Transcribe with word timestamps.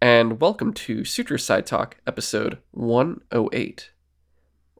and 0.00 0.40
welcome 0.40 0.72
to 0.72 1.04
Sutro 1.04 1.36
Side 1.36 1.66
Talk, 1.66 1.96
episode 2.06 2.58
108 2.72 3.90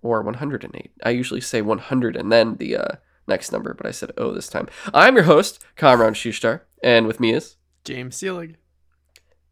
or 0.03 0.23
108. 0.23 0.91
I 1.05 1.11
usually 1.11 1.41
say 1.41 1.63
100 1.63 2.17
and 2.17 2.31
then 2.31 2.57
the 2.57 2.77
uh, 2.77 2.89
next 3.27 3.53
number, 3.53 3.75
but 3.75 3.87
I 3.87 3.91
said 3.91 4.13
oh 4.19 4.33
this 4.33 4.49
time. 4.49 4.69
I'm 4.93 5.15
your 5.15 5.25
host, 5.25 5.65
Kamron 5.77 6.13
Shushtar, 6.13 6.63
and 6.83 7.07
with 7.07 7.21
me 7.21 7.33
is 7.33 7.57
James 7.85 8.17
Seelig. 8.17 8.57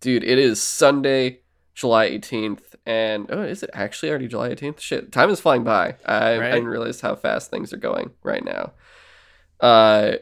dude. 0.01 0.25
It 0.25 0.39
is 0.39 0.63
Sunday, 0.63 1.41
July 1.75 2.11
18th, 2.11 2.75
and 2.85 3.27
oh, 3.31 3.43
is 3.43 3.63
it 3.63 3.71
actually 3.73 4.11
already 4.11 4.29
July 4.29 4.51
18th? 4.51 4.81
Shit, 4.81 5.13
time 5.13 5.31
is 5.31 5.41
flying 5.41 5.65
by. 5.65 5.97
I, 6.05 6.35
I 6.35 6.51
didn't 6.53 6.69
realize 6.69 7.01
how 7.01 7.15
fast 7.17 7.51
things 7.51 7.73
are 7.73 7.79
going 7.79 8.11
right 8.23 8.45
now. 8.45 8.73
Uh, 9.61 10.17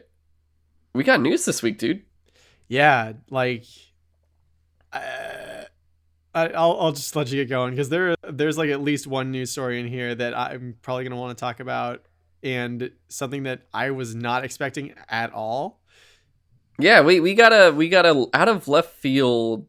we 0.93 1.03
got 1.03 1.21
news 1.21 1.45
this 1.45 1.61
week, 1.61 1.77
dude. 1.77 2.03
Yeah, 2.67 3.13
like, 3.29 3.65
I, 4.93 6.47
I'll 6.47 6.79
I'll 6.79 6.91
just 6.91 7.15
let 7.15 7.31
you 7.31 7.41
get 7.43 7.49
going 7.49 7.71
because 7.71 7.89
there 7.89 8.15
there's 8.29 8.57
like 8.57 8.69
at 8.69 8.81
least 8.81 9.07
one 9.07 9.31
news 9.31 9.51
story 9.51 9.79
in 9.79 9.87
here 9.87 10.15
that 10.15 10.37
I'm 10.37 10.75
probably 10.81 11.03
gonna 11.03 11.15
want 11.15 11.37
to 11.37 11.39
talk 11.39 11.59
about, 11.59 12.05
and 12.41 12.91
something 13.09 13.43
that 13.43 13.61
I 13.73 13.91
was 13.91 14.15
not 14.15 14.43
expecting 14.43 14.93
at 15.09 15.31
all. 15.33 15.79
Yeah, 16.79 17.01
we 17.01 17.19
we 17.19 17.35
got 17.35 17.53
a 17.53 17.71
we 17.71 17.89
got 17.89 18.05
a 18.05 18.27
out 18.33 18.49
of 18.49 18.67
left 18.67 18.93
field 18.95 19.67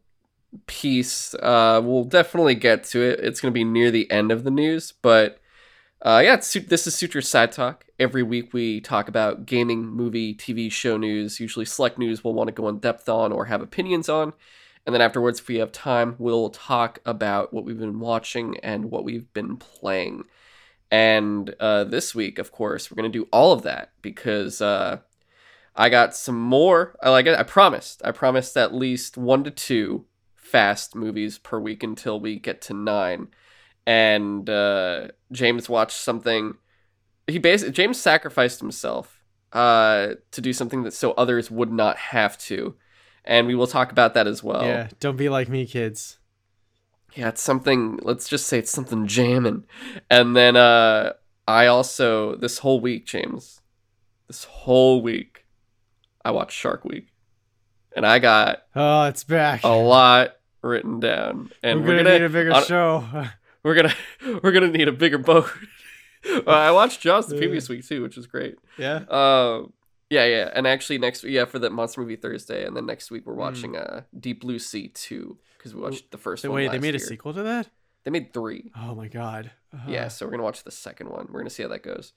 piece. 0.66 1.34
Uh, 1.34 1.80
we'll 1.84 2.04
definitely 2.04 2.54
get 2.54 2.84
to 2.84 3.02
it. 3.02 3.20
It's 3.20 3.40
gonna 3.40 3.52
be 3.52 3.64
near 3.64 3.90
the 3.90 4.10
end 4.10 4.32
of 4.32 4.44
the 4.44 4.50
news, 4.50 4.92
but 5.02 5.40
uh, 6.04 6.20
yeah, 6.22 6.36
this 6.36 6.86
is 6.86 6.94
Sutro 6.94 7.22
Side 7.22 7.50
Talk. 7.50 7.86
Every 7.98 8.22
week 8.22 8.52
we 8.52 8.80
talk 8.80 9.08
about 9.08 9.46
gaming, 9.46 9.86
movie, 9.86 10.34
TV 10.34 10.70
show 10.70 10.98
news. 10.98 11.40
Usually 11.40 11.64
select 11.64 11.98
news 11.98 12.22
we'll 12.22 12.34
want 12.34 12.48
to 12.48 12.52
go 12.52 12.68
in 12.68 12.78
depth 12.78 13.08
on 13.08 13.32
or 13.32 13.46
have 13.46 13.62
opinions 13.62 14.10
on, 14.10 14.34
and 14.86 14.94
then 14.94 15.00
afterwards, 15.00 15.40
if 15.40 15.48
we 15.48 15.56
have 15.56 15.72
time, 15.72 16.16
we'll 16.18 16.50
talk 16.50 17.00
about 17.04 17.52
what 17.52 17.64
we've 17.64 17.78
been 17.78 18.00
watching 18.00 18.58
and 18.60 18.90
what 18.90 19.04
we've 19.04 19.32
been 19.32 19.56
playing. 19.56 20.24
And 20.90 21.54
uh, 21.58 21.84
this 21.84 22.14
week, 22.14 22.38
of 22.38 22.52
course, 22.52 22.90
we're 22.90 22.96
gonna 22.96 23.08
do 23.08 23.28
all 23.32 23.52
of 23.52 23.62
that 23.62 23.92
because. 24.02 24.60
Uh, 24.60 24.98
I 25.76 25.88
got 25.88 26.14
some 26.14 26.40
more. 26.40 26.96
I 27.02 27.10
like 27.10 27.26
it. 27.26 27.38
I 27.38 27.42
promised. 27.42 28.00
I 28.04 28.12
promised 28.12 28.56
at 28.56 28.74
least 28.74 29.16
one 29.16 29.42
to 29.44 29.50
two 29.50 30.06
fast 30.34 30.94
movies 30.94 31.38
per 31.38 31.58
week 31.58 31.82
until 31.82 32.20
we 32.20 32.38
get 32.38 32.60
to 32.62 32.74
nine. 32.74 33.28
And 33.86 34.48
uh, 34.48 35.08
James 35.32 35.68
watched 35.68 35.96
something. 35.96 36.54
He 37.26 37.38
basically 37.38 37.72
James 37.72 38.00
sacrificed 38.00 38.60
himself 38.60 39.24
uh, 39.52 40.14
to 40.30 40.40
do 40.40 40.52
something 40.52 40.84
that 40.84 40.92
so 40.92 41.12
others 41.12 41.50
would 41.50 41.72
not 41.72 41.96
have 41.96 42.38
to, 42.38 42.76
and 43.24 43.46
we 43.46 43.54
will 43.54 43.66
talk 43.66 43.90
about 43.92 44.14
that 44.14 44.26
as 44.26 44.42
well. 44.42 44.62
Yeah, 44.64 44.88
don't 45.00 45.16
be 45.16 45.28
like 45.28 45.48
me, 45.48 45.66
kids. 45.66 46.18
Yeah, 47.14 47.28
it's 47.28 47.40
something. 47.42 47.98
Let's 48.02 48.28
just 48.28 48.46
say 48.46 48.58
it's 48.58 48.70
something 48.70 49.06
jamming. 49.06 49.64
And 50.10 50.34
then 50.36 50.56
uh, 50.56 51.12
I 51.46 51.66
also 51.66 52.34
this 52.36 52.58
whole 52.58 52.80
week, 52.80 53.06
James, 53.06 53.60
this 54.26 54.44
whole 54.44 55.00
week, 55.02 55.44
I 56.24 56.30
watched 56.32 56.56
Shark 56.58 56.84
Week, 56.84 57.08
and 57.94 58.04
I 58.06 58.18
got 58.18 58.62
Oh, 58.74 59.04
it's 59.04 59.22
back. 59.24 59.62
a 59.62 59.68
lot 59.68 60.36
written 60.62 60.98
down. 60.98 61.50
And 61.62 61.80
we're, 61.82 61.88
we're, 61.88 61.96
gonna, 61.98 62.18
need 62.18 62.24
a 62.24 62.28
bigger 62.28 62.52
on- 62.52 62.64
show. 62.64 63.04
we're 63.62 63.74
gonna 63.74 63.94
we're 64.42 64.52
gonna 64.52 64.68
need 64.68 64.88
a 64.88 64.92
bigger 64.92 65.18
boat. 65.18 65.46
Uh, 66.26 66.50
I 66.50 66.70
watched 66.70 67.02
Jaws 67.02 67.26
the 67.26 67.36
previous 67.36 67.68
week 67.68 67.86
too, 67.86 68.00
which 68.00 68.16
was 68.16 68.26
great. 68.26 68.56
yeah. 68.78 69.04
Um, 69.10 69.74
yeah, 70.10 70.24
yeah, 70.26 70.50
and 70.54 70.66
actually 70.66 70.98
next 70.98 71.24
yeah 71.24 71.44
for 71.44 71.58
the 71.58 71.70
monster 71.70 72.00
movie 72.00 72.16
Thursday, 72.16 72.64
and 72.66 72.76
then 72.76 72.86
next 72.86 73.10
week 73.10 73.24
Hmm. 73.24 73.30
we're 73.30 73.36
watching 73.36 73.76
uh 73.76 74.02
Deep 74.18 74.40
Blue 74.42 74.58
Sea 74.58 74.88
two 74.88 75.38
because 75.58 75.74
we 75.74 75.80
watched 75.80 76.10
the 76.10 76.18
first 76.18 76.42
So 76.42 76.50
one. 76.50 76.56
wait, 76.56 76.70
they 76.72 76.78
made 76.78 76.94
a 76.94 76.98
year. 76.98 77.06
sequel 77.06 77.32
to 77.34 77.42
that? 77.42 77.68
They 78.04 78.10
made 78.10 78.32
three. 78.34 78.70
Oh 78.76 78.94
my 78.94 79.08
god. 79.08 79.50
Uh, 79.72 79.78
Yeah, 79.88 80.08
so 80.08 80.26
we're 80.26 80.30
gonna 80.32 80.42
watch 80.42 80.62
the 80.64 80.70
second 80.70 81.08
one. 81.08 81.28
We're 81.30 81.40
gonna 81.40 81.50
see 81.50 81.62
how 81.62 81.70
that 81.70 81.82
goes. 81.82 82.12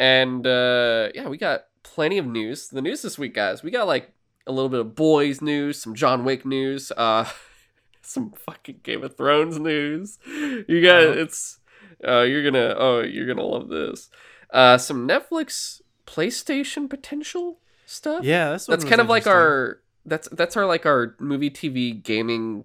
And 0.00 0.46
uh 0.46 1.10
yeah, 1.14 1.28
we 1.28 1.38
got 1.38 1.66
plenty 1.82 2.18
of 2.18 2.26
news. 2.26 2.68
The 2.68 2.82
news 2.82 3.02
this 3.02 3.18
week, 3.18 3.34
guys, 3.34 3.62
we 3.62 3.70
got 3.70 3.86
like 3.86 4.12
a 4.46 4.52
little 4.52 4.68
bit 4.68 4.80
of 4.80 4.94
boys 4.94 5.40
news, 5.40 5.80
some 5.80 5.94
John 5.94 6.24
Wick 6.24 6.44
news, 6.44 6.90
uh 6.96 7.26
some 8.02 8.32
fucking 8.32 8.80
Game 8.82 9.04
of 9.04 9.16
Thrones 9.16 9.58
news. 9.58 10.18
You 10.26 10.82
got 10.82 11.02
Oh. 11.02 11.12
it's 11.12 11.60
uh 12.06 12.22
you're 12.22 12.42
gonna 12.42 12.74
oh 12.76 13.00
you're 13.02 13.26
gonna 13.26 13.46
love 13.46 13.68
this. 13.68 14.10
Uh 14.50 14.78
some 14.78 15.06
Netflix 15.08 15.80
PlayStation 16.06 16.88
potential 16.88 17.58
stuff. 17.86 18.24
Yeah, 18.24 18.50
that's 18.50 18.66
That's 18.66 18.84
kind 18.84 19.00
of 19.00 19.08
like 19.08 19.26
our 19.26 19.80
that's 20.06 20.28
that's 20.28 20.56
our 20.56 20.66
like 20.66 20.86
our 20.86 21.16
movie 21.18 21.50
TV 21.50 22.02
gaming 22.02 22.64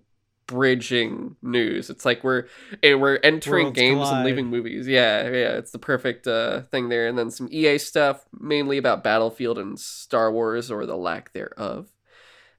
bridging 0.49 1.35
news. 1.41 1.89
It's 1.89 2.05
like 2.05 2.23
we're 2.23 2.45
eh, 2.81 2.95
we're 2.95 3.19
entering 3.23 3.65
Worlds 3.65 3.79
games 3.79 4.09
and 4.09 4.25
leaving 4.25 4.47
movies. 4.47 4.87
Yeah, 4.87 5.23
yeah, 5.23 5.57
it's 5.57 5.71
the 5.71 5.79
perfect 5.79 6.27
uh, 6.27 6.61
thing 6.63 6.89
there. 6.89 7.07
And 7.07 7.17
then 7.17 7.29
some 7.31 7.47
EA 7.51 7.77
stuff, 7.77 8.25
mainly 8.37 8.77
about 8.77 9.03
Battlefield 9.03 9.57
and 9.59 9.79
Star 9.79 10.31
Wars 10.31 10.71
or 10.71 10.85
the 10.85 10.97
lack 10.97 11.33
thereof. 11.33 11.89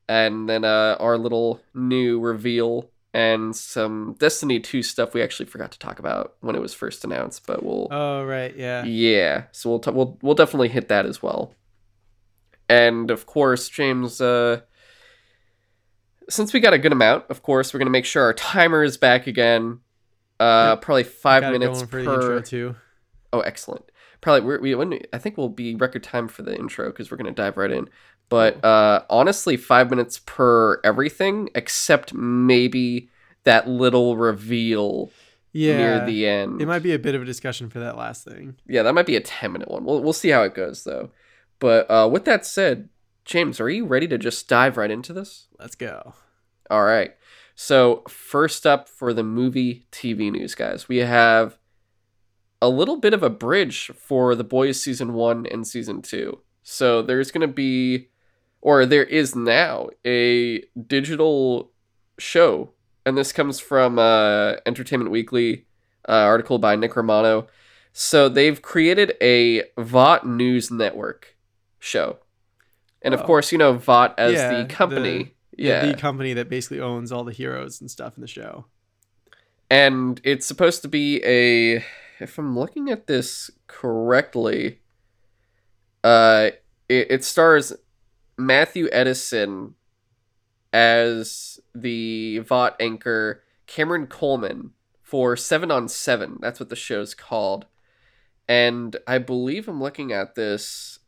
And 0.08 0.48
then 0.48 0.64
uh, 0.64 0.96
our 0.98 1.18
little 1.18 1.60
new 1.74 2.20
reveal 2.20 2.90
and 3.12 3.54
some 3.56 4.14
Destiny 4.18 4.60
2 4.60 4.82
stuff 4.82 5.14
we 5.14 5.22
actually 5.22 5.46
forgot 5.46 5.72
to 5.72 5.78
talk 5.78 5.98
about 5.98 6.34
when 6.40 6.54
it 6.54 6.60
was 6.62 6.72
first 6.74 7.04
announced, 7.04 7.46
but 7.46 7.62
we'll 7.62 7.88
Oh 7.90 8.24
right, 8.24 8.54
yeah. 8.56 8.84
yeah, 8.84 9.44
so 9.52 9.70
we'll 9.70 9.78
t- 9.80 9.90
we'll 9.90 10.18
we'll 10.22 10.34
definitely 10.34 10.68
hit 10.68 10.88
that 10.88 11.06
as 11.06 11.22
well. 11.22 11.54
And 12.68 13.10
of 13.10 13.26
course, 13.26 13.68
James, 13.68 14.20
uh, 14.20 14.60
since 16.28 16.52
we 16.52 16.60
got 16.60 16.72
a 16.72 16.78
good 16.78 16.92
amount, 16.92 17.24
of 17.28 17.42
course, 17.42 17.72
we're 17.74 17.78
gonna 17.78 17.90
make 17.90 18.04
sure 18.04 18.22
our 18.22 18.32
timer 18.34 18.82
is 18.84 18.96
back 18.96 19.26
again. 19.26 19.80
Uh, 20.38 20.70
Yep. 20.74 20.82
probably 20.82 21.04
five 21.04 21.42
Got 21.42 21.52
minutes 21.52 21.78
going 21.82 21.86
for 21.88 21.96
the 21.96 22.02
intro 22.12 22.38
per. 22.38 22.42
too. 22.42 22.76
Oh, 23.32 23.40
excellent. 23.40 23.84
Probably 24.20 24.40
we're, 24.46 24.60
we 24.60 24.74
when 24.74 25.00
I 25.12 25.18
think 25.18 25.36
we'll 25.36 25.48
be 25.48 25.74
record 25.74 26.02
time 26.02 26.28
for 26.28 26.42
the 26.42 26.54
intro 26.56 26.86
because 26.90 27.10
we're 27.10 27.16
gonna 27.16 27.32
dive 27.32 27.56
right 27.56 27.70
in. 27.70 27.88
But 28.30 28.64
uh, 28.64 29.02
honestly, 29.10 29.56
five 29.58 29.90
minutes 29.90 30.20
per 30.24 30.80
everything 30.82 31.50
except 31.54 32.14
maybe 32.14 33.10
that 33.44 33.68
little 33.68 34.16
reveal 34.16 35.10
Yeah. 35.52 35.76
near 35.76 36.06
the 36.06 36.26
end. 36.26 36.62
It 36.62 36.66
might 36.66 36.82
be 36.82 36.94
a 36.94 36.98
bit 36.98 37.14
of 37.14 37.22
a 37.22 37.24
discussion 37.26 37.68
for 37.68 37.80
that 37.80 37.96
last 37.98 38.24
thing. 38.24 38.54
Yeah, 38.66 38.82
that 38.84 38.94
might 38.94 39.06
be 39.06 39.16
a 39.16 39.20
10 39.20 39.52
minute 39.52 39.68
one. 39.70 39.84
We'll, 39.84 40.00
we'll 40.02 40.12
see 40.14 40.28
how 40.30 40.42
it 40.44 40.54
goes, 40.54 40.84
though. 40.84 41.10
But 41.58 41.90
uh, 41.90 42.08
with 42.10 42.24
that 42.24 42.46
said, 42.46 42.88
James, 43.26 43.60
are 43.60 43.68
you 43.68 43.84
ready 43.84 44.08
to 44.08 44.16
just 44.16 44.48
dive 44.48 44.76
right 44.78 44.90
into 44.90 45.12
this? 45.12 45.46
Let's 45.58 45.74
go. 45.74 46.14
All 46.70 46.84
right. 46.84 47.14
So, 47.56 48.04
first 48.08 48.66
up 48.66 48.88
for 48.88 49.12
the 49.12 49.22
movie 49.24 49.86
TV 49.92 50.30
news, 50.32 50.54
guys, 50.54 50.88
we 50.88 50.98
have 50.98 51.58
a 52.62 52.68
little 52.68 52.96
bit 52.96 53.12
of 53.12 53.22
a 53.22 53.28
bridge 53.30 53.90
for 53.94 54.34
The 54.34 54.44
Boys 54.44 54.80
season 54.80 55.12
one 55.14 55.46
and 55.46 55.66
season 55.66 56.00
two. 56.00 56.40
So, 56.62 57.02
there's 57.02 57.30
going 57.30 57.46
to 57.46 57.52
be, 57.52 58.08
or 58.62 58.84
there 58.86 59.04
is 59.04 59.34
now, 59.34 59.88
a 60.06 60.62
digital 60.86 61.70
show. 62.18 62.70
And 63.06 63.16
this 63.16 63.32
comes 63.32 63.58
from 63.60 63.98
uh, 63.98 64.56
Entertainment 64.66 65.10
Weekly, 65.10 65.66
uh, 66.08 66.12
article 66.12 66.58
by 66.58 66.76
Nick 66.76 66.94
Romano. 66.96 67.46
So, 67.92 68.28
they've 68.28 68.60
created 68.60 69.14
a 69.20 69.64
Vought 69.78 70.26
News 70.26 70.70
Network 70.70 71.36
show. 71.78 72.18
And 73.02 73.14
of 73.14 73.20
Oh. 73.22 73.24
course, 73.24 73.50
you 73.52 73.58
know 73.58 73.72
Vought 73.72 74.14
as 74.18 74.34
Yeah, 74.34 74.62
the 74.62 74.68
company. 74.68 75.34
Yeah, 75.56 75.86
the 75.86 75.94
company 75.94 76.32
that 76.34 76.48
basically 76.48 76.80
owns 76.80 77.10
all 77.12 77.24
the 77.24 77.32
heroes 77.32 77.80
and 77.80 77.90
stuff 77.90 78.16
in 78.16 78.20
the 78.20 78.28
show. 78.28 78.66
and 79.70 80.20
it's 80.24 80.46
supposed 80.46 80.82
to 80.82 80.88
be 80.88 81.22
a 81.24 81.76
if 82.18 82.38
i'm 82.38 82.58
looking 82.58 82.90
at 82.90 83.06
this 83.06 83.50
correctly 83.68 84.80
uh 86.02 86.50
it, 86.88 87.06
it 87.10 87.24
stars 87.24 87.72
matthew 88.40 88.88
edison 88.92 89.74
as 90.72 91.60
the 91.74 92.38
vought 92.40 92.76
anchor 92.80 93.42
cameron 93.66 94.06
coleman 94.06 94.72
for 95.02 95.36
seven 95.36 95.72
on 95.72 95.88
seven. 95.88 96.38
That's 96.40 96.60
what 96.60 96.68
the 96.68 96.76
show's 96.76 97.14
called. 97.14 97.66
And 98.48 98.96
i 99.06 99.18
believe 99.18 99.68
i'm 99.68 99.80
looking 99.80 100.12
at 100.12 100.34
this 100.34 100.98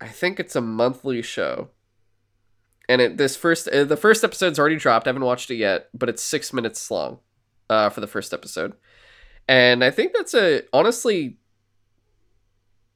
i 0.00 0.08
think 0.08 0.40
it's 0.40 0.56
a 0.56 0.60
monthly 0.60 1.22
show. 1.22 1.70
And 2.88 3.00
it 3.00 3.16
this 3.16 3.36
first 3.36 3.68
uh, 3.68 3.84
the 3.84 3.96
first 3.96 4.24
episode's 4.24 4.58
already 4.58 4.76
dropped. 4.76 5.06
I 5.06 5.10
haven't 5.10 5.24
watched 5.24 5.50
it 5.50 5.56
yet 5.56 5.88
but 5.92 6.08
it's 6.08 6.22
six 6.22 6.52
minutes 6.52 6.90
long 6.90 7.18
uh, 7.68 7.90
for 7.90 8.00
the 8.00 8.06
first 8.06 8.32
episode. 8.32 8.74
And 9.48 9.84
I 9.84 9.90
think 9.90 10.12
that's 10.12 10.34
a 10.34 10.62
honestly, 10.72 11.38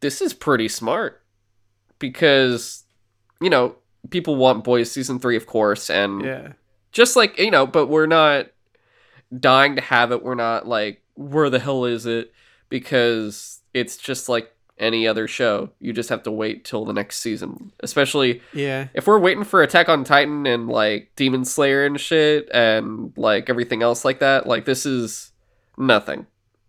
this 0.00 0.20
is 0.20 0.32
pretty 0.34 0.68
smart 0.68 1.22
because, 1.98 2.79
you 3.40 3.50
know, 3.50 3.76
people 4.10 4.36
want 4.36 4.64
Boys 4.64 4.90
season 4.90 5.18
three, 5.18 5.36
of 5.36 5.46
course, 5.46 5.90
and 5.90 6.22
Yeah. 6.24 6.52
just 6.92 7.16
like 7.16 7.38
you 7.38 7.50
know, 7.50 7.66
but 7.66 7.86
we're 7.86 8.06
not 8.06 8.46
dying 9.38 9.76
to 9.76 9.82
have 9.82 10.12
it. 10.12 10.22
We're 10.22 10.34
not 10.34 10.66
like 10.66 11.02
where 11.14 11.50
the 11.50 11.58
hell 11.58 11.84
is 11.84 12.06
it 12.06 12.32
because 12.68 13.60
it's 13.74 13.96
just 13.96 14.28
like 14.28 14.50
any 14.78 15.06
other 15.06 15.28
show. 15.28 15.68
You 15.78 15.92
just 15.92 16.08
have 16.08 16.22
to 16.22 16.30
wait 16.30 16.64
till 16.64 16.86
the 16.86 16.94
next 16.94 17.18
season. 17.18 17.70
Especially 17.80 18.40
Yeah. 18.54 18.88
if 18.94 19.06
we're 19.06 19.18
waiting 19.18 19.44
for 19.44 19.60
Attack 19.62 19.90
on 19.90 20.04
Titan 20.04 20.46
and 20.46 20.68
like 20.68 21.10
Demon 21.16 21.44
Slayer 21.44 21.84
and 21.84 22.00
shit 22.00 22.48
and 22.54 23.12
like 23.16 23.50
everything 23.50 23.82
else 23.82 24.04
like 24.06 24.20
that, 24.20 24.46
like 24.46 24.64
this 24.64 24.86
is 24.86 25.32
nothing. 25.76 26.26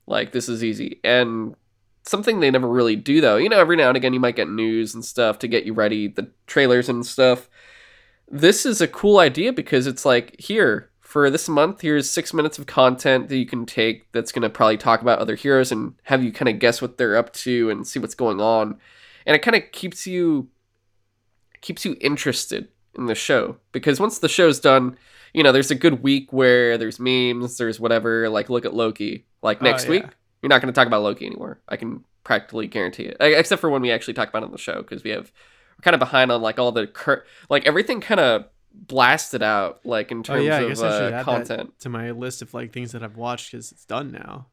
Like 0.08 0.34
this 0.34 0.50
is 0.50 0.62
easy. 0.62 1.00
And 1.06 1.56
something 2.04 2.40
they 2.40 2.52
never 2.52 2.68
really 2.68 2.96
do 2.96 3.22
though. 3.22 3.38
You 3.38 3.50
know, 3.50 3.60
every 3.60 3.76
now 3.76 3.90
and 3.90 3.98
again 3.98 4.14
you 4.14 4.20
might 4.20 4.36
get 4.36 4.50
news 4.50 4.94
and 4.94 5.04
stuff 5.04 5.40
to 5.40 5.48
get 5.48 5.66
you 5.66 5.74
ready, 5.74 6.08
the 6.08 6.30
trailers 6.48 6.90
and 6.90 7.06
stuff. 7.06 7.50
This 8.30 8.66
is 8.66 8.82
a 8.82 8.88
cool 8.88 9.20
idea 9.20 9.52
because 9.52 9.88
it's 9.88 10.06
like 10.06 10.40
here 10.40 10.90
for 11.02 11.30
this 11.30 11.50
month, 11.50 11.82
here's 11.82 12.10
six 12.10 12.34
minutes 12.34 12.58
of 12.58 12.66
content 12.68 13.28
that 13.28 13.36
you 13.36 13.46
can 13.46 13.66
take 13.66 14.10
that's 14.14 14.32
going 14.32 14.44
to 14.44 14.50
probably 14.50 14.78
talk 14.78 15.02
about 15.02 15.20
other 15.20 15.36
heroes 15.36 15.70
and 15.70 15.94
have 16.04 16.24
you 16.24 16.32
kind 16.32 16.48
of 16.48 16.58
guess 16.58 16.82
what 16.82 16.98
they're 16.98 17.18
up 17.18 17.34
to 17.34 17.70
and 17.70 17.86
see 17.86 18.00
what's 18.00 18.16
going 18.16 18.40
on. 18.40 18.78
And 19.26 19.36
it 19.36 19.42
kind 19.42 19.58
of 19.58 19.64
keeps 19.74 20.08
you 20.08 20.48
keeps 21.60 21.84
you 21.84 21.98
interested 22.00 22.70
in 22.96 23.06
the 23.08 23.16
show 23.16 23.58
because 23.74 24.00
once 24.00 24.20
the 24.20 24.30
show's 24.30 24.60
done, 24.60 24.98
you 25.34 25.44
know, 25.44 25.52
there's 25.52 25.70
a 25.70 25.76
good 25.76 26.02
week 26.02 26.32
where 26.32 26.78
there's 26.78 27.00
memes, 27.00 27.58
there's 27.58 27.80
whatever. 27.80 28.30
Like, 28.30 28.50
look 28.50 28.66
at 28.66 28.74
Loki. 28.74 29.26
Like 29.44 29.58
Oh, 29.62 29.66
next 29.66 29.86
yeah. 29.86 29.92
week, 29.92 30.06
you're 30.42 30.50
not 30.50 30.62
going 30.62 30.74
to 30.74 30.78
talk 30.78 30.88
about 30.88 31.04
Loki 31.04 31.26
anymore. 31.26 31.60
I 31.70 31.76
can 31.78 32.04
practically 32.24 32.68
guarantee 32.68 33.04
it, 33.04 33.18
except 33.20 33.62
for 33.62 33.70
when 33.70 33.82
we 33.82 33.92
actually 33.92 34.14
talk 34.14 34.30
about 34.30 34.44
it 34.44 34.46
on 34.46 34.52
the 34.52 34.58
show 34.58 34.82
because 34.82 35.04
we 35.04 35.10
have 35.12 35.32
we're 35.78 35.82
kind 35.84 35.94
of 35.96 36.00
behind 36.00 36.32
on 36.32 36.42
like 36.42 36.60
all 36.60 36.72
the 36.72 36.88
cur- 36.88 37.24
like 37.50 37.66
everything 37.66 38.02
kind 38.02 38.20
of 38.20 38.46
blasted 38.74 39.44
out 39.44 39.82
like 39.86 40.12
in 40.12 40.20
Oh 40.20 40.24
terms 40.24 40.46
yeah, 40.46 40.60
of 40.60 40.80
uh, 40.80 41.12
add 41.16 41.26
content. 41.26 41.78
to 41.80 41.90
my 41.90 42.12
list 42.12 42.42
of 42.42 42.54
like 42.54 42.72
things 42.72 42.92
that 42.94 43.04
I've 43.04 43.18
watched 43.18 43.52
because 43.52 43.72
it's 43.72 43.86
done 43.86 44.12
now. 44.12 44.48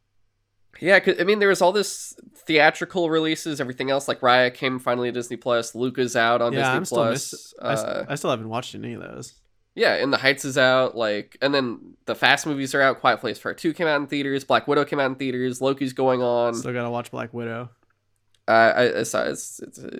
Yeah, 0.81 1.01
'cause- 1.01 1.17
I 1.21 1.25
mean, 1.25 1.39
there 1.41 1.49
was 1.49 1.61
all 1.63 1.73
this 1.73 2.15
theatrical 2.47 3.11
releases, 3.11 3.61
everything 3.61 3.91
else. 3.91 4.07
Like 4.09 4.21
Raya 4.21 4.53
came 4.55 4.79
finally 4.79 5.09
to 5.09 5.13
Disney 5.13 5.37
Plus. 5.37 5.75
Luca's 5.75 6.15
out 6.17 6.41
on 6.43 6.53
yeah, 6.53 6.61
Disney 6.61 6.77
I'm 6.77 6.85
still 6.85 6.99
Plus. 6.99 7.33
miss- 7.33 7.55
I, 7.61 7.75
st- 7.75 7.89
uh, 7.89 8.05
I 8.09 8.15
still 8.15 8.31
haven't 8.31 8.49
watched 8.49 8.75
any 8.75 8.93
of 8.95 9.01
those. 9.03 9.35
Yeah, 9.79 9.95
and 9.95 10.13
the 10.13 10.17
Heights 10.17 10.45
is 10.45 10.59
out. 10.59 10.97
Like, 10.97 11.39
and 11.41 11.55
then 11.55 11.95
the 12.07 12.15
Fast 12.15 12.47
movies 12.47 12.75
are 12.75 12.83
out. 12.83 13.01
Quiet 13.01 13.21
Place 13.21 13.39
Part 13.39 13.59
Two 13.59 13.73
came 13.73 13.87
out 13.87 14.01
in 14.01 14.09
theaters. 14.09 14.45
Black 14.45 14.67
Widow 14.67 14.85
came 14.85 14.99
out 14.99 15.11
in 15.11 15.15
theaters. 15.15 15.61
Loki's 15.61 15.93
going 15.93 16.21
on. 16.21 16.55
Still 16.55 16.73
gotta 16.73 16.91
watch 16.91 17.11
Black 17.11 17.33
Widow. 17.33 17.71
Uh, 18.49 18.51
I, 18.51 19.01
I 19.01 19.03
saw 19.05 19.23
it's, 19.25 19.61
it's, 19.61 19.79
uh, 19.79 19.91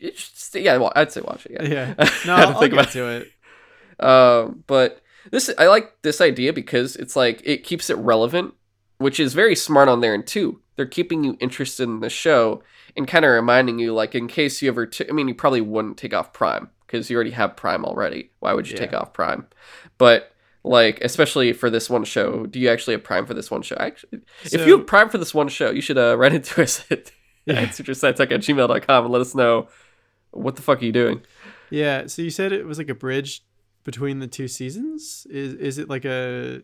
it's 0.00 0.50
yeah. 0.54 0.76
Well, 0.76 0.92
I'd 0.96 1.12
say 1.12 1.20
watch 1.20 1.46
it. 1.46 1.52
Yeah. 1.52 1.68
Yeah. 1.68 1.94
I 1.98 2.26
No, 2.26 2.34
I'll, 2.34 2.48
I'll 2.48 2.60
think 2.60 2.72
get 2.72 2.80
about 2.80 2.92
to 2.92 3.06
it. 3.08 4.04
Um, 4.04 4.64
but 4.66 5.02
this 5.30 5.52
I 5.56 5.68
like 5.68 6.02
this 6.02 6.20
idea 6.20 6.52
because 6.52 6.96
it's 6.96 7.14
like 7.14 7.40
it 7.44 7.64
keeps 7.64 7.90
it 7.90 7.98
relevant, 7.98 8.54
which 8.98 9.20
is 9.20 9.34
very 9.34 9.54
smart 9.54 9.88
on 9.88 10.00
there. 10.00 10.14
And 10.14 10.26
too. 10.26 10.60
they're 10.74 10.86
keeping 10.86 11.22
you 11.22 11.36
interested 11.38 11.84
in 11.84 12.00
the 12.00 12.10
show 12.10 12.62
and 12.96 13.06
kind 13.06 13.24
of 13.24 13.30
reminding 13.30 13.78
you, 13.78 13.94
like, 13.94 14.14
in 14.14 14.26
case 14.26 14.60
you 14.60 14.68
ever, 14.68 14.84
t- 14.84 15.06
I 15.08 15.12
mean, 15.12 15.28
you 15.28 15.34
probably 15.34 15.60
wouldn't 15.60 15.96
take 15.96 16.12
off 16.12 16.32
Prime 16.32 16.70
because 16.92 17.08
you 17.08 17.16
already 17.16 17.30
have 17.30 17.56
Prime 17.56 17.84
already. 17.84 18.30
Why 18.40 18.52
would 18.52 18.68
you 18.70 18.76
take 18.76 18.92
off 18.92 19.14
Prime? 19.14 19.46
But 19.96 20.30
like, 20.62 21.00
especially 21.00 21.52
for 21.54 21.70
this 21.70 21.88
one 21.88 22.04
show, 22.04 22.44
do 22.46 22.60
you 22.60 22.68
actually 22.68 22.92
have 22.94 23.02
Prime 23.02 23.24
for 23.26 23.34
this 23.34 23.50
one 23.50 23.62
show? 23.62 23.76
Actually, 23.80 24.20
if 24.44 24.66
you 24.66 24.76
have 24.76 24.86
Prime 24.86 25.08
for 25.08 25.18
this 25.18 25.34
one 25.34 25.48
show, 25.48 25.70
you 25.70 25.80
should 25.80 25.98
uh, 25.98 26.16
write 26.18 26.34
into 26.34 26.62
us 26.62 26.84
at, 26.90 27.10
Yeah. 27.46 27.54
at 27.60 27.70
gmail.com 27.70 29.04
and 29.04 29.12
let 29.12 29.20
us 29.20 29.34
know 29.34 29.68
what 30.30 30.54
the 30.56 30.62
fuck 30.62 30.80
are 30.80 30.84
you 30.84 30.92
doing. 30.92 31.22
Yeah. 31.70 32.06
So 32.06 32.22
you 32.22 32.30
said 32.30 32.52
it 32.52 32.66
was 32.66 32.78
like 32.78 32.88
a 32.90 32.94
bridge 32.94 33.42
between 33.84 34.20
the 34.20 34.28
two 34.28 34.46
seasons. 34.46 35.26
Is 35.30 35.54
is 35.54 35.78
it 35.78 35.88
like 35.88 36.04
a? 36.04 36.62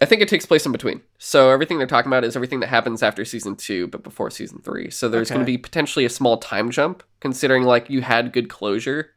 I 0.00 0.04
think 0.06 0.22
it 0.22 0.28
takes 0.28 0.46
place 0.46 0.64
in 0.66 0.72
between. 0.72 1.00
So 1.18 1.50
everything 1.50 1.78
they're 1.78 1.86
talking 1.86 2.08
about 2.10 2.24
is 2.24 2.36
everything 2.36 2.60
that 2.60 2.68
happens 2.68 3.02
after 3.02 3.24
season 3.24 3.56
two, 3.56 3.88
but 3.88 4.02
before 4.04 4.30
season 4.30 4.60
three. 4.62 4.90
So 4.90 5.08
there's 5.08 5.28
going 5.28 5.40
to 5.40 5.46
be 5.46 5.58
potentially 5.58 6.04
a 6.04 6.10
small 6.10 6.36
time 6.38 6.70
jump, 6.70 7.02
considering 7.20 7.64
like 7.64 7.90
you 7.90 8.00
had 8.02 8.32
good 8.32 8.48
closure 8.48 9.10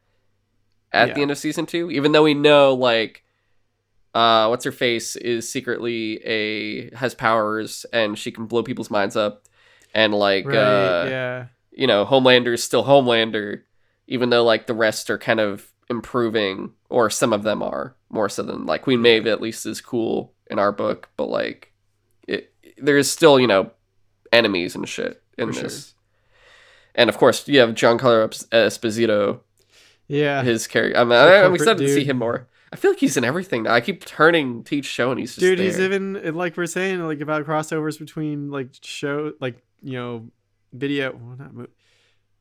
at 0.93 1.15
the 1.15 1.21
end 1.21 1.31
of 1.31 1.37
season 1.37 1.65
two, 1.65 1.89
even 1.91 2.11
though 2.11 2.23
we 2.23 2.33
know 2.33 2.73
like 2.73 3.23
uh 4.13 4.45
what's 4.47 4.63
her 4.63 4.71
face 4.71 5.15
is 5.15 5.51
secretly 5.51 6.21
a 6.23 6.93
has 6.95 7.15
powers 7.15 7.85
and 7.91 8.17
she 8.17 8.31
can 8.31 8.45
blow 8.45 8.61
people's 8.61 8.91
minds 8.91 9.15
up 9.15 9.43
and 9.93 10.13
like 10.13 10.45
Right. 10.45 10.55
uh 10.57 11.05
yeah. 11.09 11.45
you 11.71 11.87
know 11.87 12.05
Homelander 12.05 12.53
is 12.53 12.63
still 12.63 12.83
Homelander 12.83 13.63
even 14.07 14.29
though 14.29 14.43
like 14.43 14.67
the 14.67 14.75
rest 14.75 15.09
are 15.09 15.17
kind 15.17 15.39
of 15.39 15.71
improving 15.89 16.73
or 16.89 17.09
some 17.09 17.33
of 17.33 17.41
them 17.41 17.63
are 17.63 17.95
more 18.09 18.29
so 18.29 18.43
than 18.43 18.67
like 18.67 18.83
Queen 18.83 19.01
Maeve 19.01 19.25
at 19.25 19.41
least 19.41 19.65
is 19.65 19.81
cool 19.81 20.33
in 20.51 20.59
our 20.59 20.71
book 20.71 21.09
but 21.17 21.25
like 21.25 21.73
it 22.27 22.53
there's 22.77 23.09
still 23.09 23.39
you 23.39 23.47
know 23.47 23.71
enemies 24.31 24.75
and 24.75 24.87
shit 24.87 25.23
in 25.39 25.51
For 25.53 25.61
this 25.61 25.95
and 26.93 27.09
of 27.09 27.17
course 27.17 27.47
you 27.47 27.59
have 27.61 27.71
Giancarlo 27.71 28.29
Esposito 28.51 29.39
Yeah. 30.07 30.43
his 30.43 30.67
character 30.67 30.97
I'm, 30.99 31.11
I'm 31.11 31.55
excited 31.55 31.79
to 31.79 31.93
see 31.93 32.03
him 32.03 32.17
more 32.17 32.47
I 32.71 32.75
feel 32.75 32.91
like 32.91 32.99
he's 32.99 33.17
in 33.17 33.23
everything 33.23 33.63
now 33.63 33.73
I 33.73 33.81
keep 33.81 34.03
turning 34.05 34.63
to 34.65 34.75
each 34.75 34.85
show 34.85 35.11
and 35.11 35.19
he's 35.19 35.31
just 35.35 35.39
Dude, 35.39 35.59
he's 35.59 35.79
even 35.79 36.35
like 36.35 36.57
we're 36.57 36.65
saying 36.65 36.99
like 37.01 37.21
about 37.21 37.45
crossovers 37.45 37.99
between 37.99 38.49
like 38.51 38.69
show 38.81 39.33
like 39.39 39.61
you 39.81 39.93
know 39.93 40.27
video. 40.73 41.11
Well, 41.13 41.37
not 41.37 41.53
mo- 41.53 41.67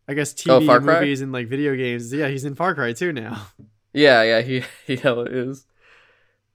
I 0.08 0.14
guess 0.14 0.32
TV 0.32 0.68
Oh, 0.68 0.80
movies 0.80 1.20
and 1.20 1.32
like 1.32 1.48
video 1.48 1.76
games. 1.76 2.12
Yeah, 2.12 2.28
he's 2.28 2.44
in 2.44 2.54
Far 2.54 2.74
Cry 2.74 2.92
too 2.92 3.12
now. 3.12 3.46
Yeah, 3.94 4.22
yeah, 4.22 4.40
he 4.40 4.64
he 4.86 4.96
hella 4.96 5.24
is. 5.24 5.66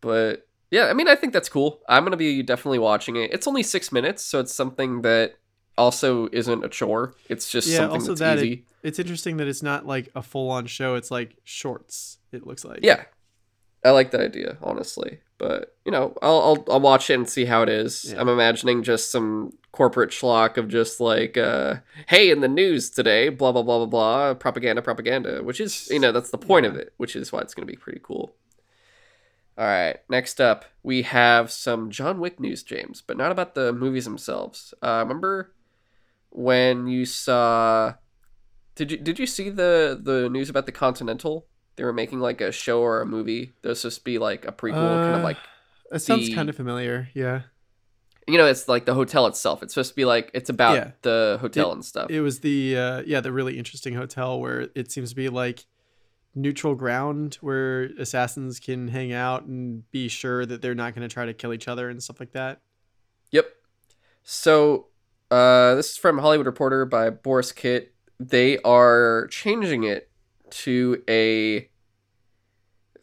But 0.01 0.48
yeah, 0.71 0.86
I 0.86 0.94
mean, 0.94 1.07
I 1.07 1.13
think 1.15 1.33
that's 1.33 1.50
cool. 1.50 1.81
I'm 1.88 2.04
gonna 2.04 2.18
be 2.18 2.42
definitely 2.42 2.80
watching 2.80 3.15
it. 3.15 3.31
It's 3.31 3.45
only 3.48 3.62
six 3.62 3.92
minutes, 3.92 4.24
so 4.24 4.39
it's 4.39 4.51
something 4.51 5.04
that 5.04 5.36
also 5.78 6.28
isn't 6.32 6.64
a 6.66 6.70
chore. 6.70 7.14
It's 7.30 7.50
just 7.52 7.68
Yeah, 7.68 7.78
something 7.78 8.02
also 8.02 8.12
that's 8.12 8.20
that 8.20 8.38
it- 8.40 8.46
easy. 8.46 8.66
It's 8.84 9.00
interesting 9.00 9.38
that 9.38 9.48
it's 9.48 9.64
not 9.64 9.86
like 9.86 10.10
a 10.16 10.22
full 10.22 10.50
on 10.50 10.66
show. 10.66 10.96
It's 10.96 11.12
like 11.12 11.36
shorts. 11.44 12.20
It 12.32 12.46
looks 12.48 12.64
like. 12.64 12.80
yeah, 12.84 13.04
I 13.84 13.92
like 13.92 14.12
that 14.12 14.22
idea, 14.22 14.58
honestly. 14.62 15.20
But 15.38 15.76
you 15.86 15.92
know, 15.92 16.16
I'll 16.22 16.40
I'll, 16.40 16.66
I'll 16.70 16.80
watch 16.80 17.10
it 17.10 17.16
and 17.16 17.30
see 17.30 17.46
how 17.46 17.62
it 17.64 17.70
is. 17.70 18.06
Yeah. 18.14 18.22
I'm 18.22 18.30
imagining 18.30 18.84
just 18.84 19.12
some 19.12 19.54
corporate 19.72 20.10
schlock 20.12 20.58
of 20.58 20.68
just 20.70 21.00
like, 21.00 21.38
uh, 21.38 21.76
hey, 22.08 22.30
in 22.32 22.42
the 22.42 22.48
news 22.48 22.90
today, 22.90 23.30
blah 23.30 23.52
blah 23.52 23.62
blah 23.62 23.78
blah 23.80 23.86
blah, 23.88 24.34
propaganda, 24.36 24.82
propaganda, 24.82 25.44
which 25.44 25.60
is 25.60 25.90
you 25.92 26.00
know 26.00 26.12
that's 26.12 26.32
the 26.32 26.38
point 26.38 26.66
of 26.66 26.76
it, 26.76 26.94
which 26.98 27.16
is 27.16 27.32
why 27.32 27.42
it's 27.42 27.54
gonna 27.54 27.66
be 27.66 27.76
pretty 27.76 28.00
cool. 28.02 28.34
All 29.58 29.66
right, 29.66 29.98
next 30.10 30.40
up 30.40 30.66
we 30.84 31.02
have 31.02 31.52
some 31.52 31.90
John 31.92 32.20
Wick 32.20 32.40
news, 32.40 32.64
James, 32.64 33.02
but 33.06 33.18
not 33.18 33.31
about 33.31 33.54
the 33.56 33.74
movies 33.74 34.06
themselves. 34.06 34.74
Uh, 34.81 35.00
remember 35.04 35.52
when 36.30 36.88
you 36.88 37.06
saw? 37.06 37.96
Did 38.76 38.92
you 38.92 38.98
did 38.98 39.19
you 39.19 39.26
see 39.26 39.50
the 39.50 40.00
the 40.02 40.30
news 40.30 40.50
about 40.50 40.66
the 40.66 40.72
Continental? 40.72 41.48
They 41.76 41.84
were 41.84 41.94
making 41.94 42.19
like 42.19 42.42
a 42.42 42.52
show 42.52 42.81
or 42.81 43.02
a 43.02 43.06
movie 43.06 43.54
was 43.64 43.81
supposed 43.81 44.00
to 44.00 44.04
be 44.04 44.18
like 44.18 44.46
a 44.46 44.52
prequel, 44.52 44.74
kind 45.04 45.16
of 45.16 45.22
Uh, 45.22 45.24
like 45.24 45.38
It 45.92 46.00
sounds 46.00 46.28
the- 46.28 46.34
kind 46.36 46.50
of 46.50 46.56
familiar. 46.56 47.10
Yeah. 47.14 47.42
you 48.28 48.38
know, 48.38 48.46
it's 48.46 48.68
like 48.68 48.86
the 48.86 48.94
hotel 48.94 49.26
itself. 49.28 49.64
It's 49.64 49.74
supposed 49.74 49.92
to 49.92 49.96
be 49.96 50.04
like 50.06 50.30
it's 50.34 50.50
about 50.50 50.76
Yeah. 50.76 50.92
the 51.02 51.38
hotel 51.40 51.72
and 51.72 51.84
stuff. 51.86 52.10
It 52.12 52.22
was 52.22 52.40
the 52.42 52.78
uh, 52.78 53.04
yeah 53.06 53.22
the 53.22 53.31
really 53.31 53.57
interesting 53.57 53.94
hotel 53.96 54.40
where 54.40 54.68
it 54.76 54.92
seems 54.92 55.10
to 55.12 55.16
be 55.16 55.30
like 55.30 55.66
neutral 56.36 56.76
ground 56.76 57.36
where 57.42 57.84
assassins 57.98 58.60
can 58.60 58.90
hang 58.90 59.12
out 59.14 59.46
and 59.46 59.90
be 59.92 60.07
sure 60.07 60.46
that 60.46 60.62
they're 60.62 60.76
not 60.76 60.94
going 60.94 61.07
to 61.07 61.12
try 61.12 61.26
to 61.26 61.34
kill 61.34 61.52
each 61.54 61.68
other 61.68 61.90
and 61.90 62.04
stuff 62.04 62.19
like 62.19 62.34
that. 62.34 62.62
Yep. 63.31 63.48
So, 64.24 64.88
uh, 65.31 65.76
this 65.76 65.92
is 65.92 65.98
from 65.98 66.18
Hollywood 66.19 66.46
Reporter 66.48 66.86
by 66.86 67.10
Borys 67.10 67.52
Kit. 67.56 67.94
They 68.19 68.57
are 68.60 69.28
changing 69.30 69.84
it 69.84 70.10
to 70.50 71.04
a 71.10 71.69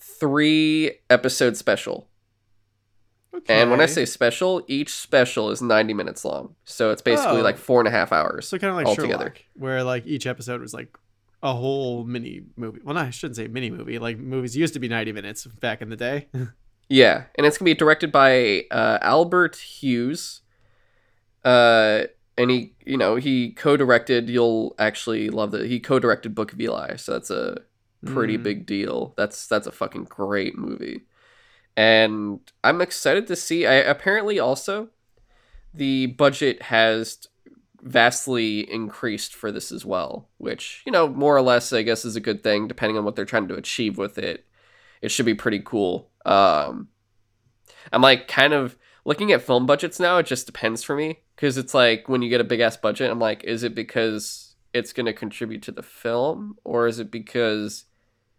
three 0.00 0.92
episode 1.10 1.56
special. 1.56 2.08
Okay. 3.34 3.60
And 3.60 3.70
when 3.70 3.80
I 3.80 3.86
say 3.86 4.04
special, 4.04 4.62
each 4.68 4.90
special 4.94 5.50
is 5.50 5.60
90 5.60 5.92
minutes 5.92 6.24
long. 6.24 6.54
So 6.64 6.90
it's 6.90 7.02
basically 7.02 7.40
Oh. 7.40 7.42
like 7.42 7.58
four 7.58 7.80
and 7.80 7.88
a 7.88 7.90
half 7.90 8.12
hours. 8.12 8.46
so 8.48 8.58
kind 8.58 8.70
of 8.70 8.76
like 8.76 8.86
altogether. 8.86 9.24
Sherlock, 9.26 9.42
where 9.54 9.82
like 9.82 10.06
each 10.06 10.26
episode 10.26 10.60
was 10.60 10.72
like 10.72 10.96
a 11.42 11.52
whole 11.52 12.04
mini 12.04 12.42
movie. 12.56 12.80
Well, 12.84 12.94
no, 12.94 13.00
I 13.02 13.10
shouldn't 13.10 13.36
say 13.36 13.48
mini 13.48 13.70
movie. 13.70 13.98
Like 13.98 14.18
movies 14.18 14.56
used 14.56 14.72
to 14.74 14.80
be 14.80 14.88
ninety 14.88 15.12
minutes 15.12 15.46
back 15.46 15.82
in 15.82 15.90
the 15.90 15.96
day. 15.96 16.28
Yeah, 16.90 17.24
and 17.36 17.46
it's 17.46 17.56
gonna 17.56 17.70
be 17.70 17.74
directed 17.74 18.12
by 18.12 18.66
uh, 18.70 18.98
Albert 19.00 19.56
Hughes. 19.56 20.42
Uh, 21.42 22.02
and 22.36 22.50
he, 22.50 22.74
you 22.84 22.96
know, 22.96 23.16
he 23.16 23.52
co-directed. 23.52 24.28
You'll 24.28 24.74
actually 24.78 25.30
love 25.30 25.52
that 25.52 25.66
he 25.66 25.80
co-directed 25.80 26.34
Book 26.34 26.52
of 26.52 26.60
Eli, 26.60 26.96
so 26.96 27.12
that's 27.12 27.30
a 27.30 27.58
pretty 28.06 28.36
Mm. 28.36 28.42
big 28.42 28.66
deal. 28.66 29.14
That's 29.16 29.46
that's 29.46 29.66
a 29.66 29.72
fucking 29.72 30.04
great 30.04 30.56
movie, 30.58 31.02
and 31.76 32.40
I'm 32.62 32.80
excited 32.80 33.26
to 33.28 33.36
see. 33.36 33.66
I 33.66 33.74
apparently 33.74 34.38
also 34.38 34.88
the 35.72 36.06
budget 36.06 36.62
has 36.62 37.26
vastly 37.82 38.60
increased 38.70 39.34
for 39.34 39.52
this 39.52 39.70
as 39.70 39.84
well, 39.84 40.28
which 40.38 40.82
you 40.86 40.92
know 40.92 41.08
more 41.08 41.36
or 41.36 41.42
less 41.42 41.72
I 41.72 41.82
guess 41.82 42.04
is 42.04 42.16
a 42.16 42.20
good 42.20 42.42
thing 42.42 42.68
depending 42.68 42.96
on 42.96 43.04
what 43.04 43.16
they're 43.16 43.24
trying 43.24 43.48
to 43.48 43.54
achieve 43.56 43.98
with 43.98 44.18
it. 44.18 44.46
It 45.02 45.10
should 45.10 45.26
be 45.26 45.34
pretty 45.34 45.60
cool. 45.64 46.10
Um, 46.24 46.88
I'm 47.92 48.00
like 48.02 48.26
kind 48.28 48.52
of 48.54 48.76
looking 49.04 49.32
at 49.32 49.42
film 49.42 49.66
budgets 49.66 50.00
now. 50.00 50.16
It 50.18 50.26
just 50.26 50.46
depends 50.46 50.82
for 50.82 50.96
me 50.96 51.20
because 51.36 51.56
it's 51.58 51.74
like 51.74 52.08
when 52.08 52.22
you 52.22 52.28
get 52.28 52.40
a 52.40 52.44
big 52.44 52.60
ass 52.60 52.76
budget, 52.76 53.10
I'm 53.10 53.18
like, 53.18 53.44
is 53.44 53.62
it 53.62 53.74
because 53.74 54.54
it's 54.72 54.92
going 54.92 55.06
to 55.06 55.12
contribute 55.12 55.62
to 55.62 55.72
the 55.72 55.82
film, 55.82 56.56
or 56.64 56.86
is 56.86 56.98
it 56.98 57.10
because 57.10 57.84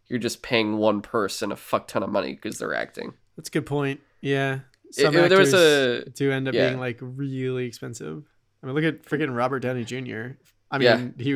you're 0.08 0.20
just 0.20 0.42
paying 0.42 0.78
one 0.78 1.02
person 1.02 1.52
a 1.52 1.56
fuck 1.56 1.88
ton 1.88 2.04
of 2.04 2.10
money 2.10 2.34
because 2.34 2.60
they're 2.60 2.75
acting? 2.75 3.14
That's 3.38 3.50
a 3.50 3.52
good 3.52 3.66
point. 3.66 4.02
Yeah. 4.22 4.60
Some 4.92 5.16
it- 5.16 5.30
there 5.30 5.40
was 5.40 5.54
actors 5.54 6.08
a- 6.08 6.10
do 6.12 6.32
end 6.32 6.48
up 6.48 6.54
yeah. 6.54 6.68
being 6.70 6.80
like 6.80 6.98
really 7.02 7.66
expensive. 7.66 8.24
I 8.62 8.66
mean, 8.68 8.75
look 8.75 8.84
at 8.84 9.04
freaking 9.06 9.36
Robert 9.36 9.60
Downey 9.60 9.84
Jr. 9.84 10.38
I 10.72 10.78
mean, 10.78 11.14
Yeah. 11.18 11.24
he, 11.24 11.36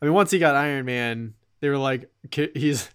I 0.00 0.04
mean, 0.04 0.14
once 0.14 0.30
he 0.30 0.38
got 0.38 0.54
Iron 0.54 0.84
Man, 0.84 1.34
they 1.60 1.68
were 1.68 1.78
like, 1.78 2.10
he's. 2.54 2.88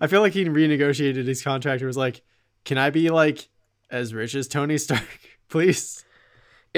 I 0.00 0.06
feel 0.06 0.22
like 0.22 0.32
he 0.32 0.44
renegotiated 0.46 1.26
his 1.26 1.42
contract. 1.42 1.82
and 1.82 1.86
was 1.86 1.96
like, 1.98 2.22
"Can 2.64 2.78
I 2.78 2.88
be 2.88 3.10
like 3.10 3.48
as 3.90 4.14
rich 4.14 4.34
as 4.34 4.48
Tony 4.48 4.78
Stark, 4.78 5.06
please?" 5.50 6.04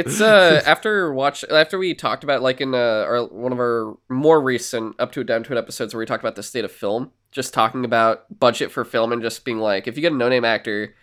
It's 0.00 0.20
uh 0.20 0.62
after 0.66 1.12
watch 1.12 1.44
after 1.50 1.78
we 1.78 1.94
talked 1.94 2.24
about 2.24 2.42
like 2.42 2.60
in 2.60 2.74
uh 2.74 2.78
our 3.08 3.24
one 3.26 3.52
of 3.52 3.58
our 3.58 3.96
more 4.08 4.40
recent 4.40 4.96
up 4.98 5.12
to 5.12 5.20
it 5.20 5.24
down 5.26 5.42
to 5.44 5.52
it 5.54 5.58
episodes 5.58 5.94
where 5.94 5.98
we 6.00 6.06
talked 6.06 6.22
about 6.22 6.36
the 6.36 6.42
state 6.42 6.64
of 6.64 6.72
film, 6.72 7.12
just 7.32 7.54
talking 7.54 7.84
about 7.84 8.24
budget 8.38 8.70
for 8.70 8.84
film 8.84 9.12
and 9.12 9.22
just 9.22 9.44
being 9.44 9.58
like 9.58 9.86
if 9.86 9.96
you 9.96 10.00
get 10.02 10.12
a 10.12 10.16
no 10.16 10.28
name 10.28 10.44
actor 10.44 10.94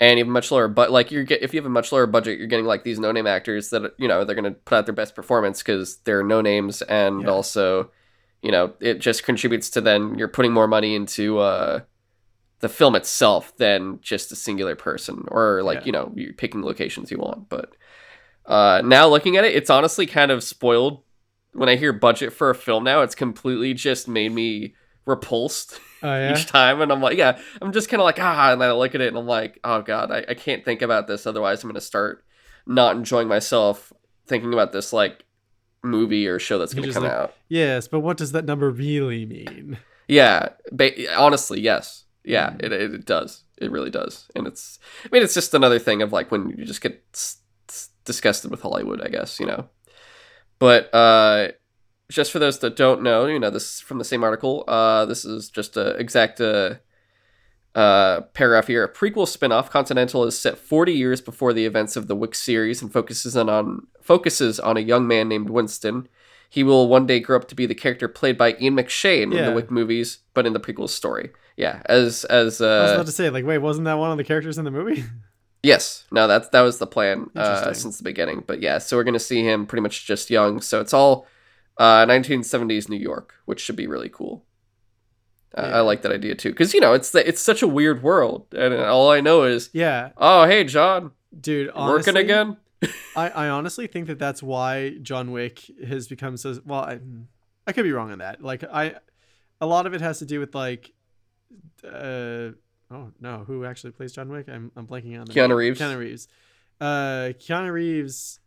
and 0.00 0.18
you 0.18 0.24
have 0.24 0.30
a 0.30 0.32
much 0.32 0.50
lower 0.52 0.68
but 0.68 0.90
like 0.90 1.10
you 1.10 1.24
get 1.24 1.42
if 1.42 1.52
you 1.52 1.58
have 1.58 1.66
a 1.66 1.70
much 1.70 1.90
lower 1.92 2.06
budget 2.06 2.38
you're 2.38 2.46
getting 2.46 2.64
like 2.66 2.84
these 2.84 2.98
no 3.00 3.10
name 3.12 3.26
actors 3.26 3.70
that 3.70 3.94
you 3.98 4.06
know 4.08 4.24
they're 4.24 4.36
gonna 4.36 4.52
put 4.52 4.76
out 4.76 4.86
their 4.86 4.94
best 4.94 5.14
performance 5.16 5.60
because 5.62 5.96
they're 6.04 6.22
no 6.22 6.40
names 6.40 6.82
and 6.82 7.22
Yeah. 7.22 7.28
also 7.28 7.90
you 8.42 8.52
know 8.52 8.72
it 8.80 9.00
just 9.00 9.24
contributes 9.24 9.70
to 9.70 9.80
then 9.80 10.16
you're 10.16 10.28
putting 10.28 10.52
more 10.52 10.68
money 10.68 10.94
into 10.94 11.38
uh 11.38 11.80
the 12.60 12.68
film 12.68 12.94
itself 12.96 13.56
than 13.56 13.98
just 14.00 14.30
a 14.32 14.36
singular 14.36 14.74
person 14.76 15.24
or 15.32 15.62
like 15.64 15.80
Yeah. 15.80 15.84
you 15.86 15.92
know 15.92 16.12
you're 16.14 16.32
picking 16.32 16.62
locations 16.62 17.10
you 17.10 17.18
want 17.18 17.48
but 17.48 17.74
uh, 18.48 18.82
now 18.84 19.06
looking 19.06 19.36
at 19.36 19.44
it, 19.44 19.54
it's 19.54 19.70
honestly 19.70 20.06
kind 20.06 20.30
of 20.32 20.42
spoiled. 20.42 21.02
When 21.52 21.68
I 21.68 21.76
hear 21.76 21.92
budget 21.92 22.32
for 22.32 22.50
a 22.50 22.54
film 22.54 22.84
now, 22.84 23.02
it's 23.02 23.14
completely 23.14 23.74
just 23.74 24.06
made 24.08 24.32
me 24.32 24.74
repulsed 25.06 25.80
Oh 26.02 26.14
yeah. 26.14 26.32
each 26.32 26.46
time, 26.46 26.80
and 26.80 26.92
I'm 26.92 27.00
like, 27.00 27.16
yeah, 27.16 27.38
I'm 27.62 27.72
just 27.72 27.88
kind 27.88 28.00
of 28.00 28.04
like 28.04 28.18
ah, 28.20 28.52
and 28.52 28.62
I 28.62 28.72
look 28.72 28.94
at 28.94 29.00
it 29.00 29.08
and 29.08 29.16
I'm 29.16 29.26
like, 29.26 29.58
oh 29.64 29.82
god, 29.82 30.10
I, 30.10 30.24
I 30.28 30.34
can't 30.34 30.64
think 30.64 30.82
about 30.82 31.06
this, 31.06 31.26
otherwise 31.26 31.62
I'm 31.62 31.68
gonna 31.70 31.80
start 31.80 32.24
not 32.66 32.96
enjoying 32.96 33.28
myself 33.28 33.92
thinking 34.26 34.52
about 34.52 34.72
this 34.72 34.92
like 34.92 35.24
movie 35.82 36.26
or 36.28 36.38
show 36.38 36.58
that's 36.58 36.74
You're 36.74 36.82
gonna 36.82 36.94
come 36.94 37.02
like- 37.04 37.12
out. 37.12 37.34
Yes, 37.48 37.88
but 37.88 38.00
what 38.00 38.16
does 38.18 38.32
that 38.32 38.44
number 38.44 38.70
really 38.70 39.24
mean? 39.26 39.78
Yeah, 40.06 40.50
ba- 40.70 41.14
honestly, 41.18 41.60
yes, 41.60 42.04
yeah, 42.24 42.50
Mm. 42.50 42.62
it, 42.64 42.72
it 42.72 42.94
it 42.94 43.04
does, 43.06 43.44
it 43.56 43.70
really 43.72 43.90
does, 43.90 44.28
and 44.36 44.46
it's, 44.46 44.78
I 45.04 45.08
mean, 45.10 45.22
it's 45.22 45.34
just 45.34 45.54
another 45.54 45.78
thing 45.78 46.02
of 46.02 46.12
like 46.12 46.30
when 46.30 46.50
you 46.50 46.64
just 46.66 46.80
get 46.82 47.02
s- 47.14 47.38
s- 47.38 47.42
disgusted 48.08 48.50
with 48.50 48.62
Hollywood, 48.62 49.00
I 49.00 49.08
guess, 49.08 49.38
you 49.38 49.46
know. 49.46 49.68
But 50.58 50.92
uh, 50.92 51.52
just 52.10 52.32
for 52.32 52.40
those 52.40 52.58
that 52.58 52.74
don't 52.74 53.02
know, 53.02 53.26
you 53.26 53.38
know, 53.38 53.50
this 53.50 53.74
is 53.74 53.80
from 53.80 53.98
the 53.98 54.04
same 54.04 54.24
article. 54.24 54.64
Uh, 54.66 55.04
this 55.04 55.24
is 55.24 55.48
just 55.48 55.76
a 55.76 55.90
exact 55.90 56.40
uh, 56.40 56.74
uh, 57.74 58.22
paragraph 58.32 58.66
here. 58.66 58.82
A 58.82 58.92
prequel 58.92 59.28
spin-off, 59.28 59.70
Continental, 59.70 60.24
is 60.24 60.40
set 60.40 60.58
40 60.58 60.92
years 60.92 61.20
before 61.20 61.52
the 61.52 61.66
events 61.66 61.96
of 61.96 62.08
the 62.08 62.16
Wick 62.16 62.34
series 62.34 62.82
and 62.82 62.92
focuses 62.92 63.36
on, 63.36 63.48
on 63.48 63.86
focuses 64.02 64.58
on 64.58 64.76
a 64.76 64.80
young 64.80 65.06
man 65.06 65.28
named 65.28 65.50
Winston. 65.50 66.08
He 66.50 66.64
will 66.64 66.88
one 66.88 67.06
day 67.06 67.20
grow 67.20 67.36
up 67.36 67.46
to 67.48 67.54
be 67.54 67.66
the 67.66 67.74
character 67.74 68.08
played 68.08 68.38
by 68.38 68.56
Ian 68.58 68.74
McShane 68.74 69.36
in 69.36 69.44
the 69.44 69.52
Wick 69.52 69.70
movies, 69.70 70.20
but 70.32 70.46
in 70.46 70.54
the 70.54 70.60
prequel 70.60 70.88
story. 70.88 71.30
Yeah, 71.58 71.82
as 71.86 72.24
as 72.24 72.62
I 72.62 72.64
was 72.64 72.90
uh, 72.90 72.94
about 72.94 73.06
to 73.06 73.12
say, 73.12 73.28
like, 73.28 73.44
wait, 73.44 73.58
wasn't 73.58 73.84
that 73.84 73.98
one 73.98 74.10
of 74.10 74.16
the 74.16 74.24
characters 74.24 74.56
in 74.56 74.64
the 74.64 74.70
movie? 74.70 75.04
Yes, 75.62 76.04
no, 76.12 76.26
that's 76.28 76.48
that 76.50 76.60
was 76.60 76.78
the 76.78 76.86
plan 76.86 77.30
uh, 77.34 77.72
since 77.72 77.98
the 77.98 78.04
beginning. 78.04 78.44
But 78.46 78.62
yeah, 78.62 78.78
so 78.78 78.96
we're 78.96 79.04
gonna 79.04 79.18
see 79.18 79.42
him 79.42 79.66
pretty 79.66 79.82
much 79.82 80.06
just 80.06 80.30
young. 80.30 80.60
So 80.60 80.80
it's 80.80 80.94
all 80.94 81.26
uh, 81.78 82.06
1970s 82.06 82.88
New 82.88 82.96
York, 82.96 83.34
which 83.44 83.60
should 83.60 83.76
be 83.76 83.86
really 83.86 84.08
cool. 84.08 84.44
Uh, 85.56 85.62
Yeah. 85.62 85.76
I 85.78 85.80
like 85.80 86.02
that 86.02 86.12
idea 86.12 86.34
too, 86.34 86.50
because 86.50 86.74
you 86.74 86.80
know 86.80 86.92
it's 86.92 87.10
the, 87.10 87.26
it's 87.26 87.42
such 87.42 87.62
a 87.62 87.66
weird 87.68 88.02
world, 88.02 88.46
and 88.54 88.72
all 88.74 89.10
I 89.10 89.20
know 89.20 89.42
is, 89.44 89.70
yeah, 89.72 90.10
oh 90.16 90.46
hey 90.46 90.62
John, 90.64 91.10
dude. 91.38 91.70
Honestly, 91.74 92.12
working 92.12 92.22
again. 92.22 92.56
I, 93.16 93.28
I 93.30 93.48
honestly 93.48 93.88
think 93.88 94.06
that 94.06 94.20
that's 94.20 94.40
why 94.42 94.98
John 95.02 95.32
Wick 95.32 95.62
has 95.84 96.06
become 96.06 96.36
so 96.36 96.60
well. 96.64 96.80
I, 96.82 97.00
I 97.66 97.72
could 97.72 97.82
be 97.82 97.90
wrong 97.92 98.12
on 98.12 98.18
that. 98.18 98.40
Like 98.40 98.62
I, 98.62 98.94
a 99.60 99.66
lot 99.66 99.86
of 99.86 99.94
it 99.94 100.00
has 100.00 100.20
to 100.20 100.26
do 100.26 100.38
with 100.38 100.54
like, 100.54 100.92
uh, 101.84 102.50
oh 102.90 103.12
no, 103.20 103.44
who 103.46 103.64
actually 103.64 103.92
plays 103.92 104.12
John 104.12 104.28
Wick? 104.28 104.48
I'm 104.48 104.70
I'm 104.76 104.86
blanking 104.86 105.18
on 105.18 105.26
the 105.26 105.32
Keanu 105.32 105.48
name. 105.48 105.56
Reeves. 105.56 105.80
Keanu 105.80 105.98
Reeves. 105.98 106.28
Uh, 106.80 107.32
Keanu 107.38 107.72
Reeves 107.72 108.40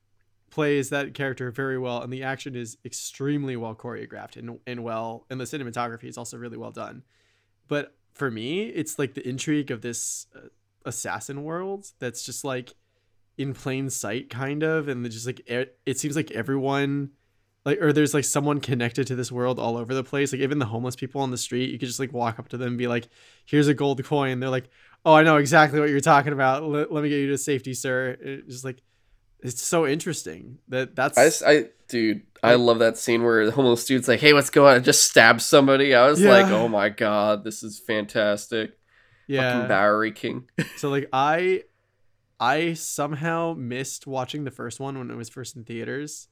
plays 0.50 0.89
that 0.89 1.13
character 1.13 1.50
very 1.51 1.77
well, 1.77 2.01
and 2.01 2.12
the 2.12 2.24
action 2.24 2.55
is 2.55 2.77
extremely 2.86 3.55
well 3.55 3.75
choreographed 3.75 4.38
and 4.38 4.60
and 4.67 4.83
well, 4.83 5.25
and 5.29 5.39
the 5.39 5.45
cinematography 5.45 6.05
is 6.05 6.17
also 6.17 6.38
really 6.38 6.57
well 6.57 6.71
done. 6.71 7.03
But 7.67 7.95
for 8.13 8.29
me, 8.29 8.63
it's 8.63 9.00
like 9.00 9.13
the 9.13 9.27
intrigue 9.27 9.71
of 9.71 9.81
this 9.81 10.27
uh, 10.36 10.48
assassin 10.86 11.43
world 11.43 11.88
that's 12.00 12.24
just 12.24 12.43
like 12.43 12.74
in 13.38 13.53
plain 13.53 13.89
sight 13.89 14.29
kind 14.29 14.62
of 14.62 14.88
and 14.88 15.10
just 15.10 15.25
like 15.25 15.39
e- 15.50 15.71
it 15.86 15.98
seems 15.98 16.15
like 16.15 16.31
everyone 16.31 17.12
like 17.65 17.82
or 17.82 17.94
there's 17.94 18.13
like 18.13 18.24
someone 18.24 18.60
connected 18.60 19.08
to 19.08 19.15
this 19.15 19.32
world 19.32 19.60
all 19.60 19.77
over 19.77 19.94
the 19.94 20.03
place 20.03 20.32
like 20.32 20.41
even 20.41 20.60
the 20.60 20.65
homeless 20.65 20.96
people 20.96 21.22
on 21.22 21.32
the 21.32 21.38
street 21.38 21.70
you 21.70 21.77
could 21.77 21.88
just 21.88 22.00
like 22.00 22.13
walk 22.13 22.39
up 22.39 22.50
to 22.50 22.58
them 22.58 22.70
and 22.70 22.77
be 22.77 22.88
like 22.88 23.08
here's 23.46 23.68
a 23.68 23.74
gold 23.74 24.03
coin 24.03 24.39
they're 24.39 24.50
like 24.50 24.70
oh 25.06 25.13
i 25.13 25.24
know 25.24 25.38
exactly 25.38 25.80
what 25.80 25.89
you're 25.89 26.00
talking 26.00 26.34
about 26.34 26.63
let, 26.63 26.91
let 26.91 27.03
me 27.03 27.10
get 27.10 27.18
you 27.18 27.30
to 27.30 27.38
safety 27.38 27.74
sir 27.74 28.18
it's 28.20 28.48
just 28.48 28.65
like 28.65 28.82
it's 29.44 29.62
so 29.62 29.88
interesting 29.88 30.60
that 30.68 30.96
that's 30.96 31.18
I 31.41 31.70
dude, 31.88 32.24
I 32.44 32.56
love 32.56 32.80
that 32.80 32.98
scene 32.98 33.24
where 33.24 33.46
the 33.46 33.51
homeless 33.51 33.86
dude's 33.86 34.08
like, 34.08 34.20
hey, 34.20 34.34
what's 34.34 34.50
going 34.50 34.77
on? 34.77 34.84
Just 34.84 35.03
stab 35.03 35.41
somebody. 35.41 35.94
I 35.94 36.08
was 36.08 36.22
like, 36.22 36.46
oh 36.48 36.68
my 36.68 36.89
god, 36.89 37.44
this 37.44 37.63
is 37.63 37.80
fantastic. 37.80 38.77
yeah 39.27 39.53
Fucking 39.53 39.68
Bowery 39.68 40.12
King. 40.12 40.48
So 40.77 40.89
like 40.89 41.10
I 41.12 41.63
I 42.39 42.74
somehow 42.74 43.53
missed 43.58 44.08
watching 44.08 44.44
the 44.44 44.51
first 44.51 44.80
one 44.80 44.98
when 44.98 45.12
it 45.12 45.15
was 45.15 45.30
first 45.30 45.56
in 45.56 45.63
theaters 45.63 46.27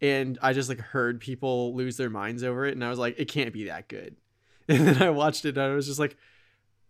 and 0.00 0.38
I 0.42 0.52
just 0.52 0.68
like 0.68 0.80
heard 0.80 1.20
people 1.20 1.74
lose 1.74 1.96
their 1.96 2.10
minds 2.10 2.42
over 2.44 2.66
it 2.66 2.74
and 2.74 2.84
I 2.84 2.90
was 2.90 2.98
like 2.98 3.18
it 3.18 3.26
can't 3.26 3.52
be 3.52 3.64
that 3.64 3.88
good. 3.88 4.16
And 4.70 4.86
then 4.86 5.02
I 5.02 5.08
watched 5.10 5.44
it 5.46 5.56
and 5.56 5.60
I 5.72 5.74
was 5.74 5.86
just 5.86 5.98
like 5.98 6.16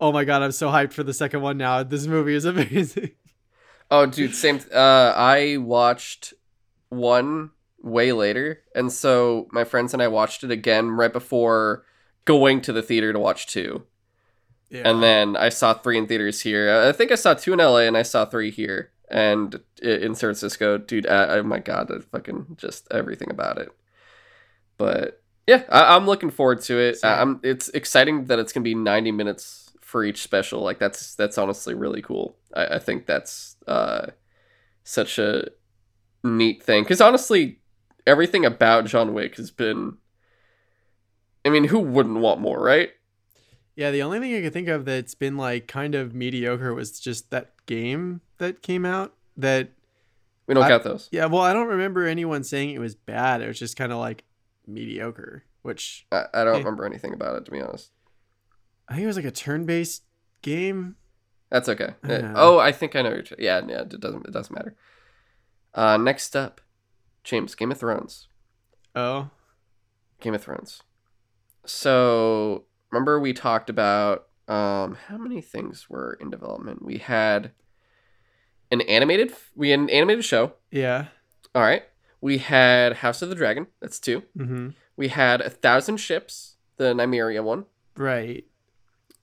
oh 0.01 0.11
my 0.13 0.23
god, 0.23 0.41
I'm 0.41 0.51
so 0.53 0.69
hyped 0.69 0.93
for 0.93 1.03
the 1.03 1.13
second 1.13 1.41
one 1.41 1.57
now. 1.57 1.83
This 1.83 2.07
movie 2.07 2.33
is 2.35 2.45
amazing. 2.45 3.11
Oh, 3.91 4.05
dude, 4.05 4.33
same. 4.35 4.59
Uh, 4.73 5.13
I 5.15 5.57
watched 5.57 6.33
one 6.89 7.49
way 7.81 8.11
later, 8.13 8.61
and 8.75 8.91
so 8.91 9.47
my 9.51 9.63
friends 9.63 9.93
and 9.93 10.01
I 10.03 10.07
watched 10.07 10.43
it 10.43 10.51
again 10.51 10.91
right 10.91 11.11
before 11.11 11.83
going 12.25 12.61
to 12.61 12.71
the 12.73 12.81
theater 12.81 13.11
to 13.11 13.19
watch 13.19 13.47
two, 13.47 13.83
Yeah. 14.69 14.87
and 14.89 15.01
then 15.01 15.35
I 15.35 15.49
saw 15.49 15.73
three 15.73 15.97
in 15.97 16.07
theaters 16.07 16.41
here. 16.41 16.83
I 16.87 16.91
think 16.91 17.11
I 17.11 17.15
saw 17.15 17.33
two 17.33 17.51
in 17.53 17.59
LA, 17.59 17.79
and 17.79 17.97
I 17.97 18.03
saw 18.03 18.25
three 18.25 18.51
here, 18.51 18.91
and 19.09 19.59
i- 19.83 19.87
in 19.87 20.15
San 20.15 20.27
Francisco. 20.29 20.77
Dude, 20.77 21.07
uh, 21.07 21.27
oh 21.29 21.43
my 21.43 21.59
god, 21.59 21.91
I 21.91 21.99
fucking 21.99 22.55
just 22.57 22.87
everything 22.91 23.29
about 23.31 23.57
it. 23.57 23.69
But 24.77 25.21
yeah, 25.47 25.63
I- 25.69 25.95
I'm 25.95 26.05
looking 26.05 26.29
forward 26.29 26.61
to 26.61 26.77
it. 26.79 26.97
Same. 26.97 27.11
I'm. 27.19 27.39
It's 27.43 27.69
exciting 27.69 28.25
that 28.25 28.39
it's 28.39 28.53
gonna 28.53 28.63
be 28.63 28.75
90 28.75 29.11
minutes 29.11 29.71
for 29.81 30.03
each 30.03 30.21
special. 30.21 30.61
Like 30.61 30.79
that's 30.79 31.15
that's 31.15 31.37
honestly 31.37 31.73
really 31.73 32.01
cool. 32.01 32.37
I, 32.53 32.75
I 32.75 32.79
think 32.79 33.05
that's 33.05 33.55
uh 33.67 34.07
such 34.83 35.19
a 35.19 35.47
neat 36.23 36.63
thing 36.63 36.83
because 36.83 37.01
honestly, 37.01 37.59
everything 38.05 38.45
about 38.45 38.85
John 38.85 39.13
Wick 39.13 39.35
has 39.37 39.51
been. 39.51 39.97
I 41.45 41.49
mean, 41.49 41.63
who 41.65 41.79
wouldn't 41.79 42.19
want 42.19 42.41
more, 42.41 42.61
right? 42.61 42.91
Yeah, 43.75 43.91
the 43.91 44.03
only 44.03 44.19
thing 44.19 44.35
I 44.35 44.41
could 44.41 44.51
think 44.53 44.67
of 44.67 44.83
that's 44.85 45.15
been 45.15 45.37
like 45.37 45.67
kind 45.67 45.95
of 45.95 46.13
mediocre 46.13 46.73
was 46.73 46.99
just 46.99 47.31
that 47.31 47.53
game 47.65 48.21
that 48.39 48.61
came 48.61 48.85
out 48.85 49.13
that 49.37 49.69
We 50.47 50.53
don't 50.55 50.63
I- 50.63 50.69
count 50.69 50.83
those. 50.83 51.07
yeah, 51.11 51.25
well, 51.27 51.43
I 51.43 51.53
don't 51.53 51.67
remember 51.67 52.05
anyone 52.05 52.43
saying 52.43 52.71
it 52.71 52.79
was 52.79 52.95
bad. 52.95 53.41
It 53.41 53.47
was 53.47 53.59
just 53.59 53.77
kind 53.77 53.91
of 53.93 53.99
like 53.99 54.23
mediocre, 54.67 55.45
which 55.61 56.05
I, 56.11 56.25
I 56.33 56.43
don't 56.43 56.55
Okay. 56.55 56.59
remember 56.59 56.85
anything 56.85 57.13
about 57.13 57.35
it 57.37 57.45
to 57.45 57.51
be 57.51 57.61
honest. 57.61 57.91
I 58.87 58.93
think 58.95 59.03
it 59.03 59.07
was 59.07 59.15
like 59.17 59.25
a 59.25 59.31
turn-based 59.31 60.03
game. 60.41 60.95
That's 61.51 61.69
okay. 61.69 61.93
Uh, 62.03 62.07
Yeah. 62.09 62.33
Oh, 62.35 62.57
I 62.59 62.71
think 62.71 62.95
I 62.95 63.01
know. 63.03 63.09
Your 63.11 63.21
t- 63.21 63.35
yeah, 63.39 63.61
yeah. 63.67 63.81
It 63.81 63.99
doesn't. 63.99 64.25
It 64.27 64.31
doesn't 64.33 64.53
matter. 64.55 64.75
Uh, 65.73 65.97
next 65.97 66.35
up, 66.35 66.61
James, 67.23 67.53
Game 67.55 67.71
of 67.71 67.77
Thrones. 67.79 68.27
Oh, 68.95 69.29
Game 70.21 70.33
of 70.33 70.43
Thrones. 70.43 70.81
So 71.65 72.65
remember 72.91 73.19
we 73.19 73.33
talked 73.33 73.69
about 73.69 74.27
um 74.47 74.97
how 75.07 75.17
many 75.17 75.41
things 75.41 75.89
were 75.89 76.17
in 76.19 76.29
development? 76.29 76.83
We 76.83 76.97
had 76.97 77.51
an 78.71 78.81
animated 78.81 79.33
we 79.55 79.69
had 79.71 79.79
an 79.79 79.89
animated 79.89 80.25
show. 80.25 80.53
yeah. 80.71 81.05
All 81.55 81.61
right. 81.63 81.83
We 82.21 82.37
had 82.37 82.97
House 82.97 83.21
of 83.21 83.29
the 83.29 83.35
Dragon. 83.35 83.67
That's 83.81 83.99
two. 83.99 84.23
Mm-hmm. 84.37 84.69
We 84.97 85.07
had 85.07 85.41
a 85.41 85.49
thousand 85.49 85.97
ships, 85.97 86.55
the 86.77 86.93
Nymeria 86.93 87.43
one. 87.43 87.65
Right. 87.97 88.45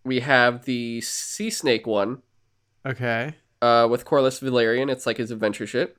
We 0.04 0.20
have 0.20 0.64
the 0.64 1.00
Sea 1.02 1.50
Snake 1.50 1.86
one 1.86 2.22
Okay. 2.84 3.34
uh, 3.62 3.86
with 3.90 4.04
Corlys 4.04 4.40
Velaryon. 4.42 4.90
It's 4.90 5.04
like 5.06 5.18
his 5.18 5.30
adventure 5.30 5.66
ship. 5.66 5.98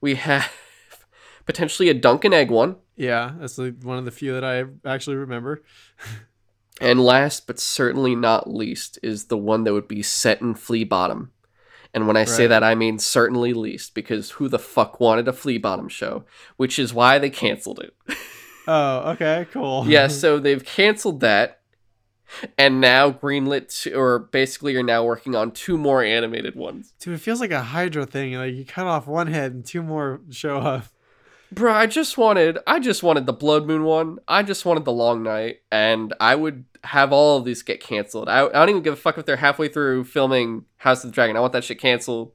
We 0.00 0.16
have 0.16 0.52
potentially 1.46 1.88
a 1.88 1.94
Dunk 1.94 2.24
and 2.24 2.34
Egg 2.34 2.50
one, 2.50 2.76
Yeah, 2.96 3.32
that's 3.38 3.56
like 3.58 3.82
one 3.82 3.98
of 3.98 4.04
the 4.04 4.10
few 4.10 4.32
that 4.34 4.44
I 4.44 4.64
actually 4.88 5.16
remember. 5.16 5.62
and 6.80 7.00
last 7.00 7.46
but 7.46 7.58
certainly 7.60 8.14
not 8.14 8.52
least 8.52 8.98
is 9.02 9.26
the 9.26 9.38
one 9.38 9.64
that 9.64 9.72
would 9.72 9.88
be 9.88 10.02
set 10.02 10.40
in 10.40 10.54
Flea 10.54 10.84
Bottom. 10.84 11.30
And 11.94 12.08
when 12.08 12.16
I 12.16 12.24
say 12.24 12.48
that, 12.48 12.64
I 12.64 12.74
mean 12.74 12.98
certainly 12.98 13.52
least 13.54 13.94
because 13.94 14.32
who 14.32 14.48
the 14.48 14.58
fuck 14.58 14.98
wanted 14.98 15.28
a 15.28 15.32
Flea 15.32 15.58
Bottom 15.58 15.88
show? 15.88 16.24
Which 16.56 16.78
is 16.78 16.92
why 16.92 17.18
they 17.18 17.30
canceled 17.30 17.80
it. 17.80 17.94
Oh, 18.66 19.10
okay, 19.10 19.46
cool. 19.52 19.84
yeah, 19.86 20.06
so 20.22 20.38
they've 20.38 20.64
canceled 20.64 21.20
that, 21.20 21.60
and 22.56 22.80
now 22.80 23.10
greenlit, 23.10 23.82
t- 23.82 23.92
or 23.92 24.18
basically 24.20 24.72
you're 24.72 24.82
now 24.82 25.04
working 25.04 25.34
on 25.34 25.50
two 25.50 25.76
more 25.76 26.02
animated 26.02 26.56
ones. 26.56 26.94
Dude, 26.98 27.12
it 27.12 27.18
feels 27.18 27.40
like 27.40 27.50
a 27.50 27.60
Hydra 27.60 28.06
thing. 28.06 28.32
Like 28.32 28.54
you 28.54 28.64
cut 28.64 28.86
off 28.86 29.06
one 29.06 29.26
head 29.26 29.52
and 29.52 29.66
two 29.66 29.82
more 29.82 30.22
show 30.30 30.56
up. 30.58 30.86
Bro, 31.54 31.72
I 31.72 31.86
just 31.86 32.18
wanted, 32.18 32.58
I 32.66 32.80
just 32.80 33.02
wanted 33.02 33.26
the 33.26 33.32
Blood 33.32 33.66
Moon 33.66 33.84
one. 33.84 34.18
I 34.26 34.42
just 34.42 34.64
wanted 34.64 34.84
the 34.84 34.92
Long 34.92 35.22
Night, 35.22 35.60
and 35.70 36.12
I 36.18 36.34
would 36.34 36.64
have 36.82 37.12
all 37.12 37.38
of 37.38 37.44
these 37.44 37.62
get 37.62 37.80
canceled. 37.80 38.28
I, 38.28 38.46
I 38.46 38.50
don't 38.52 38.70
even 38.70 38.82
give 38.82 38.94
a 38.94 38.96
fuck 38.96 39.18
if 39.18 39.24
they're 39.26 39.36
halfway 39.36 39.68
through 39.68 40.04
filming 40.04 40.64
House 40.78 41.04
of 41.04 41.10
the 41.10 41.14
Dragon. 41.14 41.36
I 41.36 41.40
want 41.40 41.52
that 41.52 41.62
shit 41.64 41.78
canceled, 41.78 42.32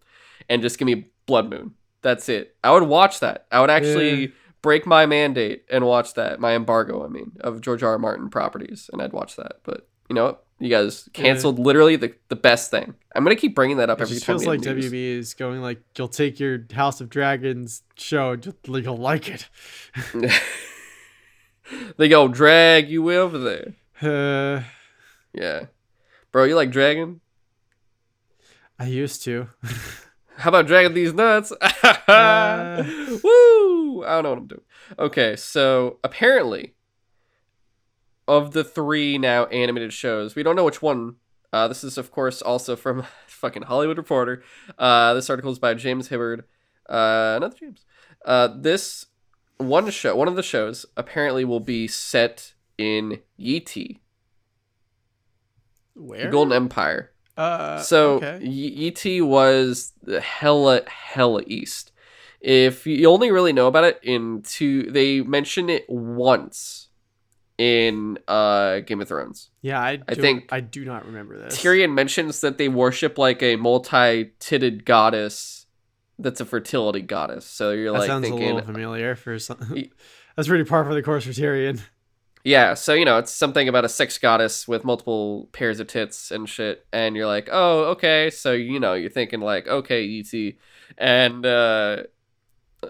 and 0.48 0.62
just 0.62 0.78
give 0.78 0.86
me 0.86 1.08
Blood 1.26 1.50
Moon. 1.50 1.72
That's 2.02 2.30
it. 2.30 2.56
I 2.64 2.72
would 2.72 2.84
watch 2.84 3.20
that. 3.20 3.46
I 3.52 3.60
would 3.60 3.70
actually 3.70 4.22
Yeah. 4.22 4.28
break 4.62 4.86
my 4.86 5.06
mandate 5.06 5.66
and 5.70 5.86
watch 5.86 6.14
that. 6.14 6.40
My 6.40 6.56
embargo, 6.56 7.04
I 7.04 7.10
mean, 7.10 7.34
of 7.42 7.60
George 7.62 7.84
R. 7.84 7.92
R. 7.92 8.00
Martin 8.00 8.30
properties, 8.30 8.90
and 8.94 9.02
I'd 9.02 9.12
watch 9.12 9.36
that. 9.36 9.58
But 9.64 9.88
you 10.10 10.16
know 10.16 10.25
what? 10.25 10.44
You 10.62 10.70
guys 10.70 11.08
canceled 11.13 11.58
literally 11.58 11.96
the, 11.96 12.13
the 12.28 12.36
best 12.36 12.70
thing. 12.70 12.94
I'm 13.16 13.24
gonna 13.24 13.38
keep 13.38 13.56
bringing 13.56 13.78
that 13.78 13.89
up 13.89 14.00
It 14.00 14.04
every 14.04 14.16
just 14.16 14.25
time. 14.25 14.34
feels 14.39 14.46
like 14.46 14.60
news. 14.60 14.92
WB 14.92 15.18
is 15.20 15.34
going 15.34 15.62
like 15.62 15.82
you'll 15.98 16.10
take 16.10 16.38
your 16.39 16.66
House 16.74 17.00
of 17.00 17.10
Dragons 17.10 17.84
show, 17.96 18.36
just 18.36 18.68
like 18.68 18.84
you'll 18.84 18.98
like 18.98 19.30
it. 19.30 19.48
they 21.98 22.10
go 22.10 22.28
drag 22.28 22.89
you 22.89 23.12
over 23.12 23.38
there. 23.38 23.74
Uh, 24.01 24.63
Yeah, 25.34 25.66
bro, 26.32 26.44
you 26.46 26.56
like 26.56 26.72
dragon? 26.72 27.22
I 28.78 28.88
used 28.88 29.24
to. 29.24 29.48
How 30.38 30.50
about 30.50 30.68
dragging 30.68 30.94
these 30.94 31.13
nuts? 31.13 31.54
Uh. 32.10 32.84
Woo! 33.24 34.04
I 34.04 34.13
don't 34.16 34.24
know 34.24 34.30
what 34.32 34.38
I'm 34.39 34.48
doing. 34.48 34.62
Okay, 34.98 35.36
so 35.36 36.00
apparently, 36.04 36.74
of 38.30 38.52
the 38.54 38.64
three 38.64 39.18
now 39.18 39.46
animated 39.46 39.92
shows, 39.92 40.36
we 40.36 40.44
don't 40.44 40.56
know 40.56 40.64
which 40.64 40.82
one. 40.82 41.16
Uh, 41.52 41.68
this 41.68 41.84
is, 41.84 41.98
of 41.98 42.12
course, 42.12 42.42
also 42.42 42.76
from 42.76 43.04
fucking 43.28 43.64
Hollywood 43.64 43.98
Reporter. 43.98 44.44
Uh, 44.78 45.14
this 45.16 45.30
article 45.30 45.52
is 45.52 45.60
by 45.60 45.74
James 45.74 46.08
Hibbard. 46.10 46.44
Uh, 46.88 47.34
another 47.38 47.56
James. 47.60 47.86
Uh, 48.24 48.50
this 48.56 49.08
one 49.58 49.90
show, 49.90 50.16
one 50.16 50.28
of 50.28 50.36
the 50.36 50.44
shows, 50.44 50.86
apparently 50.96 51.44
will 51.44 51.60
be 51.60 51.88
set 51.88 52.54
in 52.78 53.20
Yi 53.36 53.60
Ti, 53.62 54.02
the 55.96 56.02
Where? 56.02 56.30
Golden 56.30 56.54
Empire. 56.54 57.12
Uh, 57.36 57.80
So 57.80 58.16
okay. 58.16 58.38
Y- 58.42 58.46
Yi 58.82 58.92
Ti 58.92 59.22
was 59.22 59.94
the 60.04 60.22
hella 60.22 60.82
hella 60.88 61.42
east. 61.48 61.92
If 62.42 62.86
you 62.88 63.10
only 63.10 63.32
really 63.32 63.54
know 63.54 63.68
about 63.68 63.84
it 63.86 64.00
in 64.04 64.44
two, 64.44 64.84
they 64.92 65.22
mention 65.22 65.70
it 65.70 65.86
once 65.90 66.88
in 67.60 68.18
uh 68.28 68.80
Game 68.80 69.01
of 69.01 69.08
Thrones. 69.10 69.50
yeah, 69.62 69.80
I, 69.82 70.00
I 70.08 70.16
think 70.16 70.48
I 70.50 70.62
do 70.62 70.86
not 70.86 71.06
remember 71.06 71.38
this. 71.38 71.62
Tyrion 71.62 71.94
mentions 71.94 72.39
that 72.39 72.58
they 72.58 72.70
worship 72.70 73.18
like 73.18 73.44
a 73.44 73.58
multi-titted 73.58 74.86
goddess 74.86 75.66
that's 76.18 76.39
a 76.39 76.46
fertility 76.46 77.01
goddess. 77.01 77.46
So 77.46 77.72
you're 77.72 77.92
that 77.92 78.00
like 78.00 78.08
sounds 78.08 78.24
thinking, 78.25 78.44
a 78.51 78.56
little 78.56 78.66
familiar 78.74 79.16
for 79.16 79.38
some. 79.38 79.58
Y- 79.72 79.89
That's 80.36 80.48
pretty 80.48 80.63
par 80.63 80.86
for 80.86 80.93
the 80.93 81.04
course 81.04 81.26
for 81.26 81.32
Tyrion. 81.32 81.82
Yeah, 82.45 82.74
so 82.76 82.93
you 82.93 83.04
know, 83.04 83.17
it's 83.17 83.32
something 83.34 83.67
about 83.67 83.84
a 83.84 83.89
sex 83.89 84.17
goddess 84.17 84.65
with 84.69 84.86
multiple 84.86 85.50
pairs 85.52 85.82
of 85.82 85.88
tits 85.88 86.32
and 86.32 86.48
shit, 86.48 86.86
and 86.93 87.17
you're 87.17 87.28
like, 87.28 87.50
oh, 87.52 87.86
okay. 87.91 88.30
So 88.30 88.54
you 88.54 88.80
know, 88.80 88.93
you're 88.93 89.10
thinking 89.10 89.41
like, 89.41 89.67
okay, 89.67 90.04
Yi 90.04 90.24
Ti, 90.24 90.58
and 90.98 91.45
uh, 91.45 92.04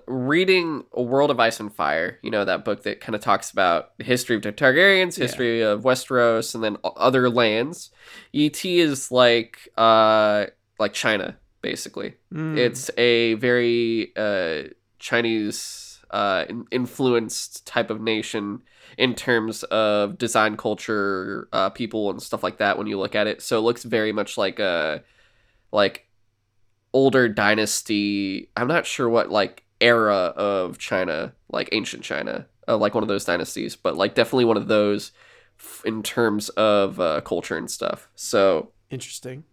reading 0.08 0.84
A 0.94 1.02
World 1.02 1.32
of 1.32 1.40
Ice 1.40 1.60
and 1.60 1.74
Fire, 1.74 2.20
you 2.22 2.30
know, 2.30 2.46
that 2.46 2.64
book 2.64 2.84
that 2.84 3.02
kind 3.02 3.16
of 3.16 3.22
talks 3.22 3.52
about 3.52 3.98
the 3.98 4.04
history 4.04 4.36
of 4.36 4.42
the 4.44 4.52
Targaryens, 4.52 5.18
Yeah. 5.18 5.24
history 5.26 5.62
of 5.62 5.82
Westeros, 5.84 6.54
and 6.54 6.64
then 6.64 6.78
other 6.84 7.30
lands. 7.30 7.90
Yi 8.32 8.50
Ti 8.50 8.80
is 8.80 9.12
like, 9.12 9.70
uh, 9.78 10.46
like 10.78 10.94
China, 10.94 11.38
basically. 11.62 12.16
Mm. 12.34 12.58
It's 12.58 12.92
a 12.98 13.34
very 13.36 14.12
uh, 14.16 14.70
Chinese 15.00 16.00
uh, 16.12 16.46
in- 16.50 16.66
influenced 16.72 17.66
type 17.68 17.90
of 17.90 18.02
nation 18.02 18.62
in 18.98 19.14
terms 19.16 19.64
of 19.66 20.18
design 20.18 20.58
culture, 20.58 21.48
uh, 21.54 21.70
people, 21.70 22.10
and 22.10 22.22
stuff 22.22 22.42
like 22.44 22.58
that. 22.58 22.78
When 22.78 22.88
you 22.88 22.98
look 23.00 23.16
at 23.16 23.28
it, 23.28 23.42
so 23.42 23.58
it 23.58 23.62
looks 23.62 23.84
very 23.84 24.12
much 24.12 24.38
like 24.38 24.60
a 24.60 25.04
like 25.72 26.08
older 26.94 27.30
dynasty. 27.30 28.50
I'm 28.58 28.68
not 28.68 28.86
sure 28.88 29.08
what 29.08 29.30
like 29.30 29.64
era 29.82 30.34
of 30.36 30.78
China, 30.78 31.34
like 31.50 31.70
ancient 31.72 32.04
China, 32.04 32.48
uh, 32.68 32.78
like 32.78 32.94
one 32.94 33.04
of 33.04 33.08
those 33.08 33.26
dynasties, 33.26 33.76
but 33.76 33.96
like 33.98 34.16
definitely 34.16 34.46
one 34.46 34.58
of 34.58 34.68
those 34.68 35.12
f- 35.60 35.82
in 35.86 36.04
terms 36.04 36.50
of 36.50 37.00
uh, 37.00 37.22
culture 37.22 37.58
and 37.58 37.70
stuff. 37.70 38.10
So 38.16 38.72
interesting. 38.90 39.44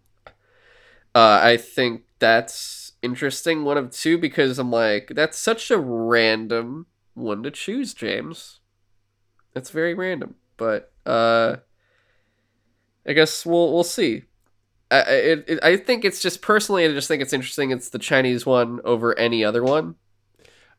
uh, 1.15 1.39
I 1.41 1.57
think 1.57 2.03
that's 2.19 2.93
interesting. 3.01 3.63
One 3.63 3.77
of 3.77 3.91
two 3.91 4.17
because 4.17 4.59
I'm 4.59 4.71
like, 4.71 5.11
that's 5.15 5.37
such 5.37 5.71
a 5.71 5.77
random 5.77 6.87
one 7.13 7.43
to 7.43 7.51
choose, 7.51 7.93
James. 7.93 8.59
It's 9.55 9.71
very 9.71 9.93
random, 9.93 10.35
but 10.57 10.91
uh, 11.05 11.57
I 13.05 13.13
guess 13.13 13.45
we'll 13.45 13.73
we'll 13.73 13.83
see. 13.83 14.23
I 14.91 14.97
I- 15.01 15.03
it, 15.11 15.45
it, 15.47 15.59
I 15.63 15.77
think 15.77 16.05
it's 16.05 16.21
just 16.21 16.41
personally, 16.41 16.85
I 16.85 16.89
just 16.89 17.07
think 17.07 17.21
it's 17.21 17.33
interesting. 17.33 17.71
It's 17.71 17.89
the 17.89 17.99
Chinese 17.99 18.45
one 18.45 18.79
over 18.85 19.17
any 19.17 19.43
other 19.43 19.63
one. 19.63 19.95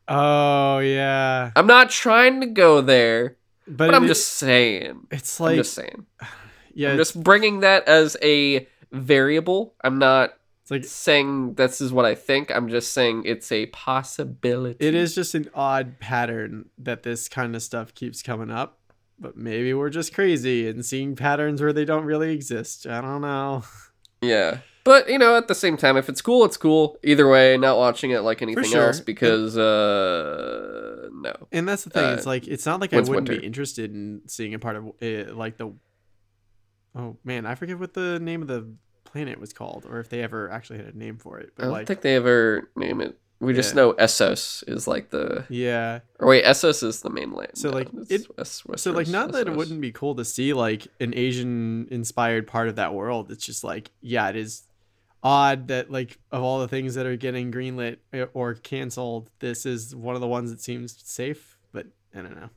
Oh 0.09 0.79
yeah, 0.79 1.51
I'm 1.55 1.67
not 1.67 1.89
trying 1.89 2.41
to 2.41 2.47
go 2.47 2.81
there, 2.81 3.37
but, 3.67 3.87
but 3.87 3.95
I'm 3.95 4.07
just 4.07 4.27
saying. 4.33 5.07
It's 5.11 5.39
like 5.39 5.51
I'm 5.51 5.57
just 5.57 5.73
saying. 5.73 6.05
yeah, 6.73 6.91
I'm 6.91 6.97
just 6.97 7.21
bringing 7.21 7.59
that 7.61 7.87
as 7.87 8.17
a 8.21 8.67
variable. 8.91 9.75
I'm 9.83 9.99
not 9.99 10.33
it's 10.63 10.71
like 10.71 10.85
saying 10.85 11.55
this 11.55 11.81
is 11.81 11.91
what 11.91 12.05
I 12.05 12.15
think. 12.15 12.51
I'm 12.51 12.69
just 12.69 12.93
saying 12.93 13.23
it's 13.25 13.51
a 13.51 13.67
possibility. 13.67 14.85
it 14.85 14.93
is 14.93 15.15
just 15.15 15.33
an 15.33 15.49
odd 15.55 15.99
pattern 15.99 16.69
that 16.77 17.03
this 17.03 17.27
kind 17.27 17.55
of 17.55 17.63
stuff 17.63 17.93
keeps 17.93 18.21
coming 18.21 18.51
up. 18.51 18.79
But 19.19 19.35
maybe 19.35 19.73
we're 19.73 19.89
just 19.89 20.13
crazy 20.13 20.67
and 20.69 20.85
seeing 20.85 21.15
patterns 21.15 21.61
where 21.61 21.73
they 21.73 21.85
don't 21.85 22.05
really 22.05 22.33
exist. 22.33 22.87
I 22.87 23.01
don't 23.01 23.21
know. 23.21 23.63
Yeah. 24.21 24.57
But, 24.89 25.07
you 25.07 25.19
know, 25.19 25.37
at 25.37 25.47
the 25.47 25.53
same 25.53 25.77
time, 25.77 25.97
if 25.97 26.09
it's 26.09 26.19
cool, 26.19 26.43
it's 26.45 26.57
cool. 26.57 26.97
Either 27.03 27.29
way, 27.29 27.57
not 27.57 27.77
watching 27.77 28.09
it 28.09 28.21
like 28.21 28.41
anything 28.41 28.63
sure. 28.63 28.87
else 28.87 28.99
because, 28.99 29.55
uh, 29.55 31.09
no. 31.13 31.33
And 31.51 31.67
that's 31.69 31.83
the 31.83 31.91
thing. 31.91 32.05
Uh, 32.05 32.13
it's 32.13 32.25
like 32.25 32.47
it's 32.47 32.65
not 32.65 32.81
like 32.81 32.91
I 32.91 32.97
wouldn't 32.97 33.15
winter? 33.15 33.37
be 33.39 33.45
interested 33.45 33.91
in 33.93 34.21
seeing 34.25 34.55
a 34.55 34.59
part 34.59 34.75
of 34.77 34.91
it, 34.99 35.35
like 35.35 35.57
the. 35.57 35.73
Oh 36.95 37.17
man, 37.23 37.45
I 37.45 37.53
forget 37.53 37.77
what 37.77 37.93
the 37.93 38.19
name 38.19 38.41
of 38.41 38.47
the 38.47 38.67
planet 39.03 39.39
was 39.39 39.53
called, 39.53 39.85
or 39.87 39.99
if 39.99 40.09
they 40.09 40.23
ever 40.23 40.49
actually 40.49 40.79
had 40.79 40.87
a 40.87 40.97
name 40.97 41.17
for 41.17 41.37
it. 41.39 41.51
I 41.59 41.63
don't 41.65 41.71
like, 41.71 41.85
think 41.87 42.01
they 42.01 42.15
ever 42.15 42.71
name 42.75 42.99
it. 42.99 43.15
We 43.39 43.53
just 43.53 43.75
Yeah. 43.75 43.81
know 43.81 43.93
Essos 43.93 44.63
is 44.67 44.87
like 44.87 45.11
the. 45.11 45.45
yeah. 45.49 45.99
Or 46.19 46.27
wait, 46.29 46.43
Essos 46.45 46.81
is 46.83 47.01
the 47.01 47.11
main 47.11 47.31
land. 47.31 47.51
So, 47.53 47.69
like, 47.69 47.89
it's 47.93 48.11
it- 48.25 48.37
West, 48.37 48.63
So 48.77 48.91
like, 48.91 49.07
not 49.07 49.33
that 49.33 49.47
it 49.47 49.55
wouldn't 49.55 49.81
be 49.81 49.91
cool 49.91 50.15
to 50.15 50.25
see 50.25 50.51
like 50.53 50.87
an 50.99 51.13
Asian 51.15 51.87
inspired 51.91 52.47
part 52.47 52.67
of 52.69 52.75
that 52.77 52.95
world. 52.95 53.31
It's 53.31 53.45
just 53.45 53.63
like, 53.63 53.91
yeah, 54.01 54.27
it 54.29 54.35
is 54.35 54.63
odd 55.23 55.67
that 55.67 55.91
like 55.91 56.17
of 56.31 56.41
all 56.43 56.59
the 56.59 56.67
things 56.67 56.95
that 56.95 57.05
are 57.05 57.15
getting 57.17 57.51
greenlit 57.51 57.97
eh, 58.13 58.25
or 58.33 58.53
canceled, 58.55 59.29
this 59.39 59.65
is 59.65 59.95
one 59.95 60.15
of 60.15 60.21
the 60.21 60.27
ones 60.27 60.49
that 60.51 60.61
seems 60.61 60.97
safe. 61.03 61.57
But 61.71 61.87
I 62.15 62.21
don't 62.21 62.35
know. 62.35 62.49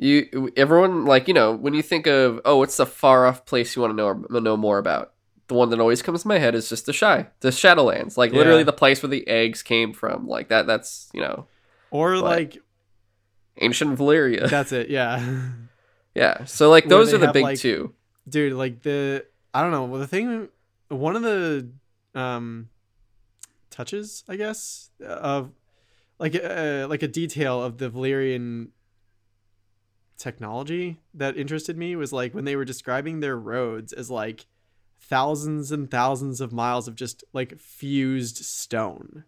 You 0.00 0.52
everyone 0.56 1.04
like 1.06 1.26
you 1.26 1.34
know 1.34 1.52
when 1.52 1.74
you 1.74 1.82
think 1.82 2.06
of 2.06 2.40
oh 2.44 2.58
what's 2.58 2.76
the 2.76 2.86
far 2.86 3.26
off 3.26 3.44
place 3.44 3.74
you 3.74 3.82
want 3.82 3.92
to 3.92 3.96
know 3.96 4.40
know 4.40 4.56
more 4.56 4.78
about 4.78 5.12
the 5.48 5.54
one 5.54 5.70
that 5.70 5.80
always 5.80 6.02
comes 6.02 6.22
to 6.22 6.28
my 6.28 6.38
head 6.38 6.54
is 6.54 6.68
just 6.68 6.86
the 6.86 6.92
shy 6.92 7.26
the 7.40 7.48
Shadowlands 7.48 8.16
like 8.16 8.30
literally 8.32 8.62
the 8.62 8.72
place 8.72 9.02
where 9.02 9.10
the 9.10 9.26
eggs 9.26 9.62
came 9.62 9.92
from 9.92 10.28
like 10.28 10.50
that 10.50 10.68
that's 10.68 11.10
you 11.12 11.20
know 11.20 11.46
Or 11.90 12.12
What? 12.12 12.22
like 12.22 12.58
ancient 13.60 13.98
Valyria 13.98 14.48
that's 14.50 14.70
it. 14.70 14.88
Yeah. 14.88 15.40
yeah 16.14 16.44
so 16.44 16.70
like 16.70 16.86
those 16.86 17.12
are 17.12 17.18
the 17.18 17.26
have, 17.26 17.32
big 17.34 17.42
like- 17.42 17.58
two 17.58 17.92
dude 18.28 18.52
like 18.52 18.82
the 18.82 19.24
i 19.52 19.62
don't 19.62 19.72
know 19.72 19.84
well, 19.86 20.00
the 20.00 20.06
thing 20.06 20.48
one 20.90 21.16
of 21.16 21.22
the 21.22 21.68
um 22.14 22.68
touches 23.70 24.24
i 24.28 24.36
guess 24.36 24.90
of 25.04 25.52
like 26.18 26.34
uh, 26.34 26.86
like 26.88 27.02
a 27.02 27.08
detail 27.08 27.62
of 27.62 27.78
the 27.78 27.88
valyrian 27.90 28.68
technology 30.16 30.98
that 31.14 31.36
interested 31.36 31.76
me 31.76 31.94
was 31.94 32.12
like 32.12 32.34
when 32.34 32.44
they 32.44 32.56
were 32.56 32.64
describing 32.64 33.20
their 33.20 33.36
roads 33.38 33.92
as 33.92 34.10
like 34.10 34.46
thousands 35.00 35.70
and 35.70 35.90
thousands 35.90 36.40
of 36.40 36.52
miles 36.52 36.88
of 36.88 36.96
just 36.96 37.22
like 37.32 37.56
fused 37.58 38.38
stone 38.38 39.22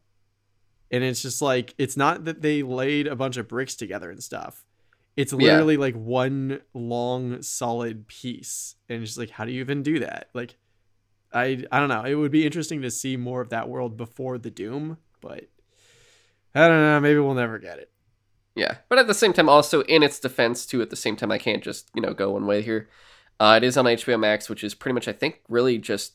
and 0.91 1.05
it's 1.05 1.23
just 1.23 1.41
like 1.41 1.75
it's 1.79 1.97
not 1.97 2.25
that 2.25 2.43
they 2.43 2.63
laid 2.65 3.07
a 3.07 3.15
bunch 3.15 3.37
of 3.37 3.47
bricks 3.47 3.77
together 3.77 4.11
and 4.11 4.21
stuff. 4.23 4.65
It's 5.17 5.33
Yeah. 5.33 5.39
literally 5.39 5.77
like 5.77 5.95
one 5.95 6.63
long 6.75 7.43
solid 7.43 8.09
piece, 8.09 8.75
and 8.89 9.01
it's 9.03 9.11
just 9.13 9.19
like 9.19 9.31
how 9.31 9.45
do 9.45 9.53
you 9.53 9.61
even 9.61 9.85
do 9.85 10.01
that? 10.01 10.31
Like, 10.35 10.57
I 11.33 11.65
I 11.71 11.79
don't 11.79 11.89
know. 11.89 12.05
It 12.05 12.15
would 12.15 12.33
be 12.33 12.45
interesting 12.47 12.83
to 12.83 12.91
see 12.91 13.17
more 13.17 13.41
of 13.41 13.51
that 13.51 13.69
world 13.69 13.97
before 13.97 14.39
the 14.39 14.51
Doom, 14.51 14.99
but 15.21 15.49
I 16.55 16.69
don't 16.69 16.81
know. 16.81 17.01
Maybe 17.01 17.19
we'll 17.21 17.35
never 17.35 17.59
get 17.59 17.79
it. 17.79 17.91
Yeah, 18.57 18.79
but 18.89 18.99
at 18.99 19.07
the 19.07 19.15
same 19.15 19.33
time, 19.33 19.49
also 19.49 19.83
in 19.83 20.03
its 20.03 20.19
defense, 20.19 20.67
too. 20.67 20.83
At 20.83 20.91
the 20.91 20.97
same 20.97 21.17
time, 21.17 21.31
I 21.31 21.39
can't 21.39 21.63
just 21.63 21.89
you 21.95 22.03
know 22.03 22.13
go 22.15 22.33
one 22.33 22.47
way 22.47 22.63
here. 22.63 22.89
Uh, 23.39 23.55
it 23.57 23.65
is 23.65 23.77
on 23.77 23.87
HBO 23.87 24.19
Max, 24.21 24.51
which 24.51 24.63
is 24.63 24.75
pretty 24.75 24.93
much, 24.93 25.09
I 25.09 25.13
think, 25.13 25.41
really 25.49 25.79
just 25.79 26.15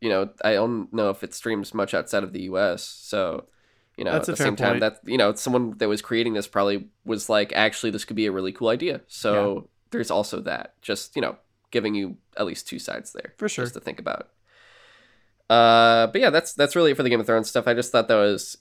you 0.00 0.10
know, 0.10 0.28
I 0.44 0.52
don't 0.52 0.92
know 0.92 1.08
if 1.08 1.24
it 1.24 1.32
streams 1.32 1.72
much 1.72 1.94
outside 1.94 2.24
of 2.24 2.32
the 2.34 2.42
U.S. 2.42 2.82
So 2.84 3.46
you 3.96 4.04
know, 4.04 4.12
That's 4.12 4.28
at 4.28 4.36
the 4.36 4.42
same 4.42 4.56
time, 4.56 4.78
point. 4.78 4.80
that 4.80 5.00
you 5.06 5.16
know, 5.16 5.34
someone 5.34 5.78
that 5.78 5.88
was 5.88 6.02
creating 6.02 6.34
this 6.34 6.46
probably 6.46 6.88
was 7.04 7.28
like, 7.28 7.52
actually, 7.54 7.90
this 7.90 8.04
could 8.04 8.16
be 8.16 8.26
a 8.26 8.32
really 8.32 8.52
cool 8.52 8.68
idea. 8.68 9.00
So 9.06 9.68
there's 9.90 10.10
also 10.10 10.40
that. 10.40 10.74
Just 10.82 11.16
you 11.16 11.22
know, 11.22 11.36
giving 11.74 11.94
you 11.94 12.16
at 12.38 12.46
least 12.46 12.66
two 12.66 12.78
sides 12.78 13.12
there 13.12 13.34
For 13.36 13.48
sure. 13.50 13.64
just 13.66 13.74
to 13.74 13.80
think 13.80 13.98
about. 13.98 14.30
Uh, 15.50 16.06
but 16.06 16.20
yeah, 16.22 16.30
that's 16.30 16.54
that's 16.54 16.74
really 16.74 16.92
it 16.92 16.96
for 16.96 17.02
the 17.02 17.10
Game 17.10 17.20
of 17.20 17.26
Thrones 17.26 17.50
stuff. 17.50 17.68
I 17.68 17.74
just 17.74 17.92
thought 17.92 18.08
that 18.08 18.16
was 18.16 18.56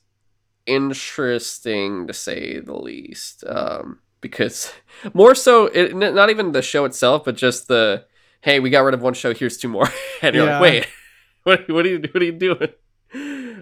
interesting 0.66 2.08
to 2.08 2.14
say 2.14 2.60
the 2.60 2.76
least. 2.76 3.44
Um, 3.48 4.00
because 4.20 4.74
more 5.14 5.36
so, 5.36 5.68
it, 5.68 5.96
not 5.96 6.30
even 6.30 6.52
the 6.52 6.62
show 6.62 6.84
itself, 6.86 7.24
but 7.26 7.36
just 7.36 7.68
the 7.68 8.06
hey, 8.42 8.60
we 8.60 8.70
got 8.70 8.82
rid 8.82 8.94
of 8.94 9.02
one 9.02 9.14
show, 9.14 9.34
here's 9.34 9.58
two 9.58 9.70
more, 9.70 9.88
and 10.22 10.36
you're 10.36 10.46
Yeah. 10.46 10.60
like, 10.60 10.62
wait, 10.62 10.88
what, 11.44 11.70
what 11.72 11.86
are 11.86 11.90
you 11.90 12.00
what 12.12 12.22
are 12.22 12.26
you 12.26 12.32
doing? 12.34 12.70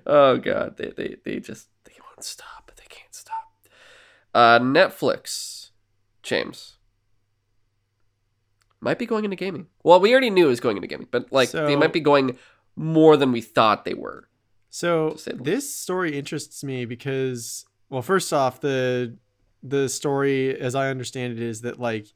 Oh 0.05 0.37
god, 0.37 0.77
they 0.77 0.91
they 0.95 1.15
they 1.25 1.39
just 1.39 1.67
they 1.85 1.93
won't 2.03 2.23
stop. 2.23 2.71
They 2.77 2.85
can't 2.89 3.13
stop. 3.13 3.53
Uh, 4.33 4.59
Netflix, 4.59 5.69
James. 6.23 6.77
Might 8.81 8.97
be 8.97 9.05
going 9.05 9.23
into 9.23 9.37
gaming. 9.37 9.67
Well, 9.83 9.99
we 9.99 10.11
already 10.11 10.31
knew 10.31 10.47
it 10.47 10.49
was 10.49 10.59
going 10.59 10.75
into 10.75 10.87
gaming, 10.87 11.07
but 11.11 11.31
like 11.31 11.51
they 11.51 11.75
might 11.75 11.93
be 11.93 11.99
going 11.99 12.37
more 12.75 13.15
than 13.15 13.31
we 13.31 13.41
thought 13.41 13.85
they 13.85 13.93
were. 13.93 14.27
So 14.71 15.11
to 15.11 15.17
say 15.17 15.31
the 15.33 15.43
this 15.43 15.73
story 15.73 16.17
interests 16.17 16.63
me 16.63 16.85
because, 16.85 17.65
well, 17.89 18.01
first 18.01 18.33
off, 18.33 18.59
the 18.59 19.17
the 19.61 19.87
story, 19.87 20.59
as 20.59 20.73
I 20.73 20.89
understand 20.89 21.33
it, 21.33 21.39
is 21.39 21.61
that 21.61 21.79
like 21.79 22.07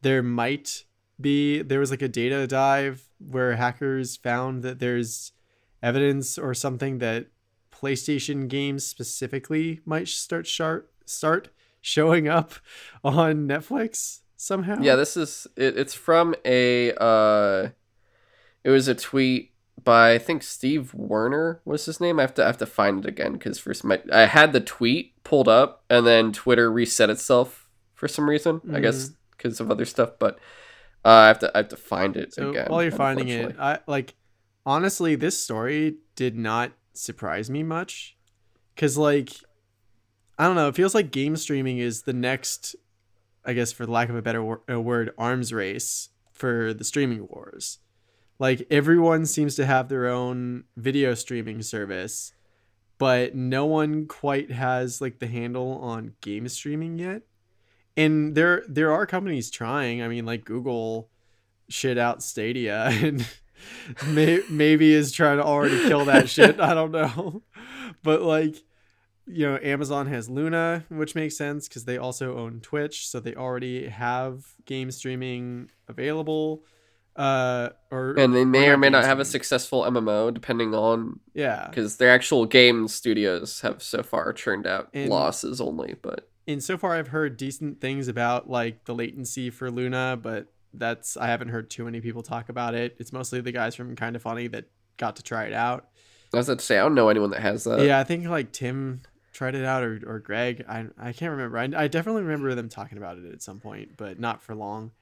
there 0.00 0.22
might 0.22 0.84
be 1.20 1.60
there 1.62 1.80
was 1.80 1.90
like 1.90 2.02
a 2.02 2.08
data 2.08 2.46
dive 2.46 3.08
where 3.18 3.56
hackers 3.56 4.16
found 4.16 4.62
that 4.62 4.78
there's 4.78 5.32
evidence 5.82 6.38
or 6.38 6.54
something 6.54 6.98
that 6.98 7.26
PlayStation 7.70 8.48
games 8.48 8.86
specifically 8.86 9.80
might 9.84 10.08
start 10.08 10.46
start 10.46 10.90
start 11.04 11.48
showing 11.80 12.26
up 12.26 12.54
on 13.04 13.46
Netflix 13.46 14.20
somehow. 14.36 14.78
Yeah, 14.80 14.96
this 14.96 15.16
is 15.16 15.46
it, 15.56 15.76
it's 15.78 15.94
from 15.94 16.34
a 16.44 16.92
uh 17.00 17.68
it 18.64 18.70
was 18.70 18.88
a 18.88 18.94
tweet 18.94 19.52
by 19.82 20.14
I 20.14 20.18
think 20.18 20.42
Steve 20.42 20.92
Werner 20.94 21.60
was 21.64 21.84
his 21.86 22.00
name. 22.00 22.18
I 22.18 22.22
have 22.22 22.34
to 22.34 22.42
I 22.42 22.46
have 22.46 22.58
to 22.58 22.66
find 22.66 23.04
it 23.04 23.08
again 23.08 23.38
cuz 23.38 23.58
first 23.58 23.84
my 23.84 24.00
I 24.12 24.26
had 24.26 24.52
the 24.52 24.60
tweet 24.60 25.22
pulled 25.24 25.48
up 25.48 25.84
and 25.90 26.06
then 26.06 26.32
Twitter 26.32 26.70
reset 26.70 27.10
itself 27.10 27.68
for 27.94 28.08
some 28.08 28.28
reason. 28.28 28.60
I 28.72 28.80
guess 28.80 29.10
cuz 29.38 29.60
of 29.60 29.70
other 29.70 29.84
stuff, 29.84 30.12
but 30.18 30.38
uh, 31.04 31.08
I 31.10 31.26
have 31.28 31.38
to 31.40 31.50
I 31.54 31.58
have 31.58 31.68
to 31.68 31.76
find 31.76 32.16
it 32.16 32.34
So 32.34 32.50
again. 32.50 32.66
while 32.68 32.82
you're 32.82 32.90
finding 32.92 33.28
it. 33.28 33.56
I 33.58 33.78
like 33.86 34.14
honestly 34.64 35.14
this 35.14 35.40
story 35.40 35.96
did 36.16 36.36
not 36.36 36.72
surprise 36.94 37.48
me 37.50 37.62
much 37.62 38.16
cuz 38.76 38.98
like 38.98 39.30
I 40.38 40.46
don't 40.46 40.56
know, 40.56 40.68
it 40.68 40.74
feels 40.74 40.94
like 40.94 41.10
game 41.12 41.36
streaming 41.36 41.78
is 41.78 42.02
the 42.02 42.12
next 42.12 42.76
I 43.46 43.52
guess 43.52 43.72
for 43.72 43.86
lack 43.86 44.08
of 44.08 44.16
a 44.16 44.22
better 44.22 44.42
wor- 44.42 44.62
a 44.68 44.80
word 44.80 45.12
arms 45.16 45.52
race 45.52 46.10
for 46.32 46.74
the 46.74 46.84
streaming 46.84 47.28
wars. 47.28 47.78
Like 48.38 48.66
everyone 48.70 49.24
seems 49.24 49.54
to 49.56 49.66
have 49.66 49.88
their 49.88 50.06
own 50.08 50.64
video 50.76 51.14
streaming 51.14 51.62
service, 51.62 52.32
but 52.98 53.34
no 53.34 53.64
one 53.64 54.06
quite 54.06 54.50
has 54.50 55.00
like 55.00 55.20
the 55.20 55.26
handle 55.26 55.78
on 55.80 56.14
game 56.20 56.48
streaming 56.48 56.98
yet. 56.98 57.22
And 57.96 58.34
there 58.34 58.62
there 58.68 58.92
are 58.92 59.06
companies 59.06 59.50
trying. 59.50 60.02
I 60.02 60.08
mean, 60.08 60.26
like 60.26 60.44
Google 60.44 61.08
shit 61.68 61.96
out 61.98 62.22
Stadia 62.22 62.84
and 62.90 63.26
may, 64.06 64.40
maybe 64.50 64.92
is 64.92 65.12
trying 65.12 65.38
to 65.38 65.44
already 65.44 65.80
kill 65.80 66.04
that 66.06 66.28
shit. 66.28 66.60
I 66.60 66.74
don't 66.74 66.92
know. 66.92 67.42
But 68.02 68.22
like 68.22 68.56
you 69.26 69.44
know, 69.46 69.58
Amazon 69.62 70.06
has 70.06 70.28
Luna, 70.30 70.84
which 70.88 71.14
makes 71.14 71.36
sense 71.36 71.68
because 71.68 71.84
they 71.84 71.98
also 71.98 72.36
own 72.38 72.60
Twitch, 72.60 73.08
so 73.08 73.20
they 73.20 73.34
already 73.34 73.88
have 73.88 74.44
game 74.66 74.90
streaming 74.90 75.70
available. 75.88 76.62
Uh, 77.16 77.70
or 77.90 78.14
and 78.18 78.34
they 78.34 78.44
may 78.44 78.68
or 78.68 78.76
may 78.76 78.90
not 78.90 79.02
have 79.04 79.18
a 79.18 79.24
successful 79.24 79.82
MMO 79.84 80.34
depending 80.34 80.74
on 80.74 81.18
Yeah, 81.32 81.66
because 81.70 81.96
their 81.96 82.10
actual 82.10 82.44
game 82.44 82.88
studios 82.88 83.62
have 83.62 83.82
so 83.82 84.02
far 84.02 84.34
churned 84.34 84.66
out 84.66 84.90
And- 84.92 85.08
losses 85.08 85.60
only, 85.60 85.96
but 86.02 86.28
and 86.46 86.62
so 86.62 86.76
far 86.76 86.94
I've 86.94 87.08
heard 87.08 87.36
decent 87.38 87.80
things 87.80 88.06
about 88.06 88.50
like 88.50 88.84
the 88.84 88.94
latency 88.94 89.48
for 89.48 89.70
Luna, 89.70 90.18
but 90.22 90.52
that's 90.74 91.16
I 91.16 91.26
haven't 91.28 91.48
heard 91.48 91.70
too 91.70 91.84
many 91.86 92.02
people 92.02 92.22
talk 92.22 92.50
about 92.50 92.74
it. 92.74 92.94
It's 92.98 93.14
mostly 93.14 93.40
the 93.40 93.50
guys 93.50 93.74
from 93.74 93.96
Kind 93.96 94.14
of 94.14 94.20
Funny 94.20 94.46
that 94.48 94.66
got 94.98 95.16
to 95.16 95.22
try 95.22 95.44
it 95.44 95.54
out. 95.54 95.88
I 96.34 96.36
was 96.36 96.48
about 96.50 96.58
to 96.58 96.64
say 96.66 96.76
I 96.78 96.82
don't 96.82 96.94
know 96.94 97.08
anyone 97.08 97.30
that 97.30 97.40
has 97.40 97.64
that. 97.64 97.80
yeah, 97.80 97.98
I 97.98 98.04
think 98.04 98.26
like 98.28 98.52
Tim 98.52 99.00
tried 99.36 99.54
it 99.54 99.64
out 99.64 99.82
or, 99.82 100.00
or 100.06 100.18
Greg. 100.18 100.64
I 100.66 100.86
I 100.98 101.12
can't 101.12 101.30
remember. 101.30 101.58
I, 101.58 101.84
I 101.84 101.88
definitely 101.88 102.22
remember 102.22 102.54
them 102.54 102.68
talking 102.68 102.96
about 102.96 103.18
it 103.18 103.30
at 103.30 103.42
some 103.42 103.60
point, 103.60 103.96
but 103.96 104.18
not 104.18 104.42
for 104.42 104.54
long. 104.54 104.92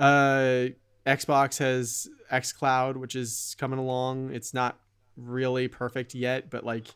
Uh, 0.00 0.68
Xbox 1.06 1.58
has 1.58 2.08
XCloud, 2.32 2.96
which 2.96 3.14
is 3.14 3.54
coming 3.58 3.78
along. 3.78 4.32
It's 4.32 4.54
not 4.54 4.78
really 5.16 5.68
perfect 5.68 6.14
yet, 6.14 6.50
but 6.50 6.64
like 6.64 6.88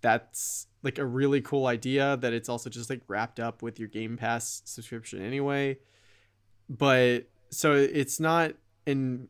that's 0.00 0.66
like 0.82 0.98
a 0.98 1.04
really 1.04 1.42
cool 1.42 1.66
idea 1.66 2.16
that 2.16 2.32
it's 2.32 2.48
also 2.48 2.70
just 2.70 2.88
like 2.88 3.02
wrapped 3.06 3.38
up 3.38 3.62
with 3.62 3.78
your 3.78 3.88
Game 3.88 4.16
Pass 4.16 4.62
subscription 4.64 5.22
anyway. 5.22 5.78
But 6.70 7.28
so 7.50 7.74
it's 7.74 8.18
not 8.18 8.54
and 8.86 9.28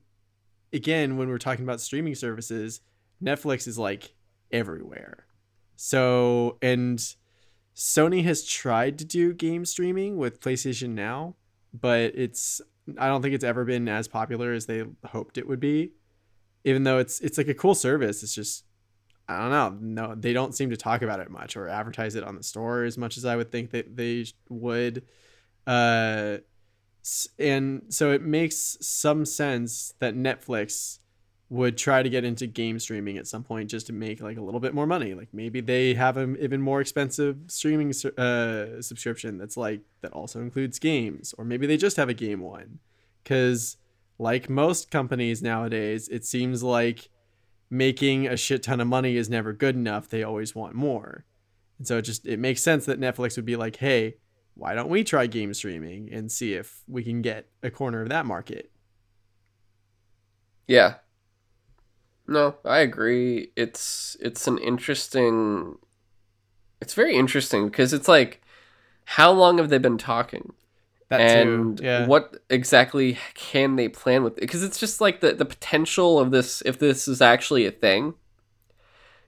again 0.72 1.16
when 1.16 1.28
we're 1.28 1.38
talking 1.38 1.64
about 1.64 1.80
streaming 1.80 2.14
services, 2.14 2.82
Netflix 3.20 3.66
is 3.66 3.80
like 3.80 4.14
everywhere. 4.52 5.26
So 5.82 6.58
and 6.60 7.02
Sony 7.74 8.22
has 8.24 8.44
tried 8.44 8.98
to 8.98 9.04
do 9.06 9.32
game 9.32 9.64
streaming 9.64 10.18
with 10.18 10.42
PlayStation 10.42 10.90
Now, 10.90 11.36
but 11.72 12.12
it's 12.14 12.60
I 12.98 13.06
don't 13.06 13.22
think 13.22 13.34
it's 13.34 13.44
ever 13.44 13.64
been 13.64 13.88
as 13.88 14.06
popular 14.06 14.52
as 14.52 14.66
they 14.66 14.84
hoped 15.06 15.38
it 15.38 15.48
would 15.48 15.58
be. 15.58 15.92
Even 16.64 16.84
though 16.84 16.98
it's 16.98 17.18
it's 17.20 17.38
like 17.38 17.48
a 17.48 17.54
cool 17.54 17.74
service, 17.74 18.22
it's 18.22 18.34
just 18.34 18.66
I 19.26 19.38
don't 19.38 19.50
know. 19.50 20.04
No, 20.08 20.14
they 20.14 20.34
don't 20.34 20.54
seem 20.54 20.68
to 20.68 20.76
talk 20.76 21.00
about 21.00 21.18
it 21.18 21.30
much 21.30 21.56
or 21.56 21.66
advertise 21.66 22.14
it 22.14 22.24
on 22.24 22.36
the 22.36 22.42
store 22.42 22.84
as 22.84 22.98
much 22.98 23.16
as 23.16 23.24
I 23.24 23.36
would 23.36 23.50
think 23.50 23.70
that 23.70 23.96
they 23.96 24.26
would. 24.50 25.06
Uh, 25.66 26.38
and 27.38 27.84
so 27.88 28.12
it 28.12 28.20
makes 28.20 28.76
some 28.82 29.24
sense 29.24 29.94
that 29.98 30.14
Netflix 30.14 30.98
would 31.50 31.76
try 31.76 32.00
to 32.00 32.08
get 32.08 32.24
into 32.24 32.46
game 32.46 32.78
streaming 32.78 33.18
at 33.18 33.26
some 33.26 33.42
point 33.42 33.68
just 33.68 33.88
to 33.88 33.92
make 33.92 34.22
like 34.22 34.38
a 34.38 34.40
little 34.40 34.60
bit 34.60 34.72
more 34.72 34.86
money. 34.86 35.14
Like 35.14 35.28
maybe 35.32 35.60
they 35.60 35.94
have 35.94 36.16
an 36.16 36.36
even 36.40 36.62
more 36.62 36.80
expensive 36.80 37.36
streaming 37.48 37.92
uh, 38.16 38.80
subscription 38.80 39.36
that's 39.36 39.56
like 39.56 39.80
that 40.00 40.12
also 40.12 40.40
includes 40.40 40.78
games, 40.78 41.34
or 41.36 41.44
maybe 41.44 41.66
they 41.66 41.76
just 41.76 41.96
have 41.96 42.08
a 42.08 42.14
game 42.14 42.40
one. 42.40 42.78
Because 43.22 43.76
like 44.16 44.48
most 44.48 44.92
companies 44.92 45.42
nowadays, 45.42 46.08
it 46.08 46.24
seems 46.24 46.62
like 46.62 47.10
making 47.68 48.28
a 48.28 48.36
shit 48.36 48.62
ton 48.62 48.80
of 48.80 48.86
money 48.86 49.16
is 49.16 49.28
never 49.28 49.52
good 49.52 49.74
enough. 49.74 50.08
They 50.08 50.22
always 50.22 50.54
want 50.54 50.74
more. 50.76 51.24
And 51.78 51.86
so 51.86 51.98
it 51.98 52.02
just 52.02 52.26
it 52.26 52.38
makes 52.38 52.62
sense 52.62 52.86
that 52.86 53.00
Netflix 53.00 53.34
would 53.34 53.44
be 53.44 53.56
like, 53.56 53.76
"Hey, 53.76 54.18
why 54.54 54.76
don't 54.76 54.88
we 54.88 55.02
try 55.02 55.26
game 55.26 55.52
streaming 55.52 56.12
and 56.12 56.30
see 56.30 56.54
if 56.54 56.84
we 56.86 57.02
can 57.02 57.22
get 57.22 57.48
a 57.60 57.72
corner 57.72 58.02
of 58.02 58.08
that 58.10 58.24
market?" 58.24 58.70
Yeah. 60.68 60.96
No, 62.26 62.56
I 62.64 62.78
agree. 62.78 63.50
It's 63.56 64.16
it's 64.20 64.46
an 64.46 64.58
interesting 64.58 65.76
it's 66.80 66.94
very 66.94 67.14
interesting 67.14 67.68
because 67.68 67.92
it's 67.92 68.08
like 68.08 68.42
how 69.04 69.32
long 69.32 69.58
have 69.58 69.68
they 69.68 69.78
been 69.78 69.98
talking? 69.98 70.52
That 71.08 71.20
and 71.20 71.78
too. 71.78 71.84
Yeah. 71.84 72.06
what 72.06 72.36
exactly 72.48 73.18
can 73.34 73.74
they 73.74 73.88
plan 73.88 74.22
with 74.22 74.36
because 74.36 74.62
it's 74.62 74.78
just 74.78 75.00
like 75.00 75.20
the 75.20 75.32
the 75.32 75.44
potential 75.44 76.20
of 76.20 76.30
this 76.30 76.62
if 76.64 76.78
this 76.78 77.08
is 77.08 77.20
actually 77.20 77.66
a 77.66 77.72
thing. 77.72 78.14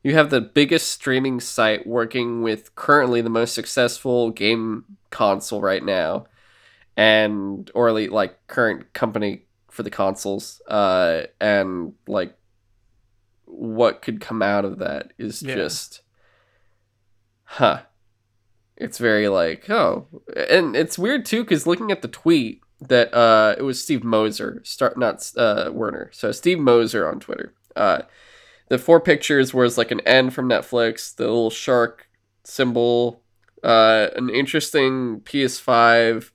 You 0.05 0.14
have 0.14 0.31
the 0.31 0.40
biggest 0.40 0.90
streaming 0.90 1.38
site 1.38 1.87
working 1.87 2.42
with 2.42 2.74
currently 2.74 3.20
the 3.20 3.31
most 3.31 3.55
successful 3.55 4.31
game 4.31 4.85
console 5.11 5.61
right 5.61 5.85
now 5.85 6.26
and 6.96 7.70
or 7.74 7.92
like, 7.92 8.11
like 8.11 8.46
current 8.46 8.92
company 8.92 9.44
for 9.70 9.83
the 9.83 9.90
consoles 9.90 10.61
uh 10.68 11.22
and 11.40 11.94
like 12.07 12.37
what 13.55 14.01
could 14.03 14.21
come 14.21 14.43
out 14.43 14.65
of 14.65 14.79
that 14.79 15.12
is 15.19 15.43
Yeah. 15.43 15.55
just 15.55 16.01
huh. 17.45 17.83
It's 18.77 18.99
very 18.99 19.29
like, 19.29 19.69
oh. 19.71 20.07
And 20.49 20.75
it's 20.75 20.99
weird 20.99 21.25
too, 21.25 21.45
because 21.45 21.67
looking 21.67 21.91
at 21.93 22.03
the 22.03 22.09
tweet 22.09 22.62
that 22.81 23.12
uh 23.15 23.55
it 23.59 23.62
was 23.62 23.81
Steve 23.83 24.03
Moser, 24.03 24.61
start 24.65 24.99
not 24.99 25.31
uh 25.37 25.71
Werner. 25.73 26.11
So 26.12 26.33
Steve 26.33 26.59
Moser 26.59 27.07
on 27.07 27.21
Twitter. 27.21 27.55
Uh 27.77 28.03
the 28.69 28.79
four 28.79 29.01
pictures 29.01 29.53
was 29.53 29.77
like 29.77 29.91
an 29.91 30.01
N 30.01 30.31
from 30.31 30.49
Netflix, 30.49 31.15
the 31.15 31.25
little 31.25 31.51
shark 31.51 32.09
symbol, 32.45 33.23
uh 33.62 34.09
an 34.17 34.31
interesting 34.31 35.21
PS5 35.21 36.31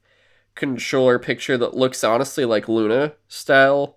controller 0.56 1.20
picture 1.20 1.58
that 1.58 1.76
looks 1.76 2.04
honestly 2.04 2.46
like 2.46 2.68
Luna 2.70 3.14
style 3.28 3.97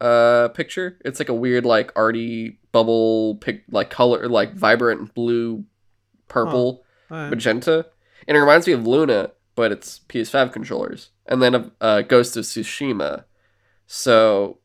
uh 0.00 0.48
picture. 0.48 0.98
It's 1.04 1.18
like 1.18 1.28
a 1.28 1.34
weird 1.34 1.64
like 1.64 1.92
arty 1.96 2.58
bubble 2.72 3.36
pic 3.36 3.64
like 3.70 3.90
color 3.90 4.28
like 4.28 4.54
vibrant 4.54 5.14
blue 5.14 5.64
purple 6.28 6.84
Alright. 7.10 7.30
magenta. 7.30 7.86
And 8.28 8.36
it 8.36 8.40
reminds 8.40 8.66
me 8.66 8.72
of 8.72 8.86
Luna, 8.86 9.32
but 9.56 9.72
it's 9.72 10.00
PS5 10.08 10.52
controllers. 10.52 11.10
And 11.26 11.42
then 11.42 11.54
of 11.54 11.70
uh, 11.80 12.02
Ghost 12.02 12.36
of 12.36 12.44
Tsushima. 12.44 13.24
So 13.86 14.58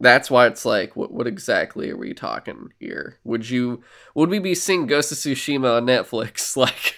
that's 0.00 0.30
why 0.30 0.46
it's 0.48 0.64
like, 0.64 0.96
what, 0.96 1.12
what 1.12 1.26
exactly 1.28 1.90
are 1.90 1.96
we 1.96 2.14
talking 2.14 2.70
here? 2.80 3.18
Would 3.22 3.48
you, 3.48 3.82
would 4.16 4.28
we 4.30 4.40
be 4.40 4.54
seeing 4.54 4.86
Ghost 4.86 5.12
of 5.12 5.18
Tsushima 5.18 5.76
on 5.76 5.86
Netflix? 5.86 6.56
Like, 6.56 6.96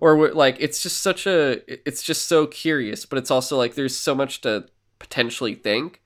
or 0.00 0.16
would- 0.16 0.34
like, 0.34 0.56
it's 0.58 0.82
just 0.82 1.00
such 1.02 1.26
a, 1.26 1.60
it's 1.88 2.02
just 2.02 2.26
so 2.26 2.46
curious, 2.48 3.06
but 3.06 3.18
it's 3.18 3.30
also 3.30 3.56
like, 3.56 3.74
there's 3.76 3.96
so 3.96 4.12
much 4.14 4.40
to 4.40 4.66
potentially 5.04 5.54
think 5.54 6.00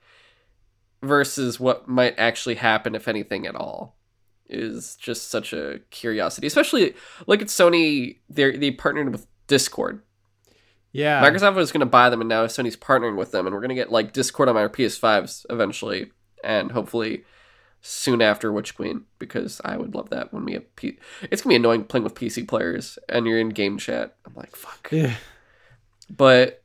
versus 1.01 1.59
what 1.59 1.87
might 1.87 2.15
actually 2.17 2.55
happen, 2.55 2.95
if 2.95 3.07
anything 3.07 3.47
at 3.47 3.55
all 3.55 3.95
is 4.49 4.95
just 4.95 5.29
such 5.29 5.53
a 5.53 5.79
curiosity. 5.89 6.47
Especially 6.47 6.93
look 7.27 7.41
at 7.41 7.47
Sony. 7.47 8.17
They 8.29 8.57
they 8.57 8.71
partnered 8.71 9.11
with 9.11 9.27
Discord. 9.47 10.01
Yeah. 10.91 11.23
Microsoft 11.23 11.55
was 11.55 11.71
going 11.71 11.81
to 11.81 11.85
buy 11.85 12.09
them, 12.09 12.21
and 12.21 12.29
now 12.29 12.45
Sony's 12.47 12.75
partnering 12.75 13.15
with 13.15 13.31
them, 13.31 13.45
and 13.45 13.53
we're 13.53 13.61
going 13.61 13.69
to 13.69 13.75
get 13.75 13.91
like 13.91 14.11
Discord 14.11 14.49
on 14.49 14.57
our 14.57 14.69
PS5s 14.69 15.45
eventually, 15.49 16.11
and 16.43 16.71
hopefully 16.71 17.23
soon 17.81 18.21
after 18.21 18.51
Witch 18.51 18.75
Queen, 18.75 19.05
because 19.19 19.61
I 19.63 19.77
would 19.77 19.95
love 19.95 20.09
that 20.09 20.33
when 20.33 20.45
we 20.45 20.53
have. 20.53 20.75
P- 20.75 20.97
it's 21.31 21.41
gonna 21.41 21.51
be 21.53 21.57
annoying 21.57 21.85
playing 21.85 22.03
with 22.03 22.15
PC 22.15 22.47
players, 22.47 22.99
and 23.07 23.25
you're 23.25 23.39
in 23.39 23.49
game 23.49 23.77
chat. 23.77 24.15
I'm 24.25 24.33
like 24.35 24.55
fuck. 24.55 24.89
Yeah. 24.91 25.15
But 26.09 26.58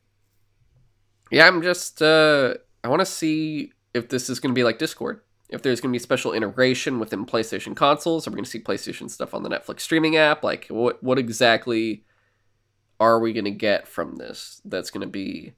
yeah, 1.31 1.47
I'm 1.47 1.63
just 1.63 2.03
uh 2.03 2.55
I 2.83 2.89
want 2.89 3.01
to 3.01 3.07
see 3.07 3.73
if 3.93 4.09
this 4.09 4.29
is 4.29 4.41
going 4.41 4.55
to 4.55 4.59
be 4.59 4.65
like 4.65 4.79
Discord. 4.79 5.21
If 5.49 5.63
there's 5.63 5.81
going 5.81 5.93
to 5.93 5.97
be 5.97 6.03
special 6.03 6.33
integration 6.33 6.99
within 6.99 7.27
PlayStation 7.27 7.77
consoles, 7.77 8.27
are 8.27 8.31
we 8.31 8.37
going 8.37 8.45
to 8.45 8.51
see 8.51 8.61
PlayStation 8.61 9.09
stuff 9.09 9.35
on 9.35 9.43
the 9.43 9.51
Netflix 9.51 9.81
streaming 9.81 10.17
app? 10.17 10.43
Like 10.43 10.67
what 10.69 11.03
what 11.03 11.19
exactly 11.19 12.05
are 13.01 13.19
we 13.19 13.33
going 13.33 13.45
to 13.45 13.51
get 13.51 13.89
from 13.89 14.17
this 14.17 14.61
that's 14.65 14.91
going 14.91 15.01
to 15.01 15.11
be 15.11 15.55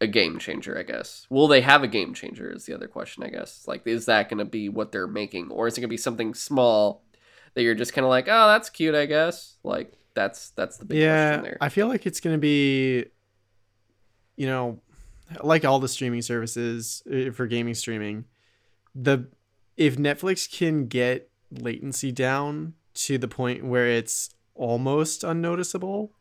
a 0.00 0.06
game 0.06 0.38
changer, 0.38 0.76
I 0.78 0.82
guess. 0.82 1.26
Will 1.30 1.48
they 1.48 1.60
have 1.60 1.82
a 1.82 1.88
game 1.88 2.12
changer 2.12 2.50
is 2.50 2.66
the 2.66 2.74
other 2.74 2.88
question, 2.88 3.22
I 3.22 3.28
guess. 3.28 3.66
Like 3.66 3.86
is 3.86 4.06
that 4.06 4.28
going 4.28 4.38
to 4.38 4.44
be 4.44 4.68
what 4.68 4.92
they're 4.92 5.06
making 5.06 5.50
or 5.50 5.66
is 5.66 5.76
it 5.76 5.80
going 5.80 5.88
to 5.88 5.92
be 5.92 5.96
something 5.96 6.34
small 6.34 7.04
that 7.54 7.62
you're 7.62 7.74
just 7.74 7.92
kind 7.92 8.04
of 8.04 8.10
like, 8.10 8.26
"Oh, 8.28 8.48
that's 8.48 8.68
cute, 8.68 8.94
I 8.94 9.06
guess." 9.06 9.56
Like 9.62 9.92
that's 10.14 10.50
that's 10.50 10.76
the 10.76 10.84
big 10.84 10.98
yeah, 10.98 11.28
question 11.28 11.44
there. 11.44 11.58
I 11.60 11.68
feel 11.68 11.88
like 11.88 12.06
it's 12.06 12.20
gonna 12.20 12.38
be, 12.38 13.06
you 14.36 14.46
know, 14.46 14.80
like 15.42 15.64
all 15.64 15.78
the 15.78 15.88
streaming 15.88 16.22
services 16.22 17.02
uh, 17.12 17.30
for 17.32 17.46
gaming 17.46 17.74
streaming, 17.74 18.24
the 18.94 19.28
if 19.76 19.96
Netflix 19.96 20.50
can 20.50 20.86
get 20.86 21.30
latency 21.50 22.12
down 22.12 22.74
to 22.94 23.18
the 23.18 23.28
point 23.28 23.64
where 23.64 23.88
it's 23.88 24.30
almost 24.54 25.24
unnoticeable, 25.24 26.12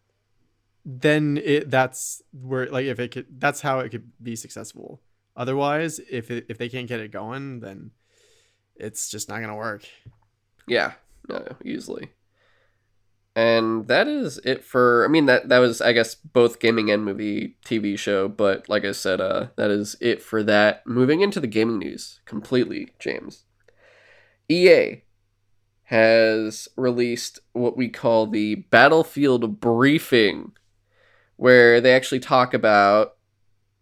then 0.85 1.39
it 1.43 1.69
that's 1.69 2.21
where 2.31 2.67
like 2.67 2.85
if 2.85 2.99
it 2.99 3.11
could 3.11 3.27
that's 3.39 3.61
how 3.61 3.79
it 3.79 3.89
could 3.89 4.11
be 4.21 4.35
successful. 4.35 5.01
Otherwise, 5.35 5.99
if 6.11 6.29
it, 6.29 6.45
if 6.49 6.57
they 6.57 6.69
can't 6.69 6.87
get 6.87 6.99
it 6.99 7.11
going, 7.11 7.59
then 7.59 7.91
it's 8.75 9.09
just 9.09 9.29
not 9.29 9.39
gonna 9.39 9.55
work. 9.55 9.85
Yeah, 10.67 10.93
no, 11.27 11.43
easily. 11.63 12.09
And 13.35 13.87
that 13.87 14.07
is 14.07 14.37
it 14.45 14.63
for 14.63 15.05
I 15.05 15.07
mean 15.07 15.25
that 15.25 15.49
that 15.49 15.57
was 15.57 15.81
I 15.81 15.91
guess 15.93 16.13
both 16.13 16.59
gaming 16.59 16.91
and 16.91 17.03
movie 17.03 17.57
TV 17.65 17.97
show, 17.97 18.27
but 18.27 18.69
like 18.69 18.85
I 18.85 18.91
said, 18.91 19.19
uh 19.19 19.47
that 19.55 19.71
is 19.71 19.95
it 19.99 20.21
for 20.21 20.43
that. 20.43 20.85
Moving 20.85 21.21
into 21.21 21.39
the 21.39 21.47
gaming 21.47 21.79
news 21.79 22.19
completely, 22.25 22.93
James. 22.99 23.45
EA 24.49 25.01
has 25.85 26.67
released 26.77 27.39
what 27.53 27.75
we 27.75 27.89
call 27.89 28.27
the 28.27 28.55
Battlefield 28.55 29.59
briefing 29.59 30.51
where 31.35 31.81
they 31.81 31.93
actually 31.95 32.19
talk 32.19 32.53
about 32.53 33.15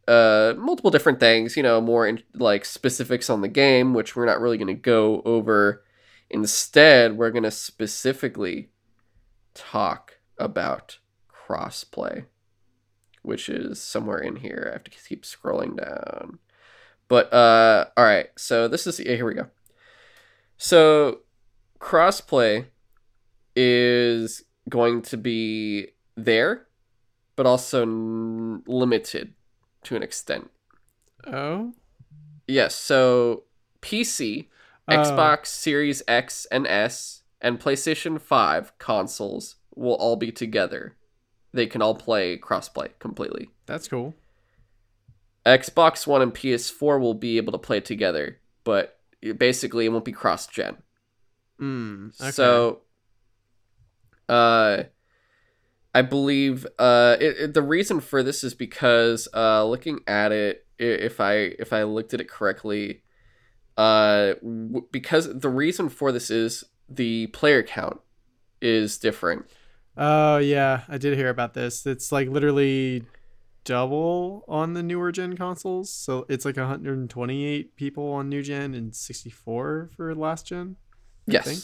uh 0.08 0.54
multiple 0.58 0.92
different 0.92 1.20
things, 1.20 1.58
you 1.58 1.64
know, 1.64 1.82
more 1.82 2.08
in, 2.08 2.24
like 2.34 2.64
specifics 2.64 3.30
on 3.30 3.42
the 3.42 3.50
game, 3.50 3.94
which 3.94 4.16
we're 4.16 4.26
not 4.26 4.40
really 4.40 4.58
going 4.58 4.68
to 4.68 4.74
go 4.74 5.22
over 5.26 5.84
Instead, 6.34 7.18
we're 7.18 7.32
going 7.32 7.44
to 7.44 7.52
specifically 7.52 8.71
talk 9.54 10.18
about 10.38 10.98
crossplay, 11.30 12.26
which 13.22 13.50
is 13.50 13.82
somewhere 13.82 14.20
in 14.20 14.38
here. 14.38 14.68
I 14.70 14.74
have 14.74 14.84
to 14.86 14.92
keep 14.92 15.24
scrolling 15.24 15.78
down. 15.78 16.40
But 17.08 17.32
uh 17.34 17.86
all 17.98 18.06
right, 18.06 18.30
so 18.38 18.68
this 18.68 18.88
is 18.88 19.00
yeah, 19.00 19.16
here 19.16 19.26
we 19.26 19.34
go. 19.34 19.48
So 20.58 21.20
crossplay 21.80 22.68
is 23.56 24.44
going 24.70 25.02
to 25.02 25.18
be 25.18 25.88
there, 26.16 26.68
but 27.36 27.46
also 27.46 27.82
n- 27.84 28.64
limited 28.66 29.34
to 29.84 29.96
an 29.96 30.04
extent. 30.04 30.50
Oh, 31.26 31.74
Yes, 32.48 32.76
so 32.76 33.44
PC 33.82 34.48
Oh. 34.88 34.94
Xbox 34.94 35.46
Series 35.48 36.02
X 36.08 36.46
and 36.52 36.66
S 36.68 37.21
and 37.42 37.60
PlayStation 37.60 38.20
5 38.22 38.78
consoles 38.78 39.56
will 39.76 39.96
all 39.96 40.16
be 40.16 40.32
together. 40.32 40.96
They 41.54 41.66
can 41.68 41.82
all 41.82 41.96
play 41.96 42.38
crossplay 42.38 42.90
completely. 43.00 43.50
that's 43.66 43.88
cool. 43.88 44.14
Xbox 45.46 46.06
One 46.06 46.22
and 46.22 46.34
PS4 46.34 47.00
will 47.00 47.14
be 47.16 47.38
able 47.38 47.52
to 47.52 47.58
play 47.58 47.80
together, 47.80 48.40
but 48.64 49.00
it- 49.22 49.40
basically 49.40 49.86
it 49.86 49.90
won't 49.90 50.06
be 50.06 50.12
cross 50.12 50.46
gen. 50.48 50.78
Mm, 51.60 52.10
okay. 52.22 52.32
So, 52.32 52.82
uh, 54.30 54.84
I 55.94 56.02
believe 56.04 56.66
uh, 56.80 57.18
it, 57.20 57.38
it- 57.40 57.54
the 57.54 57.62
reason 57.62 58.00
for 58.00 58.24
this 58.24 58.44
is 58.44 58.54
because 58.54 59.28
uh, 59.34 59.66
looking 59.66 60.00
at 60.08 60.32
it, 60.32 60.66
if 60.80 61.20
I 61.20 61.34
if 61.60 61.74
I 61.74 61.84
looked 61.84 62.14
at 62.14 62.22
it 62.22 62.30
correctly, 62.30 63.04
uh, 63.78 64.34
w- 64.42 64.88
because 64.92 65.40
the 65.40 65.50
reason 65.50 65.90
for 65.90 66.12
this 66.12 66.30
is 66.30 66.64
the 66.96 67.28
player 67.28 67.64
count 67.64 68.00
is 68.62 68.98
different. 68.98 69.46
Oh 69.98 70.38
yeah, 70.38 70.84
I 70.88 70.98
did 70.98 71.18
hear 71.18 71.30
about 71.30 71.54
this. 71.54 71.86
It's 71.86 72.12
like 72.12 72.30
literally 72.30 73.04
double 73.64 74.44
on 74.48 74.74
the 74.74 74.84
newer 74.84 75.12
gen 75.12 75.36
consoles. 75.38 75.92
So 75.92 76.26
it's 76.30 76.46
like 76.46 76.58
128 76.58 77.76
people 77.76 78.12
on 78.12 78.30
new 78.30 78.42
gen 78.42 78.74
and 78.74 78.96
64 78.96 79.90
for 79.96 80.16
last 80.16 80.48
gen. 80.48 80.78
I 81.28 81.34
Yes. 81.34 81.46
think. 81.46 81.64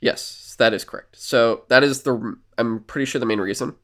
Yes, 0.00 0.56
that 0.58 0.72
is 0.72 0.84
correct. 0.84 1.16
So 1.16 1.64
that 1.68 1.82
is 1.84 2.02
the 2.02 2.36
I'm 2.58 2.80
pretty 2.84 3.04
sure 3.04 3.18
the 3.20 3.26
main 3.26 3.40
reason. 3.40 3.74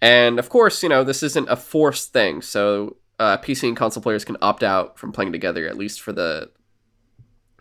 And 0.00 0.38
of 0.38 0.48
course, 0.48 0.82
you 0.82 0.88
know, 0.88 1.04
this 1.04 1.22
isn't 1.22 1.48
a 1.48 1.56
forced 1.56 2.12
thing. 2.12 2.42
So 2.42 2.96
uh, 3.18 3.36
PC 3.38 3.68
and 3.68 3.76
console 3.76 4.02
players 4.02 4.24
can 4.24 4.36
opt 4.42 4.62
out 4.62 4.98
from 4.98 5.12
playing 5.12 5.32
together 5.32 5.68
at 5.68 5.76
least 5.78 6.00
for 6.00 6.12
the 6.12 6.50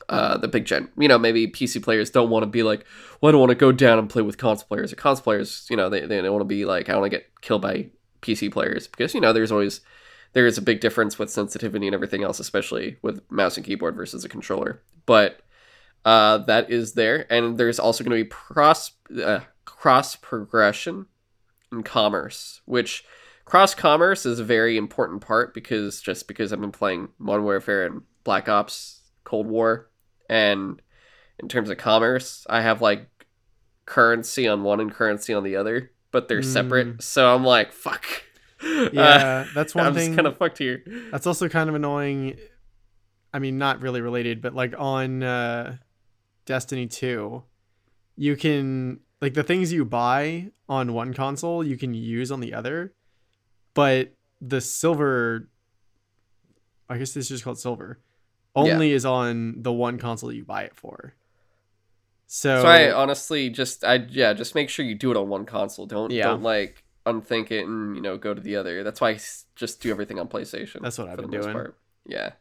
uh, 0.10 0.38
the 0.38 0.48
big 0.48 0.66
gen. 0.66 0.90
You 0.98 1.08
know, 1.08 1.18
maybe 1.18 1.48
PC 1.48 1.82
players 1.82 2.10
don't 2.10 2.30
want 2.30 2.44
to 2.44 2.48
be 2.48 2.64
like, 2.64 2.86
well, 3.22 3.30
I 3.30 3.32
don't 3.32 3.40
want 3.40 3.52
to 3.52 3.56
go 3.56 3.72
down 3.72 4.00
and 4.00 4.10
play 4.10 4.22
with 4.22 4.38
console 4.38 4.68
players. 4.68 4.94
Or 4.94 4.96
console 4.96 5.24
players, 5.24 5.68
you 5.70 5.78
know, 5.78 5.90
they, 5.90 6.06
they 6.06 6.22
don't 6.22 6.32
want 6.32 6.42
to 6.42 6.46
be 6.46 6.66
like, 6.66 6.90
I 6.90 6.98
want 6.98 7.12
to 7.12 7.18
get 7.18 7.42
killed 7.42 7.62
by 7.62 7.90
PC 8.22 8.52
players 8.52 8.88
because, 8.88 9.14
you 9.14 9.22
know, 9.22 9.34
there's 9.34 9.52
always, 9.52 9.82
there 10.34 10.48
is 10.48 10.58
a 10.58 10.62
big 10.62 10.80
difference 10.80 11.18
with 11.18 11.30
sensitivity 11.30 11.88
and 11.88 11.94
everything 11.94 12.24
else, 12.24 12.40
especially 12.40 12.98
with 13.02 13.22
mouse 13.30 13.58
and 13.58 13.66
keyboard 13.66 13.96
versus 13.96 14.26
a 14.26 14.30
controller. 14.30 14.82
But 15.06 15.42
uh, 16.06 16.40
that 16.40 16.70
is 16.70 16.94
there. 16.94 17.32
And 17.32 17.58
there's 17.58 17.80
also 17.80 18.04
going 18.04 18.18
to 18.18 18.24
be 18.24 18.30
cross, 18.30 18.92
uh, 19.24 19.42
cross 19.66 20.16
progression 20.16 21.08
in 21.72 21.84
commerce, 21.84 22.62
which 22.66 23.04
cross 23.46 23.74
commerce 23.74 24.26
is 24.26 24.40
a 24.40 24.44
very 24.44 24.78
important 24.78 25.22
part 25.22 25.54
because 25.54 26.02
just 26.02 26.28
because 26.28 26.52
I've 26.52 26.62
been 26.62 26.72
playing 26.72 27.10
Modern 27.20 27.44
Warfare 27.44 27.86
and 27.86 28.02
Black 28.24 28.48
Ops 28.48 29.02
Cold 29.24 29.48
War 29.48 29.90
and 30.30 30.82
in 31.40 31.48
terms 31.50 31.70
of 31.70 31.78
commerce, 31.78 32.46
I 32.50 32.62
have 32.62 32.82
like 32.82 33.08
currency 33.86 34.48
on 34.48 34.64
one 34.64 34.80
and 34.80 34.92
currency 34.92 35.34
on 35.34 35.44
the 35.44 35.56
other, 35.56 35.92
but 36.12 36.28
they're 36.28 36.42
separate. 36.44 37.02
So 37.04 37.34
I'm 37.34 37.44
like, 37.44 37.72
fuck. 37.72 38.06
Yeah, 38.94 39.46
that's 39.54 39.76
one 39.76 39.88
I'm 39.88 39.94
thing. 39.94 40.16
kind 40.16 40.26
of 40.26 40.38
fucked 40.38 40.58
here. 40.58 40.84
That's 41.12 41.28
also 41.28 41.50
kind 41.50 41.68
of 41.68 41.76
annoying. 41.76 42.38
I 43.34 43.40
mean, 43.40 43.58
not 43.58 43.82
really 43.82 44.00
related, 44.00 44.42
but 44.42 44.56
like 44.56 44.74
on 44.78 45.22
uh, 45.22 45.76
Destiny 46.46 46.88
2, 46.88 47.44
you 48.16 48.36
can 48.38 49.02
like 49.22 49.34
the 49.34 49.44
things 49.44 49.74
you 49.74 49.84
buy 49.84 50.52
on 50.70 50.94
one 50.94 51.14
console 51.14 51.62
you 51.62 51.78
can 51.78 51.94
use 51.94 52.32
on 52.32 52.40
the 52.40 52.54
other, 52.54 52.94
but 53.74 54.14
the 54.40 54.62
silver 54.62 55.50
I 56.90 56.98
guess 56.98 57.14
this 57.14 57.26
is 57.26 57.30
just 57.30 57.44
called 57.44 57.60
silver. 57.60 58.00
Only 58.56 58.92
is 58.92 59.06
on 59.06 59.56
the 59.64 59.72
one 59.74 59.98
console 59.98 60.32
you 60.32 60.44
buy 60.46 60.64
it 60.64 60.76
for. 60.76 61.16
So, 62.28 62.62
So 62.62 62.68
I 62.68 62.92
honestly 62.92 63.50
just 63.50 63.84
I 63.84 64.06
yeah 64.10 64.34
just 64.34 64.56
make 64.56 64.70
sure 64.70 64.86
you 64.86 64.96
do 64.96 65.12
it 65.12 65.18
on 65.18 65.30
one 65.30 65.46
console. 65.46 65.86
Don't 65.86 66.12
Yeah. 66.12 66.26
don't 66.26 66.44
like 66.44 66.84
unthink 67.06 67.52
it 67.52 67.68
and 67.68 67.96
you 67.96 68.02
know 68.02 68.18
go 68.18 68.34
to 68.34 68.42
the 68.42 68.56
other. 68.56 68.84
That's 68.84 69.02
why 69.02 69.12
I 69.12 69.20
just 69.56 69.82
do 69.82 69.92
everything 69.92 70.20
on 70.20 70.28
PlayStation. 70.28 70.82
That's 70.82 70.98
what 70.98 71.10
I've 71.10 71.18
been 71.18 71.30
doing. 71.30 71.52
part. 71.52 71.78
Yeah, 72.06 72.32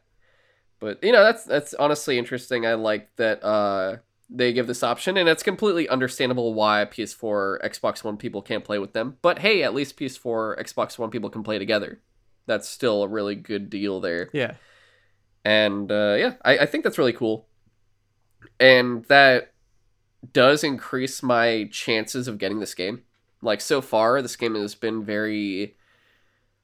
but 0.79 1.03
you 1.03 1.11
know 1.11 1.23
that's 1.23 1.43
that's 1.43 1.73
honestly 1.75 2.17
interesting. 2.17 2.65
I 2.65 2.73
like 2.73 3.15
that 3.17 3.43
uh 3.43 3.97
they 4.29 4.51
give 4.51 4.65
this 4.67 4.81
option, 4.83 5.17
and 5.17 5.29
it's 5.29 5.43
completely 5.43 5.87
understandable 5.87 6.53
why 6.55 6.85
PS4, 6.85 7.63
Xbox 7.63 8.03
One 8.03 8.17
people 8.17 8.41
can't 8.41 8.63
play 8.63 8.79
with 8.79 8.93
them. 8.93 9.17
But 9.21 9.39
hey, 9.39 9.61
at 9.61 9.75
least 9.75 9.95
PS4, 9.97 10.59
Xbox 10.59 10.97
One 10.97 11.11
people 11.11 11.29
can 11.29 11.43
play 11.43 11.59
together. 11.59 12.01
That's 12.47 12.67
still 12.67 13.03
a 13.03 13.07
really 13.07 13.35
good 13.35 13.69
deal 13.69 13.99
there 14.01 14.29
yeah. 14.33 14.55
And 15.45 15.91
uh, 15.91 16.15
yeah 16.17 16.33
I, 16.43 16.59
I 16.59 16.65
think 16.65 16.83
that's 16.83 16.97
really 16.97 17.13
cool. 17.13 17.47
And 18.59 19.05
that 19.05 19.53
does 20.31 20.63
increase 20.63 21.21
my 21.23 21.67
chances 21.71 22.27
of 22.27 22.37
getting 22.37 22.59
this 22.59 22.73
game. 22.73 23.03
Like 23.41 23.61
so 23.61 23.81
far 23.81 24.21
this 24.21 24.35
game 24.35 24.55
has 24.55 24.75
been 24.75 25.03
very 25.03 25.75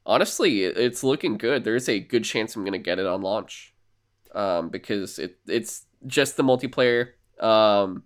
honestly 0.06 0.63
it's 0.63 1.04
looking 1.04 1.38
good. 1.38 1.63
There's 1.63 1.89
a 1.89 2.00
good 2.00 2.24
chance 2.24 2.56
i'm 2.56 2.63
gonna 2.63 2.78
get 2.78 3.00
it 3.00 3.06
on 3.06 3.22
launch. 3.22 3.74
Um, 4.34 4.70
because 4.70 5.18
it 5.18 5.39
it's 5.48 5.86
just 6.06 6.38
the 6.38 6.44
multiplayer. 6.44 7.13
Um, 7.39 8.04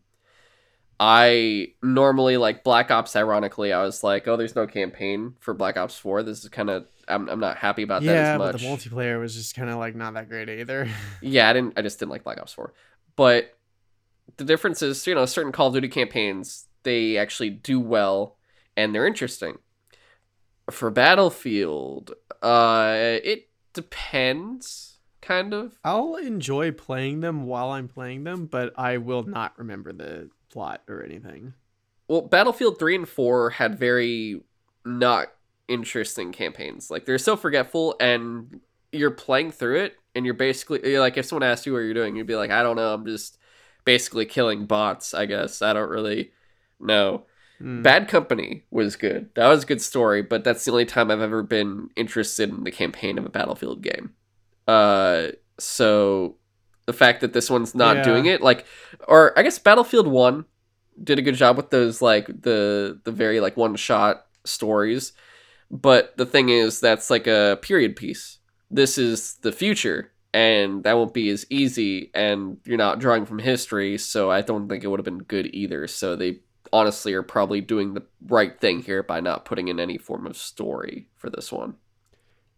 i 1.00 1.68
normally 1.82 2.38
like 2.38 2.64
black 2.64 2.92
ops 2.92 3.16
ironically 3.16 3.74
i 3.74 3.84
was 3.84 4.04
like 4.04 4.28
oh 4.28 4.38
there's 4.38 4.56
no 4.56 4.68
campaign 4.68 5.34
for 5.40 5.54
black 5.54 5.78
ops 5.78 5.98
4 5.98 6.24
this 6.24 6.44
is 6.44 6.50
kind 6.50 6.70
of 6.70 6.88
I'm, 7.08 7.28
I'm 7.28 7.40
not 7.40 7.58
happy 7.58 7.84
about 7.84 8.02
that 8.04 8.14
Yeah, 8.14 8.34
as 8.34 8.38
but 8.38 8.54
much 8.54 8.62
the 8.62 8.68
multiplayer 8.68 9.20
was 9.20 9.36
just 9.36 9.56
kind 9.56 9.70
of 9.70 9.78
like 9.78 9.94
not 9.94 10.14
that 10.14 10.30
great 10.30 10.48
either. 10.48 10.88
yeah, 11.22 11.50
I 11.50 11.54
didn't. 11.54 11.78
I 11.78 11.82
just 11.82 12.00
didn't 12.00 12.12
like 12.12 12.24
Black 12.24 12.40
Ops 12.40 12.54
Four. 12.54 12.74
But 13.18 13.58
the 14.38 14.46
difference 14.46 14.82
is, 14.82 15.06
you 15.06 15.14
know, 15.14 15.26
certain 15.26 15.52
Call 15.52 15.68
of 15.68 15.74
Duty 15.74 15.90
campaigns 15.90 16.68
they 16.84 17.18
actually 17.18 17.50
do 17.50 17.80
well 17.80 18.38
and 18.76 18.94
they're 18.94 19.08
interesting. 19.08 19.58
For 20.72 20.90
Battlefield, 20.90 22.14
uh, 22.42 22.96
it 23.24 23.50
depends, 23.74 25.00
kind 25.22 25.54
of. 25.54 25.78
I'll 25.84 26.16
enjoy 26.16 26.72
playing 26.72 27.20
them 27.20 27.46
while 27.46 27.72
I'm 27.72 27.90
playing 27.90 28.24
them, 28.24 28.46
but 28.46 28.74
I 28.78 28.98
will 28.98 29.24
not 29.24 29.58
remember 29.58 29.92
the 29.92 30.30
plot 30.54 30.84
or 30.88 31.04
anything. 31.04 31.54
Well, 32.08 32.22
Battlefield 32.22 32.78
three 32.80 32.96
and 32.96 33.10
four 33.10 33.50
had 33.50 33.78
very 33.78 34.42
not 34.86 35.28
interesting 35.68 36.32
campaigns. 36.32 36.92
Like 36.92 37.06
they're 37.06 37.18
so 37.18 37.36
forgetful, 37.36 37.96
and 38.00 38.62
you're 38.92 39.12
playing 39.12 39.52
through 39.52 39.80
it, 39.80 39.96
and 40.14 40.26
you're 40.26 40.34
basically 40.36 40.80
you're 40.90 41.00
like, 41.00 41.18
if 41.18 41.26
someone 41.26 41.44
asked 41.44 41.66
you 41.66 41.74
what 41.74 41.80
you're 41.80 41.94
doing, 41.94 42.16
you'd 42.16 42.28
be 42.28 42.36
like, 42.36 42.52
I 42.52 42.64
don't 42.64 42.76
know, 42.76 42.94
I'm 42.94 43.06
just 43.06 43.38
basically 43.84 44.26
killing 44.26 44.66
bots. 44.66 45.14
I 45.14 45.26
guess 45.26 45.62
I 45.62 45.74
don't 45.74 45.90
really 45.90 46.32
know. 46.80 47.26
Hmm. 47.60 47.82
Bad 47.82 48.08
Company 48.08 48.64
was 48.72 48.96
good. 48.96 49.30
That 49.36 49.48
was 49.48 49.64
a 49.64 49.68
good 49.68 49.82
story, 49.82 50.22
but 50.22 50.44
that's 50.44 50.66
the 50.66 50.72
only 50.72 50.86
time 50.86 51.10
I've 51.10 51.22
ever 51.22 51.44
been 51.44 51.90
interested 51.96 52.50
in 52.50 52.64
the 52.64 52.72
campaign 52.72 53.18
of 53.18 53.26
a 53.26 53.30
Battlefield 53.30 53.82
game. 53.82 54.14
Uh, 54.68 55.28
so 55.60 56.38
the 56.86 56.94
fact 56.94 57.22
that 57.22 57.34
this 57.34 57.50
one's 57.50 57.74
not 57.76 57.98
Yeah. 57.98 58.04
doing 58.04 58.26
it, 58.26 58.42
like, 58.42 58.66
or 59.08 59.38
I 59.38 59.44
guess 59.44 59.58
Battlefield 59.60 60.08
One 60.08 60.46
did 61.02 61.18
a 61.18 61.22
good 61.22 61.36
job 61.36 61.58
with 61.58 61.70
those, 61.70 62.02
like 62.02 62.28
the 62.28 63.00
the 63.04 63.12
very 63.12 63.40
like 63.40 63.58
one 63.58 63.76
shot 63.76 64.26
stories. 64.44 65.14
But 65.72 66.16
the 66.18 66.26
thing 66.26 66.50
is, 66.50 66.80
that's 66.80 67.10
like 67.10 67.26
a 67.26 67.58
period 67.62 67.96
piece. 67.96 68.38
This 68.70 68.98
is 68.98 69.36
the 69.42 69.52
future, 69.52 70.12
and 70.34 70.84
that 70.84 70.94
won't 70.98 71.14
be 71.14 71.30
as 71.30 71.46
easy. 71.50 72.12
And 72.14 72.58
you're 72.66 72.78
not 72.78 73.00
drawing 73.00 73.26
from 73.26 73.40
history, 73.40 73.98
so 73.98 74.30
I 74.30 74.42
don't 74.42 74.68
think 74.70 74.84
it 74.84 74.88
would 74.88 75.00
have 75.00 75.06
been 75.06 75.20
good 75.24 75.48
either. 75.54 75.88
So 75.88 76.16
they 76.16 76.42
honestly 76.72 77.14
are 77.14 77.24
probably 77.24 77.62
doing 77.62 77.94
the 77.94 78.04
right 78.28 78.60
thing 78.60 78.82
here 78.84 79.04
by 79.04 79.20
not 79.20 79.46
putting 79.46 79.68
in 79.68 79.80
any 79.80 79.98
form 79.98 80.26
of 80.28 80.36
story 80.38 81.08
for 81.16 81.30
this 81.30 81.52
one. 81.52 81.76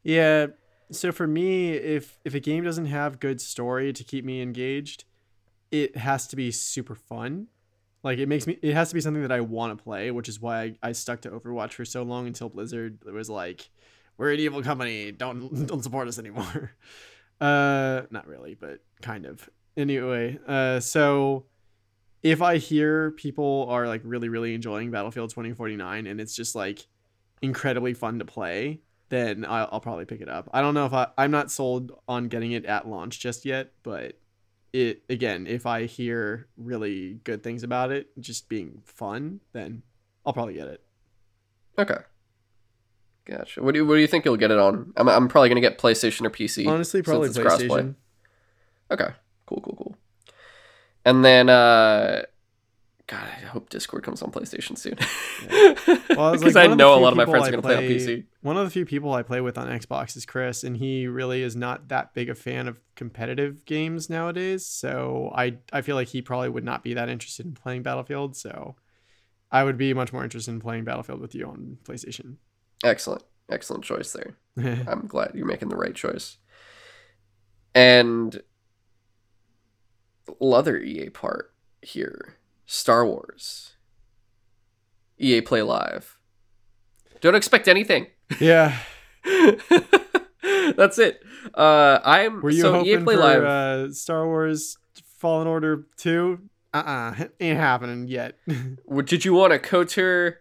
Yeah. 0.03 0.47
So 0.91 1.11
for 1.11 1.27
me, 1.27 1.71
if 1.71 2.19
if 2.23 2.33
a 2.33 2.39
game 2.39 2.63
doesn't 2.63 2.85
have 2.85 3.19
good 3.19 3.41
story 3.41 3.91
to 3.93 4.03
keep 4.03 4.23
me 4.23 4.41
engaged, 4.41 5.03
it 5.71 5.97
has 5.97 6.27
to 6.27 6.35
be 6.35 6.51
super 6.51 6.95
fun. 6.95 7.47
Like 8.03 8.19
it 8.19 8.27
makes 8.27 8.45
me 8.45 8.59
it 8.61 8.73
has 8.73 8.89
to 8.89 8.95
be 8.95 9.01
something 9.01 9.23
that 9.23 9.31
I 9.31 9.41
want 9.41 9.77
to 9.77 9.83
play, 9.83 10.11
which 10.11 10.29
is 10.29 10.39
why 10.39 10.61
I, 10.61 10.75
I 10.83 10.91
stuck 10.91 11.21
to 11.21 11.31
Overwatch 11.31 11.73
for 11.73 11.85
so 11.85 12.03
long 12.03 12.27
until 12.27 12.49
Blizzard 12.49 12.99
was 13.03 13.29
like, 13.29 13.69
We're 14.17 14.33
an 14.33 14.39
evil 14.39 14.61
company, 14.61 15.11
don't 15.11 15.65
don't 15.67 15.83
support 15.83 16.07
us 16.07 16.19
anymore. 16.19 16.73
Uh 17.41 18.03
not 18.11 18.27
really, 18.27 18.55
but 18.55 18.79
kind 19.01 19.25
of. 19.25 19.49
Anyway, 19.75 20.39
uh 20.47 20.79
so 20.79 21.47
if 22.23 22.41
I 22.41 22.55
hear 22.59 23.11
people 23.11 23.67
are 23.69 23.87
like 23.89 23.99
really, 24.05 24.29
really 24.29 24.53
enjoying 24.55 24.89
Battlefield 24.89 25.31
2049 25.31 26.07
and 26.07 26.21
it's 26.21 26.33
just 26.33 26.55
like 26.55 26.87
incredibly 27.41 27.93
fun 27.93 28.19
to 28.19 28.25
play, 28.25 28.79
then 29.09 29.45
I'll, 29.45 29.69
I'll 29.73 29.79
probably 29.79 30.05
pick 30.05 30.21
it 30.21 30.29
up. 30.29 30.49
I 30.53 30.61
don't 30.61 30.73
know 30.73 30.85
if 30.85 30.93
I 30.93 31.07
I'm 31.17 31.31
not 31.31 31.51
sold 31.51 31.91
on 32.07 32.27
getting 32.27 32.51
it 32.51 32.65
at 32.65 32.87
launch 32.87 33.19
just 33.19 33.45
yet, 33.45 33.71
but 33.83 34.17
it 34.73 35.03
again, 35.09 35.47
if 35.47 35.65
I 35.65 35.85
hear 35.85 36.47
really 36.57 37.19
good 37.23 37.43
things 37.43 37.63
about 37.63 37.91
it, 37.91 38.09
just 38.19 38.49
being 38.49 38.81
fun, 38.85 39.39
then 39.53 39.83
I'll 40.25 40.33
probably 40.33 40.55
get 40.55 40.67
it. 40.67 40.81
Okay. 41.77 41.97
Gotcha. 43.25 43.63
What 43.63 43.73
do 43.73 43.79
you, 43.79 43.85
what 43.85 43.95
do 43.95 44.01
you 44.01 44.07
think 44.07 44.23
you'll 44.25 44.37
get 44.37 44.51
it 44.51 44.59
on? 44.59 44.93
I'm, 44.97 45.09
I'm 45.09 45.27
probably 45.27 45.49
gonna 45.49 45.61
get 45.61 45.77
PlayStation 45.77 46.25
or 46.25 46.29
PC. 46.29 46.67
Honestly, 46.67 47.01
probably 47.01 47.29
it's 47.29 47.37
crossplay. 47.37 47.67
PlayStation. 47.67 47.95
Okay. 48.91 49.09
Cool, 49.45 49.61
cool, 49.61 49.75
cool. 49.75 49.97
And 51.05 51.23
then 51.23 51.49
uh 51.49 52.23
God, 53.07 53.21
I 53.21 53.45
hope 53.45 53.69
Discord 53.69 54.03
comes 54.03 54.23
on 54.23 54.31
PlayStation 54.31 54.75
soon. 54.75 54.97
Well, 56.17 56.33
it's 56.33 56.41
Because 56.41 56.55
like 56.55 56.55
I 56.55 56.63
of 56.63 56.71
the 56.71 56.75
know 56.75 56.95
a 56.95 56.99
lot 56.99 57.13
of 57.13 57.17
my 57.17 57.25
friends 57.25 57.45
I 57.45 57.49
are 57.49 57.51
gonna 57.51 57.61
play 57.61 57.77
on 57.77 57.83
PC. 57.83 58.25
One 58.41 58.57
of 58.57 58.65
the 58.65 58.71
few 58.71 58.83
people 58.83 59.13
I 59.13 59.21
play 59.21 59.41
with 59.41 59.59
on 59.59 59.67
Xbox 59.67 60.17
is 60.17 60.25
Chris, 60.25 60.63
and 60.63 60.75
he 60.75 61.05
really 61.05 61.43
is 61.43 61.55
not 61.55 61.89
that 61.89 62.15
big 62.15 62.29
a 62.29 62.35
fan 62.35 62.67
of 62.67 62.79
competitive 62.95 63.63
games 63.65 64.09
nowadays. 64.09 64.65
So 64.65 65.31
I 65.35 65.57
I 65.71 65.81
feel 65.81 65.95
like 65.95 66.07
he 66.07 66.23
probably 66.23 66.49
would 66.49 66.63
not 66.63 66.83
be 66.83 66.95
that 66.95 67.09
interested 67.09 67.45
in 67.45 67.53
playing 67.53 67.83
Battlefield. 67.83 68.35
So 68.35 68.75
I 69.51 69.63
would 69.63 69.77
be 69.77 69.93
much 69.93 70.11
more 70.11 70.23
interested 70.23 70.51
in 70.51 70.59
playing 70.59 70.85
Battlefield 70.85 71.21
with 71.21 71.35
you 71.35 71.45
on 71.45 71.77
PlayStation. 71.83 72.37
Excellent. 72.83 73.23
Excellent 73.49 73.83
choice 73.83 74.13
there. 74.13 74.35
I'm 74.87 75.05
glad 75.05 75.31
you're 75.35 75.45
making 75.45 75.69
the 75.69 75.77
right 75.77 75.93
choice. 75.93 76.37
And 77.75 78.41
other 80.41 80.79
EA 80.79 81.09
part 81.09 81.53
here. 81.81 82.37
Star 82.65 83.05
Wars. 83.05 83.73
EA 85.19 85.41
Play 85.41 85.61
Live. 85.61 86.17
Don't 87.21 87.35
expect 87.35 87.67
anything. 87.67 88.07
yeah. 88.39 88.77
That's 90.75 90.99
it. 90.99 91.21
Uh, 91.53 91.99
I'm 92.03 92.41
Were 92.41 92.49
you 92.49 92.61
so 92.61 92.75
EA 92.83 92.91
hoping 92.93 93.03
Play 93.05 93.15
for 93.15 93.21
Live. 93.21 93.43
uh, 93.43 93.91
Star 93.93 94.25
Wars 94.27 94.77
Fallen 95.17 95.47
Order 95.47 95.85
two? 95.97 96.39
Uh 96.73 96.77
uh 96.77 97.25
ain't 97.39 97.57
happening 97.57 98.07
yet. 98.07 98.37
Did 99.05 99.23
you 99.25 99.33
want 99.33 99.53
a 99.53 99.57
Kotor 99.57 100.35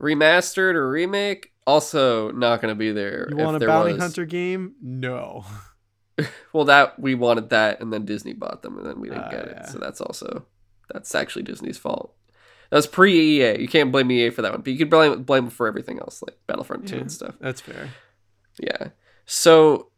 remastered 0.00 0.74
or 0.74 0.88
remake? 0.90 1.52
Also, 1.66 2.30
not 2.30 2.62
going 2.62 2.72
to 2.72 2.78
be 2.78 2.92
there. 2.92 3.26
you 3.30 3.36
want 3.36 3.62
a 3.62 3.66
bounty 3.66 3.92
was. 3.92 4.00
hunter 4.02 4.24
game? 4.24 4.74
No. 4.82 5.44
Well, 6.52 6.64
that 6.64 6.98
we 6.98 7.14
wanted 7.14 7.50
that, 7.50 7.80
and 7.80 7.92
then 7.92 8.04
Disney 8.04 8.32
bought 8.32 8.62
them, 8.62 8.76
and 8.76 8.84
then 8.84 9.00
we 9.00 9.08
didn't 9.08 9.22
Ah, 9.26 9.30
get 9.30 9.44
it. 9.44 9.52
yeah. 9.56 9.66
So 9.66 9.78
that's 9.78 10.00
also 10.00 10.46
that's 10.92 11.14
actually 11.14 11.42
Disney's 11.42 11.78
fault. 11.78 12.14
That 12.70 12.76
was 12.76 12.86
pre 12.86 13.40
EA. 13.40 13.60
You 13.60 13.68
can't 13.68 13.92
blame 13.92 14.10
EA 14.10 14.30
for 14.30 14.42
that 14.42 14.52
one, 14.52 14.60
but 14.60 14.72
you 14.72 14.78
can 14.78 14.88
blame 14.88 15.22
blame 15.22 15.44
them 15.44 15.50
for 15.50 15.66
everything 15.66 15.98
else, 15.98 16.22
like 16.22 16.38
Battlefront 16.46 16.86
Two 16.88 16.98
and 16.98 17.12
stuff. 17.12 17.34
That's 17.40 17.60
fair. 17.60 17.90
Yeah. 18.58 18.88
So 19.24 19.90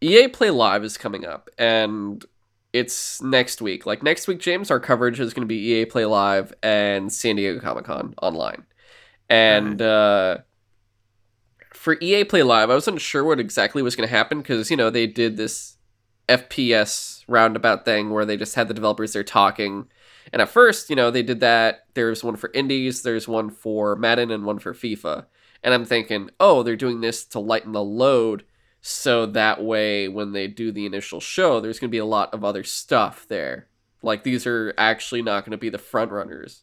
EA 0.00 0.28
Play 0.28 0.50
Live 0.50 0.84
is 0.84 0.96
coming 0.96 1.24
up, 1.24 1.48
and 1.58 2.24
it's 2.72 3.22
next 3.22 3.62
week. 3.62 3.86
Like 3.86 4.02
next 4.02 4.26
week, 4.28 4.40
James, 4.40 4.70
our 4.70 4.80
coverage 4.80 5.20
is 5.20 5.32
going 5.32 5.46
to 5.46 5.48
be 5.48 5.72
EA 5.72 5.84
Play 5.86 6.04
Live 6.04 6.52
and 6.62 7.12
San 7.12 7.36
Diego 7.36 7.60
Comic 7.60 7.84
Con 7.84 8.14
online. 8.20 8.64
And 9.30 9.80
uh, 9.80 10.38
for 11.72 11.96
EA 12.00 12.24
Play 12.24 12.42
Live, 12.42 12.70
I 12.70 12.74
wasn't 12.74 13.00
sure 13.00 13.24
what 13.24 13.40
exactly 13.40 13.82
was 13.82 13.94
going 13.96 14.08
to 14.08 14.14
happen 14.14 14.38
because 14.38 14.70
you 14.70 14.76
know 14.76 14.90
they 14.90 15.06
did 15.06 15.36
this 15.36 15.76
FPS 16.28 17.24
roundabout 17.28 17.84
thing 17.84 18.10
where 18.10 18.24
they 18.24 18.36
just 18.36 18.54
had 18.54 18.68
the 18.68 18.74
developers 18.74 19.12
there 19.12 19.24
talking. 19.24 19.88
And 20.32 20.42
at 20.42 20.48
first, 20.48 20.90
you 20.90 20.96
know, 20.96 21.10
they 21.10 21.22
did 21.22 21.40
that. 21.40 21.86
There's 21.94 22.22
one 22.22 22.36
for 22.36 22.50
indies, 22.54 23.02
there's 23.02 23.28
one 23.28 23.50
for 23.50 23.96
Madden, 23.96 24.30
and 24.30 24.44
one 24.44 24.58
for 24.58 24.74
FIFA. 24.74 25.26
And 25.62 25.74
I'm 25.74 25.84
thinking, 25.84 26.30
oh, 26.38 26.62
they're 26.62 26.76
doing 26.76 27.00
this 27.00 27.24
to 27.26 27.40
lighten 27.40 27.72
the 27.72 27.82
load 27.82 28.44
so 28.80 29.26
that 29.26 29.62
way 29.62 30.08
when 30.08 30.32
they 30.32 30.46
do 30.46 30.70
the 30.70 30.86
initial 30.86 31.20
show, 31.20 31.60
there's 31.60 31.78
going 31.78 31.88
to 31.88 31.92
be 31.94 31.98
a 31.98 32.04
lot 32.04 32.32
of 32.32 32.44
other 32.44 32.62
stuff 32.62 33.26
there. 33.28 33.66
Like 34.02 34.22
these 34.22 34.46
are 34.46 34.72
actually 34.78 35.22
not 35.22 35.44
going 35.44 35.50
to 35.52 35.58
be 35.58 35.68
the 35.68 35.78
front 35.78 36.12
runners. 36.12 36.62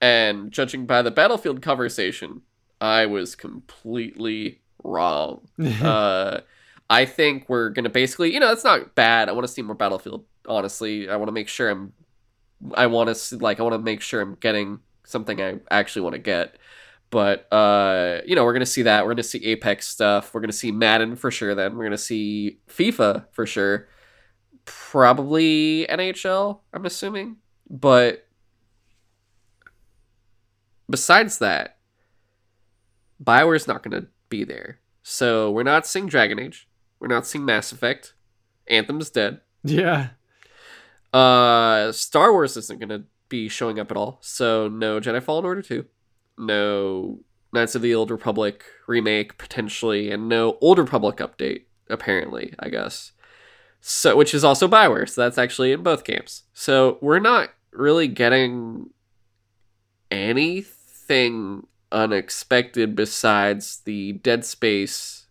And 0.00 0.50
judging 0.50 0.86
by 0.86 1.02
the 1.02 1.10
Battlefield 1.10 1.62
conversation, 1.62 2.42
I 2.80 3.06
was 3.06 3.36
completely 3.36 4.60
wrong. 4.82 5.46
uh, 5.82 6.40
I 6.90 7.04
think 7.04 7.48
we're 7.48 7.70
gonna 7.70 7.88
basically, 7.88 8.34
you 8.34 8.40
know, 8.40 8.52
it's 8.52 8.64
not 8.64 8.94
bad. 8.94 9.28
I 9.28 9.32
want 9.32 9.46
to 9.46 9.52
see 9.52 9.62
more 9.62 9.76
Battlefield. 9.76 10.24
Honestly, 10.46 11.08
I 11.08 11.16
want 11.16 11.28
to 11.28 11.32
make 11.32 11.48
sure 11.48 11.70
I'm. 11.70 11.92
I 12.74 12.86
want 12.86 13.14
to 13.14 13.38
like. 13.38 13.60
I 13.60 13.62
want 13.62 13.74
to 13.74 13.78
make 13.78 14.00
sure 14.00 14.20
I'm 14.20 14.36
getting 14.36 14.80
something 15.04 15.40
I 15.40 15.60
actually 15.70 16.02
want 16.02 16.14
to 16.14 16.20
get. 16.20 16.56
But 17.10 17.52
uh, 17.52 18.22
you 18.24 18.34
know, 18.34 18.44
we're 18.44 18.54
gonna 18.54 18.64
see 18.64 18.82
that. 18.82 19.04
We're 19.04 19.12
gonna 19.12 19.22
see 19.22 19.44
Apex 19.44 19.86
stuff. 19.86 20.32
We're 20.32 20.40
gonna 20.40 20.52
see 20.52 20.72
Madden 20.72 21.14
for 21.14 21.30
sure. 21.30 21.54
Then 21.54 21.76
we're 21.76 21.84
gonna 21.84 21.98
see 21.98 22.58
FIFA 22.68 23.26
for 23.32 23.44
sure. 23.44 23.88
Probably 24.64 25.86
NHL. 25.90 26.60
I'm 26.72 26.86
assuming, 26.86 27.36
but 27.68 28.26
besides 30.88 31.38
that, 31.38 31.76
Bioware's 33.22 33.68
not 33.68 33.82
gonna 33.82 34.06
be 34.30 34.44
there. 34.44 34.80
So 35.02 35.50
we're 35.50 35.64
not 35.64 35.86
seeing 35.86 36.06
Dragon 36.06 36.38
Age. 36.38 36.66
We're 36.98 37.08
not 37.08 37.26
seeing 37.26 37.44
Mass 37.44 37.72
Effect. 37.72 38.14
Anthem's 38.68 39.10
dead. 39.10 39.40
yeah. 39.64 40.10
Uh, 41.12 41.92
Star 41.92 42.32
Wars 42.32 42.56
isn't 42.56 42.80
gonna 42.80 43.04
be 43.28 43.48
showing 43.48 43.78
up 43.78 43.90
at 43.90 43.96
all. 43.96 44.18
So 44.22 44.68
no 44.68 45.00
Jedi 45.00 45.22
Fallen 45.22 45.44
Order 45.44 45.62
two, 45.62 45.86
no 46.38 47.20
Knights 47.52 47.74
of 47.74 47.82
the 47.82 47.94
Old 47.94 48.10
Republic 48.10 48.64
remake 48.86 49.36
potentially, 49.38 50.10
and 50.10 50.28
no 50.28 50.56
Old 50.60 50.78
Republic 50.78 51.16
update 51.16 51.64
apparently. 51.90 52.54
I 52.58 52.68
guess. 52.68 53.12
So 53.80 54.16
which 54.16 54.32
is 54.32 54.44
also 54.44 54.68
Bioware. 54.68 55.08
So 55.08 55.20
that's 55.22 55.38
actually 55.38 55.72
in 55.72 55.82
both 55.82 56.04
camps. 56.04 56.44
So 56.54 56.98
we're 57.02 57.18
not 57.18 57.50
really 57.72 58.06
getting 58.08 58.90
anything 60.10 61.66
unexpected 61.90 62.94
besides 62.94 63.80
the 63.84 64.12
Dead 64.12 64.44
Space 64.44 65.26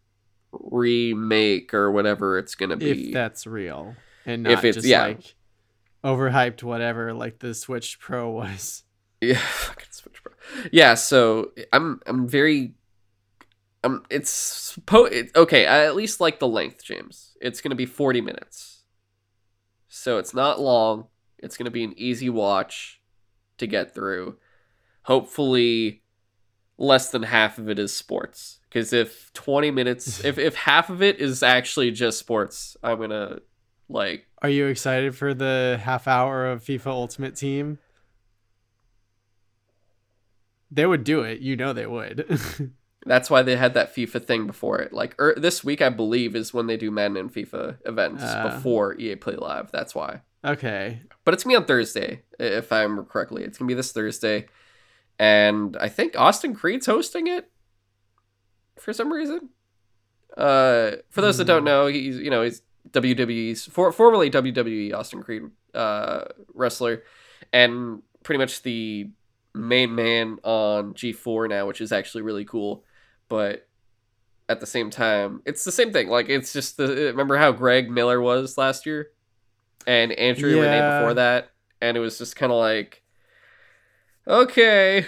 remake 0.52 1.74
or 1.74 1.92
whatever 1.92 2.38
it's 2.38 2.56
gonna 2.56 2.78
be. 2.78 3.08
If 3.08 3.14
that's 3.14 3.48
real. 3.48 3.96
And 4.26 4.44
not 4.44 4.54
If 4.54 4.60
it's- 4.60 4.76
just 4.76 4.88
yeah. 4.88 5.04
like 5.08 5.36
overhyped 6.04 6.64
whatever 6.64 7.14
like 7.14 7.40
the 7.40 7.54
Switch 7.54 8.00
Pro 8.00 8.30
was. 8.32 8.84
Yeah, 9.20 9.38
fucking 9.38 9.92
Switch 9.92 10.24
Pro. 10.24 10.34
Yeah, 10.72 10.96
so 10.96 11.52
I'm 11.72 12.00
I'm 12.06 12.28
very 12.28 12.74
um 13.84 14.04
it's 14.10 14.78
it, 14.90 15.32
okay, 15.36 15.66
I 15.66 15.86
at 15.86 15.96
least 15.96 16.20
like 16.20 16.40
the 16.40 16.48
length, 16.48 16.84
James. 16.84 17.36
It's 17.42 17.62
going 17.62 17.72
to 17.72 17.76
be 17.76 17.86
40 17.86 18.22
minutes. 18.22 18.84
So 19.88 20.18
it's 20.18 20.34
not 20.34 20.60
long. 20.60 21.08
It's 21.40 21.58
going 21.58 21.66
to 21.66 21.72
be 21.72 21.84
an 21.84 21.94
easy 21.98 22.30
watch 22.30 23.02
to 23.58 23.68
get 23.68 23.94
through. 23.94 24.38
Hopefully 25.04 26.04
less 26.78 27.12
than 27.12 27.24
half 27.24 27.58
of 27.58 27.70
it 27.70 27.78
is 27.78 27.94
sports 27.94 28.60
because 28.68 28.92
if 28.92 29.32
20 29.34 29.70
minutes 29.70 30.20
if 30.26 30.38
if 30.40 30.56
half 30.56 30.90
of 30.90 31.02
it 31.02 31.20
is 31.20 31.44
actually 31.44 31.92
just 31.92 32.20
sports, 32.20 32.76
I'm 32.84 32.98
going 32.98 33.10
to 33.12 33.42
like 33.92 34.26
Are 34.42 34.50
you 34.50 34.68
excited 34.68 35.16
for 35.16 35.34
the 35.34 35.80
half 35.84 36.08
hour 36.08 36.48
of 36.50 36.64
FIFA 36.64 36.88
Ultimate 36.88 37.36
Team? 37.36 37.78
They 40.70 40.86
would 40.86 41.04
do 41.04 41.22
it. 41.22 41.40
You 41.40 41.56
know 41.56 41.74
they 41.74 41.86
would. 41.86 42.72
That's 43.06 43.30
why 43.30 43.42
they 43.42 43.56
had 43.56 43.74
that 43.74 43.96
FIFA 43.96 44.26
thing 44.26 44.48
before 44.48 44.80
it. 44.80 44.94
Like 44.94 45.16
er, 45.20 45.34
this 45.36 45.64
week, 45.64 45.82
I 45.82 45.90
believe, 45.90 46.36
is 46.36 46.54
when 46.54 46.68
they 46.68 46.78
do 46.78 46.92
Madden 46.92 47.18
and 47.18 47.34
FIFA 47.34 47.78
events 47.86 48.24
Ah. 48.26 48.50
before 48.56 48.96
EA 49.00 49.16
Play 49.16 49.36
Live. 49.36 49.72
That's 49.72 49.94
why. 49.96 50.22
okay. 50.46 51.02
But 51.26 51.34
it's 51.34 51.44
gonna 51.44 51.54
be 51.54 51.58
on 51.58 51.66
Thursday, 51.66 52.24
if 52.40 52.72
I 52.72 52.82
remember 52.84 53.04
correctly. 53.04 53.44
It's 53.44 53.58
gonna 53.58 53.68
be 53.68 53.74
this 53.74 53.92
Thursday, 53.92 54.48
and 55.20 55.76
I 55.78 55.90
think 55.90 56.18
Austin 56.18 56.54
Creed's 56.56 56.86
hosting 56.86 57.28
it 57.28 57.50
for 58.80 58.94
some 58.94 59.12
reason. 59.12 59.50
Uh, 60.38 60.92
for 61.10 61.22
those 61.22 61.38
that 61.40 61.46
don't 61.46 61.60
Hmm. 61.62 61.66
know, 61.66 61.88
he's 61.88 62.18
you 62.18 62.30
know 62.30 62.44
he's 62.44 62.62
WWE's 62.90 63.66
for, 63.66 63.92
formerly 63.92 64.30
WWE 64.32 64.94
Austin 64.94 65.22
Creed 65.24 65.44
uh, 65.74 66.26
wrestler, 66.54 67.04
and 67.54 68.02
pretty 68.24 68.40
much 68.40 68.64
the 68.64 69.10
main 69.54 69.94
man 69.96 70.40
on 70.44 70.94
G4 70.94 71.50
now, 71.50 71.68
which 71.68 71.82
is 71.82 71.92
actually 71.92 72.24
really 72.24 72.46
cool. 72.46 72.84
But 73.30 73.68
at 74.50 74.60
the 74.60 74.66
same 74.66 74.90
time, 74.90 75.42
it's 75.46 75.64
the 75.64 75.72
same 75.72 75.94
thing. 75.94 76.10
Like 76.10 76.28
it's 76.30 76.52
just 76.54 76.78
the 76.78 76.88
remember 76.88 77.38
how 77.38 77.52
Greg 77.52 77.90
Miller 77.90 78.20
was 78.20 78.58
last 78.58 78.86
year, 78.86 79.10
and 79.88 80.12
Andrea 80.14 80.60
Rene 80.62 80.78
Yeah. 80.78 80.92
before 80.98 81.14
that, 81.14 81.52
and 81.82 81.96
it 81.96 82.00
was 82.02 82.18
just 82.18 82.36
kind 82.36 82.52
of 82.52 82.58
like, 82.58 83.04
okay, 84.28 85.06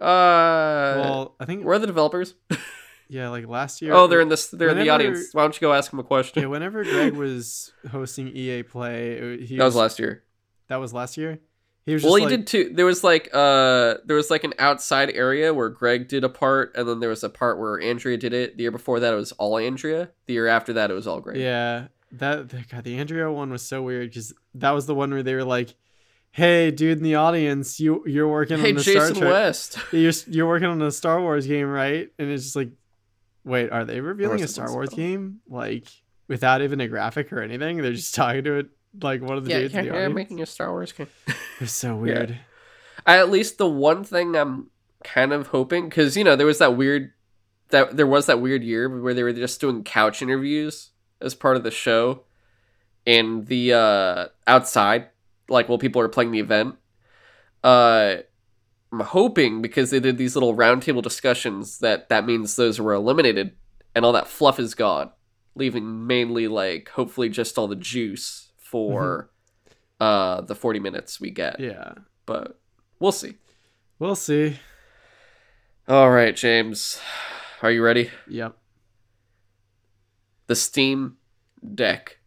well, 0.00 1.34
I 1.40 1.44
think 1.44 1.64
we're 1.64 1.78
the 1.78 1.86
developers? 1.86 2.34
yeah, 3.08 3.28
like 3.30 3.46
last 3.46 3.80
year. 3.82 3.92
oh, 3.94 4.06
they're 4.06 4.20
in 4.20 4.28
this. 4.28 4.48
They're 4.48 4.68
in 4.68 4.78
the 4.78 4.90
audience. 4.90 5.28
Why 5.32 5.42
don't 5.42 5.54
you 5.54 5.60
go 5.60 5.72
ask 5.72 5.90
them 5.90 6.00
a 6.00 6.04
question? 6.04 6.42
Yeah, 6.42 6.48
whenever 6.48 6.84
Greg 6.84 7.14
was 7.14 7.72
hosting 7.90 8.28
EA 8.28 8.62
Play, 8.62 9.44
he 9.46 9.56
that 9.56 9.64
was 9.64 9.74
last 9.76 9.98
year. 9.98 10.24
that 10.68 10.76
was 10.76 10.92
last 10.92 11.16
year. 11.16 11.38
He 11.86 11.94
was 11.94 12.02
just 12.02 12.10
Well, 12.10 12.16
he 12.16 12.26
like, 12.26 12.30
did 12.30 12.46
too. 12.46 12.72
There 12.74 12.84
was 12.84 13.02
like 13.02 13.30
uh, 13.32 13.94
there 14.04 14.16
was 14.16 14.30
like 14.30 14.44
an 14.44 14.52
outside 14.58 15.10
area 15.14 15.54
where 15.54 15.70
Greg 15.70 16.06
did 16.08 16.22
a 16.22 16.28
part, 16.28 16.72
and 16.76 16.86
then 16.86 17.00
there 17.00 17.08
was 17.08 17.24
a 17.24 17.30
part 17.30 17.58
where 17.58 17.80
Andrea 17.80 18.18
did 18.18 18.34
it. 18.34 18.56
The 18.58 18.64
year 18.64 18.70
before 18.70 19.00
that, 19.00 19.12
it 19.12 19.16
was 19.16 19.32
all 19.32 19.56
Andrea. 19.56 20.10
The 20.26 20.34
year 20.34 20.46
after 20.48 20.74
that, 20.74 20.90
it 20.90 20.94
was 20.94 21.06
all 21.06 21.20
Greg. 21.20 21.38
Yeah, 21.38 21.86
that 22.12 22.50
the- 22.50 22.62
God, 22.70 22.84
the 22.84 22.98
Andrea 22.98 23.32
one 23.32 23.50
was 23.50 23.62
so 23.62 23.82
weird 23.82 24.10
because 24.10 24.34
that 24.56 24.72
was 24.72 24.84
the 24.84 24.94
one 24.94 25.10
where 25.10 25.22
they 25.22 25.34
were 25.34 25.44
like, 25.44 25.74
"Hey, 26.30 26.70
dude 26.70 26.98
in 26.98 27.04
the 27.04 27.14
audience, 27.14 27.80
you 27.80 28.02
you're 28.06 28.28
working 28.28 28.58
Hey, 28.58 28.68
on 28.68 28.74
the 28.74 28.82
Jason 28.82 29.14
Star 29.14 29.22
Trek, 29.22 29.30
West. 29.32 29.78
you're 29.92 30.12
you're 30.26 30.46
working 30.46 30.68
on 30.68 30.82
a 30.82 30.90
Star 30.90 31.22
Wars 31.22 31.46
game, 31.46 31.68
right?" 31.68 32.10
And 32.18 32.30
it's 32.30 32.44
just 32.44 32.56
like, 32.56 32.68
wait, 33.48 33.70
are 33.70 33.84
they 33.84 34.00
revealing 34.00 34.42
a 34.42 34.48
Star. 34.48 34.72
Wars 34.72 34.90
game 34.90 35.40
like 35.48 35.88
without 36.28 36.62
even 36.62 36.80
a 36.80 36.88
graphic 36.88 37.32
or 37.32 37.42
anything? 37.42 37.78
They're 37.78 37.92
just 37.92 38.14
talking 38.14 38.44
to 38.44 38.58
it 38.58 38.66
like 39.02 39.22
one 39.22 39.36
of 39.36 39.44
the 39.44 39.50
yeah, 39.50 39.58
dudes 39.60 39.74
yeah, 39.74 39.80
in 39.80 39.86
the 39.86 39.92
yeah, 39.92 39.98
audience. 39.98 40.14
making 40.14 40.40
a 40.42 40.46
Star 40.46 40.70
Wars 40.70 40.92
game. 40.92 41.08
It 41.26 41.62
was 41.62 41.72
so 41.72 41.96
weird. 41.96 42.38
I, 43.04 43.18
at 43.18 43.30
least 43.30 43.58
the 43.58 43.68
one 43.68 44.04
thing 44.04 44.36
I'm 44.36 44.70
kind 45.02 45.32
of 45.32 45.48
hoping 45.48 45.88
because 45.88 46.16
you 46.16 46.22
know 46.22 46.36
there 46.36 46.46
was 46.46 46.58
that 46.58 46.76
weird 46.76 47.12
that 47.70 47.96
there 47.96 48.06
was 48.06 48.26
that 48.26 48.40
weird 48.40 48.62
year 48.62 48.88
where 48.88 49.14
they 49.14 49.22
were 49.22 49.32
just 49.32 49.60
doing 49.60 49.84
couch 49.84 50.22
interviews 50.22 50.90
as 51.20 51.34
part 51.34 51.56
of 51.56 51.62
the 51.62 51.70
show 51.70 52.24
and 53.06 53.46
the 53.46 53.72
uh 53.72 54.26
outside 54.46 55.08
like 55.48 55.68
while 55.68 55.78
people 55.78 56.00
are 56.00 56.08
playing 56.08 56.30
the 56.30 56.40
event 56.40 56.76
uh 57.64 58.16
i'm 58.92 59.00
hoping 59.00 59.60
because 59.62 59.90
they 59.90 60.00
did 60.00 60.16
these 60.18 60.34
little 60.36 60.54
roundtable 60.56 61.02
discussions 61.02 61.78
that 61.78 62.08
that 62.08 62.24
means 62.26 62.56
those 62.56 62.80
were 62.80 62.92
eliminated 62.94 63.54
and 63.94 64.04
all 64.04 64.12
that 64.12 64.28
fluff 64.28 64.58
is 64.58 64.74
gone 64.74 65.10
leaving 65.54 66.06
mainly 66.06 66.48
like 66.48 66.88
hopefully 66.90 67.28
just 67.28 67.58
all 67.58 67.66
the 67.68 67.76
juice 67.76 68.50
for 68.58 69.30
uh 70.00 70.40
the 70.42 70.54
40 70.54 70.78
minutes 70.80 71.20
we 71.20 71.30
get 71.30 71.58
Yeah, 71.58 71.94
but 72.26 72.58
we'll 73.00 73.12
see. 73.12 73.34
we'll 73.98 74.14
see. 74.14 74.58
All 75.88 76.10
right, 76.10 76.36
James, 76.36 77.00
are 77.62 77.70
you 77.70 77.82
ready? 77.82 78.10
Yep. 78.28 78.56
The 80.46 80.54
Steam 80.54 81.16
Deck 81.74 82.18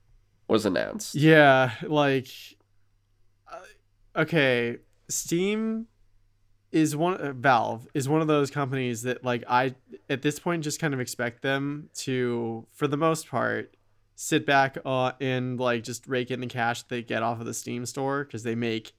was 0.47 0.65
announced. 0.65 1.13
Yeah, 1.15 1.71
like 1.83 2.27
uh, 3.51 3.59
okay, 4.21 4.77
Steam 5.09 5.87
is 6.71 6.95
one 6.95 7.15
uh, 7.15 7.33
Valve 7.33 7.87
is 7.93 8.07
one 8.07 8.21
of 8.21 8.27
those 8.27 8.49
companies 8.49 9.03
that 9.03 9.23
like 9.23 9.43
I 9.47 9.75
at 10.09 10.21
this 10.21 10.39
point 10.39 10.63
just 10.63 10.79
kind 10.79 10.93
of 10.93 10.99
expect 10.99 11.41
them 11.41 11.89
to 11.95 12.65
for 12.71 12.87
the 12.87 12.97
most 12.97 13.29
part 13.29 13.75
sit 14.15 14.45
back 14.45 14.77
uh, 14.85 15.11
and 15.19 15.59
like 15.59 15.83
just 15.83 16.07
rake 16.07 16.31
in 16.31 16.39
the 16.39 16.47
cash 16.47 16.83
they 16.83 17.01
get 17.01 17.23
off 17.23 17.39
of 17.39 17.45
the 17.45 17.53
Steam 17.53 17.85
store 17.85 18.25
cuz 18.25 18.43
they 18.43 18.55
make 18.55 18.93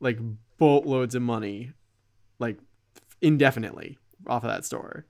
like 0.00 0.18
boatloads 0.58 1.14
of 1.14 1.22
money 1.22 1.72
like 2.38 2.58
indefinitely 3.20 3.98
off 4.26 4.44
of 4.44 4.50
that 4.50 4.64
store. 4.64 5.06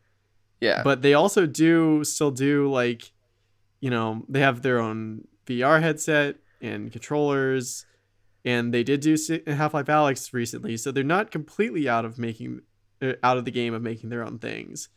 Yeah, 0.61 0.83
but 0.83 1.03
they 1.03 1.15
also 1.15 1.47
do 1.47 2.05
still 2.05 2.31
do 2.31 2.71
like 2.71 3.13
you 3.81 3.91
know 3.91 4.25
they 4.29 4.41
have 4.41 4.63
their 4.63 4.79
own 4.79 5.27
vr 5.47 5.83
headset 5.83 6.37
and 6.63 6.91
controllers 6.91 7.85
and 8.45 8.73
they 8.75 8.83
did 8.83 9.01
do 9.01 9.17
half-life 9.47 9.87
Alyx 9.87 10.33
recently 10.33 10.77
so 10.77 10.91
they're 10.93 11.05
not 11.05 11.31
completely 11.31 11.89
out 11.89 12.05
of 12.05 12.19
making 12.19 12.61
uh, 13.03 13.13
out 13.23 13.37
of 13.39 13.45
the 13.45 13.51
game 13.51 13.75
of 13.75 13.83
making 13.83 14.11
their 14.11 14.25
own 14.25 14.39
things 14.39 14.89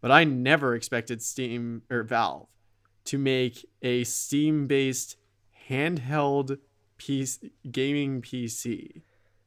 but 0.00 0.10
i 0.10 0.24
never 0.24 0.74
expected 0.74 1.22
steam 1.22 1.82
or 1.90 2.02
valve 2.02 2.46
to 3.04 3.18
make 3.18 3.66
a 3.82 4.04
steam 4.04 4.66
based 4.66 5.16
handheld 5.70 6.58
piece 6.98 7.38
gaming 7.70 8.22
pc 8.22 9.02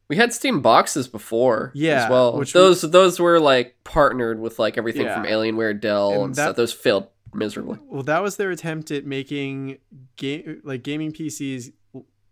we 0.09 0.15
had 0.15 0.31
Steam 0.31 0.61
boxes 0.61 1.05
before. 1.09 1.73
Yeah, 1.75 2.05
as 2.05 2.09
well. 2.09 2.37
which 2.37 2.53
we- 2.53 2.61
those 2.61 2.81
those 2.81 3.19
were 3.19 3.41
like 3.41 3.75
partnered 3.83 4.39
with 4.39 4.57
like 4.57 4.77
everything 4.77 5.01
Yeah. 5.03 5.15
from 5.15 5.25
Alienware, 5.25 5.77
Dell, 5.81 6.11
and, 6.13 6.23
And 6.23 6.33
stuff. 6.35 6.47
that- 6.47 6.55
Those 6.55 6.71
failed 6.71 7.09
miserably. 7.33 7.77
Well, 7.83 8.03
that 8.03 8.23
was 8.23 8.37
their 8.37 8.49
attempt 8.51 8.89
at 8.91 9.05
making 9.05 9.79
game 10.15 10.61
like 10.63 10.83
gaming 10.83 11.11
PCs 11.11 11.73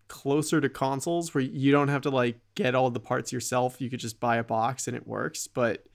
closer 0.08 0.62
to 0.62 0.70
consoles 0.70 1.34
where 1.34 1.44
you 1.44 1.72
don't 1.72 1.88
have 1.88 2.02
to 2.04 2.10
like 2.10 2.38
get 2.56 2.76
all 2.76 2.90
the 2.90 3.00
parts 3.00 3.32
yourself. 3.34 3.82
You 3.82 3.90
could 3.90 4.00
just 4.00 4.20
buy 4.20 4.38
a 4.38 4.44
box 4.44 4.88
and 4.88 4.96
it 4.96 5.08
works. 5.08 5.48
But 5.48 5.86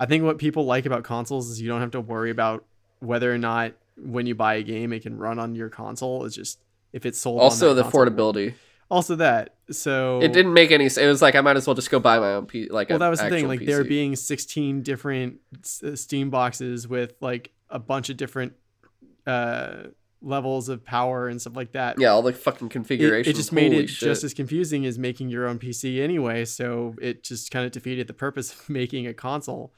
I 0.00 0.06
think 0.06 0.24
what 0.24 0.38
people 0.38 0.64
like 0.64 0.86
about 0.86 1.04
consoles 1.04 1.50
is 1.50 1.60
you 1.60 1.68
don't 1.68 1.80
have 1.80 1.90
to 1.92 2.00
worry 2.00 2.30
about 2.30 2.64
whether 3.00 3.32
or 3.32 3.38
not 3.38 3.72
when 3.96 4.26
you 4.26 4.34
buy 4.34 4.54
a 4.54 4.62
game 4.62 4.92
it 4.92 5.02
can 5.02 5.18
run 5.18 5.38
on 5.38 5.54
your 5.54 5.68
console. 5.68 6.24
It's 6.24 6.34
just 6.34 6.58
if 6.92 7.04
it's 7.06 7.18
sold. 7.18 7.40
Also, 7.40 7.74
the 7.74 7.82
console. 7.82 8.06
affordability. 8.06 8.54
Also 8.90 9.16
that. 9.16 9.54
So 9.70 10.20
It 10.20 10.32
didn't 10.32 10.52
make 10.52 10.70
any. 10.70 10.86
s- 10.86 10.98
It 10.98 11.06
was 11.06 11.22
like 11.22 11.34
I 11.34 11.40
might 11.40 11.56
as 11.56 11.66
well 11.66 11.74
just 11.74 11.90
go 11.90 11.98
buy 11.98 12.18
my 12.18 12.32
own 12.34 12.46
P. 12.46 12.68
Like 12.68 12.90
well 12.90 12.98
that 12.98 13.08
was 13.08 13.20
the 13.20 13.30
thing 13.30 13.48
like 13.48 13.64
there 13.64 13.84
being 13.84 14.16
16 14.16 14.82
different 14.82 15.38
s- 15.62 15.82
uh, 15.82 15.96
steam 15.96 16.28
boxes 16.30 16.86
with 16.88 17.14
like 17.20 17.52
a 17.70 17.78
bunch 17.78 18.10
of 18.10 18.16
different 18.18 18.52
uh 19.26 19.84
levels 20.22 20.68
of 20.68 20.84
power 20.84 21.28
and 21.28 21.40
stuff 21.40 21.56
like 21.56 21.72
that 21.72 21.98
yeah, 21.98 22.08
all 22.08 22.22
the 22.22 22.32
fucking 22.32 22.68
it, 22.68 22.70
configurations. 22.70 23.34
it 23.34 23.36
just 23.36 23.52
made 23.52 23.72
it 23.72 23.88
shit. 23.88 24.08
just 24.08 24.24
as 24.24 24.32
confusing 24.32 24.86
as 24.86 24.98
making 24.98 25.28
your 25.28 25.46
own 25.46 25.58
pc 25.58 26.00
anyway 26.00 26.44
so 26.44 26.94
it 27.00 27.22
just 27.22 27.50
kind 27.50 27.66
of 27.66 27.72
defeated 27.72 28.06
the 28.06 28.14
purpose 28.14 28.52
of 28.52 28.68
making 28.68 29.06
a 29.06 29.14
console 29.14 29.72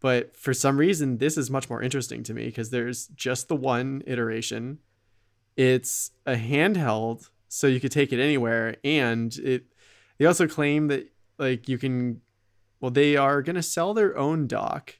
but 0.00 0.34
for 0.36 0.54
some 0.54 0.78
reason 0.78 1.18
this 1.18 1.36
is 1.36 1.50
much 1.50 1.68
more 1.68 1.82
interesting 1.82 2.22
to 2.22 2.34
me 2.34 2.46
because 2.46 2.70
there's 2.70 3.08
just 3.08 3.48
the 3.48 3.56
one 3.56 4.02
iteration 4.06 4.78
it's 5.56 6.10
a 6.26 6.34
handheld 6.34 7.28
so 7.48 7.66
you 7.66 7.80
could 7.80 7.92
take 7.92 8.12
it 8.12 8.20
anywhere 8.20 8.76
and 8.84 9.36
it 9.38 9.64
they 10.18 10.26
also 10.26 10.46
claim 10.46 10.88
that 10.88 11.10
like 11.38 11.68
you 11.68 11.78
can 11.78 12.20
well 12.80 12.90
they 12.90 13.16
are 13.16 13.42
going 13.42 13.56
to 13.56 13.62
sell 13.62 13.92
their 13.92 14.16
own 14.16 14.46
dock 14.46 14.96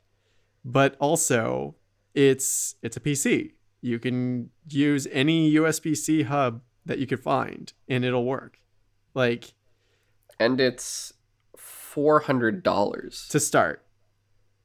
but 0.64 0.96
also 0.98 1.74
it's 2.14 2.74
it's 2.82 2.96
a 2.96 3.00
pc 3.00 3.52
you 3.82 3.98
can 3.98 4.50
use 4.68 5.06
any 5.10 5.52
usb-c 5.54 6.22
hub 6.24 6.60
that 6.86 6.98
you 6.98 7.06
could 7.06 7.20
find 7.20 7.72
and 7.88 8.04
it'll 8.04 8.24
work 8.24 8.58
like 9.14 9.54
and 10.38 10.60
it's 10.60 11.12
four 11.56 12.20
hundred 12.20 12.62
dollars. 12.62 13.26
to 13.30 13.40
start 13.40 13.84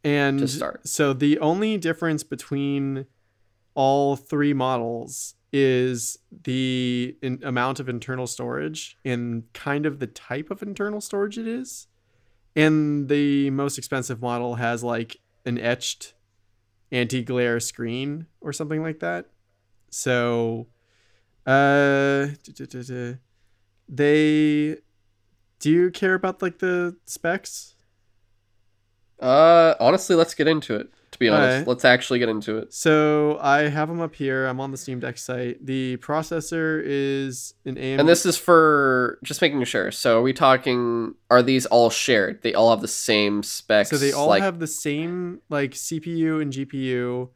and 0.04 0.40
To 0.40 0.48
start. 0.48 0.88
so 0.88 1.14
the 1.14 1.40
only 1.40 1.78
difference 1.78 2.24
between 2.24 3.06
all 3.74 4.16
three 4.16 4.54
models 4.54 5.36
is 5.52 6.18
the 6.44 7.16
in- 7.22 7.42
amount 7.44 7.80
of 7.80 7.90
internal 7.90 8.28
storage 8.28 8.98
and 9.04 9.44
kind 9.54 9.86
of 9.86 10.00
the 10.00 10.08
type 10.08 10.52
of 10.52 10.62
internal 10.62 11.02
storage 11.02 11.38
it 11.38 11.48
is 11.48 11.88
and 12.56 13.10
the 13.10 13.50
most 13.52 13.78
expensive 13.78 14.22
model 14.22 14.56
has 14.56 14.84
like 14.84 15.18
an 15.46 15.58
etched 15.58 16.14
anti-glare 16.96 17.60
screen 17.60 18.26
or 18.42 18.54
something 18.54 18.82
like 18.82 19.00
that 19.00 19.28
so 19.90 20.68
uh 21.46 22.28
duh, 22.44 22.66
duh, 22.66 22.84
duh. 22.84 23.14
they 23.90 24.78
do 25.60 25.70
you 25.72 25.92
care 25.92 26.14
about 26.16 26.42
like 26.42 26.60
the 26.60 26.96
specs 27.06 27.76
Uh, 29.20 29.76
honestly, 29.80 30.16
let's 30.16 30.34
get 30.34 30.48
into 30.48 30.76
it. 30.76 30.90
To 31.16 31.20
be 31.20 31.30
honest, 31.30 31.50
Alright. 31.50 31.68
let's 31.70 31.86
actually 31.86 32.20
get 32.20 32.28
into 32.28 32.58
it. 32.58 32.74
So 32.74 33.38
I 33.40 33.70
have 33.70 33.88
them 33.88 34.02
up 34.02 34.14
here. 34.14 34.48
I'm 34.48 34.60
on 34.60 34.72
the 34.72 34.78
Steam 34.78 35.00
Deck 35.00 35.18
site. 35.18 35.66
The 35.66 35.96
processor 36.02 36.82
is 36.84 37.54
an 37.64 37.76
AMD. 37.76 38.00
And 38.02 38.10
this 38.10 38.26
is 38.26 38.36
for 38.36 39.18
just 39.24 39.42
making 39.42 39.64
sure. 39.64 39.92
So, 39.92 40.20
are 40.20 40.22
we 40.22 40.34
talking? 40.34 41.14
Are 41.32 41.42
these 41.42 41.68
all 41.68 41.90
shared? 41.90 42.42
They 42.44 42.54
all 42.54 42.70
have 42.70 42.82
the 42.82 42.90
same 42.90 43.44
specs. 43.44 43.92
so 43.92 43.98
they 43.98 44.12
all 44.12 44.28
like, 44.28 44.44
have 44.44 44.60
the 44.60 44.68
same 44.68 45.40
like 45.48 45.72
CPU 45.72 46.42
and 46.42 46.52
GPU, 46.52 47.30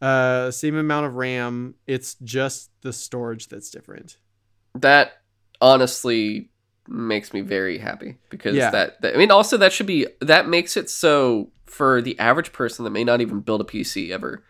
uh, 0.00 0.52
same 0.52 0.76
amount 0.76 1.06
of 1.06 1.16
RAM. 1.16 1.74
It's 1.88 2.14
just 2.22 2.70
the 2.82 2.92
storage 2.92 3.48
that's 3.48 3.68
different. 3.68 4.18
that. 4.76 5.14
Honestly, 5.60 6.50
makes 6.88 7.32
me 7.32 7.40
very 7.40 7.78
happy 7.78 8.16
because 8.30 8.54
Yeah. 8.56 8.70
that, 8.70 9.00
that. 9.02 9.14
I 9.14 9.16
mean, 9.18 9.30
also 9.30 9.56
that 9.56 9.72
should 9.72 9.86
be 9.86 10.06
that 10.20 10.48
makes 10.48 10.76
it 10.76 10.88
so 10.90 11.50
for 11.66 12.00
the 12.02 12.18
average 12.18 12.52
person 12.52 12.84
that 12.84 12.90
may 12.90 13.04
not 13.04 13.20
even 13.20 13.40
build 13.40 13.60
a 13.60 13.64
PC 13.64 14.10
ever. 14.10 14.44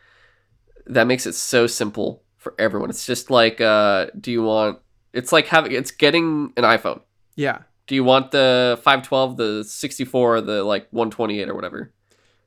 That 0.86 1.06
makes 1.06 1.26
it 1.26 1.34
so 1.34 1.66
simple 1.66 2.22
for 2.36 2.54
everyone. 2.58 2.90
It's 2.90 3.06
just 3.06 3.30
like, 3.30 3.60
uh, 3.60 4.06
do 4.20 4.30
you 4.30 4.42
want? 4.42 4.78
It's 5.12 5.32
like 5.32 5.46
having. 5.46 5.72
It's 5.72 5.90
getting 5.90 6.52
an 6.56 6.64
iPhone. 6.64 7.00
Yeah, 7.36 7.62
Do 7.86 7.94
you 7.94 8.04
want 8.04 8.30
the 8.30 8.78
512, 8.82 9.36
the 9.36 9.64
64, 9.64 10.40
the 10.42 10.62
like 10.62 10.86
128 10.90 11.48
or 11.48 11.54
whatever? 11.54 11.92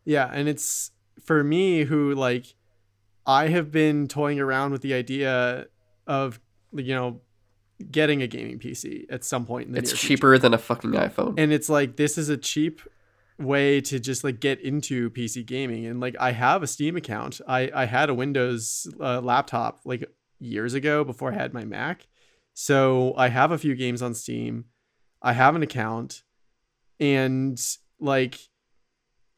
yeah, 0.05 0.29
and 0.31 0.47
it's 0.47 0.91
for 1.23 1.43
me 1.43 1.83
who 1.83 2.13
like 2.15 2.53
I 3.25 3.47
have 3.47 3.71
been 3.71 4.07
toying 4.07 4.39
around 4.39 4.71
with 4.71 4.81
the 4.81 4.93
idea 4.93 5.67
of 6.05 6.39
you 6.73 6.93
know 6.95 7.19
getting 7.91 8.21
a 8.21 8.27
gaming 8.27 8.59
PC 8.59 9.05
at 9.09 9.23
some 9.23 9.45
point 9.45 9.67
in 9.67 9.73
the 9.73 9.79
It's 9.79 9.91
near 9.91 9.97
future. 9.97 10.07
cheaper 10.17 10.37
than 10.37 10.53
a 10.53 10.57
fucking 10.57 10.91
iPhone. 10.91 11.35
and 11.37 11.51
it's 11.53 11.69
like 11.69 11.95
this 11.97 12.17
is 12.17 12.29
a 12.29 12.37
cheap 12.37 12.81
way 13.39 13.79
to 13.81 13.99
just 13.99 14.23
like 14.23 14.39
get 14.39 14.59
into 14.61 15.11
PC 15.11 15.45
gaming 15.45 15.85
and 15.85 15.99
like 15.99 16.15
I 16.19 16.31
have 16.31 16.63
a 16.63 16.67
Steam 16.67 16.95
account. 16.95 17.39
I 17.47 17.69
I 17.73 17.85
had 17.85 18.09
a 18.09 18.13
Windows 18.15 18.87
uh, 18.99 19.21
laptop 19.21 19.81
like 19.85 20.03
years 20.39 20.73
ago 20.73 21.03
before 21.03 21.31
I 21.31 21.35
had 21.35 21.53
my 21.53 21.63
Mac. 21.65 22.07
So 22.55 23.13
I 23.15 23.27
have 23.29 23.51
a 23.51 23.57
few 23.59 23.75
games 23.75 24.01
on 24.01 24.15
Steam. 24.15 24.65
I 25.21 25.33
have 25.33 25.55
an 25.55 25.61
account 25.61 26.23
and 26.99 27.59
like 27.99 28.39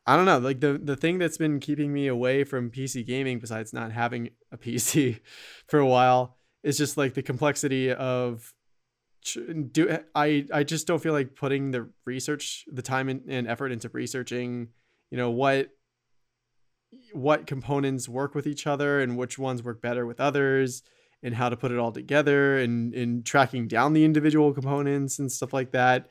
I 0.05 0.15
don't 0.15 0.25
know, 0.25 0.39
like 0.39 0.59
the 0.61 0.79
the 0.81 0.95
thing 0.95 1.17
that's 1.19 1.37
been 1.37 1.59
keeping 1.59 1.91
me 1.93 2.07
away 2.07 2.43
from 2.45 2.71
PC 2.71 3.05
gaming 3.05 3.39
besides 3.39 3.73
not 3.73 3.91
having 3.91 4.29
a 4.51 4.57
PC 4.57 5.19
for 5.67 5.79
a 5.79 5.85
while 5.85 6.37
is 6.63 6.77
just 6.77 6.97
like 6.97 7.13
the 7.13 7.21
complexity 7.21 7.91
of 7.91 8.53
do 9.71 9.99
I 10.15 10.45
I 10.53 10.63
just 10.63 10.87
don't 10.87 11.01
feel 11.01 11.13
like 11.13 11.35
putting 11.35 11.71
the 11.71 11.89
research 12.05 12.65
the 12.71 12.81
time 12.81 13.09
and, 13.09 13.21
and 13.27 13.47
effort 13.47 13.71
into 13.71 13.89
researching 13.89 14.69
you 15.11 15.17
know 15.17 15.29
what 15.29 15.69
what 17.13 17.45
components 17.45 18.07
work 18.07 18.33
with 18.33 18.47
each 18.47 18.65
other 18.65 19.01
and 19.01 19.17
which 19.17 19.37
ones 19.37 19.61
work 19.61 19.81
better 19.81 20.05
with 20.05 20.19
others 20.19 20.83
and 21.21 21.35
how 21.35 21.49
to 21.49 21.57
put 21.57 21.71
it 21.71 21.77
all 21.77 21.91
together 21.91 22.57
and 22.57 22.93
and 22.93 23.25
tracking 23.25 23.67
down 23.67 23.93
the 23.93 24.05
individual 24.05 24.53
components 24.53 25.19
and 25.19 25.31
stuff 25.31 25.53
like 25.53 25.71
that. 25.71 26.09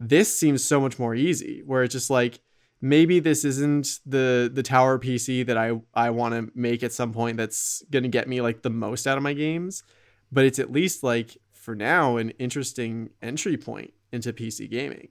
This 0.00 0.36
seems 0.36 0.64
so 0.64 0.80
much 0.80 0.98
more 0.98 1.14
easy 1.14 1.62
where 1.64 1.82
it's 1.82 1.92
just 1.92 2.10
like 2.10 2.40
maybe 2.80 3.20
this 3.20 3.44
isn't 3.44 4.00
the 4.04 4.50
the 4.52 4.62
tower 4.62 4.98
pc 4.98 5.44
that 5.46 5.56
i 5.56 5.72
i 5.94 6.10
want 6.10 6.34
to 6.34 6.50
make 6.54 6.82
at 6.82 6.92
some 6.92 7.12
point 7.12 7.36
that's 7.36 7.82
going 7.90 8.02
to 8.02 8.08
get 8.08 8.28
me 8.28 8.40
like 8.40 8.62
the 8.62 8.70
most 8.70 9.06
out 9.06 9.16
of 9.16 9.22
my 9.22 9.32
games 9.32 9.82
but 10.30 10.44
it's 10.44 10.58
at 10.58 10.70
least 10.70 11.02
like 11.02 11.38
for 11.52 11.74
now 11.74 12.16
an 12.16 12.30
interesting 12.38 13.10
entry 13.22 13.56
point 13.56 13.92
into 14.12 14.32
pc 14.32 14.70
gaming 14.70 15.08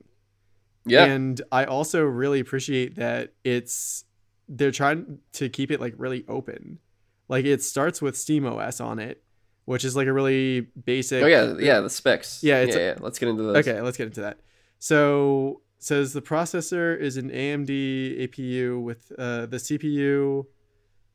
yeah. 0.86 1.06
and 1.06 1.42
i 1.52 1.66
also 1.66 2.04
really 2.04 2.40
appreciate 2.40 2.96
that 2.96 3.34
it's 3.44 4.06
they're 4.48 4.72
trying 4.72 5.20
to 5.34 5.50
keep 5.50 5.72
it 5.72 5.82
like 5.82 5.94
really 5.98 6.24
open 6.28 6.80
like 7.28 7.46
it 7.46 7.64
starts 7.64 8.02
with 8.02 8.16
steam 8.16 8.46
os 8.46 8.80
on 8.80 9.00
it 9.00 9.24
which 9.66 9.84
is 9.84 9.96
like 9.96 10.08
a 10.08 10.14
really 10.14 10.62
basic 10.62 11.24
oh 11.24 11.28
yeah, 11.28 11.56
yeah. 11.60 11.80
The 11.82 11.90
specs. 11.90 12.44
Yeah, 12.44 12.62
yeah, 12.62 12.78
yeah. 12.78 12.96
Let's 13.00 13.20
get 13.20 13.30
into 13.30 13.44
those. 13.44 13.58
Okay, 13.58 13.82
let's 13.82 13.98
get 13.98 14.06
into 14.06 14.22
that. 14.22 14.38
So 14.80 15.62
says 15.86 16.14
the 16.14 16.22
processor 16.22 17.00
is 17.00 17.16
an 17.16 17.30
AMD 17.30 17.70
APU 17.70 18.82
with 18.82 19.12
uh, 19.20 19.46
the 19.46 19.58
CPU 19.58 20.46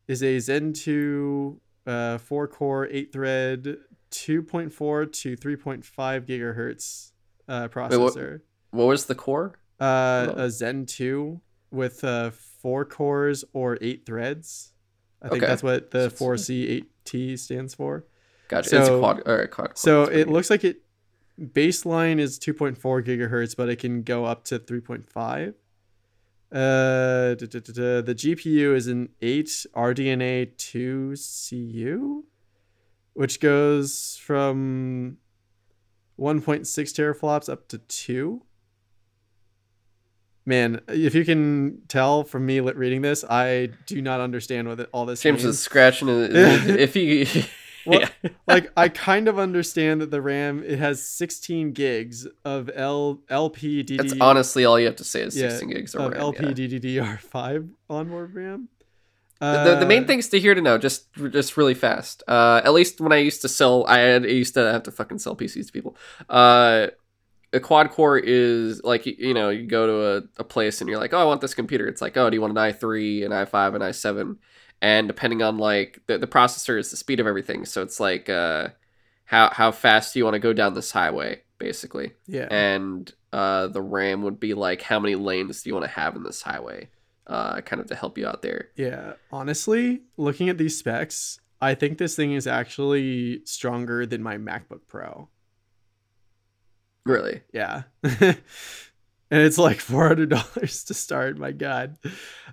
is 0.07 0.23
a 0.23 0.39
Zen 0.39 0.73
2 0.73 1.61
uh, 1.89 2.19
4 2.19 2.47
core 2.47 2.87
8 2.89 3.13
thread 3.13 3.77
2.4 4.13 5.13
to 5.13 5.37
3.5 5.37 6.27
gigahertz 6.27 7.11
uh, 7.49 7.69
what- 7.73 7.91
processor. 7.91 8.41
What 8.71 8.85
was 8.87 9.07
the 9.07 9.17
core? 9.17 9.59
uh, 9.81 10.29
oh. 10.37 10.45
a 10.45 10.51
Zen 10.51 10.87
2 10.87 11.41
with 11.73 12.05
uh, 12.05 12.31
4 12.63 12.85
cores 12.85 13.45
or 13.53 13.77
8 13.81 14.07
threads. 14.07 14.73
I 15.21 15.31
think 15.31 15.43
Okay. 15.43 15.51
that's 15.51 15.65
what 15.65 15.91
the 15.91 16.11
4C8T 16.11 17.37
stands 17.41 17.75
for. 17.75 18.05
Gotcha. 18.47 18.79
it's 18.79 18.87
So- 18.87 19.01
quad. 19.01 19.51
Quad. 19.51 19.77
So 19.77 20.05
it 20.05 20.29
looks 20.29 20.49
like 20.49 20.63
it 20.63 20.83
baseline 21.41 22.19
is 22.19 22.39
2.4 22.39 22.77
gigahertz, 23.05 23.57
but 23.57 23.69
it 23.69 23.77
can 23.77 24.03
go 24.03 24.25
up 24.25 24.45
to 24.45 24.59
3.5. 24.59 25.55
Uh, 26.53 27.35
duh, 27.35 27.47
duh, 27.47 27.61
duh. 27.61 28.01
the 28.03 28.15
GPU 28.15 28.75
is 28.75 28.89
an 28.89 29.11
8 29.23 29.47
RDNA 29.75 30.57
2 30.57 31.15
CU, 31.49 32.25
which 33.15 33.41
goes 33.41 34.19
from 34.21 35.19
1.6 36.19 36.61
teraflops 36.67 37.49
up 37.49 37.69
to 37.69 37.79
2. 37.79 38.43
Man, 40.45 40.81
if 40.89 41.15
you 41.15 41.25
can 41.25 41.83
tell 41.87 42.25
from 42.25 42.47
me 42.47 42.59
reading 42.61 43.03
this, 43.03 43.25
I 43.29 43.69
do 43.87 44.03
not 44.03 44.21
understand 44.21 44.67
what 44.67 44.89
all 44.93 45.07
this 45.07 45.23
James 45.23 45.45
means. 45.45 45.57
is 45.57 45.63
scratching. 45.63 46.09
If 46.09 46.95
he, 46.95 47.29
Well, 47.87 48.01
yeah. 48.01 48.31
like 48.47 48.71
I 48.77 48.89
kind 48.89 49.29
of 49.29 49.39
understand 49.39 50.01
that 50.01 50.11
the 50.11 50.21
RAM 50.21 50.63
it 50.65 50.79
has 50.79 51.05
16 51.07 51.73
gigs 51.73 52.27
of 52.45 52.71
L 52.75 53.21
LP 53.29 53.83
that's 53.83 54.15
honestly 54.21 54.65
all 54.65 54.79
you 54.79 54.87
have 54.87 54.97
to 54.97 55.05
say 55.05 55.23
is 55.23 55.37
Yeah, 55.37 55.51
16 55.51 55.71
gigs 55.71 55.95
of 55.95 56.13
RAM. 56.13 56.21
LP 56.21 56.45
yeah. 56.47 56.51
DDR5 56.53 57.69
onboard 57.89 58.35
RAM. 58.35 58.69
the, 59.41 59.77
the 59.81 59.87
main 59.87 60.05
Uh, 60.05 60.07
things 60.07 60.29
to 60.29 60.41
hear 60.41 60.55
to 60.55 60.61
know, 60.61 60.77
just 60.79 61.07
just 61.31 61.57
really 61.57 61.75
fast. 61.75 62.23
Uh, 62.29 62.61
at 62.65 62.73
least 62.73 63.01
when 63.01 63.13
I 63.13 63.17
used 63.17 63.41
to 63.43 63.49
sell, 63.49 63.87
I, 63.87 63.99
had, 63.99 64.25
I 64.25 64.29
used 64.29 64.55
to 64.55 64.61
have 64.61 64.83
to 64.85 64.91
fucking 64.91 65.19
sell 65.19 65.35
PCs 65.35 65.67
to 65.67 65.73
people. 65.73 65.97
Uh, 66.29 66.89
a 67.53 67.61
quad 67.61 67.91
core 67.91 68.19
is 68.19 68.83
like 68.85 69.07
you, 69.07 69.15
you 69.19 69.35
know 69.35 69.49
you 69.49 69.67
go 69.67 69.87
to 69.87 70.07
a, 70.17 70.41
a 70.43 70.45
place 70.45 70.81
and 70.81 70.89
you're 70.89 70.99
like, 71.01 71.13
oh, 71.13 71.19
I 71.19 71.25
want 71.25 71.41
this 71.41 71.55
computer. 71.55 71.89
It's 71.89 72.01
like, 72.03 72.17
oh, 72.17 72.31
do 72.31 72.37
you 72.37 72.41
want 72.41 72.57
an 72.57 72.63
i3, 72.73 73.25
an 73.25 73.33
i5, 73.33 73.75
an 73.75 73.83
i7? 73.83 74.37
And 74.83 75.07
depending 75.07 75.43
on 75.43 75.59
like 75.59 76.01
the, 76.07 76.19
the 76.19 76.27
processor 76.27 76.79
is 76.79 76.91
the 76.91 76.97
speed 76.97 77.21
of 77.21 77.27
everything. 77.27 77.67
So 77.67 77.83
it's 77.83 78.01
like 78.01 78.29
uh, 78.29 78.69
how 79.25 79.51
how 79.51 79.73
fast 79.73 80.15
do 80.15 80.21
you 80.21 80.25
want 80.25 80.35
to 80.35 80.41
go 80.41 80.53
down 80.53 80.75
this 80.75 80.91
highway, 80.91 81.43
basically. 81.59 82.13
Yeah. 82.27 82.49
And 82.51 83.13
uh, 83.33 83.69
the 83.69 83.83
RAM 83.83 84.23
would 84.23 84.41
be 84.41 84.55
like 84.55 84.83
how 84.83 84.99
many 84.99 85.15
lanes 85.15 85.63
do 85.63 85.71
you 85.71 85.75
want 85.75 85.85
to 85.85 85.91
have 85.93 86.17
in 86.17 86.23
this 86.23 86.43
highway, 86.43 86.89
uh, 87.27 87.61
kind 87.61 87.81
of 87.81 87.89
to 87.89 87.95
help 87.95 88.19
you 88.19 88.27
out 88.27 88.43
there. 88.43 88.69
Yeah, 88.75 89.15
honestly, 89.31 90.03
looking 90.17 90.49
at 90.49 90.59
these 90.59 90.77
specs, 90.79 91.41
I 91.61 91.75
think 91.75 91.99
this 91.99 92.17
thing 92.17 92.33
is 92.33 92.47
actually 92.47 93.43
stronger 93.45 94.07
than 94.07 94.23
my 94.23 94.39
MacBook 94.39 94.81
Pro. 94.89 95.29
Really. 97.05 97.43
Yeah. 97.53 97.83
and 98.03 98.37
it's 99.31 99.59
like 99.59 99.79
$400 99.79 100.87
to 100.87 100.95
start, 100.95 101.39
my 101.39 101.53
god. 101.53 101.99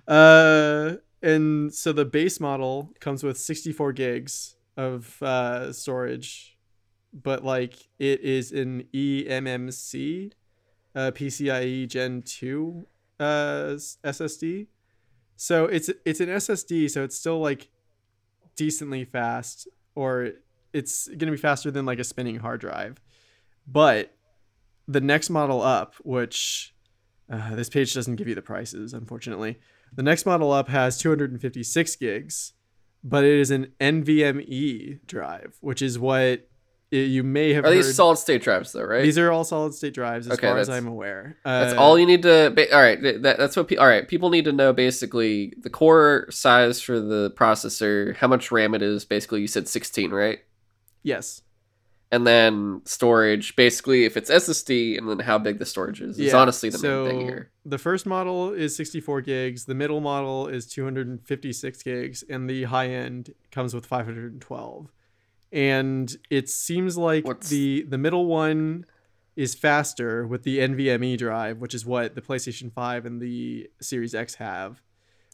Uh 0.06 0.96
and 1.22 1.72
so 1.72 1.92
the 1.92 2.04
base 2.04 2.40
model 2.40 2.92
comes 3.00 3.22
with 3.22 3.38
64 3.38 3.92
gigs 3.92 4.56
of 4.76 5.22
uh 5.22 5.72
storage, 5.72 6.56
but 7.12 7.44
like 7.44 7.74
it 7.98 8.20
is 8.20 8.52
an 8.52 8.84
eMMC 8.94 10.32
uh 10.94 11.10
PCIe 11.12 11.88
Gen 11.88 12.22
2 12.22 12.86
uh 13.20 13.24
SSD. 13.24 14.66
So 15.36 15.66
it's 15.66 15.90
it's 16.04 16.20
an 16.20 16.28
SSD, 16.28 16.90
so 16.90 17.04
it's 17.04 17.16
still 17.16 17.40
like 17.40 17.68
decently 18.56 19.04
fast, 19.04 19.68
or 19.94 20.32
it's 20.72 21.08
gonna 21.08 21.32
be 21.32 21.38
faster 21.38 21.70
than 21.70 21.86
like 21.86 21.98
a 21.98 22.04
spinning 22.04 22.36
hard 22.36 22.60
drive. 22.60 23.00
But 23.66 24.14
the 24.86 25.00
next 25.00 25.30
model 25.30 25.60
up, 25.60 25.94
which 26.02 26.74
uh, 27.30 27.54
this 27.54 27.68
page 27.68 27.92
doesn't 27.94 28.16
give 28.16 28.26
you 28.26 28.34
the 28.34 28.42
prices, 28.42 28.94
unfortunately. 28.94 29.58
The 29.94 30.02
next 30.02 30.26
model 30.26 30.52
up 30.52 30.68
has 30.68 30.98
256 30.98 31.96
gigs, 31.96 32.52
but 33.02 33.24
it 33.24 33.38
is 33.38 33.50
an 33.50 33.72
NVMe 33.80 35.00
drive, 35.06 35.56
which 35.60 35.82
is 35.82 35.98
what 35.98 36.48
i- 36.92 36.96
you 36.96 37.22
may 37.22 37.52
have 37.52 37.64
Are 37.64 37.70
these 37.70 37.94
solid 37.94 38.16
state 38.16 38.42
drives 38.42 38.72
though, 38.72 38.82
right? 38.84 39.02
These 39.02 39.18
are 39.18 39.30
all 39.30 39.44
solid 39.44 39.74
state 39.74 39.94
drives, 39.94 40.26
as 40.26 40.34
Okay, 40.34 40.46
far 40.46 40.58
as 40.58 40.68
I'm 40.70 40.86
aware. 40.86 41.36
That's 41.44 41.74
Uh, 41.74 41.80
all 41.80 41.98
you 41.98 42.06
need 42.06 42.22
to. 42.22 42.52
Ba- 42.54 42.74
all 42.74 42.80
right, 42.80 43.00
that, 43.02 43.36
that's 43.38 43.56
what. 43.56 43.68
Pe- 43.68 43.76
all 43.76 43.86
right, 43.86 44.06
people 44.08 44.30
need 44.30 44.44
to 44.46 44.52
know 44.52 44.72
basically 44.72 45.52
the 45.60 45.70
core 45.70 46.26
size 46.30 46.80
for 46.80 46.98
the 47.00 47.30
processor, 47.32 48.14
how 48.16 48.28
much 48.28 48.50
RAM 48.50 48.74
it 48.74 48.82
is. 48.82 49.04
Basically, 49.04 49.40
you 49.40 49.46
said 49.48 49.68
16, 49.68 50.10
right? 50.12 50.38
Yes. 51.02 51.42
And 52.10 52.26
then 52.26 52.80
storage, 52.86 53.54
basically, 53.54 54.04
if 54.06 54.16
it's 54.16 54.30
SSD, 54.30 54.96
and 54.96 55.08
then 55.10 55.18
how 55.18 55.38
big 55.38 55.58
the 55.58 55.66
storage 55.66 56.00
is. 56.00 56.18
Is 56.18 56.32
Yeah, 56.32 56.36
honestly 56.38 56.70
the 56.70 56.78
so 56.78 57.04
main 57.04 57.10
thing 57.10 57.20
here. 57.26 57.50
The 57.66 57.76
first 57.76 58.06
model 58.06 58.50
is 58.52 58.74
64 58.76 59.20
gigs, 59.20 59.66
the 59.66 59.74
middle 59.74 60.00
model 60.00 60.48
is 60.48 60.66
256 60.66 61.82
gigs, 61.82 62.24
and 62.28 62.48
the 62.48 62.64
high 62.64 62.88
end 62.88 63.34
comes 63.50 63.74
with 63.74 63.84
512. 63.84 64.90
And 65.52 66.16
it 66.30 66.48
seems 66.48 66.96
like 66.96 67.26
What's- 67.26 67.48
the 67.50 67.82
the 67.82 67.98
middle 67.98 68.26
one 68.26 68.86
is 69.36 69.54
faster 69.54 70.26
with 70.26 70.42
the 70.42 70.58
NVMe 70.58 71.16
drive, 71.16 71.58
which 71.58 71.74
is 71.74 71.86
what 71.86 72.14
the 72.14 72.20
PlayStation 72.20 72.72
5 72.72 73.06
and 73.06 73.20
the 73.20 73.70
Series 73.80 74.14
X 74.14 74.34
have. 74.36 74.82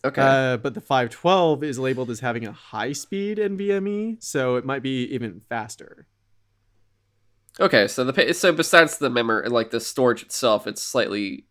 Okay. 0.05 0.20
Uh, 0.20 0.57
but 0.59 0.75
the 0.75 0.81
512 0.81 1.64
is 1.64 1.79
labeled 1.79 2.11
as 2.11 2.20
having 2.20 2.47
a 2.47 2.53
high 2.53 2.93
speed 2.93 3.39
NVMe, 3.39 4.22
so 4.22 4.57
it 4.57 4.66
might 4.66 4.83
be 4.83 5.05
even 5.05 5.41
faster. 5.41 6.07
Okay. 7.61 7.88
So 7.88 8.05
the 8.05 8.34
so 8.34 8.52
besides 8.52 8.98
the 8.98 9.11
memory, 9.11 9.48
like 9.48 9.70
the 9.70 9.80
storage 9.80 10.22
itself, 10.22 10.66
it's 10.66 10.82
slightly 10.82 11.44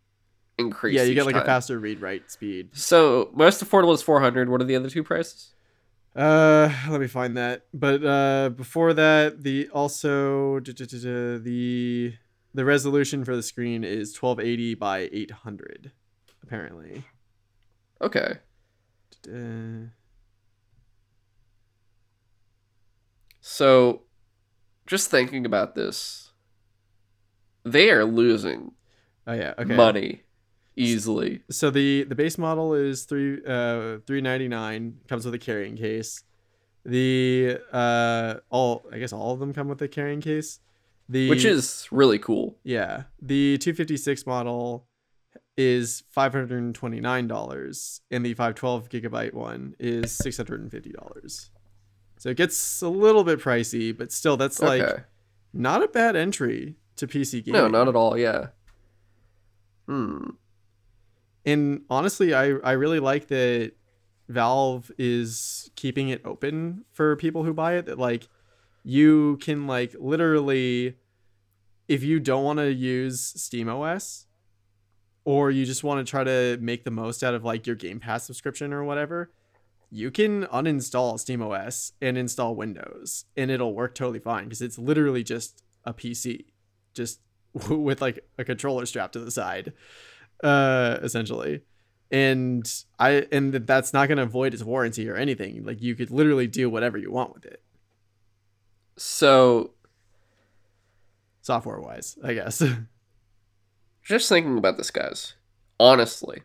increased. 0.58 0.96
yeah, 0.96 1.02
you 1.02 1.14
get 1.14 1.26
like 1.26 1.36
a 1.36 1.44
faster 1.44 1.78
read 1.78 2.00
write 2.00 2.30
speed. 2.30 2.70
So 2.72 3.30
most 3.34 3.64
affordable 3.64 3.94
is 3.94 4.02
400. 4.02 4.48
What 4.48 4.60
are 4.60 4.64
the 4.64 4.76
other 4.76 4.90
two 4.90 5.02
prices? 5.02 5.54
Uh, 6.14 6.72
let 6.88 7.00
me 7.00 7.08
find 7.08 7.36
that. 7.36 7.66
But 7.74 8.04
uh, 8.04 8.50
before 8.50 8.94
that, 8.94 9.42
the 9.42 9.68
also 9.70 10.60
the 10.60 12.14
the 12.54 12.64
resolution 12.64 13.24
for 13.24 13.34
the 13.34 13.42
screen 13.42 13.82
is 13.82 14.16
1280 14.16 14.74
by 14.76 15.08
800, 15.12 15.90
apparently. 16.42 17.02
Okay. 18.00 18.38
So, 23.40 24.03
just 24.86 25.10
thinking 25.10 25.46
about 25.46 25.74
this, 25.74 26.32
they 27.64 27.90
are 27.90 28.04
losing 28.04 28.72
oh 29.26 29.32
yeah, 29.32 29.54
okay. 29.58 29.74
money 29.74 30.22
easily. 30.76 31.42
So 31.50 31.70
the 31.70 32.04
the 32.04 32.14
base 32.14 32.38
model 32.38 32.74
is 32.74 33.04
three 33.04 33.38
uh 33.46 33.98
399 34.06 35.00
comes 35.08 35.24
with 35.24 35.34
a 35.34 35.38
carrying 35.38 35.76
case. 35.76 36.22
The 36.84 37.58
uh 37.72 38.34
all 38.50 38.86
I 38.92 38.98
guess 38.98 39.12
all 39.12 39.32
of 39.32 39.40
them 39.40 39.52
come 39.52 39.68
with 39.68 39.80
a 39.82 39.88
carrying 39.88 40.20
case. 40.20 40.60
The 41.08 41.28
which 41.28 41.44
is 41.44 41.88
really 41.90 42.18
cool. 42.18 42.58
Yeah. 42.64 43.04
The 43.20 43.58
256 43.58 44.26
model 44.26 44.86
is 45.56 46.02
$529 46.16 48.00
and 48.10 48.26
the 48.26 48.34
512 48.34 48.88
gigabyte 48.88 49.34
one 49.34 49.76
is 49.78 50.18
$650. 50.18 51.50
So 52.18 52.30
it 52.30 52.36
gets 52.36 52.82
a 52.82 52.88
little 52.88 53.24
bit 53.24 53.40
pricey, 53.40 53.96
but 53.96 54.12
still 54.12 54.36
that's 54.36 54.60
like 54.60 55.04
not 55.52 55.82
a 55.82 55.88
bad 55.88 56.16
entry 56.16 56.76
to 56.96 57.06
PC 57.06 57.44
gaming. 57.44 57.60
No, 57.60 57.68
not 57.68 57.88
at 57.88 57.96
all. 57.96 58.16
Yeah. 58.16 58.48
Hmm. 59.86 60.30
And 61.44 61.82
honestly, 61.90 62.34
I 62.34 62.56
I 62.64 62.72
really 62.72 63.00
like 63.00 63.28
that 63.28 63.72
Valve 64.28 64.90
is 64.96 65.70
keeping 65.76 66.08
it 66.08 66.22
open 66.24 66.84
for 66.92 67.16
people 67.16 67.44
who 67.44 67.52
buy 67.52 67.74
it 67.74 67.86
that 67.86 67.98
like 67.98 68.28
you 68.82 69.38
can 69.42 69.66
like 69.66 69.94
literally 69.98 70.96
if 71.88 72.02
you 72.02 72.20
don't 72.20 72.44
want 72.44 72.58
to 72.58 72.72
use 72.72 73.20
Steam 73.20 73.68
OS, 73.68 74.26
or 75.24 75.50
you 75.50 75.64
just 75.64 75.84
want 75.84 76.04
to 76.04 76.10
try 76.10 76.24
to 76.24 76.58
make 76.60 76.84
the 76.84 76.90
most 76.90 77.22
out 77.22 77.34
of 77.34 77.44
like 77.44 77.66
your 77.66 77.76
Game 77.76 78.00
Pass 78.00 78.24
subscription 78.24 78.72
or 78.72 78.84
whatever, 78.84 79.30
you 79.94 80.10
can 80.10 80.44
uninstall 80.46 81.14
SteamOS 81.14 81.92
and 82.02 82.18
install 82.18 82.56
Windows 82.56 83.26
and 83.36 83.48
it'll 83.48 83.74
work 83.74 83.94
totally 83.94 84.18
fine 84.18 84.44
because 84.44 84.60
it's 84.60 84.76
literally 84.76 85.22
just 85.22 85.62
a 85.84 85.94
PC 85.94 86.46
just 86.94 87.20
with 87.68 88.02
like 88.02 88.26
a 88.36 88.44
controller 88.44 88.86
strapped 88.86 89.12
to 89.12 89.20
the 89.20 89.30
side 89.30 89.72
uh 90.42 90.98
essentially 91.00 91.60
and 92.10 92.82
i 92.98 93.24
and 93.30 93.54
that's 93.54 93.92
not 93.92 94.08
going 94.08 94.18
to 94.18 94.26
void 94.26 94.52
its 94.52 94.64
warranty 94.64 95.08
or 95.08 95.14
anything 95.14 95.64
like 95.64 95.80
you 95.80 95.94
could 95.94 96.10
literally 96.10 96.48
do 96.48 96.68
whatever 96.68 96.98
you 96.98 97.12
want 97.12 97.32
with 97.32 97.44
it 97.46 97.62
So, 98.96 99.70
software 101.40 101.78
wise 101.78 102.18
i 102.24 102.34
guess 102.34 102.60
just 104.04 104.28
thinking 104.28 104.58
about 104.58 104.76
this, 104.76 104.90
guys. 104.90 105.34
Honestly, 105.80 106.42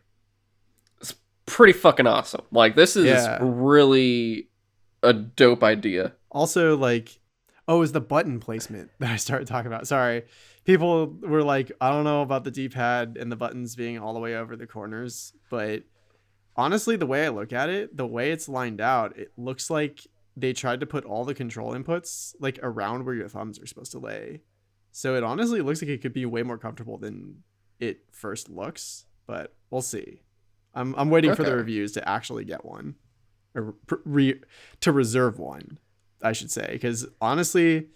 pretty 1.50 1.72
fucking 1.72 2.06
awesome. 2.06 2.42
Like, 2.50 2.74
this 2.76 2.96
is 2.96 3.06
Yeah. 3.06 3.38
really 3.40 4.48
a 5.02 5.12
dope 5.12 5.62
idea. 5.64 6.12
also 6.30 6.76
like 6.76 7.18
oh 7.68 7.82
is 7.82 7.92
the 7.92 8.00
button 8.00 8.38
placement 8.40 8.90
that 8.98 9.10
i 9.10 9.16
started 9.16 9.46
talking 9.48 9.66
about 9.66 9.86
sorry 9.86 10.24
people 10.64 11.16
were 11.22 11.42
like 11.42 11.72
i 11.80 11.90
don't 11.90 12.04
know 12.04 12.20
about 12.22 12.44
the 12.44 12.50
d-pad 12.50 13.16
and 13.18 13.32
the 13.32 13.36
buttons 13.36 13.74
being 13.76 13.98
all 13.98 14.12
the 14.12 14.20
way 14.20 14.36
over 14.36 14.56
the 14.56 14.66
corners 14.66 15.32
but 15.50 15.82
honestly 16.56 16.96
the 16.96 17.06
way 17.06 17.24
i 17.24 17.28
look 17.30 17.52
at 17.52 17.68
it 17.68 17.96
the 17.96 18.06
way 18.06 18.30
it's 18.30 18.48
lined 18.48 18.80
out 18.80 19.16
it 19.16 19.32
looks 19.36 19.70
like 19.70 20.06
they 20.36 20.52
tried 20.52 20.80
to 20.80 20.86
put 20.86 21.04
all 21.04 21.24
the 21.24 21.34
control 21.34 21.72
inputs 21.74 22.34
like 22.40 22.58
around 22.62 23.04
where 23.06 23.14
your 23.14 23.28
thumbs 23.28 23.58
are 23.58 23.66
supposed 23.66 23.92
to 23.92 23.98
lay 23.98 24.42
so 24.92 25.14
it 25.14 25.24
honestly 25.24 25.60
looks 25.62 25.80
like 25.80 25.88
it 25.88 26.02
could 26.02 26.12
be 26.12 26.26
way 26.26 26.42
more 26.42 26.58
comfortable 26.58 26.98
than 26.98 27.42
it 27.78 28.00
first 28.12 28.48
looks 28.50 29.06
but 29.26 29.54
we'll 29.70 29.80
see 29.82 30.22
i'm, 30.74 30.94
I'm 30.96 31.10
waiting 31.10 31.34
for 31.34 31.44
the 31.44 31.54
reviews 31.56 31.92
to 31.92 32.08
actually 32.08 32.44
get 32.44 32.64
one 32.64 32.94
or 33.54 33.74
re- 34.04 34.40
to 34.80 34.92
reserve 34.92 35.38
one 35.38 35.78
i 36.22 36.32
should 36.32 36.50
say 36.50 36.68
because 36.72 37.06
honestly 37.20 37.88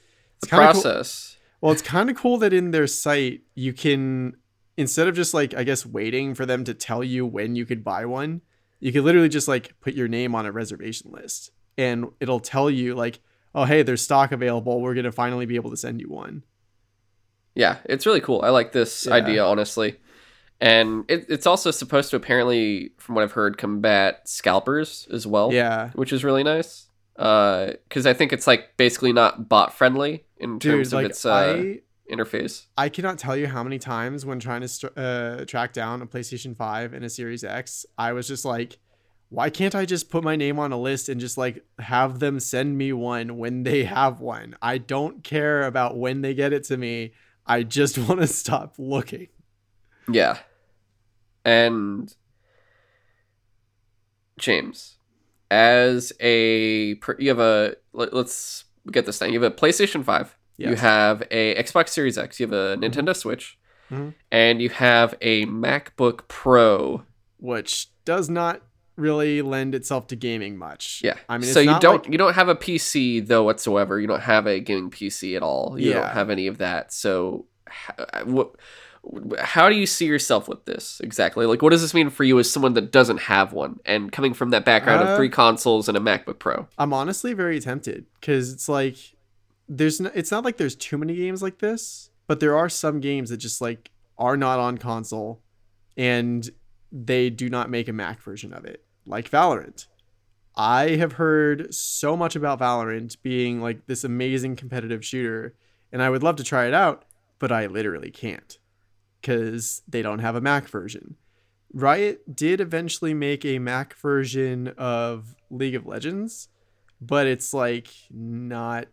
it's 0.43 0.51
kind 0.51 0.64
of 0.64 0.72
cool. 0.75 0.83
process. 0.83 1.37
Well, 1.61 1.72
it's 1.72 1.81
kind 1.81 2.11
of 2.11 2.16
cool 2.16 2.37
that 2.39 2.53
in 2.53 2.72
their 2.72 2.87
site 2.87 3.43
you 3.55 3.72
can 3.72 4.37
instead 4.77 5.09
of 5.09 5.14
just 5.14 5.33
like 5.33 5.55
I 5.55 5.64
guess 5.64 5.87
waiting 5.87 6.35
for 6.35 6.45
them 6.45 6.64
to 6.64 6.75
tell 6.75 7.03
you 7.03 7.25
when 7.25 7.57
you 7.57 7.64
could 7.64 7.83
buy 7.83 8.05
one, 8.05 8.43
you 8.81 8.93
could 8.93 9.05
literally 9.05 9.31
just 9.31 9.49
like 9.49 9.72
put 9.81 9.95
your 9.95 10.09
name 10.09 10.35
on 10.35 10.45
a 10.45 10.53
reservation 10.53 11.11
list 11.12 11.51
and 11.79 12.07
it'll 12.20 12.41
tell 12.41 12.68
you 12.68 12.95
like, 12.95 13.20
"Oh, 13.55 13.64
hey, 13.64 13.83
there's 13.83 14.03
stock 14.03 14.33
available. 14.33 14.83
We're 14.83 14.93
going 14.93 15.05
to 15.05 15.12
finally 15.12 15.47
be 15.47 15.57
able 15.57 15.70
to 15.70 15.77
send 15.77 16.03
you 16.03 16.11
one." 16.11 16.43
Yeah, 17.55 17.79
it's 17.87 18.05
really 18.05 18.20
cool. 18.20 18.43
I 18.43 18.51
like 18.51 18.72
this 18.72 19.07
Yeah. 19.07 19.14
idea, 19.14 19.45
honestly. 19.47 19.97
And 20.61 21.05
it, 21.09 21.26
it's 21.28 21.46
also 21.46 21.70
supposed 21.70 22.11
to 22.11 22.16
apparently, 22.16 22.92
from 22.98 23.14
what 23.14 23.24
I've 23.24 23.32
heard, 23.32 23.59
combat 23.59 24.28
scalpers 24.28 25.09
as 25.12 25.26
well. 25.26 25.52
Yeah, 25.52 25.90
which 25.90 26.12
is 26.12 26.24
really 26.24 26.42
nice. 26.42 26.88
Because 27.14 28.07
I 28.07 28.12
think 28.12 28.32
it's 28.32 28.46
like 28.46 28.76
basically 28.76 29.12
not 29.12 29.48
bot 29.48 29.72
friendly 29.72 30.24
in 30.36 30.59
dude, 30.59 30.72
terms 30.72 30.92
of 30.92 30.94
like 30.94 31.11
its 31.11 31.24
uh, 31.24 31.32
I 31.32 31.80
interface. 32.11 32.66
I 32.76 32.88
cannot 32.88 33.18
tell 33.18 33.36
you 33.36 33.46
how 33.46 33.62
many 33.62 33.78
times 33.78 34.26
when 34.26 34.40
trying 34.40 34.61
to 34.62 34.68
str- 34.68 34.88
uh, 34.96 35.44
track 35.44 35.72
down 35.72 36.02
a 36.02 36.07
PlayStation 36.07 36.57
5 36.57 36.92
and 36.92 37.05
a 37.05 37.11
Series 37.11 37.44
X, 37.44 37.86
I 37.96 38.12
was 38.12 38.28
just 38.28 38.44
like, 38.44 38.78
why 39.28 39.50
can't 39.50 39.74
I 39.74 39.84
just 39.84 40.11
put 40.11 40.22
my 40.22 40.36
name 40.36 40.59
on 40.59 40.72
a 40.72 40.78
list 40.78 41.09
and 41.09 41.20
just 41.20 41.36
like 41.38 41.64
have 41.78 42.18
them 42.20 42.38
send 42.40 42.76
me 42.78 42.92
one 42.92 43.36
when 43.36 43.62
they 43.62 43.84
have 43.84 44.20
one? 44.20 44.57
I 44.62 44.78
don't 44.78 45.24
care 45.24 45.66
about 45.66 45.96
when 45.96 46.20
they 46.20 46.34
get 46.34 46.52
it 46.52 46.64
to 46.64 46.76
me. 46.76 47.12
I 47.46 47.62
just 47.62 47.98
want 48.09 48.20
to 48.20 48.26
stop 48.26 48.74
looking. 48.78 49.28
Yeah. 50.09 50.38
And 51.44 52.14
James, 54.38 54.96
as 55.50 56.12
a 56.20 56.96
you 57.18 57.28
have 57.28 57.38
a 57.38 57.76
let, 57.92 58.12
us 58.12 58.64
get 58.90 59.07
this 59.07 59.18
thing. 59.18 59.32
You 59.32 59.40
have 59.42 59.52
a 59.52 59.55
PlayStation 59.55 60.05
5. 60.05 60.36
You 60.57 60.76
have 60.76 61.22
a 61.30 61.55
Xbox 61.62 61.88
Series 61.90 62.16
X, 62.16 62.38
you 62.38 62.46
have 62.46 62.52
a 62.52 62.76
Nintendo 62.76 63.14
Switch, 63.16 63.59
Mhm. 63.90 64.14
and 64.30 64.62
you 64.62 64.68
have 64.70 65.14
a 65.20 65.46
MacBook 65.46 66.28
Pro. 66.28 67.02
Which 67.38 67.88
does 68.05 68.30
not 68.30 68.62
really 68.96 69.42
lend 69.42 69.74
itself 69.74 70.07
to 70.07 70.16
gaming 70.16 70.57
much. 70.57 71.00
Yeah. 71.02 71.16
I 71.28 71.38
mean, 71.38 71.50
so 71.52 71.59
you 71.59 71.76
don't 71.80 72.05
like- 72.05 72.12
you 72.12 72.16
don't 72.16 72.34
have 72.34 72.48
a 72.48 72.55
PC 72.55 73.18
though 73.20 73.42
whatsoever. 73.42 73.98
You 74.00 74.07
don't 74.07 74.20
have 74.22 74.46
a 74.46 74.61
gaming 74.61 74.90
PC 74.90 75.34
at 75.34 75.42
all. 75.42 75.76
You 75.78 75.92
don't 75.94 76.02
Yeah. 76.02 76.14
have 76.14 76.30
any 76.30 76.46
of 76.46 76.59
that. 76.59 76.92
So 76.92 77.46
what 78.24 78.55
how 79.38 79.68
do 79.68 79.76
you 79.76 79.86
see 79.86 80.07
yourself 80.07 80.48
with 80.48 80.64
this 80.64 81.00
exactly? 81.02 81.46
Like, 81.46 81.62
what 81.62 81.70
does 81.70 81.82
this 81.82 81.94
mean 81.94 82.11
for 82.11 82.24
you 82.24 82.38
as 82.38 82.50
someone 82.50 82.74
that 82.74 82.92
doesn't 82.92 83.22
have 83.22 83.52
one 83.52 83.80
and 83.84 84.11
coming 84.11 84.34
from 84.34 84.50
that 84.50 84.64
background 84.64 85.02
Uh, 85.02 85.11
of 85.11 85.16
three 85.16 85.28
consoles 85.28 85.88
and 85.88 85.96
a 85.96 86.00
MacBook 86.00 86.38
Pro? 86.38 86.68
I'm 86.78 86.92
honestly 86.92 87.32
very 87.34 87.61
tempted 87.61 88.07
because 88.20 88.52
it's 88.52 88.68
like 88.68 88.96
there's 89.68 90.00
no, 90.00 90.11
it's 90.14 90.30
not 90.30 90.44
like 90.44 90.57
there's 90.57 90.74
too 90.74 90.98
many 90.98 91.16
games 91.16 91.42
like 91.42 91.59
this, 91.59 92.11
but 92.26 92.40
there 92.40 92.57
are 92.57 92.68
some 92.68 93.00
games 93.00 93.30
that 93.30 93.38
just 93.38 93.61
like 93.61 93.90
are 94.18 94.36
not 94.36 94.59
on 94.59 94.78
console 94.78 95.42
and 95.96 96.50
they 96.90 97.30
do 97.30 97.48
not 97.48 97.70
make 97.70 97.88
a 97.88 97.92
Mac 97.92 98.22
version 98.22 98.52
of 98.52 98.64
it, 98.64 98.84
like 99.07 99.30
Valorant. 99.30 99.86
I 100.57 100.90
have 100.90 101.14
heard 101.14 101.74
so 101.74 102.16
much 102.16 102.36
about 102.36 102.61
Valorant 102.61 103.16
being 103.22 103.61
like 103.61 103.86
this 103.86 104.05
amazing 104.05 104.57
competitive 104.57 105.05
shooter, 105.05 105.57
and 105.92 106.00
I 106.00 106.11
would 106.11 106.22
love 106.22 106.36
to 106.36 106.44
try 106.44 106.66
it 106.66 106.74
out, 106.74 107.05
but 107.38 107.50
I 107.50 107.66
literally 107.66 108.11
can't 108.11 108.59
because 109.25 109.81
they 109.89 110.03
don't 110.03 110.18
have 110.18 110.37
a 110.37 110.41
Mac 110.41 110.68
version. 110.68 111.16
Riot 111.72 112.37
did 112.37 112.61
eventually 112.61 113.14
make 113.14 113.45
a 113.45 113.59
Mac 113.59 113.95
version 113.95 114.68
of 114.77 115.35
League 115.51 115.75
of 115.75 115.87
Legends, 115.87 116.49
but 117.01 117.27
it's 117.27 117.55
like 117.55 117.89
not 118.11 118.87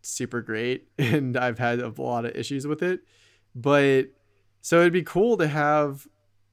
super 0.00 0.40
great 0.40 0.88
and 0.98 1.36
I've 1.36 1.58
had 1.58 1.80
a 1.80 1.92
lot 2.00 2.24
of 2.24 2.34
issues 2.34 2.66
with 2.66 2.82
it. 2.82 3.00
But 3.54 4.06
so 4.62 4.80
it'd 4.80 4.92
be 4.94 5.02
cool 5.02 5.36
to 5.36 5.46
have 5.46 6.06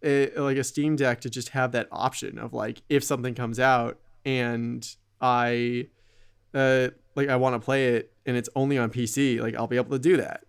a, 0.04 0.32
like 0.36 0.58
a 0.58 0.64
Steam 0.64 0.98
Deck 0.98 1.22
to 1.22 1.30
just 1.30 1.50
have 1.50 1.72
that 1.72 1.88
option 1.90 2.38
of 2.38 2.54
like 2.54 2.82
if 2.90 3.02
something 3.02 3.34
comes 3.34 3.60
out 3.60 3.98
and 4.26 4.86
I 5.22 5.88
uh 6.54 6.90
like 7.16 7.30
I 7.30 7.38
want 7.38 7.56
to 7.56 7.60
play 7.60 7.96
it 7.96 8.12
and 8.26 8.36
it's 8.36 8.50
only 8.56 8.78
on 8.78 8.90
PC, 8.90 9.40
like 9.40 9.56
I'll 9.56 9.68
be 9.68 9.78
able 9.78 9.92
to 9.92 10.00
do 10.00 10.18
that. 10.18 10.44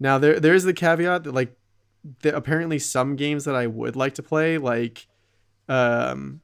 Now 0.00 0.16
there 0.16 0.40
there 0.40 0.54
is 0.54 0.64
the 0.64 0.72
caveat 0.72 1.24
that 1.24 1.34
like 1.34 1.54
that 2.22 2.34
apparently 2.34 2.78
some 2.78 3.16
games 3.16 3.44
that 3.44 3.54
I 3.54 3.66
would 3.66 3.96
like 3.96 4.14
to 4.14 4.22
play, 4.22 4.58
like 4.58 5.06
um, 5.68 6.40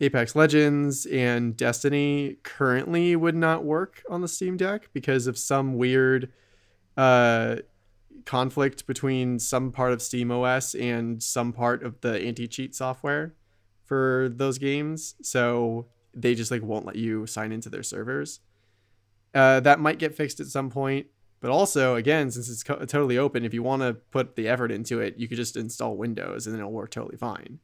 Apex 0.00 0.34
Legends 0.34 1.06
and 1.06 1.56
Destiny, 1.56 2.36
currently 2.42 3.14
would 3.16 3.36
not 3.36 3.64
work 3.64 4.02
on 4.10 4.20
the 4.20 4.28
Steam 4.28 4.56
Deck 4.56 4.90
because 4.92 5.26
of 5.26 5.38
some 5.38 5.76
weird 5.76 6.32
uh, 6.96 7.56
conflict 8.24 8.86
between 8.86 9.38
some 9.38 9.72
part 9.72 9.92
of 9.92 10.02
Steam 10.02 10.30
OS 10.30 10.74
and 10.74 11.22
some 11.22 11.52
part 11.52 11.82
of 11.82 12.00
the 12.00 12.20
anti 12.20 12.48
cheat 12.48 12.74
software 12.74 13.34
for 13.84 14.28
those 14.30 14.58
games. 14.58 15.14
So 15.22 15.86
they 16.14 16.34
just 16.34 16.50
like 16.50 16.62
won't 16.62 16.86
let 16.86 16.96
you 16.96 17.26
sign 17.26 17.52
into 17.52 17.70
their 17.70 17.82
servers. 17.82 18.40
Uh, 19.34 19.60
that 19.60 19.78
might 19.78 19.98
get 19.98 20.14
fixed 20.14 20.40
at 20.40 20.46
some 20.46 20.70
point. 20.70 21.06
But 21.40 21.50
also, 21.50 21.94
again, 21.94 22.30
since 22.30 22.48
it's 22.50 22.62
co- 22.62 22.84
totally 22.84 23.16
open, 23.16 23.44
if 23.44 23.54
you 23.54 23.62
want 23.62 23.82
to 23.82 23.94
put 23.94 24.34
the 24.34 24.48
effort 24.48 24.72
into 24.72 25.00
it, 25.00 25.16
you 25.18 25.28
could 25.28 25.36
just 25.36 25.56
install 25.56 25.96
Windows 25.96 26.46
and 26.46 26.54
then 26.54 26.60
it'll 26.60 26.72
work 26.72 26.90
totally 26.90 27.16
fine. 27.16 27.60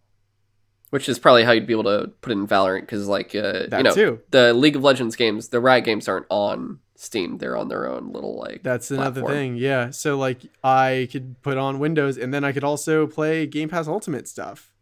Which 0.91 1.09
is 1.09 1.19
probably 1.19 1.43
how 1.43 1.51
you'd 1.53 1.67
be 1.67 1.73
able 1.73 1.85
to 1.85 2.13
put 2.21 2.31
it 2.31 2.37
in 2.37 2.47
Valorant 2.47 2.83
because, 2.83 3.09
like, 3.09 3.35
uh, 3.35 3.65
you 3.73 3.83
know, 3.83 3.95
too. 3.95 4.21
the 4.31 4.55
League 4.55 4.77
of 4.77 4.85
Legends 4.85 5.17
games, 5.17 5.49
the 5.49 5.59
Riot 5.59 5.85
games 5.85 6.07
aren't 6.07 6.27
on 6.31 6.79
Steam. 6.95 7.39
They're 7.39 7.57
on 7.57 7.67
their 7.69 7.89
own 7.89 8.13
little 8.13 8.39
like. 8.39 8.63
That's 8.63 8.93
another 8.93 9.23
platform. 9.23 9.33
thing. 9.33 9.57
Yeah. 9.57 9.91
So 9.91 10.17
like 10.17 10.39
I 10.63 11.09
could 11.11 11.41
put 11.43 11.59
on 11.59 11.81
Windows 11.81 12.17
and 12.17 12.33
then 12.33 12.45
I 12.45 12.53
could 12.53 12.63
also 12.63 13.09
play 13.09 13.47
Game 13.47 13.69
Pass 13.69 13.89
Ultimate 13.89 14.29
stuff. 14.29 14.73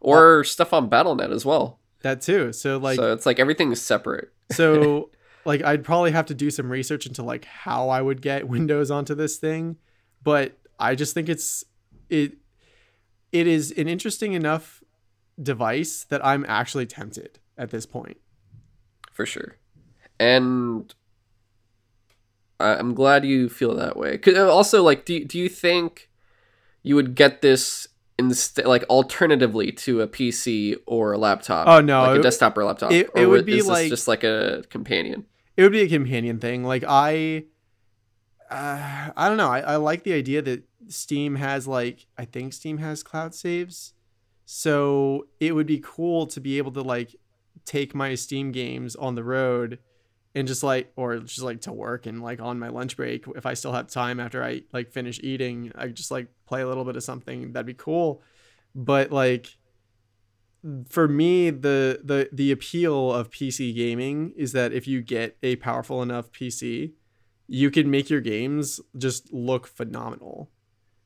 or 0.00 0.44
stuff 0.44 0.72
on 0.72 0.88
BattleNet 0.88 1.30
as 1.30 1.44
well. 1.44 1.78
That 2.00 2.22
too. 2.22 2.54
So 2.54 2.78
like 2.78 2.96
so 2.96 3.12
it's 3.12 3.26
like 3.26 3.38
everything 3.38 3.70
is 3.72 3.82
separate. 3.82 4.30
so 4.50 5.10
like 5.44 5.62
I'd 5.62 5.84
probably 5.84 6.10
have 6.12 6.26
to 6.26 6.34
do 6.34 6.50
some 6.50 6.70
research 6.70 7.06
into 7.06 7.22
like 7.22 7.44
how 7.44 7.88
I 7.88 8.02
would 8.02 8.20
get 8.22 8.48
Windows 8.48 8.90
onto 8.90 9.14
this 9.14 9.36
thing, 9.36 9.76
but 10.22 10.58
I 10.78 10.94
just 10.94 11.14
think 11.14 11.28
it's 11.28 11.64
it 12.08 12.34
it 13.32 13.46
is 13.46 13.70
an 13.72 13.88
interesting 13.88 14.32
enough 14.32 14.82
device 15.40 16.04
that 16.04 16.24
I'm 16.24 16.44
actually 16.48 16.86
tempted 16.86 17.38
at 17.56 17.70
this 17.70 17.86
point. 17.86 18.18
for 19.12 19.24
sure. 19.26 19.56
And 20.18 20.94
I'm 22.58 22.94
glad 22.94 23.24
you 23.24 23.48
feel 23.48 23.74
that 23.76 23.96
way. 23.96 24.18
'Cause, 24.18 24.34
uh, 24.34 24.50
Also, 24.52 24.82
like, 24.82 25.04
do 25.04 25.24
do 25.24 25.38
you 25.38 25.48
think 25.48 26.10
you 26.82 26.94
would 26.94 27.14
get 27.14 27.40
this 27.42 27.88
instead, 28.18 28.66
like, 28.66 28.84
alternatively 28.84 29.72
to 29.72 30.00
a 30.02 30.06
PC 30.06 30.76
or 30.86 31.12
a 31.12 31.18
laptop? 31.18 31.66
Oh, 31.68 31.80
no, 31.80 32.02
like 32.02 32.16
a 32.16 32.20
it- 32.20 32.22
desktop 32.22 32.56
or 32.56 32.62
a 32.62 32.66
laptop. 32.66 32.92
it- 32.92 33.10
it 33.14 33.26
would 33.26 33.46
be 33.46 33.62
like- 33.62 33.88
just 33.88 34.08
like 34.08 34.24
a 34.24 34.62
companion. 34.70 35.24
It 35.60 35.64
would 35.64 35.72
be 35.72 35.82
a 35.82 35.88
companion 35.90 36.38
thing. 36.38 36.64
Like 36.64 36.84
I 36.88 37.44
uh, 38.50 39.10
I 39.14 39.28
don't 39.28 39.36
know. 39.36 39.50
I, 39.50 39.60
I 39.60 39.76
like 39.76 40.04
the 40.04 40.14
idea 40.14 40.40
that 40.40 40.62
Steam 40.88 41.34
has 41.34 41.68
like 41.68 42.06
I 42.16 42.24
think 42.24 42.54
Steam 42.54 42.78
has 42.78 43.02
cloud 43.02 43.34
saves. 43.34 43.92
So 44.46 45.26
it 45.38 45.54
would 45.54 45.66
be 45.66 45.78
cool 45.78 46.26
to 46.28 46.40
be 46.40 46.56
able 46.56 46.72
to 46.72 46.80
like 46.80 47.14
take 47.66 47.94
my 47.94 48.14
Steam 48.14 48.52
games 48.52 48.96
on 48.96 49.16
the 49.16 49.22
road 49.22 49.80
and 50.34 50.48
just 50.48 50.62
like 50.62 50.92
or 50.96 51.18
just 51.18 51.42
like 51.42 51.60
to 51.60 51.72
work 51.74 52.06
and 52.06 52.22
like 52.22 52.40
on 52.40 52.58
my 52.58 52.68
lunch 52.68 52.96
break 52.96 53.26
if 53.36 53.44
I 53.44 53.52
still 53.52 53.72
have 53.74 53.88
time 53.88 54.18
after 54.18 54.42
I 54.42 54.62
like 54.72 54.92
finish 54.92 55.20
eating, 55.22 55.72
I 55.74 55.88
just 55.88 56.10
like 56.10 56.28
play 56.46 56.62
a 56.62 56.66
little 56.66 56.86
bit 56.86 56.96
of 56.96 57.02
something. 57.02 57.52
That'd 57.52 57.66
be 57.66 57.74
cool. 57.74 58.22
But 58.74 59.12
like 59.12 59.58
for 60.88 61.08
me 61.08 61.50
the 61.50 62.00
the 62.04 62.28
the 62.32 62.50
appeal 62.52 63.12
of 63.12 63.30
PC 63.30 63.74
gaming 63.74 64.32
is 64.36 64.52
that 64.52 64.72
if 64.72 64.86
you 64.86 65.00
get 65.02 65.36
a 65.42 65.56
powerful 65.56 66.02
enough 66.02 66.30
PC, 66.32 66.92
you 67.46 67.70
can 67.70 67.90
make 67.90 68.10
your 68.10 68.20
games 68.20 68.80
just 68.96 69.32
look 69.32 69.66
phenomenal. 69.66 70.50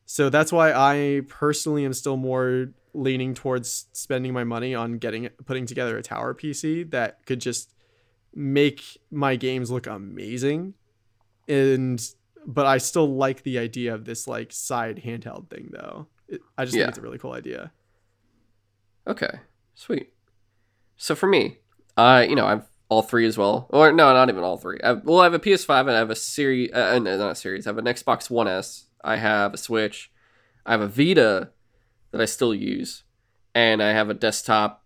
So 0.07 0.29
that's 0.29 0.53
why 0.53 0.73
I 0.73 1.23
personally 1.29 1.85
am 1.85 1.93
still 1.95 2.17
more 2.17 2.73
leaning 2.93 3.35
towards 3.35 3.87
spending 3.93 4.33
my 4.33 4.45
money 4.45 4.75
on 4.75 4.99
getting 4.99 5.29
putting 5.47 5.67
together 5.67 5.97
a 5.97 6.03
tower 6.03 6.35
PC 6.35 6.91
that 6.91 7.25
could 7.27 7.41
just 7.41 7.73
make 8.35 8.83
my 9.11 9.37
games 9.37 9.71
look 9.71 9.87
amazing. 9.87 10.75
And 11.49 12.05
but 12.47 12.67
I 12.67 12.79
still 12.79 13.07
like 13.17 13.43
the 13.43 13.59
idea 13.59 13.95
of 13.95 14.05
this 14.05 14.27
like 14.29 14.53
side 14.53 15.01
handheld 15.05 15.49
thing 15.49 15.71
though. 15.73 16.09
It, 16.29 16.41
I 16.59 16.65
just 16.65 16.77
Yeah. 16.77 16.85
think 16.85 16.91
it's 16.91 16.99
a 16.99 17.03
really 17.03 17.19
cool 17.19 17.33
idea. 17.33 17.73
Okay, 19.07 19.41
sweet. 19.75 20.13
So 20.97 21.15
for 21.15 21.27
me, 21.27 21.59
uh, 21.97 22.25
you 22.29 22.35
know, 22.35 22.47
I've 22.47 22.65
all 22.89 23.03
three 23.03 23.27
as 23.27 23.39
well, 23.39 23.67
or 23.71 23.93
no, 23.93 24.13
not 24.13 24.29
even 24.29 24.45
all 24.45 24.57
three. 24.57 24.79
I 24.85 24.89
have, 24.89 25.05
well, 25.05 25.21
I 25.21 25.25
have 25.25 25.35
a 25.35 25.39
PS5 25.39 25.81
and 25.81 25.91
I 25.91 25.99
have 25.99 26.11
a 26.11 26.17
series, 26.17 26.73
uh, 26.73 26.99
no, 26.99 27.17
not 27.17 27.33
a 27.33 27.35
series. 27.35 27.67
I 27.67 27.71
have 27.71 27.79
an 27.79 27.87
Xbox 27.87 28.31
One 28.31 28.47
S. 28.47 28.87
I 29.03 29.17
have 29.17 29.55
a 29.55 29.59
Switch. 29.59 30.11
I 30.67 30.73
have 30.73 30.81
a 30.81 30.89
Vita 30.89 31.51
that 32.11 32.21
I 32.21 32.25
still 32.27 32.55
use, 32.55 33.05
and 33.55 33.83
I 33.83 33.91
have 33.91 34.11
a 34.11 34.15
desktop 34.15 34.85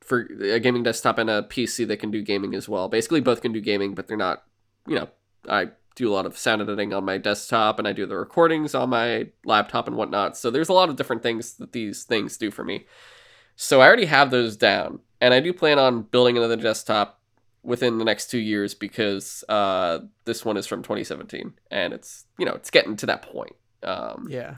for 0.00 0.28
a 0.42 0.60
gaming 0.60 0.82
desktop 0.82 1.18
and 1.18 1.30
a 1.30 1.42
PC 1.42 1.86
that 1.88 1.98
can 1.98 2.10
do 2.10 2.22
gaming 2.22 2.54
as 2.54 2.68
well. 2.68 2.88
Basically, 2.88 3.20
both 3.20 3.42
can 3.42 3.52
do 3.52 3.60
gaming, 3.60 3.94
but 3.94 4.08
they're 4.08 4.16
not. 4.16 4.44
You 4.86 4.96
know, 4.96 5.08
I 5.48 5.68
do 5.96 6.10
a 6.10 6.14
lot 6.14 6.26
of 6.26 6.36
sound 6.36 6.62
editing 6.62 6.92
on 6.92 7.04
my 7.04 7.18
desktop, 7.18 7.78
and 7.78 7.86
I 7.86 7.92
do 7.92 8.06
the 8.06 8.16
recordings 8.16 8.74
on 8.74 8.90
my 8.90 9.28
laptop 9.44 9.86
and 9.86 9.96
whatnot. 9.96 10.36
So 10.36 10.50
there's 10.50 10.68
a 10.68 10.74
lot 10.74 10.88
of 10.88 10.96
different 10.96 11.22
things 11.22 11.54
that 11.54 11.72
these 11.72 12.04
things 12.04 12.36
do 12.36 12.50
for 12.50 12.64
me. 12.64 12.86
So 13.56 13.80
I 13.80 13.86
already 13.86 14.06
have 14.06 14.30
those 14.30 14.56
down, 14.56 15.00
and 15.20 15.32
I 15.34 15.40
do 15.40 15.52
plan 15.52 15.78
on 15.78 16.02
building 16.02 16.36
another 16.36 16.56
desktop 16.56 17.20
within 17.62 17.98
the 17.98 18.04
next 18.04 18.30
two 18.30 18.38
years 18.38 18.74
because 18.74 19.42
uh, 19.48 20.00
this 20.24 20.44
one 20.44 20.56
is 20.56 20.66
from 20.66 20.82
2017, 20.82 21.54
and 21.70 21.92
it's 21.92 22.24
you 22.38 22.44
know 22.46 22.52
it's 22.52 22.70
getting 22.70 22.96
to 22.96 23.06
that 23.06 23.22
point. 23.22 23.54
Um, 23.82 24.26
Yeah. 24.30 24.56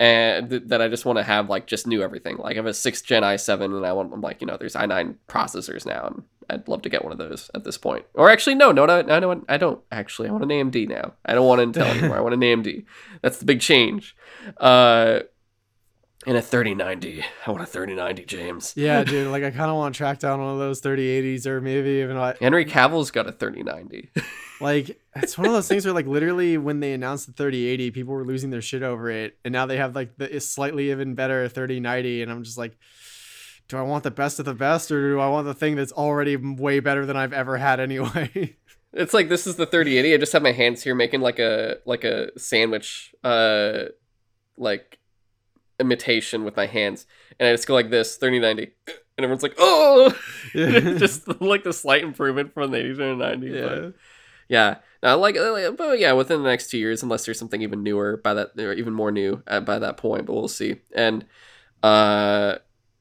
and 0.00 0.50
th- 0.50 0.62
that 0.66 0.82
I 0.82 0.88
just 0.88 1.04
want 1.04 1.18
to 1.18 1.22
have 1.22 1.48
like 1.48 1.66
just 1.66 1.86
new 1.86 2.02
everything. 2.02 2.36
Like 2.36 2.54
I 2.54 2.56
have 2.56 2.66
a 2.66 2.74
sixth 2.74 3.04
gen 3.04 3.22
i7 3.22 3.64
and 3.76 3.86
I 3.86 3.92
want 3.92 4.12
I'm 4.12 4.20
like, 4.20 4.40
you 4.40 4.46
know, 4.46 4.56
there's 4.56 4.74
i9 4.74 5.14
processors 5.28 5.86
now 5.86 6.06
and 6.06 6.22
I'd 6.48 6.66
love 6.66 6.82
to 6.82 6.88
get 6.88 7.04
one 7.04 7.12
of 7.12 7.18
those 7.18 7.48
at 7.54 7.62
this 7.62 7.78
point. 7.78 8.06
Or 8.14 8.28
actually 8.28 8.56
no, 8.56 8.72
no, 8.72 8.86
no, 8.86 9.02
no, 9.02 9.20
no 9.20 9.44
I 9.48 9.56
don't 9.56 9.80
actually. 9.92 10.28
I 10.28 10.32
want 10.32 10.42
an 10.44 10.50
AMD 10.50 10.88
now. 10.88 11.12
I 11.24 11.34
don't 11.34 11.46
want 11.46 11.60
Intel 11.60 11.86
anymore. 11.96 12.16
I 12.16 12.20
want 12.20 12.34
an 12.34 12.40
AMD. 12.40 12.84
That's 13.22 13.38
the 13.38 13.44
big 13.44 13.60
change. 13.60 14.16
Uh 14.56 15.20
and 16.26 16.36
a 16.36 16.42
3090. 16.42 17.24
I 17.46 17.50
want 17.50 17.62
a 17.62 17.66
3090, 17.66 18.24
James. 18.24 18.74
Yeah, 18.76 19.04
dude. 19.04 19.28
Like 19.28 19.42
I 19.42 19.50
kind 19.50 19.70
of 19.70 19.76
want 19.76 19.94
to 19.94 19.98
track 19.98 20.18
down 20.18 20.40
one 20.40 20.52
of 20.52 20.58
those 20.58 20.80
3080s 20.80 21.46
or 21.46 21.60
maybe 21.60 21.88
even 21.88 22.16
like 22.16 22.38
Henry 22.38 22.64
Cavill's 22.64 23.10
got 23.10 23.26
a 23.26 23.32
3090. 23.32 24.10
like 24.60 25.00
it's 25.16 25.38
one 25.38 25.46
of 25.46 25.52
those 25.52 25.68
things 25.68 25.84
where 25.84 25.94
like 25.94 26.06
literally 26.06 26.58
when 26.58 26.80
they 26.80 26.92
announced 26.92 27.26
the 27.26 27.32
3080, 27.32 27.90
people 27.90 28.14
were 28.14 28.24
losing 28.24 28.50
their 28.50 28.62
shit 28.62 28.82
over 28.82 29.10
it, 29.10 29.38
and 29.44 29.52
now 29.52 29.66
they 29.66 29.78
have 29.78 29.94
like 29.94 30.16
the 30.18 30.40
slightly 30.40 30.90
even 30.90 31.14
better 31.14 31.48
3090, 31.48 32.22
and 32.22 32.30
I'm 32.30 32.42
just 32.42 32.58
like. 32.58 32.76
Do 33.68 33.76
I 33.76 33.82
want 33.82 34.02
the 34.02 34.10
best 34.10 34.40
of 34.40 34.44
the 34.46 34.52
best, 34.52 34.90
or 34.90 35.12
do 35.12 35.20
I 35.20 35.28
want 35.28 35.46
the 35.46 35.54
thing 35.54 35.76
that's 35.76 35.92
already 35.92 36.34
way 36.34 36.80
better 36.80 37.06
than 37.06 37.16
I've 37.16 37.32
ever 37.32 37.56
had 37.56 37.78
anyway? 37.80 38.56
It's 38.92 39.14
like 39.14 39.28
this 39.28 39.46
is 39.46 39.54
the 39.54 39.64
3080. 39.64 40.12
I 40.12 40.16
just 40.16 40.32
have 40.32 40.42
my 40.42 40.50
hands 40.50 40.82
here 40.82 40.96
making 40.96 41.20
like 41.20 41.38
a 41.38 41.76
like 41.86 42.02
a 42.02 42.36
sandwich 42.36 43.14
uh 43.22 43.84
like 44.56 44.99
imitation 45.80 46.44
with 46.44 46.56
my 46.56 46.66
hands 46.66 47.06
and 47.38 47.48
I 47.48 47.52
just 47.52 47.66
go 47.66 47.74
like 47.74 47.90
this 47.90 48.16
3090 48.16 48.72
and 48.86 49.24
everyone's 49.24 49.42
like 49.42 49.54
oh! 49.58 50.14
Just 50.52 51.26
like 51.40 51.64
the 51.64 51.72
slight 51.72 52.02
improvement 52.02 52.54
from 52.54 52.70
the 52.70 52.78
80 52.78 52.94
to 52.94 53.16
90 53.16 53.46
yeah. 53.46 53.62
but 53.62 53.94
yeah. 54.48 54.76
now 55.02 55.16
like, 55.16 55.36
like 55.36 55.76
but 55.76 55.98
yeah 55.98 56.12
within 56.12 56.42
the 56.42 56.48
next 56.48 56.70
two 56.70 56.78
years 56.78 57.02
unless 57.02 57.24
there's 57.24 57.38
something 57.38 57.62
even 57.62 57.82
newer 57.82 58.16
by 58.16 58.34
that 58.34 58.58
or 58.58 58.72
even 58.72 58.92
more 58.92 59.10
new 59.10 59.42
at, 59.46 59.64
by 59.64 59.78
that 59.78 59.96
point 59.96 60.26
but 60.26 60.34
we'll 60.34 60.48
see. 60.48 60.76
And 60.94 61.24
uh 61.82 62.56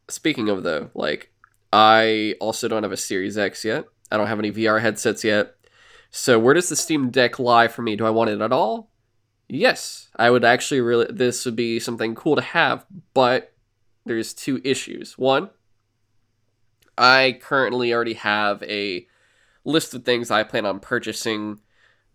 speaking 0.08 0.50
of 0.50 0.64
though 0.64 0.90
like 0.94 1.32
I 1.72 2.36
also 2.40 2.68
don't 2.68 2.84
have 2.84 2.92
a 2.92 2.98
Series 2.98 3.38
X 3.38 3.64
yet. 3.64 3.86
I 4.12 4.18
don't 4.18 4.28
have 4.28 4.40
any 4.40 4.52
VR 4.52 4.82
headsets 4.82 5.24
yet. 5.24 5.56
So 6.10 6.40
where 6.40 6.56
does 6.56 6.70
the 6.70 6.76
Steam 6.76 7.12
Deck 7.12 7.38
lie 7.38 7.68
for 7.68 7.84
me? 7.84 7.96
Do 7.96 8.06
I 8.06 8.10
want 8.10 8.32
it 8.32 8.42
at 8.42 8.52
all 8.52 8.89
Yes, 9.50 10.10
I 10.16 10.30
would 10.30 10.45
actually 10.45 10.80
really. 10.82 11.08
This 11.10 11.43
would 11.45 11.56
be 11.56 11.80
something 11.80 12.14
cool 12.16 12.36
to 12.36 12.41
have, 12.41 12.86
but 13.16 13.52
there's 14.06 14.34
two 14.34 14.62
issues. 14.64 15.18
One, 15.18 15.50
I 16.97 17.39
currently 17.41 17.93
already 17.93 18.14
have 18.14 18.62
a 18.64 19.08
list 19.66 19.93
of 19.93 20.06
things 20.06 20.30
I 20.32 20.43
plan 20.43 20.66
on 20.66 20.80
purchasing, 20.80 21.60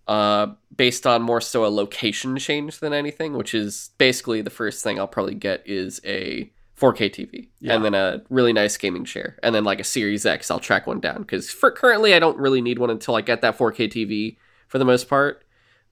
uh, 0.06 0.48
based 0.74 1.06
on 1.06 1.22
more 1.22 1.40
so 1.40 1.64
a 1.64 1.68
location 1.68 2.36
change 2.36 2.78
than 2.78 2.92
anything. 2.92 3.32
Which 3.36 3.52
is 3.52 3.90
basically 3.98 4.40
the 4.40 4.50
first 4.50 4.84
thing 4.84 4.98
I'll 5.00 5.08
probably 5.08 5.34
get 5.34 5.62
is 5.66 6.00
a 6.04 6.52
4K 6.78 7.08
TV, 7.10 7.48
Yeah. 7.60 7.74
and 7.74 7.84
then 7.84 7.94
a 7.94 8.22
really 8.30 8.52
nice 8.52 8.76
gaming 8.76 9.04
chair, 9.04 9.38
and 9.42 9.54
then 9.54 9.64
like 9.64 9.80
a 9.80 9.84
Series 9.84 10.24
X. 10.26 10.50
I'll 10.50 10.60
track 10.60 10.86
one 10.86 11.00
down 11.00 11.22
because 11.22 11.50
for 11.50 11.70
currently 11.70 12.14
I 12.14 12.18
don't 12.18 12.38
really 12.38 12.60
need 12.60 12.78
one 12.78 12.90
until 12.90 13.14
I 13.16 13.20
get 13.22 13.40
that 13.42 13.56
4K 13.58 13.88
TV 13.88 14.36
for 14.68 14.78
the 14.78 14.84
most 14.84 15.08
part. 15.08 15.43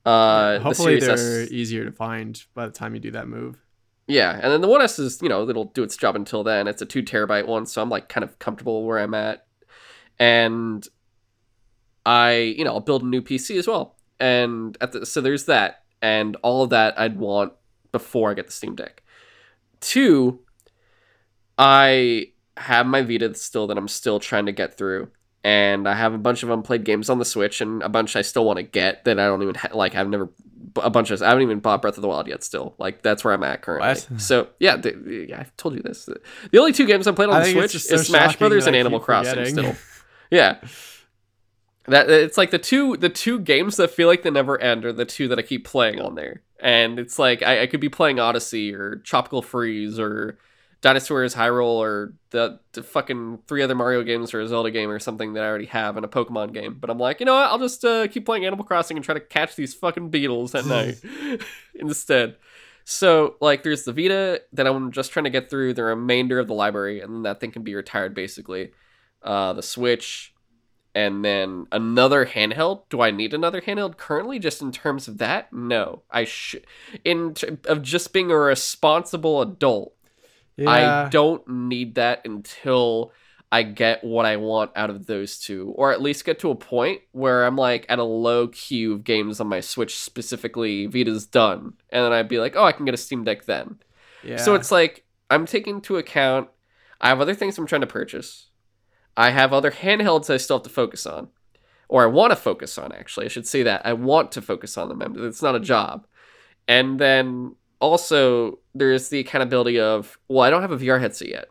Uh, 0.04 0.58
Hopefully 0.58 1.00
Series 1.00 1.06
they're 1.20 1.42
S- 1.44 1.50
easier 1.52 1.84
to 1.84 1.92
find 1.92 2.42
by 2.54 2.66
the 2.66 2.72
time 2.72 2.94
you 2.94 3.00
do 3.00 3.12
that 3.12 3.28
move. 3.28 3.56
yeah, 4.08 4.32
and 4.32 4.52
then 4.52 4.60
the 4.60 4.68
One 4.68 4.82
S 4.82 4.98
is 4.98 5.20
you 5.22 5.28
know 5.28 5.48
it'll 5.48 5.66
do 5.66 5.82
its 5.82 5.96
job 5.96 6.16
until 6.16 6.42
then. 6.42 6.66
It's 6.66 6.82
a 6.82 6.86
two 6.86 7.02
terabyte 7.02 7.46
one, 7.46 7.66
so 7.66 7.80
I'm 7.82 7.88
like 7.90 8.08
kind 8.08 8.24
of 8.24 8.38
comfortable 8.40 8.84
where 8.84 8.98
I'm 8.98 9.14
at, 9.14 9.46
and 10.18 10.86
I 12.04 12.32
you 12.56 12.64
know 12.64 12.72
I'll 12.74 12.80
build 12.80 13.02
a 13.02 13.06
new 13.06 13.22
PC 13.22 13.58
as 13.58 13.68
well, 13.68 13.96
and 14.18 14.76
at 14.80 14.90
the, 14.92 15.06
so 15.06 15.20
there's 15.20 15.44
that, 15.46 15.84
and 16.00 16.36
all 16.42 16.64
of 16.64 16.70
that 16.70 16.98
I'd 16.98 17.16
want 17.18 17.52
before 17.92 18.30
I 18.30 18.34
get 18.34 18.46
the 18.46 18.52
Steam 18.52 18.74
Deck. 18.74 19.02
Two, 19.80 20.40
I 21.58 22.28
have 22.56 22.86
my 22.86 23.02
Vita 23.02 23.34
still 23.34 23.66
that 23.68 23.78
I'm 23.78 23.88
still 23.88 24.18
trying 24.20 24.46
to 24.46 24.52
get 24.52 24.76
through, 24.76 25.10
and 25.44 25.88
I 25.88 25.94
have 25.94 26.14
a 26.14 26.18
bunch 26.18 26.42
of 26.42 26.50
unplayed 26.50 26.84
games 26.84 27.10
on 27.10 27.18
the 27.18 27.24
Switch, 27.24 27.60
and 27.60 27.82
a 27.82 27.88
bunch 27.88 28.16
I 28.16 28.22
still 28.22 28.44
want 28.44 28.58
to 28.58 28.62
get 28.62 29.04
that 29.04 29.18
I 29.18 29.26
don't 29.26 29.42
even 29.42 29.54
ha- 29.54 29.70
like. 29.72 29.94
I've 29.94 30.08
never 30.08 30.30
a 30.76 30.90
bunch 30.90 31.10
of 31.10 31.20
I 31.22 31.28
haven't 31.28 31.42
even 31.42 31.60
bought 31.60 31.82
Breath 31.82 31.96
of 31.96 32.02
the 32.02 32.08
Wild 32.08 32.28
yet. 32.28 32.44
Still, 32.44 32.74
like 32.78 33.02
that's 33.02 33.24
where 33.24 33.34
I'm 33.34 33.42
at 33.42 33.62
currently. 33.62 33.88
What? 33.88 34.20
So 34.20 34.48
yeah, 34.58 34.76
the, 34.76 35.26
yeah, 35.28 35.40
I've 35.40 35.56
told 35.56 35.74
you 35.74 35.82
this. 35.82 36.08
The 36.50 36.58
only 36.58 36.72
two 36.72 36.86
games 36.86 37.06
I 37.06 37.12
played 37.12 37.28
on 37.28 37.36
I 37.36 37.44
the 37.44 37.52
Switch 37.52 37.82
so 37.82 37.94
is 37.94 38.06
Smash 38.06 38.36
Brothers 38.36 38.66
and 38.66 38.76
Animal 38.76 39.00
Crossing. 39.00 39.44
forgetting. 39.44 39.54
Still, 39.54 39.74
yeah. 40.30 40.58
That 41.86 42.08
it's 42.08 42.38
like 42.38 42.52
the 42.52 42.58
two 42.60 42.96
the 42.96 43.08
two 43.08 43.40
games 43.40 43.76
that 43.76 43.90
feel 43.90 44.06
like 44.06 44.22
they 44.22 44.30
never 44.30 44.60
end 44.60 44.84
are 44.84 44.92
the 44.92 45.04
two 45.04 45.26
that 45.28 45.38
I 45.38 45.42
keep 45.42 45.64
playing 45.64 46.00
on 46.00 46.14
there, 46.14 46.42
and 46.60 47.00
it's 47.00 47.18
like 47.18 47.42
I, 47.42 47.62
I 47.62 47.66
could 47.66 47.80
be 47.80 47.88
playing 47.88 48.20
Odyssey 48.20 48.72
or 48.72 48.96
Tropical 48.96 49.42
Freeze 49.42 49.98
or 49.98 50.38
Dinosaurs 50.82 51.34
Hyrule 51.34 51.78
or 51.78 52.12
the, 52.30 52.58
the 52.72 52.82
fucking 52.82 53.38
three 53.46 53.62
other 53.62 53.74
Mario 53.76 54.02
games 54.02 54.34
or 54.34 54.40
a 54.40 54.48
Zelda 54.48 54.70
game 54.70 54.90
or 54.90 54.98
something 54.98 55.32
that 55.34 55.44
I 55.44 55.46
already 55.46 55.66
have 55.66 55.96
and 55.96 56.04
a 56.04 56.08
Pokemon 56.08 56.52
game. 56.52 56.76
But 56.78 56.90
I'm 56.90 56.98
like, 56.98 57.20
you 57.20 57.26
know 57.26 57.34
what? 57.34 57.50
I'll 57.50 57.58
just 57.58 57.84
uh, 57.84 58.08
keep 58.08 58.26
playing 58.26 58.44
Animal 58.44 58.64
Crossing 58.64 58.96
and 58.96 59.04
try 59.04 59.14
to 59.14 59.20
catch 59.20 59.54
these 59.54 59.74
fucking 59.74 60.10
beetles 60.10 60.54
at 60.56 60.66
night 60.66 61.00
instead. 61.76 62.36
So 62.84 63.36
like, 63.40 63.62
there's 63.62 63.84
the 63.84 63.92
Vita 63.92 64.42
that 64.52 64.66
I'm 64.66 64.90
just 64.90 65.12
trying 65.12 65.24
to 65.24 65.30
get 65.30 65.48
through 65.48 65.74
the 65.74 65.84
remainder 65.84 66.40
of 66.40 66.48
the 66.48 66.54
library, 66.54 67.00
and 67.00 67.14
then 67.14 67.22
that 67.22 67.38
thing 67.38 67.52
can 67.52 67.62
be 67.62 67.76
retired 67.76 68.12
basically. 68.12 68.72
Uh, 69.22 69.52
the 69.52 69.62
Switch, 69.62 70.34
and 70.96 71.24
then 71.24 71.66
another 71.70 72.26
handheld. 72.26 72.82
Do 72.90 73.00
I 73.00 73.12
need 73.12 73.34
another 73.34 73.60
handheld 73.60 73.96
currently? 73.96 74.40
Just 74.40 74.60
in 74.60 74.72
terms 74.72 75.06
of 75.06 75.18
that, 75.18 75.52
no. 75.52 76.02
I 76.10 76.24
should. 76.24 76.66
In 77.04 77.34
t- 77.34 77.56
of 77.66 77.82
just 77.82 78.12
being 78.12 78.32
a 78.32 78.36
responsible 78.36 79.40
adult, 79.40 79.94
I 80.66 81.08
don't 81.08 81.46
need 81.48 81.96
that 81.96 82.24
until 82.24 83.12
I 83.50 83.62
get 83.62 84.02
what 84.02 84.24
I 84.24 84.36
want 84.36 84.70
out 84.76 84.90
of 84.90 85.06
those 85.06 85.38
two, 85.38 85.72
or 85.76 85.92
at 85.92 86.00
least 86.00 86.24
get 86.24 86.38
to 86.40 86.50
a 86.50 86.54
point 86.54 87.02
where 87.12 87.44
I'm 87.44 87.56
like 87.56 87.86
at 87.88 87.98
a 87.98 88.04
low 88.04 88.48
queue 88.48 88.94
of 88.94 89.04
games 89.04 89.40
on 89.40 89.46
my 89.46 89.60
Switch, 89.60 89.98
specifically 89.98 90.86
Vita's 90.86 91.26
done, 91.26 91.74
and 91.90 92.04
then 92.04 92.12
I'd 92.12 92.28
be 92.28 92.38
like, 92.38 92.54
oh, 92.56 92.64
I 92.64 92.72
can 92.72 92.84
get 92.84 92.94
a 92.94 92.98
Steam 92.98 93.24
Deck 93.24 93.44
then. 93.44 93.78
yeah. 94.22 94.36
So 94.36 94.54
it's 94.54 94.70
like 94.70 95.04
I'm 95.30 95.46
taking 95.46 95.76
into 95.76 95.96
account 95.96 96.48
I 97.02 97.08
have 97.08 97.20
other 97.20 97.34
things 97.34 97.58
I'm 97.58 97.66
trying 97.66 97.80
to 97.80 97.86
purchase. 97.86 98.48
I 99.16 99.30
have 99.30 99.52
other 99.52 99.72
handhelds 99.72 100.32
I 100.32 100.36
still 100.36 100.58
have 100.58 100.64
to 100.64 100.70
focus 100.70 101.04
on. 101.04 101.28
Or 101.88 102.04
I 102.04 102.06
want 102.06 102.30
to 102.30 102.36
focus 102.36 102.78
on 102.78 102.92
actually. 102.92 103.26
I 103.26 103.28
should 103.28 103.46
say 103.46 103.64
that. 103.64 103.84
I 103.84 103.92
want 103.92 104.32
to 104.32 104.40
focus 104.40 104.78
on 104.78 104.88
them. 104.88 105.14
It's 105.18 105.42
not 105.42 105.56
a 105.56 105.60
job. 105.60 106.06
And 106.68 106.98
then 106.98 107.56
also 107.82 108.58
there's 108.74 109.08
the 109.08 109.18
accountability 109.18 109.78
of, 109.78 110.18
well, 110.28 110.42
I 110.42 110.50
don't 110.50 110.62
have 110.62 110.72
a 110.72 110.78
VR 110.78 111.00
headset 111.00 111.28
yet. 111.28 111.48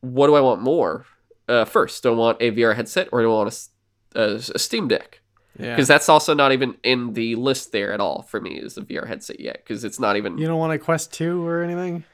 What 0.00 0.26
do 0.26 0.34
I 0.34 0.40
want 0.40 0.60
more? 0.60 1.06
Uh, 1.48 1.64
first, 1.64 2.02
do 2.02 2.12
I 2.12 2.16
want 2.16 2.38
a 2.40 2.50
VR 2.50 2.74
headset 2.74 3.08
or 3.12 3.22
do 3.22 3.30
I 3.30 3.34
want 3.34 3.68
a 4.14 4.40
Steam 4.58 4.88
Deck? 4.88 5.20
yeah. 5.58 5.74
Because 5.74 5.88
that's 5.88 6.08
also 6.08 6.34
not 6.34 6.52
even 6.52 6.76
in 6.82 7.12
the 7.12 7.36
list 7.36 7.72
there 7.72 7.92
at 7.92 8.00
all 8.00 8.22
for 8.22 8.40
me 8.40 8.58
is 8.58 8.74
the 8.74 8.82
VR 8.82 9.06
headset 9.06 9.40
yet. 9.40 9.62
Because 9.62 9.84
it's 9.84 10.00
not 10.00 10.16
even 10.16 10.38
you 10.38 10.46
don't 10.46 10.58
want 10.58 10.72
a 10.72 10.78
Quest 10.78 11.12
Two 11.12 11.46
or 11.46 11.62
anything. 11.62 12.04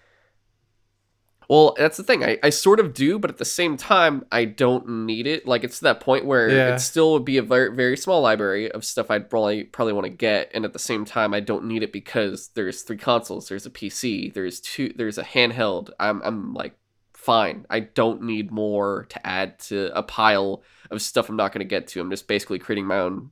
Well, 1.48 1.74
that's 1.78 1.96
the 1.96 2.02
thing. 2.02 2.22
I, 2.22 2.38
I 2.42 2.50
sort 2.50 2.78
of 2.78 2.92
do, 2.92 3.18
but 3.18 3.30
at 3.30 3.38
the 3.38 3.44
same 3.46 3.78
time, 3.78 4.26
I 4.30 4.44
don't 4.44 4.86
need 5.06 5.26
it. 5.26 5.46
Like 5.46 5.64
it's 5.64 5.78
to 5.78 5.84
that 5.84 6.00
point 6.00 6.26
where 6.26 6.48
Yeah. 6.50 6.74
it 6.74 6.78
still 6.80 7.12
would 7.14 7.24
be 7.24 7.38
a 7.38 7.42
very 7.42 7.74
very 7.74 7.96
small 7.96 8.20
library 8.20 8.70
of 8.70 8.84
stuff 8.84 9.10
I'd 9.10 9.30
probably 9.30 9.64
probably 9.64 9.94
want 9.94 10.04
to 10.04 10.10
get, 10.10 10.50
and 10.54 10.64
at 10.66 10.74
the 10.74 10.78
same 10.78 11.04
time, 11.06 11.32
I 11.32 11.40
don't 11.40 11.64
need 11.64 11.82
it 11.82 11.92
because 11.92 12.48
there's 12.54 12.82
three 12.82 12.98
consoles, 12.98 13.48
there's 13.48 13.64
a 13.64 13.70
PC, 13.70 14.32
there's 14.34 14.60
two, 14.60 14.92
there's 14.94 15.16
a 15.16 15.24
handheld. 15.24 15.90
I'm 15.98 16.20
I'm 16.22 16.52
like 16.52 16.74
fine. 17.14 17.64
I 17.70 17.80
don't 17.80 18.22
need 18.22 18.50
more 18.50 19.06
to 19.08 19.26
add 19.26 19.58
to 19.60 19.90
a 19.98 20.02
pile 20.02 20.62
of 20.90 21.00
stuff 21.02 21.28
I'm 21.28 21.36
not 21.36 21.52
going 21.52 21.60
to 21.60 21.68
get 21.68 21.86
to. 21.88 22.00
I'm 22.00 22.10
just 22.10 22.28
basically 22.28 22.58
creating 22.58 22.86
my 22.86 22.98
own 22.98 23.30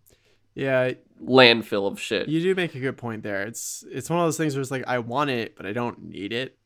Yeah, 0.55 0.93
landfill 1.23 1.87
of 1.91 2.01
shit. 2.01 2.29
you 2.29 2.41
do 2.41 2.55
make 2.55 2.75
a 2.75 2.81
good 2.81 2.97
point 2.97 3.23
there. 3.23 3.43
It's 3.43 3.85
it's 3.91 4.09
one 4.09 4.19
of 4.21 4.27
those 4.27 4.37
things 4.39 4.55
where 4.55 4.63
it's 4.63 4.71
like 4.71 4.85
I 4.87 5.01
want 5.01 5.29
it, 5.31 5.55
but 5.57 5.67
I 5.67 5.73
don't 5.73 6.03
need 6.09 6.33
it. 6.33 6.57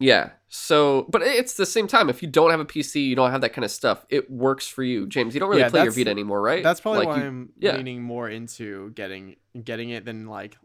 Yeah. 0.00 0.30
So, 0.48 1.06
but 1.08 1.22
it's 1.22 1.54
the 1.54 1.66
same 1.66 1.86
time. 1.86 2.08
If 2.10 2.22
you 2.22 2.28
don't 2.28 2.50
have 2.50 2.58
a 2.58 2.64
PC, 2.64 3.06
you 3.06 3.14
don't 3.14 3.30
have 3.30 3.42
that 3.42 3.52
kind 3.52 3.64
of 3.64 3.70
stuff. 3.70 4.04
It 4.08 4.28
works 4.30 4.66
for 4.66 4.82
you, 4.82 5.06
James. 5.06 5.34
You 5.34 5.40
don't 5.40 5.48
really 5.50 5.60
Yeah, 5.62 5.68
play 5.68 5.80
your 5.80 5.84
that's- 5.92 5.96
Vita 5.96 6.10
anymore, 6.10 6.42
right? 6.42 6.62
That's 6.64 6.80
probably 6.80 7.00
Like, 7.00 7.08
why 7.08 7.16
you- 7.18 7.24
I'm 7.28 7.52
yeah. 7.58 7.76
leaning 7.76 8.02
more 8.02 8.28
into 8.28 8.90
getting 8.90 9.36
getting 9.62 9.90
it 9.90 10.04
than 10.04 10.26
like 10.26 10.56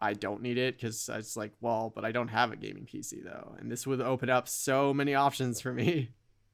I 0.00 0.14
don't 0.14 0.42
need 0.42 0.58
it 0.58 0.76
because 0.76 1.08
it's 1.12 1.36
like, 1.36 1.52
well, 1.60 1.92
but 1.94 2.04
I 2.04 2.12
don't 2.12 2.28
have 2.28 2.52
a 2.52 2.56
gaming 2.56 2.86
PC 2.86 3.22
though, 3.22 3.54
and 3.60 3.70
this 3.70 3.86
would 3.86 4.00
open 4.00 4.30
up 4.30 4.48
so 4.48 4.92
many 4.94 5.14
options 5.14 5.60
for 5.60 5.72
me. 5.72 6.10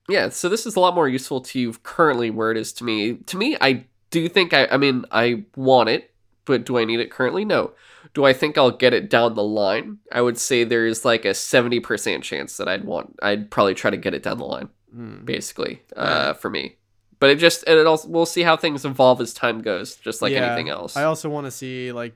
Yeah. 0.09 0.29
So 0.31 0.49
this 0.51 0.67
is 0.67 0.77
a 0.77 0.81
lot 0.81 0.95
more 0.95 1.09
useful 1.09 1.41
to 1.41 1.59
you 1.59 1.73
currently, 1.83 2.29
where 2.31 2.51
it 2.51 2.57
is 2.59 2.73
to 2.75 2.85
me. 2.85 3.15
To 3.27 3.37
me, 3.39 3.57
I 3.61 3.87
do 4.11 4.29
think 4.29 4.53
I. 4.53 4.67
I 4.67 4.77
mean, 4.77 5.05
I 5.11 5.45
want 5.57 5.89
it, 5.89 6.11
but 6.45 6.65
do 6.65 6.79
I 6.79 6.85
need 6.85 7.01
it 7.01 7.11
currently? 7.11 7.45
No. 7.45 7.73
Do 8.13 8.25
I 8.25 8.33
think 8.33 8.57
I'll 8.57 8.71
get 8.71 8.93
it 8.93 9.11
down 9.11 9.35
the 9.35 9.43
line? 9.43 9.99
I 10.13 10.21
would 10.21 10.39
say 10.39 10.65
there's 10.65 11.05
like 11.05 11.25
a 11.25 11.35
seventy 11.35 11.81
percent 11.81 12.23
chance 12.23 12.57
that 12.59 12.69
I'd 12.69 12.85
want. 12.85 13.17
I'd 13.23 13.51
probably 13.51 13.75
try 13.75 13.91
to 13.91 13.97
get 13.97 14.15
it 14.15 14.23
down 14.23 14.39
the 14.39 14.45
line. 14.45 14.69
Hmm. 14.95 15.25
basically 15.25 15.83
uh, 15.97 16.35
for 16.35 16.49
me. 16.49 16.77
But 17.19 17.31
it 17.31 17.37
just 17.41 17.65
and 17.67 17.79
it 17.79 17.87
also 17.87 18.09
we'll 18.09 18.27
see 18.27 18.43
how 18.43 18.57
things 18.57 18.85
evolve 18.85 19.21
as 19.21 19.35
time 19.35 19.61
goes, 19.61 19.97
just 19.97 20.23
like 20.23 20.33
Yeah, 20.33 20.47
anything 20.47 20.69
else. 20.69 20.97
I 20.97 21.05
also 21.05 21.29
want 21.29 21.47
to 21.47 21.51
see 21.51 21.91
like 21.91 22.15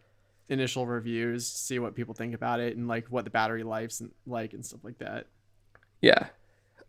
initial 0.48 0.86
reviews, 0.86 1.44
see 1.46 1.80
what 1.80 1.96
people 1.96 2.14
think 2.14 2.34
about 2.34 2.60
it, 2.60 2.76
and 2.76 2.86
like 2.86 3.06
what 3.08 3.24
the 3.24 3.30
battery 3.30 3.64
life's 3.64 4.00
like 4.26 4.52
and 4.52 4.64
stuff 4.64 4.84
like 4.84 4.98
that. 4.98 5.26
Yeah. 6.00 6.26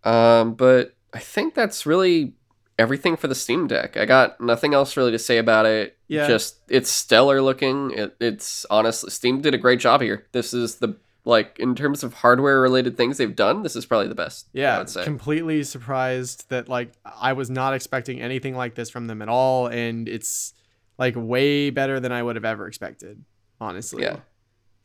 Um, 0.04 0.54
but 0.54 0.96
I 1.14 1.20
think 1.20 1.56
that's 1.56 1.86
really 1.86 2.34
everything 2.80 3.16
for 3.18 3.28
the 3.28 3.36
Steam 3.36 3.68
Deck. 3.68 3.98
I 3.98 4.06
got 4.06 4.40
nothing 4.42 4.74
else 4.74 4.98
really 4.98 5.12
to 5.12 5.20
say 5.20 5.38
about 5.38 5.68
it. 5.68 5.98
Yeah. 6.08 6.28
Just 6.28 6.58
it's 6.70 6.90
stellar 6.90 7.42
looking. 7.42 7.92
It, 7.92 8.16
it's 8.20 8.66
honestly 8.72 9.12
Steam 9.12 9.42
did 9.42 9.54
a 9.54 9.58
great 9.60 9.80
job 9.80 10.02
here. 10.02 10.26
This 10.32 10.54
is 10.54 10.78
the 10.78 10.98
like 11.26 11.58
in 11.60 11.76
terms 11.76 12.04
of 12.04 12.14
hardware 12.16 12.62
related 12.62 12.98
things 12.98 13.18
they've 13.18 13.36
done. 13.36 13.62
This 13.62 13.76
is 13.76 13.86
probably 13.86 14.08
the 14.08 14.16
best. 14.16 14.48
I 14.56 14.60
Yeah, 14.60 14.78
would 14.80 14.90
say. 14.90 15.04
completely 15.04 15.62
surprised 15.64 16.50
that 16.50 16.70
like 16.70 16.94
I 17.06 17.34
was 17.34 17.50
not 17.50 17.74
expecting 17.74 18.22
anything 18.22 18.56
like 18.56 18.74
this 18.76 18.90
from 18.90 19.06
them 19.08 19.22
at 19.22 19.30
all, 19.30 19.68
and 19.68 20.08
it's 20.08 20.54
like 20.98 21.14
way 21.16 21.70
better 21.70 22.00
than 22.00 22.12
I 22.12 22.24
would 22.24 22.38
have 22.38 22.46
ever 22.46 22.66
expected, 22.68 23.24
honestly. 23.60 24.04
Yeah, 24.04 24.20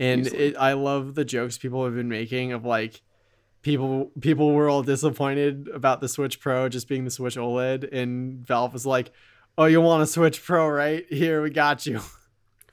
and 0.01 0.27
it, 0.27 0.57
I 0.57 0.73
love 0.73 1.15
the 1.15 1.25
jokes 1.25 1.57
people 1.57 1.85
have 1.85 1.95
been 1.95 2.09
making 2.09 2.53
of 2.53 2.65
like 2.65 3.01
people 3.65 4.13
people 4.21 4.53
were 4.53 4.69
all 4.69 4.83
disappointed 4.83 5.69
about 5.75 6.01
the 6.01 6.09
Switch 6.09 6.39
Pro 6.39 6.69
just 6.69 6.87
being 6.87 7.05
the 7.05 7.11
Switch 7.11 7.37
OLED, 7.37 7.89
and 7.93 8.47
Valve 8.47 8.73
was 8.73 8.87
like, 8.87 9.11
"Oh, 9.59 9.65
you 9.65 9.81
want 9.81 10.03
a 10.03 10.07
Switch 10.07 10.45
Pro, 10.45 10.69
right? 10.69 11.05
Here, 11.09 11.43
we 11.43 11.51
got 11.51 11.85
you." 11.87 12.01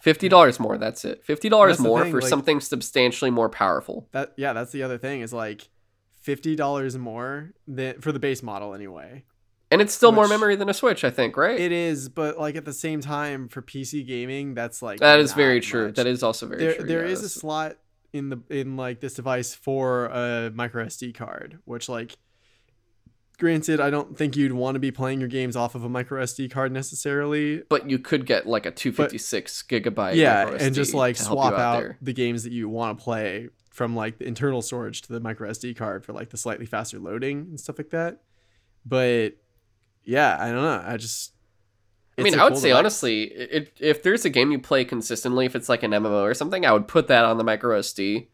Fifty 0.01 0.29
dollars 0.29 0.59
more. 0.59 0.77
That's 0.77 1.05
it. 1.05 1.23
Fifty 1.25 1.49
dollars 1.49 1.79
more 1.79 2.03
thing, 2.03 2.11
for 2.11 2.21
like- 2.21 2.29
something 2.29 2.59
substantially 2.59 3.31
more 3.31 3.49
powerful. 3.49 4.07
That 4.11 4.33
yeah, 4.37 4.53
that's 4.53 4.71
the 4.71 4.83
other 4.83 4.97
thing 4.97 5.21
is 5.21 5.33
like 5.33 5.69
fifty 6.19 6.55
dollars 6.55 6.97
more 6.97 7.53
than 7.67 8.01
for 8.01 8.11
the 8.11 8.19
base 8.19 8.43
model 8.43 8.73
anyway. 8.75 9.23
And 9.71 9.81
it's 9.81 9.93
still 9.93 10.11
more 10.11 10.27
memory 10.27 10.57
than 10.57 10.67
a 10.67 10.73
Switch, 10.73 11.05
I 11.05 11.11
think, 11.11 11.37
right? 11.37 11.57
It 11.57 11.71
is, 11.71 12.09
but 12.09 12.37
like 12.37 12.57
at 12.57 12.65
the 12.65 12.73
same 12.73 12.99
time 12.99 13.47
for 13.47 13.61
PC 13.61 14.05
gaming, 14.05 14.53
that's 14.53 14.81
like 14.81 14.99
that 14.99 15.19
is 15.19 15.31
very 15.31 15.61
true. 15.61 15.93
That 15.93 16.07
is 16.07 16.23
also 16.23 16.47
very 16.47 16.59
there 16.59 16.75
true. 16.75 16.85
there 16.85 17.05
yeah, 17.05 17.13
is 17.13 17.23
a 17.23 17.29
slot 17.29 17.77
in 18.13 18.29
the 18.29 18.41
in 18.49 18.75
like 18.77 18.99
this 18.99 19.13
device 19.13 19.53
for 19.53 20.05
a 20.07 20.51
micro 20.53 20.85
SD 20.85 21.13
card, 21.13 21.59
which 21.65 21.87
like 21.89 22.17
granted, 23.39 23.79
I 23.79 23.89
don't 23.89 24.15
think 24.15 24.35
you'd 24.35 24.53
want 24.53 24.75
to 24.75 24.79
be 24.79 24.91
playing 24.91 25.19
your 25.19 25.29
games 25.29 25.55
off 25.55 25.73
of 25.73 25.83
a 25.83 25.89
micro 25.89 26.23
SD 26.23 26.51
card 26.51 26.71
necessarily. 26.71 27.63
but 27.69 27.89
you 27.89 27.97
could 27.97 28.25
get 28.25 28.45
like 28.45 28.65
a 28.65 28.71
256 28.71 29.63
gigabyte. 29.63 30.15
yeah, 30.15 30.47
and 30.59 30.75
just 30.75 30.93
like 30.93 31.15
to 31.15 31.23
help 31.23 31.37
you 31.37 31.41
swap 31.41 31.53
out 31.53 31.79
there. 31.79 31.97
the 32.01 32.13
games 32.13 32.43
that 32.43 32.51
you 32.51 32.69
want 32.69 32.97
to 32.97 33.03
play 33.03 33.49
from 33.71 33.95
like 33.95 34.17
the 34.19 34.25
internal 34.27 34.61
storage 34.61 35.01
to 35.01 35.13
the 35.13 35.19
micro 35.19 35.49
SD 35.49 35.75
card 35.75 36.05
for 36.05 36.13
like 36.13 36.29
the 36.29 36.37
slightly 36.37 36.65
faster 36.65 36.99
loading 36.99 37.39
and 37.39 37.59
stuff 37.59 37.77
like 37.77 37.89
that. 37.89 38.21
But 38.85 39.37
yeah, 40.03 40.37
I 40.39 40.51
don't 40.51 40.61
know. 40.61 40.83
I 40.85 40.97
just 40.97 41.33
I 42.17 42.23
mean, 42.23 42.39
I 42.39 42.43
would 42.43 42.53
cool 42.53 42.61
say 42.61 42.67
device. 42.69 42.79
honestly, 42.79 43.23
it, 43.23 43.73
if 43.79 44.03
there's 44.03 44.25
a 44.25 44.29
game 44.29 44.51
you 44.51 44.59
play 44.59 44.83
consistently, 44.85 45.45
if 45.45 45.55
it's 45.55 45.69
like 45.69 45.81
an 45.83 45.91
MMO 45.91 46.21
or 46.23 46.33
something, 46.33 46.65
I 46.65 46.71
would 46.73 46.87
put 46.87 47.07
that 47.07 47.25
on 47.25 47.37
the 47.37 47.43
micro 47.43 47.79
SD, 47.79 48.27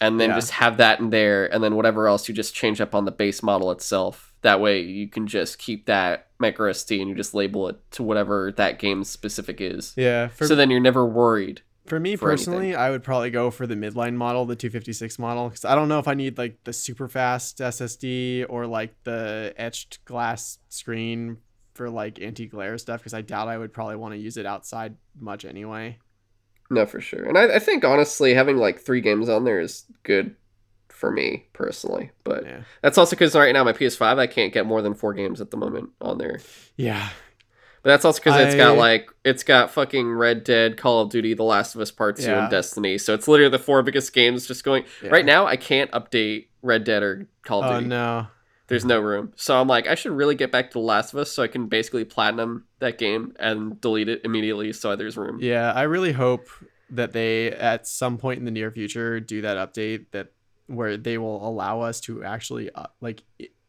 and 0.00 0.20
then 0.20 0.30
Yeah. 0.30 0.34
just 0.36 0.50
have 0.52 0.76
that 0.78 1.00
in 1.00 1.10
there, 1.10 1.46
and 1.52 1.62
then 1.62 1.76
whatever 1.76 2.06
else 2.08 2.28
you 2.28 2.34
just 2.34 2.54
change 2.54 2.80
up 2.80 2.94
on 2.94 3.04
the 3.04 3.12
base 3.12 3.42
model 3.42 3.70
itself. 3.70 4.34
That 4.42 4.60
way, 4.60 4.80
you 4.82 5.08
can 5.08 5.26
just 5.26 5.58
keep 5.58 5.86
that 5.86 6.26
micro 6.38 6.70
SD 6.70 7.00
and 7.00 7.08
you 7.08 7.14
just 7.16 7.32
label 7.32 7.68
it 7.68 7.76
to 7.92 8.02
whatever 8.02 8.52
that 8.56 8.78
game's 8.78 9.08
specific 9.08 9.60
is. 9.60 9.94
yeah, 9.96 10.28
for 10.28 10.46
so 10.46 10.54
then 10.54 10.70
you're 10.70 10.80
never 10.80 11.06
worried. 11.06 11.62
For 11.86 12.00
me 12.00 12.16
for 12.16 12.30
anything. 12.32 12.52
personally, 12.52 12.74
I 12.74 12.90
would 12.90 13.04
probably 13.04 13.30
go 13.30 13.50
for 13.52 13.64
the 13.64 13.76
midline 13.76 14.14
model, 14.14 14.44
the 14.44 14.56
256 14.56 15.20
model, 15.20 15.48
because 15.48 15.64
I 15.64 15.76
don't 15.76 15.88
know 15.88 16.00
if 16.00 16.08
I 16.08 16.14
need 16.14 16.36
like 16.36 16.58
the 16.64 16.72
super 16.72 17.06
fast 17.08 17.58
SSD 17.58 18.44
or 18.48 18.66
like 18.66 18.94
the 19.04 19.54
etched 19.56 20.04
glass 20.04 20.58
screen 20.68 21.36
for 21.76 21.88
like 21.90 22.20
anti 22.20 22.46
glare 22.46 22.76
stuff, 22.78 23.00
because 23.00 23.14
I 23.14 23.20
doubt 23.22 23.48
I 23.48 23.56
would 23.58 23.72
probably 23.72 23.96
want 23.96 24.14
to 24.14 24.18
use 24.18 24.36
it 24.36 24.46
outside 24.46 24.96
much 25.18 25.44
anyway. 25.44 25.98
No, 26.70 26.84
for 26.86 27.00
sure. 27.00 27.24
And 27.24 27.38
I, 27.38 27.56
I 27.56 27.58
think 27.60 27.84
honestly, 27.84 28.34
having 28.34 28.56
like 28.56 28.80
three 28.80 29.00
games 29.00 29.28
on 29.28 29.44
there 29.44 29.60
is 29.60 29.84
good 30.02 30.34
for 30.88 31.10
me 31.12 31.46
personally. 31.52 32.10
But 32.24 32.44
Yeah. 32.44 32.60
that's 32.82 32.98
also 32.98 33.14
because 33.14 33.34
right 33.36 33.52
now 33.52 33.62
my 33.62 33.72
PS5 33.72 34.18
I 34.18 34.26
can't 34.26 34.52
get 34.52 34.66
more 34.66 34.82
than 34.82 34.94
four 34.94 35.14
games 35.14 35.40
at 35.40 35.50
the 35.52 35.56
moment 35.56 35.90
on 36.00 36.18
there. 36.18 36.40
Yeah. 36.76 37.10
But 37.82 37.90
that's 37.90 38.04
also 38.04 38.18
because 38.18 38.40
it's 38.40 38.56
got 38.56 38.76
like 38.76 39.08
it's 39.24 39.44
got 39.44 39.70
fucking 39.70 40.10
Red 40.10 40.42
Dead, 40.42 40.76
Call 40.76 41.02
of 41.02 41.10
Duty, 41.10 41.34
The 41.34 41.44
Last 41.44 41.76
of 41.76 41.80
Us 41.80 41.92
Part 41.92 42.16
Two, 42.16 42.24
Yeah. 42.24 42.42
and 42.42 42.50
Destiny. 42.50 42.98
So 42.98 43.14
it's 43.14 43.28
literally 43.28 43.50
the 43.50 43.60
four 43.60 43.80
biggest 43.84 44.12
games 44.12 44.44
just 44.46 44.64
going. 44.64 44.84
yeah. 45.04 45.10
Right 45.10 45.24
now, 45.24 45.46
I 45.46 45.54
can't 45.56 45.88
update 45.92 46.46
Red 46.62 46.82
Dead 46.82 47.04
or 47.04 47.28
Call 47.44 47.62
of 47.62 47.70
Oh 47.70 47.74
Duty. 47.76 47.86
no. 47.90 48.26
There's 48.68 48.84
no 48.84 48.98
room. 49.00 49.32
So 49.36 49.60
I'm 49.60 49.68
like, 49.68 49.86
I 49.86 49.94
should 49.94 50.12
really 50.12 50.34
get 50.34 50.50
back 50.50 50.70
to 50.70 50.74
The 50.74 50.84
Last 50.84 51.12
of 51.12 51.20
Us 51.20 51.30
so 51.30 51.42
I 51.42 51.46
can 51.48 51.68
basically 51.68 52.04
platinum 52.04 52.64
that 52.80 52.98
game 52.98 53.34
and 53.38 53.80
delete 53.80 54.08
it 54.08 54.22
immediately 54.24 54.72
so 54.72 54.96
there's 54.96 55.16
room. 55.16 55.38
Yeah, 55.40 55.72
I 55.72 55.82
really 55.82 56.12
hope 56.12 56.48
that 56.90 57.12
they 57.12 57.52
at 57.52 57.86
some 57.86 58.18
point 58.18 58.38
in 58.40 58.44
the 58.44 58.50
near 58.50 58.70
future 58.70 59.20
do 59.20 59.42
that 59.42 59.56
update 59.56 60.06
that 60.12 60.32
where 60.66 60.96
they 60.96 61.16
will 61.18 61.46
allow 61.48 61.80
us 61.80 62.00
to 62.02 62.24
actually 62.24 62.70
uh, 62.72 62.86
like 63.00 63.22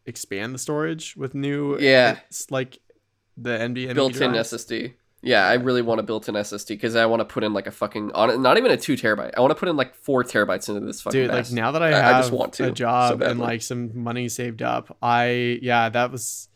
expand 0.05 0.53
the 0.55 0.59
storage 0.59 1.15
with 1.15 1.35
new 1.35 1.77
Yeah. 1.79 2.17
like 2.49 2.79
the 3.37 3.51
NVMe 3.51 3.93
built-in 3.93 4.31
drives. 4.31 4.51
SSD. 4.53 4.93
Yeah, 5.27 5.45
I 5.45 5.53
really 5.55 5.81
want 5.81 5.99
a 5.99 6.03
built-in 6.03 6.35
SSD 6.35 6.69
because 6.69 6.95
I 6.95 7.05
want 7.05 7.19
to 7.19 7.25
put 7.25 7.43
in 7.43 7.53
like 7.53 7.67
a 7.67 7.71
fucking 7.71 8.11
on 8.13 8.41
not 8.41 8.57
even 8.57 8.71
a 8.71 8.77
two 8.77 8.93
terabyte. 8.95 9.31
I 9.37 9.41
want 9.41 9.51
to 9.51 9.55
put 9.55 9.67
in 9.69 9.75
like 9.75 9.93
four 9.95 10.23
terabytes 10.23 10.69
into 10.69 10.81
this 10.85 11.01
fucking. 11.01 11.19
dude 11.21 11.31
like 11.31 11.51
now 11.51 11.71
that 11.71 11.81
i 11.83 11.89
I- 11.91 11.99
I 11.99 12.01
have 12.13 12.21
just 12.23 12.31
want 12.31 12.53
to 12.53 12.63
a 12.63 12.67
so 12.67 12.71
job 12.73 13.21
and 13.21 13.39
like 13.39 13.61
some 13.61 14.01
money 14.03 14.29
saved 14.29 14.61
up 14.61 14.95
i 15.01 15.59
yeah 15.61 15.89
that 15.89 16.11
was 16.11 16.47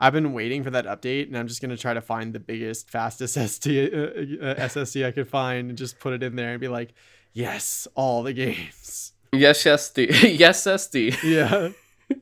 i've 0.00 0.12
been 0.12 0.32
waiting 0.32 0.62
for 0.64 0.70
that 0.70 0.86
update 0.86 1.26
and 1.28 1.36
i'm 1.36 1.46
just 1.48 1.60
gonna 1.62 1.76
try 1.76 1.92
to 1.94 2.00
find 2.00 2.32
the 2.32 2.40
biggest 2.40 2.90
fastest 2.90 3.36
SSD, 3.38 3.92
uh, 3.92 4.46
uh, 4.46 4.54
ssd 4.68 5.04
i 5.06 5.10
could 5.10 5.28
find 5.28 5.68
and 5.68 5.78
just 5.78 5.98
put 6.00 6.12
it 6.14 6.22
in 6.22 6.34
there 6.36 6.52
and 6.52 6.60
be 6.60 6.68
like 6.68 6.94
yes 7.32 7.86
all 7.94 8.22
the 8.22 8.32
games 8.32 9.12
Yes, 9.32 9.64
SD. 9.64 10.38
yes, 10.38 10.64
SD. 10.64 11.20
yeah 11.24 11.70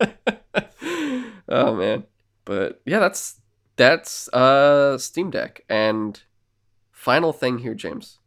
oh 1.49 1.75
man, 1.75 2.05
but 2.47 2.81
yeah, 2.87 2.99
that's 3.01 3.39
that's 3.77 4.29
uh 4.29 4.99
Steam 4.99 5.31
Deck 5.31 5.65
and 5.69 6.23
final 6.91 7.33
thing 7.33 7.59
here, 7.59 7.75
James. 7.75 8.19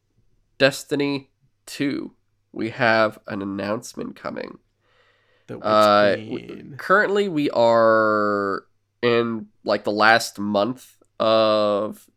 Destiny 0.58 1.30
two. 1.66 2.14
We 2.52 2.70
have 2.70 3.20
an 3.28 3.42
announcement 3.42 4.16
coming. 4.16 4.60
Uh, 5.50 6.16
Queen. 6.16 6.74
currently 6.80 7.30
we 7.30 7.52
are 7.52 8.66
in 9.04 9.46
like 9.64 9.84
the 9.84 9.92
last 9.92 10.40
month 10.40 10.98
of 11.20 12.10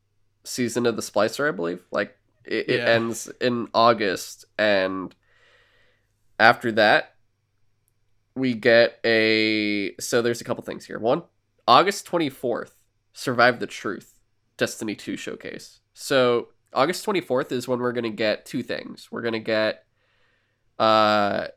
season 0.44 0.86
of 0.86 0.96
the 0.96 1.02
splicer 1.02 1.46
i 1.46 1.50
believe 1.50 1.84
like 1.90 2.16
it, 2.46 2.70
it 2.70 2.80
ends 2.80 3.30
in 3.42 3.68
august 3.74 4.46
and 4.58 5.14
after 6.40 6.72
that 6.72 7.16
we 8.34 8.54
get 8.54 8.98
a 9.04 9.94
so 10.00 10.22
there's 10.22 10.40
a 10.40 10.44
couple 10.44 10.64
things 10.64 10.86
here 10.86 10.98
one 10.98 11.22
august 11.66 12.06
24th 12.06 12.70
survive 13.18 13.60
the 13.60 13.66
truth 13.66 14.18
destiny 14.56 14.94
2 14.94 15.16
showcase 15.16 15.80
so 15.94 16.48
august 16.72 17.04
24th 17.06 17.52
is 17.52 17.66
when 17.66 17.80
we're 17.80 17.92
going 17.92 18.04
to 18.04 18.10
get 18.10 18.46
two 18.46 18.62
things 18.62 19.08
we're 19.10 19.22
going 19.22 19.32
to 19.32 19.38
get 19.38 19.84
uh 20.78 21.48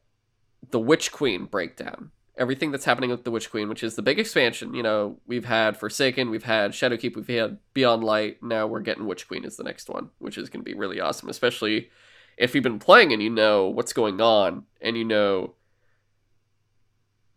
the 0.70 0.80
Witch 0.80 1.12
Queen 1.12 1.46
breakdown. 1.46 2.12
Everything 2.38 2.72
that's 2.72 2.86
happening 2.86 3.10
with 3.10 3.24
the 3.24 3.32
Witch 3.32 3.52
Queen, 3.52 3.70
which 3.70 3.84
is 3.84 3.96
the 3.96 4.02
big 4.02 4.20
expansion. 4.20 4.74
You 4.74 4.84
know, 4.84 5.20
we've 5.28 5.46
had 5.46 5.78
Forsaken, 5.78 6.30
we've 6.30 6.44
had 6.44 6.72
Shadowkeep, 6.72 7.16
we've 7.16 7.28
had 7.28 7.58
Beyond 7.74 8.04
Light. 8.04 8.42
Now 8.42 8.68
we're 8.68 8.80
getting 8.80 9.06
Witch 9.06 9.28
Queen 9.28 9.44
is 9.44 9.58
the 9.58 9.64
next 9.64 9.90
one, 9.90 10.10
which 10.20 10.38
is 10.38 10.50
going 10.50 10.64
to 10.64 10.70
be 10.70 10.78
really 10.78 11.00
awesome, 11.00 11.30
especially 11.30 11.90
if 12.38 12.56
you've 12.56 12.64
been 12.64 12.80
playing 12.80 13.12
and 13.12 13.22
you 13.22 13.30
know 13.30 13.68
what's 13.68 13.94
going 13.94 14.22
on 14.22 14.64
and 14.82 14.98
you 14.98 15.04
know 15.04 15.56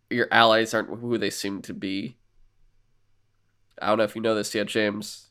your 0.09 0.27
allies 0.31 0.73
aren't 0.73 0.99
who 0.99 1.17
they 1.17 1.29
seem 1.29 1.61
to 1.63 1.73
be. 1.73 2.17
I 3.81 3.87
don't 3.87 3.97
know 3.97 4.03
if 4.03 4.15
you 4.15 4.21
know 4.21 4.35
this 4.35 4.53
yet, 4.55 4.67
James. 4.67 5.29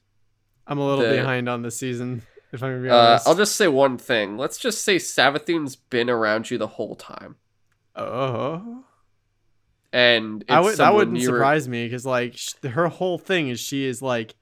i'm 0.67 0.79
a 0.79 0.87
little 0.87 1.05
the- 1.05 1.17
behind 1.17 1.49
on 1.49 1.63
this 1.63 1.77
season 1.77 2.23
if 2.53 2.63
i'm 2.63 2.71
gonna 2.73 2.83
be 2.83 2.89
Uh, 2.91 2.97
honest 2.97 3.29
I'll 3.29 3.35
just 3.35 3.57
say 3.57 3.69
one 3.69 3.99
thing. 3.99 4.37
Let's 4.39 4.59
just 4.59 4.83
say 4.83 4.97
Savathun's 4.97 5.77
been 5.77 6.09
around 6.11 6.51
you 6.51 6.59
the 6.59 6.67
whole 6.69 6.95
time. 6.95 7.37
oh 7.97 8.85
And 9.93 10.45
I 10.49 10.59
it's 10.59 10.65
would, 10.65 10.77
that 10.79 10.95
wouldn't 10.95 11.19
were- 11.19 11.25
surprise 11.25 11.69
me 11.69 11.87
because 11.87 12.05
like 12.07 12.37
sh- 12.37 12.55
her 12.65 12.89
whole 12.89 13.19
thing 13.19 13.49
is 13.49 13.61
she 13.61 13.85
is 13.85 14.01
like 14.03 14.35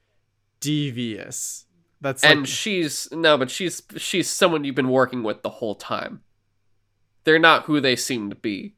devious. 0.61 1.67
That's 2.01 2.25
and 2.25 2.41
like, 2.41 2.49
she's 2.49 3.09
no 3.13 3.37
but 3.39 3.51
she's 3.51 3.83
she's 3.97 4.29
someone 4.29 4.65
you've 4.65 4.75
been 4.75 4.89
working 4.89 5.23
with 5.23 5.43
the 5.43 5.51
whole 5.51 5.75
time 5.77 6.23
they're 7.25 7.39
not 7.39 7.65
who 7.67 7.81
they 7.81 7.95
seem 7.95 8.29
to 8.31 8.35
be 8.37 8.75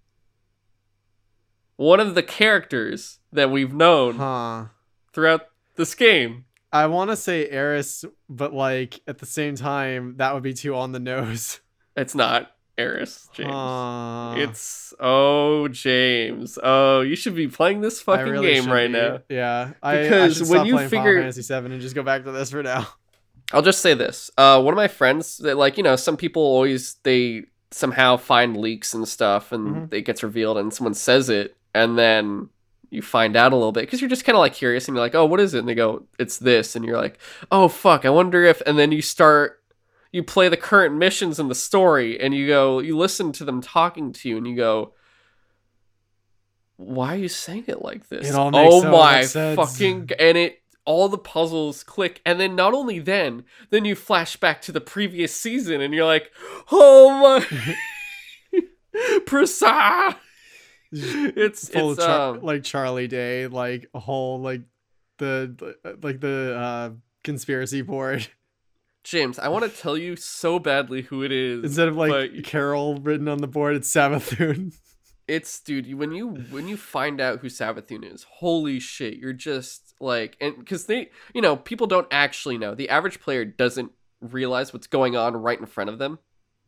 one 1.77 2.01
of 2.01 2.15
the 2.15 2.23
characters 2.23 3.19
that 3.33 3.51
we've 3.51 3.73
known 3.73 4.17
huh? 4.17 4.67
Throughout 5.15 5.43
this 5.77 5.95
game 5.95 6.45
I 6.73 6.87
want 6.89 7.11
to 7.11 7.17
say 7.17 7.49
Eris, 7.49 8.05
but 8.29 8.53
like 8.53 9.01
at 9.07 9.19
the 9.19 9.27
same 9.27 9.55
time, 9.55 10.17
that 10.17 10.35
would 10.35 10.43
be 10.43 10.55
too 10.55 10.75
on 10.75 10.91
the 10.93 10.99
nose. 11.01 11.61
it's 11.97 12.15
not 12.15 12.51
eris 12.77 13.29
james 13.33 13.53
it's 14.43 14.93
oh 14.99 15.69
james 15.69 16.59
oh 16.61 17.03
you 17.03 17.15
should 17.15 17.37
be 17.37 17.47
playing 17.47 17.81
this 17.81 18.01
fucking 18.03 18.27
really 18.27 18.53
game 18.55 18.67
right 18.69 18.89
be. 18.89 18.93
now 18.95 19.19
Yeah, 19.29 19.75
I, 19.81 19.99
I 19.99 20.03
Because 20.03 20.39
should 20.39 20.49
when 20.49 20.59
stop 20.59 20.67
you 20.67 20.79
figure- 20.79 20.99
Final 21.05 21.23
Fantasy 21.23 21.43
Seven 21.43 21.71
and 21.71 21.81
just 21.81 21.95
go 21.95 22.03
back 22.03 22.25
to 22.25 22.33
this 22.33 22.51
for 22.51 22.65
now. 22.65 22.89
I'll 23.53 23.63
just 23.63 23.81
say 23.81 23.95
this. 23.95 24.31
Uh, 24.37 24.61
one 24.61 24.73
of 24.75 24.77
my 24.77 24.89
friends 24.89 25.37
that 25.39 25.57
like, 25.57 25.77
you 25.77 25.85
know, 25.85 25.95
some 25.95 26.17
people 26.17 26.43
always 26.43 26.95
they 27.05 27.45
somehow 27.71 28.17
find 28.17 28.57
leaks 28.57 28.93
and 28.95 29.07
stuff 29.07 29.53
and 29.53 29.91
Mhm. 29.91 29.93
it 29.95 30.03
gets 30.03 30.25
revealed 30.25 30.59
and 30.59 30.75
someone 30.75 30.95
says 30.95 31.29
it 31.31 31.57
and 31.75 31.97
then 31.97 32.49
you 32.95 33.03
find 33.03 33.37
out 33.37 33.53
a 33.53 33.57
little 33.57 33.73
bit 33.73 33.83
because 33.83 34.01
you're 34.01 34.11
just 34.11 34.25
kind 34.25 34.37
of 34.37 34.41
like 34.41 34.55
curious 34.55 34.89
and 34.89 34.97
you're 34.97 35.05
like, 35.05 35.15
"Oh, 35.15 35.27
what 35.27 35.41
is 35.41 35.55
it?" 35.55 35.59
And 35.59 35.69
they 35.69 35.75
go, 35.75 36.07
"It's 36.19 36.39
this." 36.39 36.77
And 36.77 36.85
you're 36.85 36.97
like, 36.97 37.19
"Oh, 37.51 37.69
fuck. 37.69 38.05
I 38.05 38.11
wonder 38.11 38.45
if." 38.45 38.63
And 38.67 38.79
then 38.79 38.93
you 38.93 39.03
start 39.03 39.61
you 40.15 40.23
play 40.23 40.49
the 40.49 40.57
current 40.57 40.95
missions 40.95 41.41
in 41.41 41.49
the 41.49 41.57
story 41.57 42.21
and 42.21 42.33
you 42.33 42.47
go, 42.47 42.79
you 42.79 42.97
listen 42.97 43.33
to 43.33 43.45
them 43.45 43.61
talking 43.61 44.13
to 44.13 44.29
you 44.29 44.37
and 44.37 44.47
you 44.47 44.55
go, 44.55 44.95
why 46.77 47.15
are 47.15 47.19
you 47.19 47.29
saying 47.29 47.65
it 47.67 47.83
like 47.83 48.09
this? 48.09 48.29
It 48.29 48.37
all 48.37 48.53
makes 48.53 48.75
oh 48.75 48.81
so 48.83 48.91
my 48.93 49.25
fucking 49.57 50.11
and 50.21 50.39
it 50.39 50.63
all 50.85 51.09
the 51.09 51.19
puzzles 51.19 51.83
click 51.83 52.21
and 52.25 52.39
then 52.39 52.55
not 52.55 52.75
only 52.75 53.01
then, 53.01 53.45
then 53.71 53.85
you 53.85 53.97
flash 53.97 54.37
back 54.37 54.63
to 54.63 54.71
the 54.71 54.81
previous 54.81 55.35
season 55.35 55.81
and 55.81 55.93
you're 55.93 56.05
like, 56.05 56.31
"Oh 56.71 57.41
my 57.43 57.75
Prasa!" 59.27 60.17
It's 60.95 61.69
full 61.73 61.93
it's 61.93 62.01
of 62.01 62.07
Char- 62.07 62.35
um, 62.37 62.43
like 62.43 62.65
Charlie 62.65 63.09
Day, 63.09 63.47
like 63.47 63.89
a 63.95 63.99
whole 64.01 64.41
like 64.41 64.63
the 65.19 65.77
like 66.03 66.21
the 66.21 66.57
uh 66.57 66.91
conspiracy 67.23 67.83
board 67.83 68.29
James, 69.05 69.39
I 69.39 69.49
want 69.49 69.71
to 69.71 69.81
tell 69.81 69.99
you 69.99 70.17
so 70.17 70.59
badly 70.59 71.03
who 71.03 71.23
it 71.23 71.31
is. 71.31 71.63
instead 71.63 71.89
of 71.89 71.97
like 71.97 72.43
Carol 72.43 72.97
written 72.97 73.29
on 73.29 73.39
the 73.39 73.47
board. 73.47 73.77
It's 73.77 73.91
Savathun. 73.91 74.75
it's 75.29 75.61
dude, 75.61 75.95
when 75.95 76.13
you 76.13 76.29
when 76.51 76.67
you 76.69 76.79
find 76.79 77.21
out 77.21 77.41
who 77.41 77.49
Savathun 77.49 78.11
is, 78.11 78.25
holy 78.25 78.81
shit, 78.81 79.19
you're 79.19 79.35
just 79.35 79.95
like 80.01 80.39
and 80.41 80.59
because 80.59 80.87
they 80.87 81.11
you 81.35 81.43
know, 81.43 81.55
people 81.55 81.87
don't 81.87 82.09
actually 82.11 82.57
know. 82.57 82.75
The 82.75 82.89
average 82.89 83.21
player 83.21 83.45
doesn't 83.45 83.93
realize 84.23 84.73
what's 84.73 84.87
going 84.87 85.15
on 85.17 85.37
right 85.37 85.61
in 85.61 85.67
front 85.67 85.91
of 85.91 85.99
them, 85.99 86.19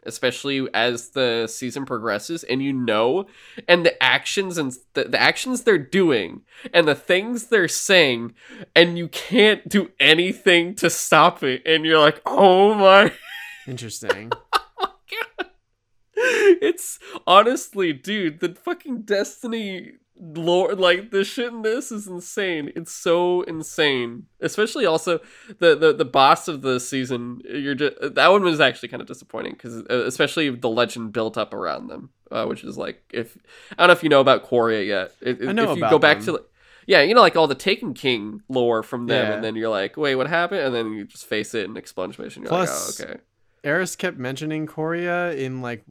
especially 0.06 0.68
as 0.72 1.10
the 1.10 1.46
season 1.46 1.84
progresses 1.84 2.44
and 2.44 2.62
you 2.62 2.72
know 2.72 3.26
and 3.68 3.84
the 3.84 4.02
actions 4.02 4.58
and 4.58 4.74
the, 4.94 5.04
the 5.04 5.20
actions 5.20 5.62
they're 5.62 5.78
doing 5.78 6.42
and 6.72 6.86
the 6.86 6.94
things 6.94 7.46
they're 7.46 7.68
saying 7.68 8.34
and 8.74 8.96
you 8.96 9.08
can't 9.08 9.68
do 9.68 9.90
anything 10.00 10.74
to 10.74 10.88
stop 10.88 11.42
it 11.42 11.62
and 11.66 11.84
you're 11.84 11.98
like, 11.98 12.20
"Oh 12.24 12.74
my 12.74 13.12
Interesting. 13.66 14.30
it's 16.16 16.98
honestly, 17.26 17.92
dude, 17.92 18.40
the 18.40 18.54
fucking 18.54 19.02
Destiny 19.02 19.92
lore, 20.18 20.74
like 20.74 21.10
the 21.10 21.24
shit 21.24 21.52
in 21.52 21.62
this 21.62 21.92
is 21.92 22.06
insane. 22.06 22.72
It's 22.74 22.92
so 22.92 23.42
insane. 23.42 24.26
Especially 24.40 24.86
also 24.86 25.20
the 25.58 25.76
the, 25.76 25.92
the 25.92 26.04
boss 26.04 26.48
of 26.48 26.62
the 26.62 26.80
season. 26.80 27.40
You're 27.44 27.74
just 27.74 27.96
that 28.14 28.28
one 28.28 28.42
was 28.42 28.60
actually 28.60 28.88
kind 28.88 29.00
of 29.00 29.06
disappointing 29.08 29.52
because 29.52 29.74
especially 29.88 30.50
the 30.50 30.68
legend 30.68 31.12
built 31.12 31.36
up 31.36 31.52
around 31.52 31.88
them, 31.88 32.10
uh, 32.30 32.46
which 32.46 32.64
is 32.64 32.76
like 32.78 33.02
if 33.12 33.36
I 33.72 33.74
don't 33.78 33.88
know 33.88 33.92
if 33.92 34.02
you 34.02 34.08
know 34.08 34.20
about 34.20 34.48
Quria 34.48 34.86
yet. 34.86 35.12
If, 35.20 35.46
I 35.48 35.52
know 35.52 35.72
if 35.72 35.78
you 35.78 35.88
go 35.88 35.98
back 35.98 36.18
them. 36.18 36.26
to. 36.26 36.32
like, 36.32 36.42
Yeah, 36.86 37.02
you 37.02 37.14
know, 37.14 37.20
like 37.20 37.36
all 37.36 37.48
the 37.48 37.54
Taken 37.54 37.94
King 37.94 38.42
lore 38.48 38.82
from 38.82 39.06
them, 39.06 39.26
Yeah. 39.26 39.34
and 39.34 39.44
then 39.44 39.56
you're 39.56 39.68
like, 39.70 39.96
"Wait, 39.96 40.14
what 40.14 40.28
happened?" 40.28 40.60
And 40.60 40.74
then 40.74 40.92
you 40.92 41.04
just 41.04 41.26
face 41.26 41.52
it 41.54 41.64
in 41.68 41.76
Expunge 41.76 42.18
Mission. 42.18 42.42
You're 42.42 42.48
Plus, 42.50 43.00
like, 43.00 43.08
"Oh, 43.08 43.12
okay." 43.12 43.20
Eris 43.64 43.96
kept 43.96 44.16
mentioning 44.16 44.66
Quria 44.68 45.36
in 45.36 45.60
like 45.60 45.84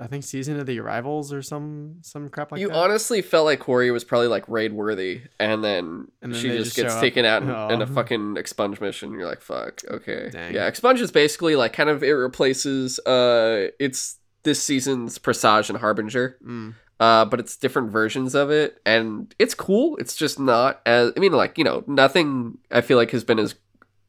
I 0.00 0.08
think 0.08 0.24
season 0.24 0.58
of 0.58 0.66
the 0.66 0.80
arrivals 0.80 1.32
or 1.32 1.40
some 1.40 1.98
some 2.02 2.28
crap 2.28 2.50
like 2.50 2.60
you 2.60 2.68
that. 2.68 2.74
You 2.74 2.80
honestly 2.80 3.22
felt 3.22 3.44
like 3.44 3.60
Quria 3.60 3.92
was 3.92 4.02
probably 4.04 4.26
like 4.28 4.48
raid 4.48 4.72
worthy, 4.72 5.22
and 5.38 5.62
then, 5.62 6.08
And 6.20 6.34
then 6.34 6.40
she 6.40 6.48
just 6.48 6.74
just 6.74 6.76
gets 6.76 6.94
taken 7.00 7.24
out 7.24 7.42
in, 7.42 7.48
in 7.48 7.80
a 7.82 7.84
Oh. 7.90 7.94
fucking 7.94 8.36
expunge 8.36 8.80
mission. 8.80 9.12
You're 9.12 9.26
like, 9.26 9.40
fuck, 9.40 9.82
okay, 9.88 10.30
Dang. 10.32 10.52
yeah. 10.54 10.66
Expunge 10.66 11.00
is 11.00 11.12
basically 11.12 11.54
like 11.56 11.72
kind 11.72 11.88
of 11.90 12.02
it 12.02 12.10
replaces 12.10 12.98
uh, 13.00 13.68
it's 13.78 14.18
this 14.42 14.60
season's 14.62 15.18
Presage 15.18 15.70
and 15.70 15.78
Harbinger, 15.78 16.38
Mm. 16.44 16.74
uh, 17.00 17.24
but 17.26 17.38
it's 17.40 17.56
different 17.56 17.90
versions 17.92 18.34
of 18.34 18.50
it, 18.50 18.80
and 18.84 19.32
it's 19.38 19.54
cool. 19.54 19.96
It's 19.98 20.16
just 20.16 20.40
not 20.40 20.80
as 20.86 21.12
I 21.16 21.20
mean, 21.20 21.32
like 21.32 21.56
you 21.56 21.62
know, 21.64 21.84
nothing 21.86 22.58
I 22.70 22.80
feel 22.80 22.98
like 22.98 23.12
has 23.12 23.22
been 23.22 23.38
as 23.38 23.54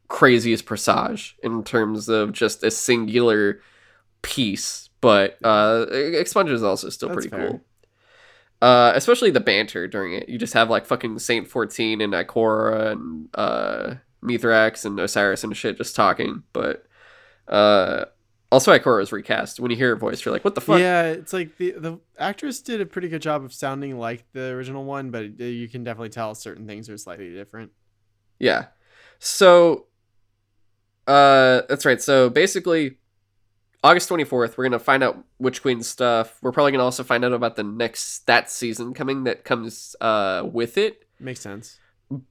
crazy 0.07 0.51
as 0.51 0.61
Presage 0.63 1.35
in 1.43 1.63
terms 1.63 2.09
of 2.09 2.31
just 2.31 2.63
a 2.63 2.71
singular 2.71 3.59
piece, 4.21 4.84
but 5.05 5.37
uh, 5.43 5.85
Expunge 5.91 6.49
is 6.49 6.63
also 6.63 6.89
still 6.89 7.09
That's 7.09 7.27
pretty 7.27 7.29
fair. 7.29 7.47
cool. 7.47 7.61
Uh, 8.59 8.91
especially 8.95 9.29
the 9.29 9.39
banter 9.39 9.87
during 9.87 10.13
it. 10.13 10.27
You 10.27 10.39
just 10.39 10.55
have 10.55 10.67
like 10.67 10.87
fucking 10.87 11.19
Saint 11.19 11.47
14 11.47 12.01
and 12.01 12.11
Ikora 12.11 12.93
and 12.93 13.29
uh, 13.35 13.93
Mithrax 14.23 14.83
and 14.83 14.99
Osiris 14.99 15.43
and 15.43 15.55
shit 15.55 15.77
just 15.77 15.95
talking. 15.95 16.41
But 16.53 16.87
uh, 17.47 18.05
also, 18.51 18.75
Ikora 18.75 18.97
was 18.97 19.11
recast. 19.11 19.59
When 19.59 19.69
you 19.69 19.77
hear 19.77 19.89
her 19.89 19.95
voice, 19.95 20.25
you're 20.25 20.33
like, 20.33 20.43
what 20.43 20.55
the 20.55 20.61
fuck? 20.61 20.79
Yeah, 20.79 21.03
it's 21.03 21.33
like 21.33 21.55
the 21.57 21.75
the 21.77 21.99
actress 22.17 22.59
did 22.63 22.81
a 22.81 22.85
pretty 22.87 23.07
good 23.07 23.21
job 23.21 23.43
of 23.43 23.53
sounding 23.53 23.99
like 23.99 24.25
the 24.33 24.47
original 24.53 24.85
one, 24.85 25.11
but 25.11 25.25
uh, 25.39 25.43
you 25.43 25.67
can 25.67 25.83
definitely 25.83 26.09
tell 26.09 26.33
certain 26.33 26.65
things 26.65 26.89
are 26.89 26.97
slightly 26.97 27.31
different. 27.31 27.73
Yeah. 28.39 28.69
So 29.19 29.85
uh 31.05 31.61
that's 31.69 31.85
right. 31.85 32.01
So 32.01 32.31
basically 32.31 32.97
August 33.85 34.09
24th, 34.09 34.57
we're 34.57 34.63
going 34.63 34.71
to 34.71 34.79
find 34.79 35.03
out 35.03 35.23
Witch 35.37 35.61
Queen 35.61 35.83
stuff. 35.83 36.39
We're 36.41 36.51
probably 36.51 36.71
going 36.71 36.79
to 36.79 36.85
also 36.85 37.03
find 37.03 37.23
out 37.23 37.33
about 37.33 37.55
the 37.55 37.63
next 37.63 38.25
that 38.25 38.49
season 38.49 38.95
coming 38.95 39.25
that 39.25 39.43
comes 39.43 39.95
uh 40.01 40.41
with 40.51 40.77
it. 40.77 41.05
Makes 41.19 41.41
sense. 41.41 41.79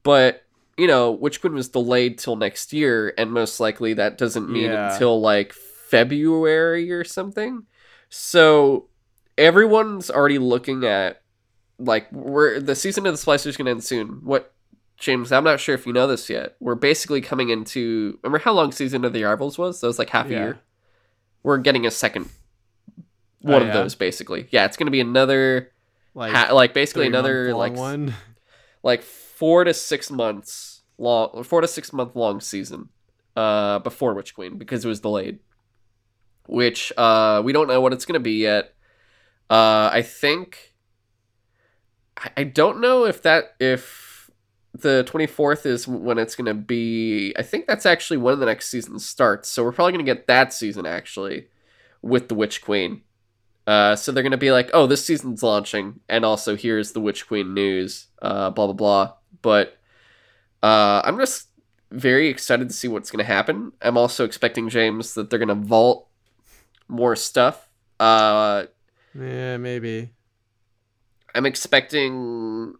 But 0.03 0.43
you 0.77 0.87
know, 0.87 1.11
Witch 1.11 1.39
Queen 1.39 1.53
was 1.53 1.69
delayed 1.69 2.17
till 2.17 2.35
next 2.35 2.73
year, 2.73 3.13
and 3.17 3.31
most 3.31 3.61
likely 3.61 3.93
that 3.93 4.17
doesn't 4.17 4.49
mean 4.49 4.65
Yeah. 4.71 4.91
until 4.91 5.21
like 5.21 5.53
February 5.53 6.91
or 6.91 7.05
something. 7.05 7.63
So 8.09 8.89
everyone's 9.37 10.09
already 10.11 10.39
looking 10.39 10.83
at 10.83 11.21
like 11.79 12.11
we're 12.11 12.59
the 12.59 12.75
season 12.75 13.05
of 13.05 13.13
the 13.13 13.17
Splicer 13.31 13.47
is 13.47 13.55
going 13.55 13.65
to 13.65 13.71
end 13.71 13.83
soon. 13.85 14.19
What 14.25 14.53
James? 14.97 15.31
I'm 15.31 15.45
not 15.45 15.61
sure 15.61 15.73
if 15.75 15.87
you 15.87 15.93
know 15.93 16.07
this 16.07 16.29
yet. 16.29 16.57
We're 16.59 16.75
basically 16.75 17.21
coming 17.21 17.47
into. 17.49 18.19
Remember 18.23 18.39
how 18.39 18.51
long 18.51 18.73
season 18.73 19.05
of 19.05 19.13
the 19.13 19.23
Arrivals 19.23 19.57
was? 19.57 19.79
That 19.79 19.87
was 19.87 19.99
like 19.99 20.09
half 20.09 20.27
a 20.27 20.31
Yeah. 20.31 20.37
year. 20.43 20.59
We're 21.45 21.59
getting 21.59 21.85
a 21.85 21.91
second 21.91 22.29
Oh, 23.47 23.51
one 23.51 23.61
of 23.61 23.71
those 23.71 23.93
basically. 23.93 24.47
Yeah, 24.49 24.65
it's 24.65 24.75
going 24.77 24.87
to 24.87 24.91
be 24.91 24.99
another 25.01 25.71
Like, 26.15 26.33
ha- 26.33 26.51
like 26.53 26.73
basically 26.73 27.05
another 27.05 27.53
like 27.53 27.73
one. 27.75 28.15
like 28.81 29.03
four 29.03 29.63
to 29.63 29.71
six 29.73 30.09
months 30.09 30.81
long, 30.97 31.43
four 31.43 31.61
to 31.61 31.67
six 31.67 31.93
month 31.93 32.15
long 32.15 32.41
season 32.41 32.89
uh, 33.35 33.77
before 33.79 34.15
Witch 34.15 34.33
Queen 34.33 34.57
because 34.57 34.83
it 34.83 34.87
was 34.87 34.99
delayed. 35.01 35.37
Which 36.47 36.91
uh, 36.97 37.41
we 37.45 37.53
don't 37.53 37.67
know 37.67 37.81
what 37.81 37.93
it's 37.93 38.05
gonna 38.05 38.19
be 38.19 38.39
yet. 38.41 38.73
Uh, 39.49 39.89
I 39.93 40.01
think 40.01 40.73
I- 42.17 42.31
I 42.37 42.43
don't 42.45 42.81
know 42.81 43.05
if 43.05 43.21
that 43.21 43.55
if 43.59 44.04
the 44.81 45.03
twenty 45.05 45.27
fourth 45.27 45.65
is 45.65 45.87
when 45.87 46.17
it's 46.17 46.35
gonna 46.35 46.53
be. 46.53 47.33
I 47.37 47.43
think 47.43 47.67
that's 47.67 47.85
actually 47.85 48.17
when 48.17 48.39
the 48.39 48.45
next 48.45 48.69
season 48.69 48.99
starts. 48.99 49.49
So 49.49 49.63
we're 49.63 49.71
probably 49.71 49.93
gonna 49.93 50.03
get 50.03 50.27
that 50.27 50.53
season 50.53 50.85
actually 50.85 51.47
with 52.01 52.27
the 52.29 52.35
Witch 52.35 52.61
Queen. 52.61 53.01
Uh, 53.67 53.95
so 53.95 54.11
they're 54.11 54.23
gonna 54.23 54.37
be 54.37 54.51
like, 54.51 54.69
oh, 54.73 54.85
this 54.87 55.03
season's 55.05 55.41
launching, 55.41 55.99
and 56.09 56.23
also 56.23 56.55
here's 56.55 56.91
the 56.91 56.99
Witch 56.99 57.27
Queen 57.27 57.53
news, 57.53 58.07
uh, 58.21 58.49
blah 58.49 58.67
blah 58.67 58.73
blah. 58.73 59.13
But 59.41 59.77
uh, 60.61 61.01
I'm 61.03 61.17
just 61.17 61.47
very 61.91 62.27
excited 62.27 62.67
to 62.69 62.75
see 62.75 62.87
what's 62.87 63.09
gonna 63.11 63.23
happen. 63.23 63.71
I'm 63.81 63.97
also 63.97 64.25
expecting 64.25 64.69
James 64.69 65.13
that 65.13 65.29
they're 65.29 65.39
gonna 65.39 65.55
vault 65.55 66.07
more 66.87 67.15
stuff. 67.15 67.69
Uh, 67.99 68.65
Yeah, 69.17 69.57
maybe. 69.57 70.09
I'm 71.33 71.45
expecting 71.45 72.75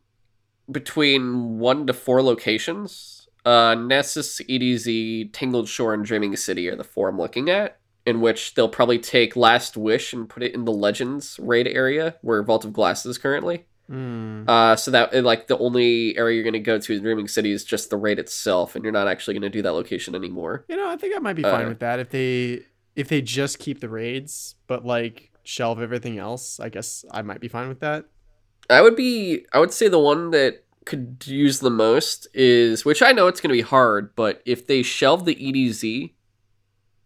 between 0.72 1.60
one 1.60 1.88
to 1.88 1.94
four 1.94 2.22
locations. 2.22 3.28
Uh, 3.46 3.76
Nessus, 3.76 4.42
EDZ, 4.50 5.30
Tangled 5.32 5.68
Shore, 5.70 5.94
and 5.94 6.04
Dreaming 6.04 6.36
City 6.36 6.68
are 6.70 6.76
the 6.76 6.84
four 6.84 7.10
I'm 7.10 7.18
looking 7.18 7.50
at. 7.50 7.78
In 8.06 8.22
which 8.22 8.54
they'll 8.54 8.70
probably 8.70 9.00
take 9.00 9.36
Last 9.36 9.76
Wish 9.76 10.14
and 10.14 10.30
put 10.30 10.44
it 10.44 10.54
in 10.54 10.66
the 10.66 10.72
Legends 10.72 11.40
raid 11.42 11.68
area 11.68 12.16
where 12.22 12.44
Vault 12.44 12.64
of 12.64 12.72
Glass 12.72 13.04
is 13.06 13.18
currently. 13.18 13.66
Mm. 13.92 14.48
Uh, 14.48 14.76
so 14.76 14.92
that 14.92 15.24
like 15.24 15.48
the 15.48 15.58
only 15.58 16.16
area 16.18 16.36
you're 16.36 16.44
gonna 16.44 16.60
go 16.60 16.78
to 16.80 16.94
in 16.94 17.02
Dreaming 17.02 17.28
City 17.28 17.52
is 17.52 17.64
just 17.64 17.90
the 17.90 17.98
raid 17.98 18.20
itself, 18.20 18.76
and 18.76 18.84
you're 18.84 18.94
not 18.94 19.08
actually 19.08 19.34
gonna 19.34 19.50
do 19.50 19.62
that 19.64 19.72
location 19.74 20.14
anymore. 20.16 20.66
You 20.68 20.78
know, 20.78 20.88
I 20.88 20.98
think 20.98 21.16
I 21.16 21.20
might 21.20 21.36
be 21.36 21.44
fine 21.44 21.66
Uh, 21.66 21.70
with 21.70 21.80
that 21.80 22.00
if 22.00 22.10
they 22.10 22.62
if 22.96 23.08
they 23.10 23.22
just 23.22 23.60
keep 23.60 23.80
the 23.80 23.90
raids, 23.90 24.56
but 24.68 24.86
like 24.86 25.32
shelve 25.44 25.82
everything 25.82 26.18
else. 26.18 26.60
I 26.60 26.70
guess 26.70 27.06
I 27.12 27.22
might 27.22 27.40
be 27.42 27.48
fine 27.48 27.70
with 27.70 27.80
that. 27.82 28.06
I 28.70 28.82
would 28.82 28.96
be 28.96 29.46
I 29.54 29.60
would 29.60 29.74
say 29.74 29.88
the 29.88 30.00
one 30.00 30.32
that 30.32 30.64
could 30.86 31.24
use 31.26 31.60
the 31.60 31.70
most 31.70 32.28
is 32.34 32.86
which 32.86 33.02
I 33.02 33.12
know 33.12 33.28
it's 33.28 33.42
going 33.42 33.50
to 33.50 33.58
be 33.58 33.68
hard, 33.68 34.16
but 34.16 34.42
if 34.46 34.68
they 34.68 34.84
shelve 34.84 35.26
the 35.26 35.36
EDZ, 35.36 36.14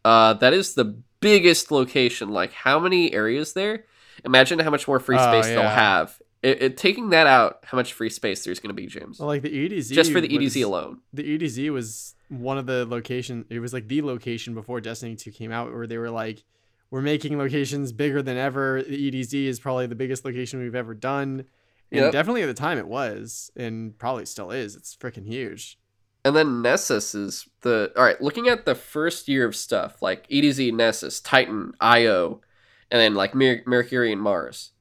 uh 0.06 0.34
that 0.36 0.54
is 0.54 0.76
the 0.76 1.02
biggest 1.22 1.72
location. 1.72 2.30
Like 2.30 2.54
how 2.54 2.80
many 2.80 3.14
areas 3.14 3.54
there? 3.54 3.86
Imagine 4.26 4.60
how 4.60 4.70
much 4.70 4.88
more 4.88 5.00
free 5.00 5.18
Oh, 5.18 5.32
space 5.32 5.48
they'll 5.48 5.64
have 5.64 6.20
it, 6.42 6.62
it, 6.62 6.78
taking 6.78 7.10
that 7.10 7.28
out, 7.28 7.60
how 7.64 7.78
much 7.78 7.94
free 7.94 8.10
space 8.10 8.44
there's 8.44 8.60
going 8.60 8.70
to 8.70 8.74
be, 8.74 8.88
James? 8.88 9.20
Well, 9.20 9.28
like 9.28 9.42
the 9.42 9.50
EDZ, 9.50 9.92
just 9.92 10.12
for 10.12 10.22
the 10.22 10.30
EDZ 10.30 10.42
was, 10.42 10.56
alone. 10.56 11.00
The 11.14 11.38
EDZ 11.38 11.70
was 11.72 12.16
one 12.30 12.58
of 12.58 12.66
the 12.66 12.86
location. 12.86 13.46
It 13.50 13.60
was 13.60 13.74
like 13.74 13.88
the 13.88 14.02
location 14.02 14.54
before 14.54 14.80
Destiny 14.80 15.16
Two 15.16 15.32
came 15.32 15.52
out, 15.52 15.74
where 15.74 15.88
they 15.88 15.98
were 15.98 16.10
like, 16.10 16.44
"We're 16.92 17.02
making 17.02 17.38
locations 17.38 17.92
bigger 17.92 18.22
than 18.22 18.38
ever." 18.38 18.84
The 18.84 19.12
EDZ 19.12 19.46
is 19.46 19.60
probably 19.60 19.88
the 19.88 19.96
biggest 19.96 20.26
location 20.26 20.60
we've 20.60 20.76
ever 20.76 20.94
done, 20.94 21.46
and 21.92 22.02
yep. 22.02 22.12
definitely 22.12 22.44
at 22.44 22.48
the 22.48 22.54
time 22.54 22.78
it 22.78 22.88
was, 22.88 23.52
and 23.56 23.98
probably 23.98 24.26
still 24.26 24.52
is. 24.52 24.76
It's 24.76 24.96
freaking 24.96 25.26
huge. 25.26 25.80
And 26.26 26.36
then 26.36 26.62
Nessus 26.62 27.16
is 27.16 27.48
the 27.62 27.92
all 27.96 28.04
right. 28.04 28.22
Looking 28.22 28.48
at 28.48 28.66
the 28.66 28.76
first 28.76 29.28
year 29.28 29.46
of 29.46 29.56
stuff 29.56 30.02
like 30.02 30.28
EDZ, 30.30 30.74
Nessus, 30.74 31.22
Titan, 31.22 31.74
Io, 31.80 32.42
and 32.92 33.00
then 33.00 33.16
like 33.16 33.34
Mer- 33.34 33.64
Mercury 33.66 34.12
and 34.12 34.22
Mars 34.22 34.72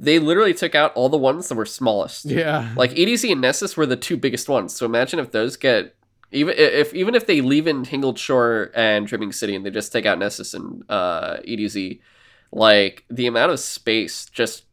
they 0.00 0.18
literally 0.18 0.54
took 0.54 0.74
out 0.74 0.94
all 0.94 1.10
the 1.10 1.18
ones 1.18 1.48
that 1.48 1.54
were 1.54 1.66
smallest. 1.66 2.24
Yeah. 2.24 2.72
Like 2.74 2.92
EDZ 2.92 3.32
and 3.32 3.40
Nessus 3.40 3.76
were 3.76 3.86
the 3.86 3.96
two 3.96 4.16
biggest 4.16 4.48
ones. 4.48 4.74
So 4.74 4.86
imagine 4.86 5.18
if 5.18 5.30
those 5.30 5.56
get 5.56 5.94
even 6.32 6.54
if 6.56 6.94
even 6.94 7.14
if 7.14 7.26
they 7.26 7.40
leave 7.40 7.66
in 7.66 7.84
Tangled 7.84 8.18
Shore 8.18 8.70
and 8.74 9.06
Dreaming 9.06 9.32
City 9.32 9.54
and 9.54 9.66
they 9.66 9.70
just 9.70 9.92
take 9.92 10.06
out 10.06 10.18
Nessus 10.18 10.54
and 10.54 10.84
uh, 10.88 11.38
EDZ, 11.46 12.00
like 12.52 13.04
the 13.10 13.26
amount 13.26 13.52
of 13.52 13.60
space 13.60 14.26
just 14.26 14.64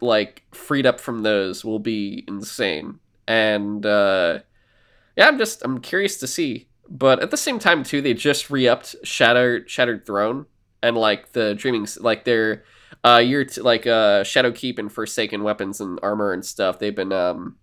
like 0.00 0.42
freed 0.52 0.86
up 0.86 1.00
from 1.00 1.22
those 1.22 1.64
will 1.64 1.78
be 1.78 2.24
insane. 2.26 2.98
And 3.28 3.84
uh, 3.84 4.40
yeah, 5.16 5.28
I'm 5.28 5.38
just 5.38 5.62
I'm 5.64 5.80
curious 5.80 6.18
to 6.18 6.26
see. 6.26 6.68
But 6.88 7.20
at 7.20 7.30
the 7.30 7.36
same 7.36 7.58
time 7.58 7.82
too, 7.82 8.00
they 8.00 8.14
just 8.14 8.48
re-upped 8.48 8.96
Shattered 9.02 9.68
Shattered 9.68 10.06
Throne 10.06 10.46
and 10.82 10.96
like 10.96 11.32
the 11.32 11.54
Dreaming 11.54 11.86
like 12.00 12.24
they're 12.24 12.64
uh, 13.04 13.18
you're 13.18 13.44
t- 13.44 13.60
like 13.60 13.86
uh, 13.86 14.22
Shadowkeep 14.22 14.78
and 14.78 14.90
Forsaken 14.90 15.42
weapons 15.42 15.80
and 15.80 15.98
armor 16.02 16.32
and 16.32 16.44
stuff. 16.44 16.78
They've 16.78 16.94
been 16.94 17.12
um, 17.12 17.56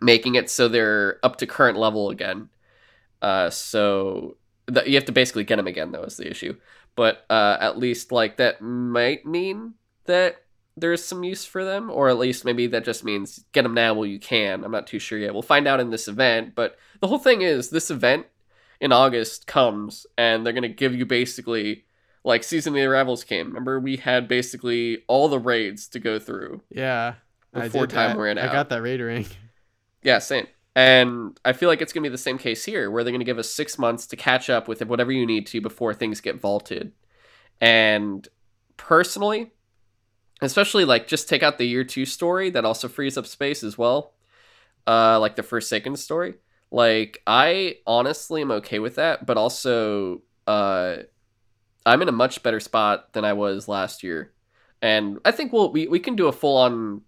making 0.00 0.34
it 0.34 0.50
so 0.50 0.68
they're 0.68 1.18
up 1.22 1.36
to 1.36 1.46
current 1.46 1.78
level 1.78 2.10
again. 2.10 2.48
Uh, 3.22 3.50
so 3.50 4.36
th- 4.72 4.86
you 4.86 4.94
have 4.94 5.04
to 5.06 5.12
basically 5.12 5.44
get 5.44 5.56
them 5.56 5.66
again, 5.66 5.92
though, 5.92 6.02
is 6.04 6.16
the 6.16 6.30
issue. 6.30 6.56
But 6.96 7.24
uh, 7.30 7.56
at 7.60 7.78
least 7.78 8.12
like 8.12 8.36
that 8.38 8.60
might 8.60 9.24
mean 9.24 9.74
that 10.06 10.42
there's 10.76 11.04
some 11.04 11.24
use 11.24 11.44
for 11.44 11.64
them, 11.64 11.90
or 11.90 12.08
at 12.08 12.18
least 12.18 12.44
maybe 12.44 12.66
that 12.68 12.84
just 12.84 13.04
means 13.04 13.44
get 13.52 13.62
them 13.62 13.74
now 13.74 13.94
while 13.94 14.06
you 14.06 14.18
can. 14.18 14.64
I'm 14.64 14.72
not 14.72 14.86
too 14.86 14.98
sure 14.98 15.18
yet. 15.18 15.32
We'll 15.32 15.42
find 15.42 15.68
out 15.68 15.80
in 15.80 15.90
this 15.90 16.08
event. 16.08 16.54
But 16.54 16.76
the 17.00 17.08
whole 17.08 17.18
thing 17.18 17.42
is 17.42 17.70
this 17.70 17.90
event 17.90 18.26
in 18.80 18.92
August 18.92 19.46
comes, 19.46 20.06
and 20.16 20.44
they're 20.44 20.52
gonna 20.52 20.68
give 20.68 20.94
you 20.94 21.06
basically 21.06 21.84
like 22.24 22.44
season 22.44 22.72
of 22.72 22.76
the 22.76 22.84
arrivals 22.84 23.24
came. 23.24 23.48
Remember, 23.48 23.78
we 23.80 23.96
had 23.96 24.28
basically 24.28 25.04
all 25.06 25.28
the 25.28 25.38
raids 25.38 25.88
to 25.88 25.98
go 25.98 26.18
through. 26.18 26.62
Yeah, 26.70 27.14
before 27.52 27.86
time 27.86 28.18
ran 28.18 28.38
out. 28.38 28.48
I 28.48 28.52
got 28.52 28.68
that 28.70 28.82
raid 28.82 29.00
ring. 29.00 29.26
Yeah, 30.02 30.18
same. 30.18 30.46
And 30.74 31.38
I 31.44 31.52
feel 31.52 31.68
like 31.68 31.82
it's 31.82 31.92
gonna 31.92 32.04
be 32.04 32.08
the 32.08 32.18
same 32.18 32.38
case 32.38 32.64
here, 32.64 32.90
where 32.90 33.02
they're 33.04 33.12
gonna 33.12 33.24
give 33.24 33.38
us 33.38 33.50
six 33.50 33.78
months 33.78 34.06
to 34.08 34.16
catch 34.16 34.48
up 34.48 34.68
with 34.68 34.84
whatever 34.84 35.12
you 35.12 35.26
need 35.26 35.46
to 35.48 35.60
before 35.60 35.94
things 35.94 36.20
get 36.20 36.40
vaulted. 36.40 36.92
And 37.60 38.26
personally, 38.76 39.52
especially 40.40 40.84
like 40.84 41.06
just 41.06 41.28
take 41.28 41.42
out 41.42 41.58
the 41.58 41.66
year 41.66 41.84
two 41.84 42.06
story 42.06 42.50
that 42.50 42.64
also 42.64 42.88
frees 42.88 43.18
up 43.18 43.26
space 43.26 43.62
as 43.62 43.76
well. 43.76 44.14
Uh, 44.86 45.20
like 45.20 45.36
the 45.36 45.42
Forsaken 45.42 45.96
story. 45.96 46.34
Like 46.70 47.22
I 47.26 47.78
honestly 47.86 48.40
am 48.42 48.50
okay 48.52 48.78
with 48.78 48.94
that, 48.96 49.26
but 49.26 49.36
also 49.36 50.22
uh 50.46 50.98
I'm 51.84 52.02
in 52.02 52.08
a 52.08 52.12
much 52.12 52.42
better 52.42 52.60
spot 52.60 53.12
than 53.12 53.24
I 53.24 53.32
was 53.32 53.66
last 53.68 54.02
year, 54.02 54.32
and 54.82 55.18
I 55.24 55.32
think 55.32 55.52
we'll 55.52 55.72
we, 55.72 55.88
we 55.88 55.98
can 55.98 56.14
do 56.16 56.28
a 56.28 56.32
full 56.32 56.56
on 56.56 57.02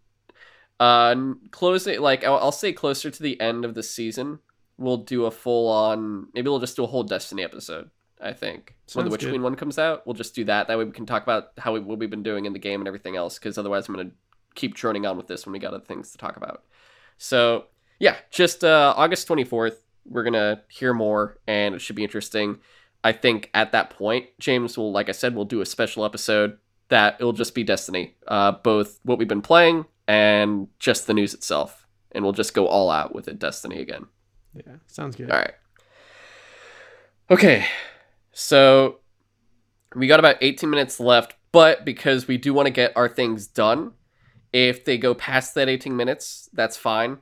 uh 0.83 1.35
closing 1.51 2.01
like 2.01 2.25
I'll, 2.25 2.39
I'll 2.39 2.53
say 2.53 2.73
closer 2.73 3.11
to 3.11 3.23
the 3.23 3.41
end 3.41 3.65
of 3.65 3.75
the 3.75 3.83
season 3.83 4.41
we'll 4.83 4.99
do 4.99 5.25
a 5.27 5.31
full 5.31 5.69
on 5.69 6.29
maybe 6.35 6.49
we'll 6.49 6.59
just 6.59 6.77
do 6.77 6.85
a 6.85 6.87
whole 6.87 7.05
Destiny 7.05 7.43
episode. 7.43 7.91
I 8.21 8.33
think 8.33 8.77
Sounds 8.87 8.97
when 8.97 9.05
the 9.07 9.11
Witch 9.11 9.23
good. 9.23 9.31
Queen 9.31 9.43
one 9.43 9.57
comes 9.57 9.79
out, 9.79 10.07
we'll 10.07 10.15
just 10.15 10.35
do 10.35 10.45
that. 10.45 10.69
That 10.69 10.79
way 10.79 10.85
we 10.85 10.93
can 10.93 11.07
talk 11.07 11.23
about 11.23 11.49
how 11.59 11.73
we, 11.73 11.81
what 11.81 11.99
we've 11.99 12.11
been 12.11 12.23
doing 12.23 12.45
in 12.45 12.53
the 12.53 12.59
game 12.59 12.81
and 12.81 12.87
everything 12.87 13.17
else. 13.17 13.39
Because 13.39 13.59
otherwise, 13.59 13.89
I'm 13.89 13.97
gonna 13.97 14.11
keep 14.55 14.75
droning 14.75 15.07
on 15.07 15.17
with 15.17 15.27
this 15.27 15.45
when 15.47 15.53
we 15.53 15.59
got 15.59 15.75
other 15.75 15.85
things 15.85 16.13
to 16.13 16.19
talk 16.19 16.37
about. 16.37 16.63
So 17.19 17.67
yeah, 17.99 18.17
just 18.31 18.65
uh, 18.65 18.95
August 18.97 19.27
24th, 19.29 19.77
we're 20.05 20.25
gonna 20.25 20.63
hear 20.69 20.95
more, 20.95 21.39
and 21.47 21.75
it 21.75 21.81
should 21.81 21.97
be 21.97 22.05
interesting. 22.05 22.59
I 23.05 23.11
think 23.13 23.51
at 23.55 23.73
that 23.73 23.91
point, 23.91 24.27
James 24.39 24.79
will, 24.79 24.93
like 24.93 25.09
I 25.09 25.13
said, 25.13 25.35
we'll 25.35 25.45
do 25.45 25.61
a 25.61 25.67
special 25.67 26.05
episode 26.05 26.59
that 26.89 27.17
it'll 27.19 27.33
just 27.33 27.55
be 27.55 27.65
Destiny, 27.65 28.15
uh, 28.29 28.53
both 28.53 29.01
what 29.03 29.19
we've 29.19 29.27
been 29.27 29.43
playing 29.43 29.87
and 30.07 30.69
just 30.79 31.07
the 31.07 31.15
news 31.15 31.35
itself, 31.35 31.87
and 32.12 32.24
we'll 32.24 32.33
just 32.33 32.55
go 32.55 32.66
all 32.66 32.91
out 32.91 33.15
with 33.15 33.29
it, 33.29 33.39
Destiny 33.39 33.81
again. 33.81 34.07
Yeah, 34.55 34.77
sounds 34.87 35.16
good. 35.16 35.31
All 35.31 35.39
right. 35.39 35.55
Okay, 37.31 37.65
so 38.33 38.99
we 39.95 40.07
got 40.07 40.19
about 40.20 40.37
18 40.41 40.69
minutes 40.69 41.01
left, 41.01 41.35
but 41.51 41.85
because 41.85 42.29
we 42.29 42.37
do 42.37 42.53
want 42.53 42.66
to 42.66 42.73
get 42.73 42.93
our 42.97 43.09
things 43.09 43.47
done, 43.47 43.93
if 44.53 44.85
they 44.85 44.99
go 44.99 45.15
past 45.15 45.55
that 45.55 45.69
18 45.69 45.97
minutes, 45.97 46.51
that's 46.53 46.77
fine 46.77 47.19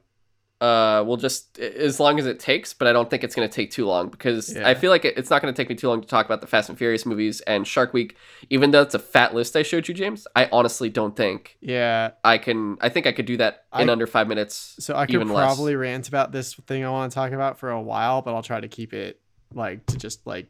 uh 0.60 1.02
we'll 1.06 1.16
just 1.16 1.58
as 1.58 1.98
long 1.98 2.18
as 2.18 2.26
it 2.26 2.38
takes 2.38 2.74
but 2.74 2.86
i 2.86 2.92
don't 2.92 3.08
think 3.08 3.24
it's 3.24 3.34
going 3.34 3.48
to 3.48 3.54
take 3.54 3.70
too 3.70 3.86
long 3.86 4.08
because 4.08 4.54
yeah. 4.54 4.68
i 4.68 4.74
feel 4.74 4.90
like 4.90 5.06
it's 5.06 5.30
not 5.30 5.40
going 5.40 5.52
to 5.52 5.56
take 5.56 5.70
me 5.70 5.74
too 5.74 5.88
long 5.88 6.02
to 6.02 6.06
talk 6.06 6.26
about 6.26 6.42
the 6.42 6.46
fast 6.46 6.68
and 6.68 6.76
furious 6.76 7.06
movies 7.06 7.40
and 7.42 7.66
shark 7.66 7.94
week 7.94 8.16
even 8.50 8.70
though 8.70 8.82
it's 8.82 8.94
a 8.94 8.98
fat 8.98 9.34
list 9.34 9.56
i 9.56 9.62
showed 9.62 9.88
you 9.88 9.94
james 9.94 10.26
i 10.36 10.48
honestly 10.52 10.90
don't 10.90 11.16
think 11.16 11.56
yeah 11.62 12.10
i 12.24 12.36
can 12.36 12.76
i 12.82 12.90
think 12.90 13.06
i 13.06 13.12
could 13.12 13.24
do 13.24 13.38
that 13.38 13.64
in 13.78 13.88
I, 13.88 13.92
under 13.92 14.06
five 14.06 14.28
minutes 14.28 14.76
so 14.78 14.94
i 14.94 15.06
could 15.06 15.26
probably 15.26 15.74
less. 15.74 15.80
rant 15.80 16.08
about 16.08 16.30
this 16.30 16.54
thing 16.54 16.84
i 16.84 16.90
want 16.90 17.10
to 17.10 17.14
talk 17.14 17.32
about 17.32 17.58
for 17.58 17.70
a 17.70 17.80
while 17.80 18.20
but 18.20 18.34
i'll 18.34 18.42
try 18.42 18.60
to 18.60 18.68
keep 18.68 18.92
it 18.92 19.18
like 19.54 19.86
to 19.86 19.96
just 19.96 20.26
like 20.26 20.46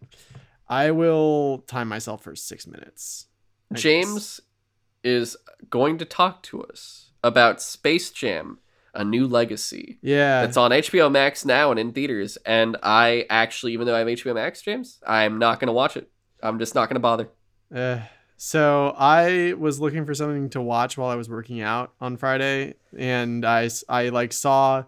i 0.69 0.91
will 0.91 1.59
time 1.69 1.87
myself 1.87 2.23
for 2.25 2.35
six 2.35 2.67
minutes 2.67 3.27
I 3.73 3.77
james 3.77 4.41
guess. 5.05 5.23
is 5.23 5.37
going 5.71 5.99
to 5.99 6.05
talk 6.05 6.43
to 6.45 6.65
us 6.65 7.13
about 7.23 7.63
space 7.63 8.11
jam 8.11 8.59
a 8.95 9.05
New 9.05 9.27
Legacy. 9.27 9.99
Yeah. 10.03 10.43
It's 10.43 10.57
on 10.57 10.71
HBO 10.71 11.11
Max 11.11 11.45
now 11.45 11.71
and 11.71 11.79
in 11.79 11.93
theaters. 11.93 12.39
And 12.45 12.77
I 12.83 13.27
actually, 13.31 13.73
even 13.73 13.87
though 13.87 13.95
I 13.95 14.01
have 14.01 14.09
HBO 14.09 14.35
Max, 14.35 14.63
James, 14.63 15.01
I'm 15.07 15.39
not 15.39 15.61
going 15.61 15.69
to 15.69 15.73
watch 15.73 15.97
it. 15.97 16.11
I'm 16.43 16.59
just 16.59 16.75
not 16.75 16.89
going 16.89 16.95
to 16.95 17.01
bother. 17.01 17.29
Uh, 17.75 18.01
so 18.37 18.95
I 18.97 19.55
was 19.59 19.81
looking 19.81 20.07
for 20.07 20.15
something 20.15 20.51
to 20.51 20.61
watch 20.61 20.97
while 20.97 21.11
I 21.11 21.17
was 21.17 21.29
working 21.29 21.61
out 21.61 21.93
on 22.01 22.17
Friday. 22.17 22.75
And 22.97 23.45
I, 23.45 23.69
I 23.89 24.09
like 24.09 24.33
saw, 24.33 24.85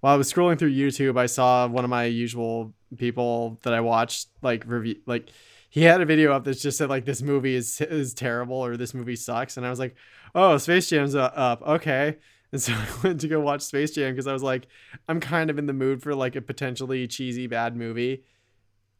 while 0.00 0.14
I 0.14 0.16
was 0.16 0.32
scrolling 0.32 0.58
through 0.58 0.72
YouTube, 0.72 1.18
I 1.18 1.26
saw 1.26 1.66
one 1.66 1.84
of 1.84 1.90
my 1.90 2.04
usual 2.04 2.74
people 2.98 3.58
that 3.62 3.72
I 3.72 3.80
watched 3.80 4.28
like 4.42 4.64
review, 4.66 4.96
like, 5.06 5.30
he 5.68 5.82
had 5.82 6.00
a 6.00 6.06
video 6.06 6.32
up 6.32 6.44
that 6.44 6.58
just 6.58 6.78
said 6.78 6.88
like 6.88 7.04
this 7.04 7.20
movie 7.20 7.54
is 7.54 7.82
is 7.82 8.14
terrible 8.14 8.56
or 8.56 8.78
this 8.78 8.94
movie 8.94 9.14
sucks 9.14 9.58
and 9.58 9.66
I 9.66 9.68
was 9.68 9.78
like, 9.78 9.94
"Oh, 10.34 10.56
Space 10.56 10.88
Jam's 10.88 11.14
up. 11.14 11.60
Okay." 11.60 12.16
And 12.56 12.62
so 12.62 12.72
I 12.74 12.86
went 13.02 13.20
to 13.20 13.28
go 13.28 13.38
watch 13.38 13.60
Space 13.60 13.90
Jam 13.90 14.12
because 14.12 14.26
I 14.26 14.32
was 14.32 14.42
like, 14.42 14.66
I'm 15.08 15.20
kind 15.20 15.50
of 15.50 15.58
in 15.58 15.66
the 15.66 15.74
mood 15.74 16.02
for 16.02 16.14
like 16.14 16.36
a 16.36 16.40
potentially 16.40 17.06
cheesy 17.06 17.46
bad 17.46 17.76
movie. 17.76 18.24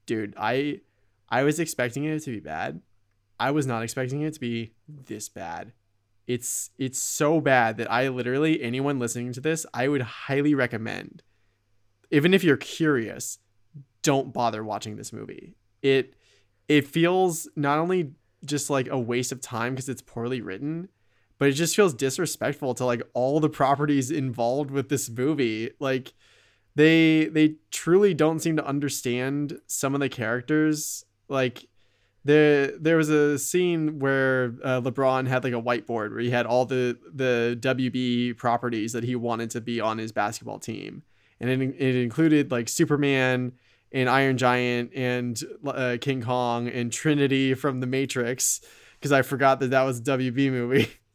Dude, 0.04 0.34
I 0.36 0.80
I 1.30 1.42
was 1.42 1.58
expecting 1.58 2.04
it 2.04 2.22
to 2.24 2.30
be 2.30 2.40
bad. 2.40 2.82
I 3.40 3.50
was 3.50 3.66
not 3.66 3.82
expecting 3.82 4.20
it 4.20 4.34
to 4.34 4.40
be 4.40 4.72
this 4.86 5.30
bad. 5.30 5.72
It's 6.26 6.70
it's 6.76 6.98
so 6.98 7.40
bad 7.40 7.78
that 7.78 7.90
I 7.90 8.08
literally 8.08 8.62
anyone 8.62 8.98
listening 8.98 9.32
to 9.32 9.40
this, 9.40 9.64
I 9.72 9.88
would 9.88 10.02
highly 10.02 10.54
recommend 10.54 11.22
even 12.10 12.34
if 12.34 12.44
you're 12.44 12.56
curious, 12.56 13.38
don't 14.02 14.32
bother 14.32 14.62
watching 14.62 14.96
this 14.96 15.12
movie. 15.12 15.54
It 15.82 16.14
it 16.68 16.86
feels 16.86 17.48
not 17.56 17.78
only 17.78 18.12
just 18.44 18.70
like 18.70 18.88
a 18.88 18.98
waste 18.98 19.32
of 19.32 19.40
time 19.40 19.74
because 19.74 19.88
it's 19.88 20.02
poorly 20.02 20.40
written, 20.40 20.88
but 21.38 21.48
it 21.48 21.52
just 21.52 21.76
feels 21.76 21.94
disrespectful 21.94 22.74
to 22.74 22.84
like 22.84 23.02
all 23.12 23.40
the 23.40 23.48
properties 23.48 24.10
involved 24.10 24.70
with 24.70 24.88
this 24.88 25.10
movie. 25.10 25.70
Like 25.78 26.14
they 26.74 27.26
they 27.26 27.56
truly 27.70 28.14
don't 28.14 28.40
seem 28.40 28.56
to 28.56 28.66
understand 28.66 29.60
some 29.66 29.94
of 29.94 30.00
the 30.00 30.08
characters. 30.08 31.04
Like 31.28 31.68
there 32.24 32.76
there 32.78 32.96
was 32.96 33.08
a 33.08 33.38
scene 33.38 33.98
where 33.98 34.54
uh, 34.64 34.80
LeBron 34.80 35.28
had 35.28 35.44
like 35.44 35.52
a 35.52 35.62
whiteboard 35.62 36.10
where 36.10 36.20
he 36.20 36.30
had 36.30 36.46
all 36.46 36.64
the 36.64 36.98
the 37.12 37.56
WB 37.60 38.36
properties 38.36 38.92
that 38.92 39.04
he 39.04 39.14
wanted 39.14 39.50
to 39.50 39.60
be 39.60 39.80
on 39.80 39.98
his 39.98 40.12
basketball 40.12 40.58
team. 40.58 41.02
And 41.38 41.50
it, 41.50 41.60
it 41.78 41.96
included 41.96 42.50
like 42.50 42.68
Superman 42.68 43.52
and 43.92 44.08
Iron 44.08 44.38
Giant 44.38 44.90
and 44.94 45.40
uh, 45.66 45.98
King 46.00 46.22
Kong 46.22 46.66
and 46.68 46.90
Trinity 46.90 47.54
from 47.54 47.80
the 47.80 47.86
Matrix 47.86 48.60
because 48.98 49.12
I 49.12 49.22
forgot 49.22 49.60
that 49.60 49.70
that 49.70 49.82
was 49.82 49.98
a 49.98 50.02
WB 50.02 50.50
movie 50.50 50.88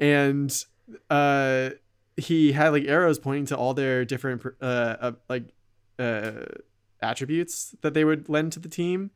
and 0.00 0.64
uh 1.10 1.70
he 2.16 2.52
had 2.52 2.70
like 2.70 2.84
arrows 2.86 3.18
pointing 3.18 3.46
to 3.46 3.56
all 3.56 3.74
their 3.74 4.04
different 4.04 4.42
uh, 4.60 4.96
uh 5.00 5.12
like 5.28 5.44
uh 5.98 6.44
attributes 7.00 7.74
that 7.82 7.94
they 7.94 8.04
would 8.04 8.28
lend 8.28 8.52
to 8.52 8.58
the 8.58 8.68
team 8.68 9.10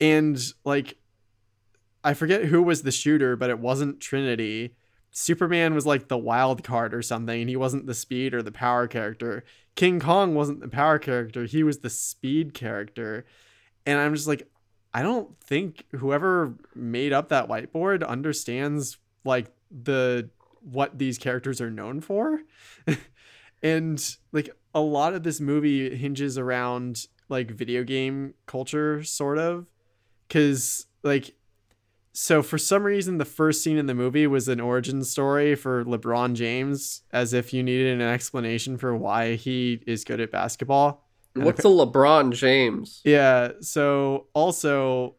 and 0.00 0.40
like 0.64 0.96
I 2.02 2.14
forget 2.14 2.46
who 2.46 2.62
was 2.62 2.82
the 2.82 2.92
shooter, 2.92 3.36
but 3.36 3.50
it 3.50 3.58
wasn't 3.58 4.00
Trinity. 4.00 4.74
Superman 5.10 5.74
was 5.74 5.86
like 5.86 6.08
the 6.08 6.16
wild 6.16 6.64
card 6.64 6.94
or 6.94 7.02
something, 7.02 7.40
and 7.42 7.50
he 7.50 7.56
wasn't 7.56 7.86
the 7.86 7.94
speed 7.94 8.32
or 8.32 8.42
the 8.42 8.52
power 8.52 8.86
character. 8.86 9.44
King 9.74 10.00
Kong 10.00 10.34
wasn't 10.34 10.60
the 10.60 10.68
power 10.68 10.98
character, 10.98 11.44
he 11.44 11.62
was 11.62 11.78
the 11.78 11.90
speed 11.90 12.54
character. 12.54 13.26
And 13.86 13.98
I'm 13.98 14.14
just 14.14 14.28
like, 14.28 14.48
I 14.92 15.02
don't 15.02 15.38
think 15.40 15.84
whoever 15.92 16.54
made 16.74 17.12
up 17.12 17.28
that 17.28 17.48
whiteboard 17.48 18.06
understands 18.06 18.98
like 19.24 19.50
the 19.70 20.30
what 20.62 20.98
these 20.98 21.18
characters 21.18 21.60
are 21.60 21.70
known 21.70 22.00
for. 22.00 22.40
and 23.62 24.16
like 24.32 24.50
a 24.74 24.80
lot 24.80 25.14
of 25.14 25.22
this 25.22 25.40
movie 25.40 25.94
hinges 25.96 26.38
around 26.38 27.06
like 27.28 27.50
video 27.50 27.84
game 27.84 28.34
culture 28.46 29.02
sort 29.02 29.38
of 29.38 29.66
cuz 30.28 30.86
like 31.02 31.34
so 32.12 32.42
for 32.42 32.58
some 32.58 32.82
reason 32.82 33.18
the 33.18 33.24
first 33.24 33.62
scene 33.62 33.76
in 33.78 33.86
the 33.86 33.94
movie 33.94 34.26
was 34.26 34.48
an 34.48 34.60
origin 34.60 35.04
story 35.04 35.54
for 35.54 35.84
LeBron 35.84 36.34
James 36.34 37.02
as 37.12 37.32
if 37.32 37.52
you 37.52 37.62
needed 37.62 37.94
an 37.94 38.00
explanation 38.00 38.76
for 38.76 38.96
why 38.96 39.34
he 39.36 39.82
is 39.86 40.04
good 40.04 40.20
at 40.20 40.30
basketball. 40.32 41.06
What's 41.34 41.60
a 41.64 41.68
LeBron 41.68 42.32
James? 42.32 43.00
Yeah, 43.04 43.52
so 43.60 44.26
also 44.34 45.14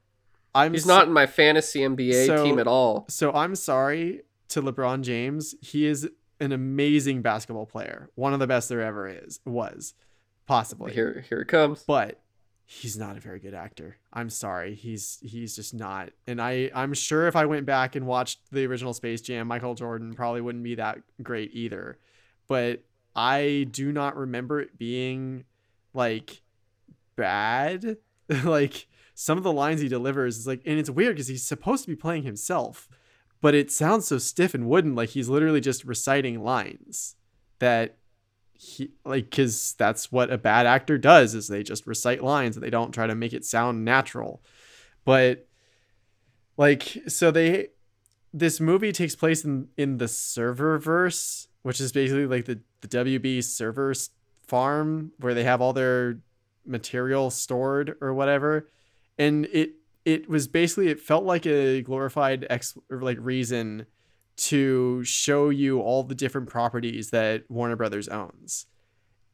I'm 0.53 0.73
He's 0.73 0.83
so- 0.83 0.89
not 0.89 1.07
in 1.07 1.13
my 1.13 1.27
fantasy 1.27 1.79
NBA 1.79 2.25
So- 2.25 2.43
team 2.43 2.59
at 2.59 2.67
all. 2.67 3.05
so 3.09 3.31
I'm 3.31 3.55
sorry 3.55 4.21
to 4.51 4.61
LeBron 4.61 5.01
James. 5.01 5.55
He 5.61 5.85
is 5.85 6.09
an 6.39 6.51
amazing 6.51 7.21
basketball 7.21 7.65
player. 7.65 8.09
One 8.15 8.33
of 8.33 8.39
the 8.39 8.47
best 8.47 8.69
there 8.69 8.81
ever 8.81 9.07
is 9.07 9.39
was 9.45 9.93
possibly. 10.47 10.93
Here 10.93 11.25
here 11.27 11.41
it 11.41 11.47
comes. 11.47 11.83
But 11.83 12.21
he's 12.65 12.97
not 12.97 13.17
a 13.17 13.19
very 13.19 13.39
good 13.39 13.53
actor. 13.53 13.97
I'm 14.13 14.29
sorry. 14.29 14.75
He's 14.75 15.19
he's 15.21 15.55
just 15.55 15.73
not. 15.73 16.09
And 16.25 16.41
I 16.41 16.71
I'm 16.73 16.93
sure 16.93 17.27
if 17.27 17.35
I 17.35 17.45
went 17.45 17.65
back 17.65 17.95
and 17.95 18.07
watched 18.07 18.39
the 18.51 18.65
original 18.65 18.93
Space 18.93 19.21
Jam, 19.21 19.47
Michael 19.47 19.75
Jordan 19.75 20.13
probably 20.13 20.41
wouldn't 20.41 20.63
be 20.63 20.75
that 20.75 20.99
great 21.21 21.51
either. 21.53 21.97
But 22.47 22.83
I 23.15 23.67
do 23.71 23.91
not 23.91 24.15
remember 24.15 24.61
it 24.61 24.77
being 24.77 25.43
like 25.93 26.41
bad. 27.15 27.97
like 28.43 28.87
some 29.13 29.37
of 29.37 29.43
the 29.43 29.51
lines 29.51 29.81
he 29.81 29.87
delivers 29.89 30.37
is 30.37 30.47
like 30.47 30.61
and 30.65 30.79
it's 30.79 30.89
weird 30.89 31.15
because 31.15 31.27
he's 31.27 31.45
supposed 31.45 31.83
to 31.83 31.89
be 31.89 31.95
playing 31.95 32.23
himself, 32.23 32.87
but 33.41 33.55
it 33.55 33.71
sounds 33.71 34.07
so 34.07 34.17
stiff 34.17 34.53
and 34.53 34.67
wooden 34.67 34.95
like 34.95 35.09
he's 35.09 35.29
literally 35.29 35.61
just 35.61 35.83
reciting 35.83 36.43
lines 36.43 37.15
that 37.59 37.97
he 38.53 38.91
like 39.03 39.29
because 39.29 39.73
that's 39.77 40.11
what 40.11 40.31
a 40.31 40.37
bad 40.37 40.65
actor 40.65 40.97
does 40.97 41.33
is 41.33 41.47
they 41.47 41.63
just 41.63 41.87
recite 41.87 42.23
lines 42.23 42.55
and 42.55 42.63
they 42.63 42.69
don't 42.69 42.91
try 42.91 43.07
to 43.07 43.15
make 43.15 43.33
it 43.33 43.43
sound 43.43 43.83
natural. 43.83 44.43
But 45.03 45.47
like 46.57 46.97
so 47.07 47.31
they 47.31 47.69
this 48.33 48.59
movie 48.59 48.91
takes 48.91 49.15
place 49.15 49.43
in 49.43 49.69
in 49.77 49.97
the 49.97 50.07
server 50.07 50.77
verse 50.77 51.47
which 51.63 51.81
is 51.81 51.91
basically 51.91 52.27
like 52.27 52.45
the 52.45 52.59
the 52.81 52.87
wb 52.87 53.43
server 53.43 53.93
farm 54.47 55.11
where 55.17 55.33
they 55.33 55.43
have 55.43 55.61
all 55.61 55.73
their 55.73 56.19
material 56.65 57.29
stored 57.29 57.95
or 58.01 58.13
whatever. 58.13 58.69
And 59.17 59.45
it 59.51 59.71
it 60.05 60.29
was 60.29 60.47
basically 60.47 60.87
it 60.87 60.99
felt 60.99 61.23
like 61.23 61.45
a 61.45 61.81
glorified 61.81 62.45
ex 62.49 62.77
like 62.89 63.17
reason 63.19 63.85
to 64.37 65.03
show 65.03 65.49
you 65.49 65.79
all 65.79 66.03
the 66.03 66.15
different 66.15 66.49
properties 66.49 67.11
that 67.11 67.43
Warner 67.49 67.75
Brothers 67.75 68.07
owns. 68.07 68.65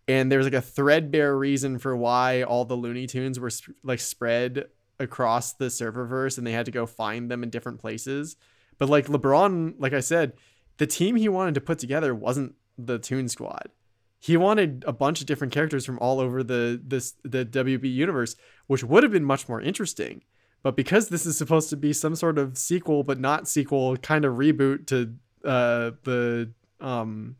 And 0.08 0.32
there's 0.32 0.46
like 0.46 0.54
a 0.54 0.62
threadbare 0.62 1.38
reason 1.38 1.80
for 1.80 1.96
why 1.96 2.44
all 2.44 2.66
the 2.66 2.76
Looney 2.76 3.08
Tunes 3.08 3.40
were 3.40 3.50
sp- 3.52 3.76
like 3.84 4.00
spread 4.00 4.66
across 5.00 5.54
the 5.54 5.66
serververse 5.66 6.38
and 6.38 6.48
they 6.48 6.52
had 6.52 6.66
to 6.66 6.72
go 6.72 6.86
find 6.86 7.30
them 7.30 7.44
in 7.44 7.50
different 7.50 7.80
places. 7.80 8.36
But 8.78 8.90
like 8.90 9.08
LeBron, 9.08 9.76
like 9.80 9.94
I 9.94 10.00
said, 10.00 10.34
the 10.78 10.88
team 10.88 11.16
he 11.16 11.30
wanted 11.30 11.56
to 11.56 11.62
put 11.62 11.80
together 11.80 12.14
wasn't 12.14 12.56
the 12.78 13.00
Toon 13.00 13.28
Squad. 13.28 13.70
He 14.20 14.38
wanted 14.38 14.84
a 14.88 14.94
bunch 14.94 15.22
of 15.22 15.28
different 15.28 15.54
characters 15.54 15.86
from 15.86 16.00
all 16.00 16.20
over 16.20 16.44
the 16.44 16.82
this 16.84 17.14
the 17.24 17.46
WB 17.46 17.92
universe, 17.92 18.36
which 18.66 18.84
would 18.84 19.04
have 19.04 19.12
been 19.12 19.24
much 19.24 19.48
more 19.48 19.62
interesting. 19.62 20.24
But 20.68 20.76
because 20.76 21.08
this 21.08 21.26
is 21.26 21.38
supposed 21.38 21.70
to 21.70 21.78
be 21.78 21.94
some 21.94 22.14
sort 22.14 22.38
of 22.38 22.58
sequel 22.58 23.02
but 23.02 23.22
not 23.22 23.48
sequel 23.48 23.96
kind 23.96 24.26
of 24.26 24.34
reboot 24.34 24.86
to 24.88 25.14
uh 25.48 25.92
the 26.04 26.52
um 26.82 27.38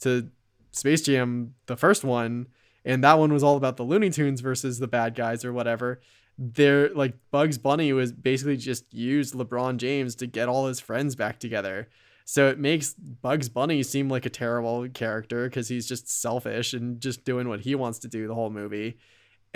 to 0.00 0.28
Space 0.72 1.02
Jam 1.02 1.54
the 1.66 1.76
first 1.76 2.02
one 2.02 2.48
and 2.84 3.04
that 3.04 3.20
one 3.20 3.32
was 3.32 3.44
all 3.44 3.56
about 3.56 3.76
the 3.76 3.84
Looney 3.84 4.10
Tunes 4.10 4.40
versus 4.40 4.80
the 4.80 4.88
bad 4.88 5.14
guys 5.14 5.44
or 5.44 5.52
whatever. 5.52 6.00
They're 6.38 6.88
like 6.88 7.14
Bugs 7.30 7.56
Bunny 7.56 7.92
was 7.92 8.10
basically 8.10 8.56
just 8.56 8.92
used 8.92 9.32
LeBron 9.34 9.76
James 9.76 10.16
to 10.16 10.26
get 10.26 10.48
all 10.48 10.66
his 10.66 10.80
friends 10.80 11.14
back 11.14 11.38
together. 11.38 11.88
So 12.24 12.48
it 12.48 12.58
makes 12.58 12.94
Bugs 12.94 13.48
Bunny 13.48 13.84
seem 13.84 14.08
like 14.08 14.26
a 14.26 14.30
terrible 14.30 14.88
character 14.88 15.48
because 15.48 15.68
he's 15.68 15.86
just 15.86 16.08
selfish 16.08 16.72
and 16.74 17.00
just 17.00 17.24
doing 17.24 17.48
what 17.48 17.60
he 17.60 17.76
wants 17.76 18.00
to 18.00 18.08
do 18.08 18.26
the 18.26 18.34
whole 18.34 18.50
movie. 18.50 18.98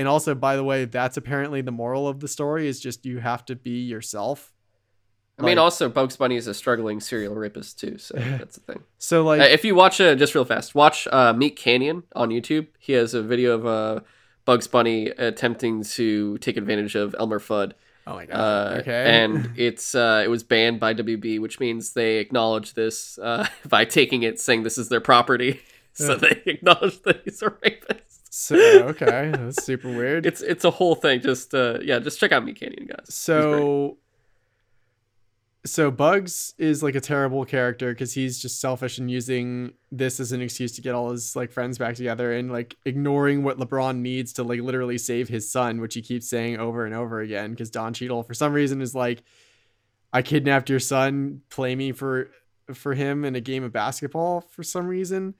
And 0.00 0.08
also, 0.08 0.34
by 0.34 0.56
the 0.56 0.64
way, 0.64 0.86
that's 0.86 1.18
apparently 1.18 1.60
the 1.60 1.70
moral 1.72 2.08
of 2.08 2.20
the 2.20 2.28
story 2.28 2.66
is 2.68 2.80
just 2.80 3.04
you 3.04 3.18
have 3.18 3.44
to 3.44 3.54
be 3.54 3.82
yourself. 3.82 4.52
I 5.38 5.42
mean, 5.42 5.56
Like- 5.56 5.62
also 5.64 5.88
Bugs 5.90 6.16
Bunny 6.16 6.36
is 6.36 6.46
a 6.46 6.54
struggling 6.54 7.00
serial 7.00 7.34
rapist 7.34 7.78
too, 7.78 7.98
so 7.98 8.14
that's 8.38 8.56
the 8.56 8.72
thing. 8.72 8.82
So 8.98 9.22
like 9.22 9.40
Uh, 9.42 9.44
if 9.44 9.62
you 9.62 9.74
watch 9.74 10.00
uh, 10.00 10.14
just 10.14 10.34
real 10.34 10.46
fast, 10.46 10.74
watch 10.74 11.06
uh, 11.12 11.34
Meat 11.34 11.56
Canyon 11.56 12.02
on 12.16 12.30
YouTube. 12.30 12.68
He 12.78 12.94
has 12.94 13.12
a 13.12 13.22
video 13.22 13.54
of 13.54 13.66
uh, 13.66 14.00
Bugs 14.46 14.66
Bunny 14.66 15.08
attempting 15.08 15.84
to 15.84 16.38
take 16.38 16.56
advantage 16.56 16.94
of 16.94 17.14
Elmer 17.18 17.38
Fudd. 17.38 17.72
Oh 18.06 18.14
my 18.14 18.24
god. 18.24 18.36
Uh, 18.36 18.78
okay. 18.80 19.22
And 19.22 19.50
it's 19.56 19.94
uh, 19.94 20.22
it 20.24 20.28
was 20.28 20.42
banned 20.42 20.80
by 20.80 20.94
WB, 20.94 21.40
which 21.40 21.60
means 21.60 21.92
they 21.92 22.16
acknowledge 22.18 22.72
this 22.72 23.18
uh, 23.18 23.46
by 23.68 23.84
taking 23.84 24.22
it, 24.22 24.40
saying 24.40 24.62
this 24.62 24.78
is 24.78 24.88
their 24.88 25.02
property. 25.02 25.60
so 25.92 26.16
they 26.16 26.40
acknowledge 26.46 27.02
that 27.02 27.20
he's 27.24 27.42
a 27.42 27.50
rapist. 27.62 28.09
So 28.30 28.56
okay, 28.56 29.32
that's 29.34 29.62
super 29.64 29.88
weird. 29.88 30.24
It's 30.24 30.40
it's 30.40 30.64
a 30.64 30.70
whole 30.70 30.94
thing. 30.94 31.20
Just 31.20 31.54
uh, 31.54 31.78
yeah, 31.82 31.98
just 31.98 32.18
check 32.18 32.32
out 32.32 32.44
Meat 32.44 32.58
Canyon, 32.58 32.86
guys. 32.86 33.12
So 33.14 33.98
so 35.66 35.90
Bugs 35.90 36.54
is 36.56 36.82
like 36.82 36.94
a 36.94 37.00
terrible 37.00 37.44
character 37.44 37.92
because 37.92 38.14
he's 38.14 38.38
just 38.38 38.60
selfish 38.60 38.96
and 38.98 39.10
using 39.10 39.74
this 39.92 40.18
as 40.18 40.32
an 40.32 40.40
excuse 40.40 40.72
to 40.72 40.80
get 40.80 40.94
all 40.94 41.10
his 41.10 41.36
like 41.36 41.52
friends 41.52 41.76
back 41.76 41.96
together 41.96 42.32
and 42.32 42.50
like 42.50 42.76
ignoring 42.86 43.42
what 43.42 43.58
LeBron 43.58 43.98
needs 43.98 44.32
to 44.34 44.42
like 44.42 44.60
literally 44.60 44.96
save 44.96 45.28
his 45.28 45.50
son, 45.50 45.80
which 45.80 45.94
he 45.94 46.00
keeps 46.00 46.28
saying 46.28 46.58
over 46.58 46.86
and 46.86 46.94
over 46.94 47.20
again. 47.20 47.50
Because 47.50 47.70
Don 47.70 47.92
Cheadle, 47.92 48.22
for 48.22 48.32
some 48.32 48.54
reason, 48.54 48.80
is 48.80 48.94
like, 48.94 49.22
"I 50.12 50.22
kidnapped 50.22 50.70
your 50.70 50.80
son. 50.80 51.42
Play 51.50 51.76
me 51.76 51.92
for 51.92 52.30
for 52.72 52.94
him 52.94 53.24
in 53.24 53.34
a 53.36 53.40
game 53.40 53.62
of 53.62 53.72
basketball 53.72 54.40
for 54.40 54.62
some 54.62 54.86
reason," 54.86 55.34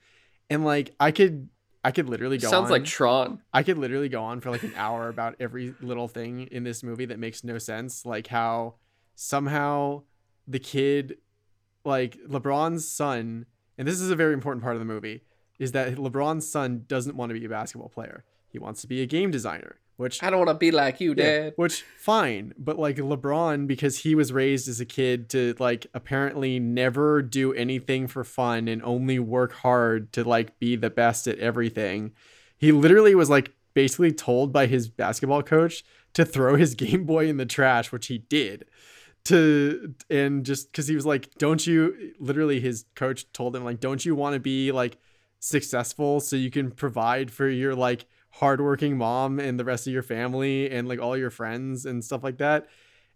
and 0.50 0.64
like 0.64 0.94
I 1.00 1.12
could. 1.12 1.48
I 1.82 1.90
could 1.92 2.08
literally 2.08 2.38
go 2.38 2.50
sounds 2.50 2.66
on. 2.66 2.70
like 2.70 2.84
Tron. 2.84 3.40
I 3.52 3.62
could 3.62 3.78
literally 3.78 4.08
go 4.08 4.22
on 4.22 4.40
for 4.40 4.50
like 4.50 4.62
an 4.62 4.72
hour 4.76 5.08
about 5.08 5.36
every 5.40 5.74
little 5.80 6.08
thing 6.08 6.42
in 6.50 6.64
this 6.64 6.82
movie 6.82 7.06
that 7.06 7.18
makes 7.18 7.42
no 7.42 7.58
sense. 7.58 8.04
Like 8.04 8.26
how 8.26 8.74
somehow 9.14 10.02
the 10.46 10.58
kid, 10.58 11.18
like 11.84 12.18
LeBron's 12.28 12.86
son, 12.86 13.46
and 13.78 13.88
this 13.88 14.00
is 14.00 14.10
a 14.10 14.16
very 14.16 14.34
important 14.34 14.62
part 14.62 14.76
of 14.76 14.80
the 14.80 14.86
movie, 14.86 15.22
is 15.58 15.72
that 15.72 15.94
LeBron's 15.94 16.50
son 16.50 16.84
doesn't 16.86 17.16
want 17.16 17.30
to 17.30 17.38
be 17.38 17.44
a 17.44 17.48
basketball 17.48 17.88
player. 17.88 18.24
He 18.48 18.58
wants 18.58 18.80
to 18.82 18.86
be 18.86 19.00
a 19.00 19.06
game 19.06 19.30
designer, 19.30 19.80
which 20.00 20.22
I 20.22 20.30
don't 20.30 20.38
want 20.38 20.48
to 20.48 20.54
be 20.54 20.70
like 20.70 20.98
you, 20.98 21.10
yeah, 21.10 21.24
Dad. 21.24 21.52
which 21.56 21.84
fine, 21.98 22.54
but 22.56 22.78
like 22.78 22.96
LeBron, 22.96 23.66
because 23.66 23.98
he 23.98 24.14
was 24.14 24.32
raised 24.32 24.66
as 24.66 24.80
a 24.80 24.86
kid 24.86 25.28
to 25.30 25.54
like 25.58 25.86
apparently 25.92 26.58
never 26.58 27.20
do 27.20 27.52
anything 27.52 28.06
for 28.06 28.24
fun 28.24 28.66
and 28.66 28.82
only 28.82 29.18
work 29.18 29.52
hard 29.52 30.10
to 30.14 30.24
like 30.24 30.58
be 30.58 30.74
the 30.74 30.88
best 30.88 31.28
at 31.28 31.38
everything. 31.38 32.12
He 32.56 32.72
literally 32.72 33.14
was 33.14 33.28
like 33.28 33.52
basically 33.74 34.10
told 34.10 34.54
by 34.54 34.64
his 34.64 34.88
basketball 34.88 35.42
coach 35.42 35.84
to 36.14 36.24
throw 36.24 36.56
his 36.56 36.74
Game 36.76 37.04
Boy 37.04 37.28
in 37.28 37.36
the 37.36 37.44
trash, 37.44 37.92
which 37.92 38.06
he 38.06 38.16
did. 38.16 38.64
To 39.24 39.94
and 40.08 40.46
just 40.46 40.72
because 40.72 40.88
he 40.88 40.94
was 40.94 41.04
like, 41.04 41.34
don't 41.34 41.66
you? 41.66 42.14
Literally, 42.18 42.58
his 42.58 42.86
coach 42.94 43.30
told 43.34 43.54
him 43.54 43.64
like, 43.64 43.80
don't 43.80 44.02
you 44.02 44.14
want 44.14 44.32
to 44.32 44.40
be 44.40 44.72
like 44.72 44.96
successful 45.40 46.20
so 46.20 46.36
you 46.36 46.50
can 46.50 46.70
provide 46.70 47.30
for 47.30 47.46
your 47.46 47.74
like 47.74 48.06
hardworking 48.30 48.96
mom 48.96 49.38
and 49.38 49.58
the 49.58 49.64
rest 49.64 49.86
of 49.86 49.92
your 49.92 50.02
family 50.02 50.70
and 50.70 50.88
like 50.88 51.00
all 51.00 51.16
your 51.16 51.30
friends 51.30 51.86
and 51.86 52.04
stuff 52.04 52.22
like 52.22 52.38
that. 52.38 52.68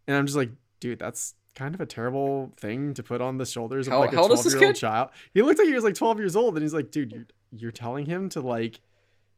And 0.06 0.16
I'm 0.16 0.26
just 0.26 0.36
like, 0.36 0.50
dude, 0.80 0.98
that's 0.98 1.34
kind 1.54 1.74
of 1.74 1.80
a 1.80 1.86
terrible 1.86 2.52
thing 2.56 2.94
to 2.94 3.02
put 3.02 3.20
on 3.20 3.38
the 3.38 3.46
shoulders 3.46 3.86
of 3.86 3.94
like 3.94 4.12
a 4.12 4.16
how 4.16 4.22
old 4.22 4.32
is 4.32 4.42
12 4.42 4.54
year 4.60 4.66
old 4.68 4.76
child. 4.76 5.08
He 5.32 5.42
looked 5.42 5.58
like 5.58 5.68
he 5.68 5.74
was 5.74 5.84
like 5.84 5.94
12 5.94 6.18
years 6.18 6.36
old 6.36 6.54
and 6.54 6.62
he's 6.62 6.74
like, 6.74 6.90
dude, 6.90 7.12
you're, 7.12 7.26
you're 7.52 7.72
telling 7.72 8.06
him 8.06 8.28
to 8.30 8.40
like, 8.40 8.80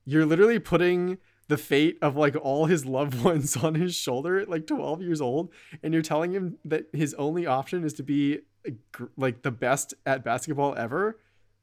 you're 0.04 0.24
literally 0.24 0.58
putting 0.58 1.18
the 1.48 1.56
fate 1.56 1.98
of 2.02 2.16
like 2.16 2.36
all 2.40 2.66
his 2.66 2.86
loved 2.86 3.22
ones 3.24 3.56
on 3.56 3.74
his 3.74 3.94
shoulder 3.94 4.38
at 4.38 4.48
like 4.48 4.66
12 4.66 5.02
years 5.02 5.20
old. 5.20 5.50
And 5.82 5.92
you're 5.92 6.02
telling 6.02 6.32
him 6.32 6.58
that 6.64 6.86
his 6.92 7.14
only 7.14 7.46
option 7.46 7.84
is 7.84 7.92
to 7.94 8.02
be 8.02 8.40
like 9.16 9.42
the 9.42 9.50
best 9.50 9.94
at 10.04 10.24
basketball 10.24 10.74
ever. 10.76 11.18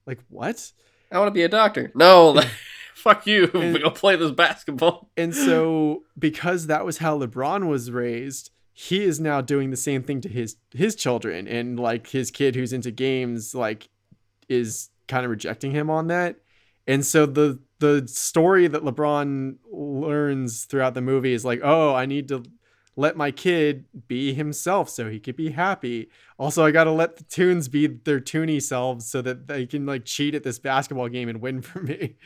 Like 0.05 0.19
what? 0.29 0.71
I 1.11 1.19
want 1.19 1.27
to 1.27 1.31
be 1.31 1.43
a 1.43 1.49
doctor. 1.49 1.91
No, 1.95 2.39
fuck 2.93 3.27
you. 3.27 3.49
And- 3.53 3.73
we 3.73 3.79
go 3.79 3.89
play 3.89 4.15
this 4.15 4.31
basketball. 4.31 5.09
And 5.17 5.35
so, 5.35 6.03
because 6.17 6.67
that 6.67 6.85
was 6.85 6.99
how 6.99 7.19
LeBron 7.19 7.67
was 7.67 7.91
raised, 7.91 8.51
he 8.73 9.03
is 9.03 9.19
now 9.19 9.39
doing 9.39 9.69
the 9.69 9.77
same 9.77 10.03
thing 10.03 10.19
to 10.21 10.29
his 10.29 10.57
his 10.71 10.95
children 10.95 11.47
and 11.47 11.79
like 11.79 12.07
his 12.07 12.31
kid 12.31 12.55
who's 12.55 12.73
into 12.73 12.91
games 12.91 13.53
like 13.53 13.87
is 14.49 14.89
kind 15.07 15.23
of 15.23 15.31
rejecting 15.31 15.71
him 15.71 15.89
on 15.89 16.07
that 16.07 16.37
and 16.87 17.05
so 17.05 17.25
the 17.25 17.59
the 17.79 18.07
story 18.07 18.67
that 18.67 18.81
lebron 18.81 19.57
learns 19.71 20.65
throughout 20.65 20.95
the 20.95 21.01
movie 21.01 21.33
is 21.33 21.45
like 21.45 21.59
oh 21.63 21.93
i 21.93 22.05
need 22.05 22.27
to 22.27 22.43
let 22.95 23.15
my 23.15 23.31
kid 23.31 23.85
be 24.07 24.33
himself 24.33 24.89
so 24.89 25.09
he 25.09 25.19
could 25.19 25.35
be 25.35 25.51
happy 25.51 26.09
also 26.39 26.65
i 26.65 26.71
gotta 26.71 26.91
let 26.91 27.17
the 27.17 27.23
toons 27.25 27.67
be 27.67 27.85
their 27.85 28.19
toony 28.19 28.61
selves 28.61 29.05
so 29.05 29.21
that 29.21 29.47
they 29.47 29.65
can 29.67 29.85
like 29.85 30.03
cheat 30.05 30.33
at 30.33 30.43
this 30.43 30.57
basketball 30.57 31.09
game 31.09 31.29
and 31.29 31.41
win 31.41 31.61
for 31.61 31.79
me 31.79 32.15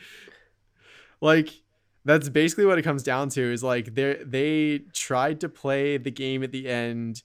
like 1.20 1.62
that's 2.04 2.28
basically 2.28 2.64
what 2.64 2.78
it 2.78 2.82
comes 2.82 3.02
down 3.02 3.28
to 3.30 3.42
is 3.42 3.62
like 3.62 3.94
they 3.94 4.20
they 4.24 4.78
tried 4.92 5.40
to 5.40 5.48
play 5.48 5.96
the 5.96 6.10
game 6.10 6.42
at 6.42 6.52
the 6.52 6.68
end 6.68 7.22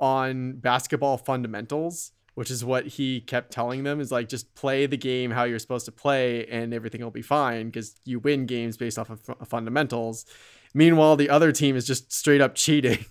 on 0.00 0.52
basketball 0.52 1.16
fundamentals 1.16 2.12
which 2.34 2.50
is 2.50 2.64
what 2.64 2.86
he 2.86 3.20
kept 3.20 3.52
telling 3.52 3.84
them 3.84 4.00
is 4.00 4.10
like 4.10 4.28
just 4.28 4.54
play 4.54 4.86
the 4.86 4.96
game 4.96 5.30
how 5.30 5.44
you're 5.44 5.58
supposed 5.58 5.86
to 5.86 5.92
play 5.92 6.46
and 6.46 6.74
everything 6.74 7.00
will 7.00 7.10
be 7.10 7.22
fine 7.22 7.66
because 7.66 7.96
you 8.04 8.18
win 8.18 8.46
games 8.46 8.76
based 8.76 8.98
off 8.98 9.10
of 9.10 9.48
fundamentals. 9.48 10.26
Meanwhile 10.74 11.16
the 11.16 11.30
other 11.30 11.52
team 11.52 11.76
is 11.76 11.86
just 11.86 12.12
straight 12.12 12.40
up 12.40 12.54
cheating. 12.54 13.04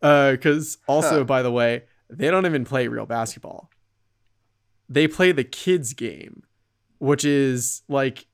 Because 0.00 0.78
uh, 0.88 0.92
also 0.92 1.18
huh. 1.18 1.24
by 1.24 1.42
the 1.42 1.50
way 1.50 1.84
they 2.08 2.30
don't 2.30 2.46
even 2.46 2.64
play 2.64 2.86
real 2.88 3.06
basketball. 3.06 3.70
They 4.88 5.08
play 5.08 5.32
the 5.32 5.44
kids 5.44 5.92
game 5.92 6.44
which 6.98 7.24
is 7.24 7.82
like 7.88 8.26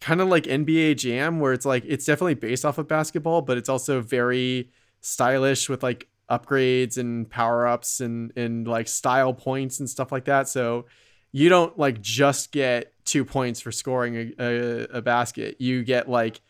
kind 0.00 0.20
of 0.20 0.28
like 0.28 0.44
NBA 0.44 0.98
Jam, 0.98 1.40
where 1.40 1.52
it's 1.52 1.66
like 1.66 1.84
it's 1.86 2.04
definitely 2.04 2.34
based 2.34 2.64
off 2.64 2.78
of 2.78 2.88
basketball, 2.88 3.42
but 3.42 3.56
it's 3.56 3.68
also 3.68 4.00
very 4.00 4.70
stylish 5.00 5.68
with 5.68 5.82
like 5.82 6.08
upgrades 6.30 6.98
and 6.98 7.30
power 7.30 7.66
ups 7.66 8.00
and 8.00 8.32
and 8.36 8.66
like 8.66 8.88
style 8.88 9.32
points 9.32 9.80
and 9.80 9.88
stuff 9.88 10.12
like 10.12 10.24
that. 10.24 10.48
So 10.48 10.86
you 11.32 11.48
don't 11.48 11.78
like 11.78 12.00
just 12.00 12.52
get 12.52 12.92
two 13.04 13.24
points 13.24 13.60
for 13.60 13.70
scoring 13.70 14.16
a, 14.16 14.32
a, 14.38 14.82
a 14.98 15.02
basket. 15.02 15.56
You 15.60 15.84
get 15.84 16.08
like 16.08 16.40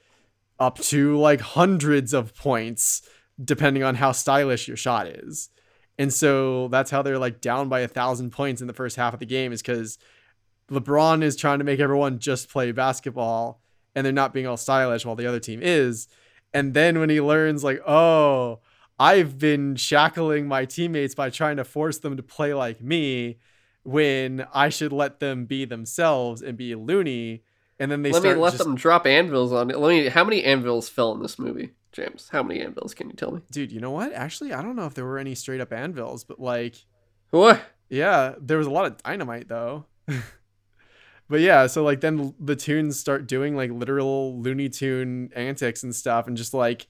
up 0.58 0.78
to 0.78 1.16
like 1.18 1.40
hundreds 1.40 2.14
of 2.14 2.34
points 2.34 3.02
depending 3.42 3.82
on 3.82 3.94
how 3.94 4.12
stylish 4.12 4.66
your 4.66 4.76
shot 4.76 5.06
is. 5.06 5.50
And 5.98 6.12
so 6.12 6.68
that's 6.68 6.90
how 6.90 7.02
they're 7.02 7.18
like 7.18 7.40
down 7.40 7.68
by 7.68 7.80
a 7.80 7.88
thousand 7.88 8.30
points 8.30 8.60
in 8.60 8.66
the 8.66 8.72
first 8.72 8.96
half 8.96 9.14
of 9.14 9.20
the 9.20 9.26
game 9.26 9.52
is 9.52 9.62
because 9.62 9.98
LeBron 10.70 11.22
is 11.22 11.36
trying 11.36 11.58
to 11.58 11.64
make 11.64 11.80
everyone 11.80 12.18
just 12.18 12.50
play 12.50 12.72
basketball 12.72 13.60
and 13.94 14.04
they're 14.04 14.12
not 14.12 14.34
being 14.34 14.46
all 14.46 14.56
stylish 14.56 15.04
while 15.04 15.16
the 15.16 15.26
other 15.26 15.40
team 15.40 15.60
is. 15.62 16.08
And 16.52 16.74
then 16.74 16.98
when 16.98 17.10
he 17.10 17.20
learns, 17.20 17.64
like, 17.64 17.80
oh, 17.86 18.60
I've 18.98 19.38
been 19.38 19.76
shackling 19.76 20.48
my 20.48 20.64
teammates 20.64 21.14
by 21.14 21.30
trying 21.30 21.56
to 21.56 21.64
force 21.64 21.98
them 21.98 22.16
to 22.16 22.22
play 22.22 22.54
like 22.54 22.80
me 22.80 23.38
when 23.82 24.46
I 24.52 24.68
should 24.68 24.92
let 24.92 25.20
them 25.20 25.46
be 25.46 25.64
themselves 25.64 26.42
and 26.42 26.56
be 26.56 26.74
loony. 26.74 27.42
And 27.78 27.90
then 27.90 28.02
they 28.02 28.10
let 28.10 28.22
me 28.22 28.34
let 28.34 28.52
just... 28.52 28.64
them 28.64 28.74
drop 28.74 29.06
anvils 29.06 29.52
on 29.52 29.70
it. 29.70 29.78
Let 29.78 29.88
me. 29.90 30.08
How 30.08 30.24
many 30.24 30.42
anvils 30.44 30.88
fell 30.88 31.12
in 31.12 31.20
this 31.20 31.38
movie, 31.38 31.72
James? 31.92 32.30
How 32.32 32.42
many 32.42 32.60
anvils 32.60 32.94
can 32.94 33.10
you 33.10 33.16
tell 33.16 33.32
me? 33.32 33.42
Dude, 33.50 33.70
you 33.70 33.80
know 33.80 33.90
what? 33.90 34.12
Actually, 34.14 34.54
I 34.54 34.62
don't 34.62 34.76
know 34.76 34.86
if 34.86 34.94
there 34.94 35.04
were 35.04 35.18
any 35.18 35.34
straight 35.34 35.60
up 35.60 35.72
anvils, 35.74 36.24
but 36.24 36.40
like, 36.40 36.76
what? 37.30 37.60
Yeah, 37.90 38.34
there 38.40 38.56
was 38.58 38.66
a 38.66 38.70
lot 38.70 38.86
of 38.86 39.02
dynamite 39.02 39.48
though. 39.48 39.84
but 41.28 41.40
yeah, 41.40 41.66
so 41.66 41.82
like 41.82 42.00
then 42.00 42.34
the 42.38 42.56
tunes 42.56 42.98
start 42.98 43.26
doing 43.26 43.56
like 43.56 43.70
literal 43.70 44.40
Looney 44.40 44.68
Tune 44.68 45.30
antics 45.34 45.82
and 45.82 45.94
stuff, 45.94 46.26
and 46.26 46.36
just 46.36 46.54
like 46.54 46.86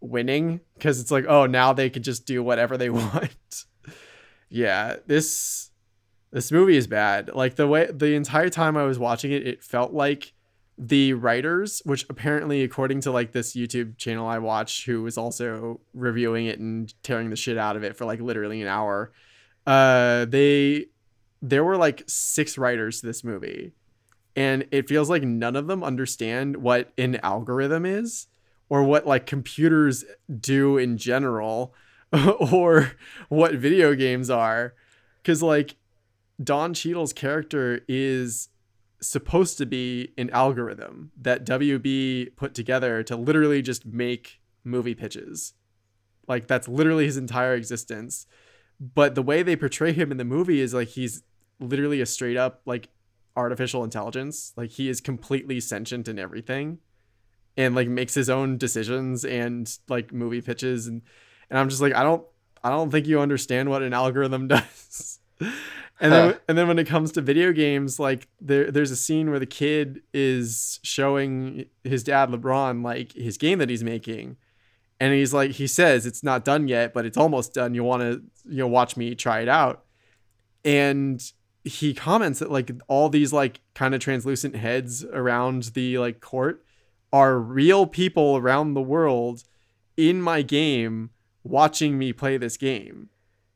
winning 0.00 0.60
because 0.74 1.00
it's 1.00 1.12
like 1.12 1.24
oh 1.28 1.46
now 1.46 1.72
they 1.72 1.88
could 1.88 2.02
just 2.02 2.26
do 2.26 2.42
whatever 2.42 2.76
they 2.76 2.90
want. 2.90 3.64
yeah, 4.48 4.96
this 5.06 5.70
this 6.32 6.50
movie 6.50 6.76
is 6.76 6.86
bad. 6.86 7.30
Like 7.34 7.56
the 7.56 7.68
way 7.68 7.90
the 7.92 8.14
entire 8.14 8.48
time 8.48 8.76
I 8.76 8.84
was 8.84 8.98
watching 8.98 9.32
it, 9.32 9.46
it 9.46 9.62
felt 9.62 9.92
like 9.92 10.32
the 10.78 11.12
writers, 11.12 11.82
which 11.84 12.06
apparently 12.08 12.62
according 12.62 13.02
to 13.02 13.12
like 13.12 13.32
this 13.32 13.54
YouTube 13.54 13.98
channel 13.98 14.26
I 14.26 14.38
watched, 14.38 14.86
who 14.86 15.02
was 15.02 15.16
also 15.16 15.80
reviewing 15.94 16.46
it 16.46 16.58
and 16.58 16.92
tearing 17.02 17.30
the 17.30 17.36
shit 17.36 17.58
out 17.58 17.76
of 17.76 17.84
it 17.84 17.96
for 17.96 18.06
like 18.06 18.20
literally 18.20 18.62
an 18.62 18.68
hour, 18.68 19.12
uh, 19.66 20.24
they 20.24 20.86
there 21.42 21.64
were 21.64 21.76
like 21.76 22.04
six 22.06 22.56
writers 22.56 23.00
to 23.00 23.06
this 23.06 23.24
movie 23.24 23.72
and 24.34 24.66
it 24.70 24.88
feels 24.88 25.10
like 25.10 25.24
none 25.24 25.56
of 25.56 25.66
them 25.66 25.82
understand 25.82 26.56
what 26.56 26.92
an 26.96 27.16
algorithm 27.16 27.84
is 27.84 28.28
or 28.68 28.84
what 28.84 29.06
like 29.06 29.26
computers 29.26 30.04
do 30.40 30.78
in 30.78 30.96
general 30.96 31.74
or 32.52 32.92
what 33.28 33.54
video 33.54 33.94
games 33.94 34.30
are 34.30 34.74
cuz 35.24 35.42
like 35.42 35.76
Don 36.42 36.74
Cheadle's 36.74 37.12
character 37.12 37.80
is 37.88 38.48
supposed 39.00 39.58
to 39.58 39.66
be 39.66 40.12
an 40.16 40.30
algorithm 40.30 41.10
that 41.20 41.44
WB 41.44 42.34
put 42.36 42.54
together 42.54 43.02
to 43.02 43.16
literally 43.16 43.60
just 43.60 43.84
make 43.84 44.40
movie 44.64 44.94
pitches. 44.94 45.54
Like 46.28 46.46
that's 46.46 46.68
literally 46.68 47.06
his 47.06 47.16
entire 47.16 47.54
existence. 47.54 48.26
But 48.80 49.14
the 49.14 49.22
way 49.22 49.42
they 49.42 49.56
portray 49.56 49.92
him 49.92 50.10
in 50.10 50.18
the 50.18 50.24
movie 50.24 50.60
is 50.60 50.72
like 50.72 50.88
he's 50.88 51.22
literally 51.60 52.00
a 52.00 52.06
straight 52.06 52.36
up 52.36 52.62
like 52.66 52.88
artificial 53.36 53.84
intelligence. 53.84 54.52
Like 54.56 54.70
he 54.70 54.88
is 54.88 55.00
completely 55.00 55.60
sentient 55.60 56.08
in 56.08 56.18
everything 56.18 56.78
and 57.56 57.74
like 57.74 57.88
makes 57.88 58.14
his 58.14 58.30
own 58.30 58.58
decisions 58.58 59.24
and 59.24 59.70
like 59.88 60.12
movie 60.12 60.40
pitches. 60.40 60.86
And 60.86 61.02
and 61.50 61.58
I'm 61.58 61.68
just 61.68 61.82
like 61.82 61.94
I 61.94 62.02
don't 62.02 62.24
I 62.62 62.70
don't 62.70 62.90
think 62.90 63.06
you 63.06 63.20
understand 63.20 63.70
what 63.70 63.82
an 63.82 63.92
algorithm 63.92 64.48
does. 64.48 65.18
and 66.00 66.12
then 66.12 66.36
and 66.48 66.56
then 66.56 66.68
when 66.68 66.78
it 66.78 66.86
comes 66.86 67.12
to 67.12 67.20
video 67.20 67.52
games 67.52 67.98
like 67.98 68.28
there 68.40 68.70
there's 68.70 68.90
a 68.90 68.96
scene 68.96 69.30
where 69.30 69.40
the 69.40 69.46
kid 69.46 70.02
is 70.12 70.78
showing 70.82 71.66
his 71.84 72.04
dad 72.04 72.30
LeBron 72.30 72.84
like 72.84 73.12
his 73.12 73.36
game 73.36 73.58
that 73.58 73.70
he's 73.70 73.84
making. 73.84 74.36
And 75.00 75.12
he's 75.12 75.34
like 75.34 75.52
he 75.52 75.66
says 75.66 76.06
it's 76.06 76.22
not 76.22 76.44
done 76.44 76.68
yet 76.68 76.94
but 76.94 77.06
it's 77.06 77.16
almost 77.16 77.54
done. 77.54 77.74
You 77.74 77.84
want 77.84 78.02
to 78.02 78.22
you 78.48 78.58
know 78.58 78.68
watch 78.68 78.96
me 78.96 79.14
try 79.14 79.40
it 79.40 79.48
out. 79.48 79.84
And 80.64 81.20
he 81.64 81.94
comments 81.94 82.40
that 82.40 82.50
like 82.50 82.70
all 82.88 83.08
these 83.08 83.32
like 83.32 83.60
kind 83.74 83.94
of 83.94 84.00
translucent 84.00 84.56
heads 84.56 85.04
around 85.04 85.64
the 85.74 85.98
like 85.98 86.20
court 86.20 86.64
are 87.12 87.38
real 87.38 87.86
people 87.86 88.36
around 88.36 88.74
the 88.74 88.80
world 88.80 89.44
in 89.96 90.20
my 90.20 90.42
game 90.42 91.10
watching 91.44 91.98
me 91.98 92.12
play 92.12 92.36
this 92.36 92.56
game. 92.56 93.10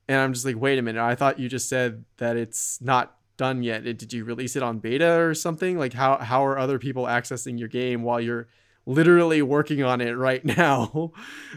And 0.08 0.18
I'm 0.18 0.32
just 0.32 0.44
like, 0.44 0.56
wait 0.56 0.78
a 0.78 0.82
minute, 0.82 1.02
I 1.02 1.14
thought 1.16 1.40
you 1.40 1.48
just 1.48 1.68
said 1.68 2.04
that 2.18 2.36
it's 2.36 2.80
not 2.80 3.16
done 3.36 3.62
yet. 3.62 3.82
Did 3.82 4.12
you 4.12 4.24
release 4.24 4.54
it 4.54 4.62
on 4.62 4.78
beta 4.78 5.20
or 5.20 5.34
something? 5.34 5.78
Like 5.78 5.92
how 5.92 6.18
how 6.18 6.44
are 6.46 6.58
other 6.58 6.78
people 6.78 7.04
accessing 7.04 7.58
your 7.58 7.68
game 7.68 8.02
while 8.02 8.20
you're 8.20 8.46
literally 8.84 9.42
working 9.42 9.82
on 9.82 10.00
it 10.00 10.12
right 10.12 10.44
now? 10.56 11.12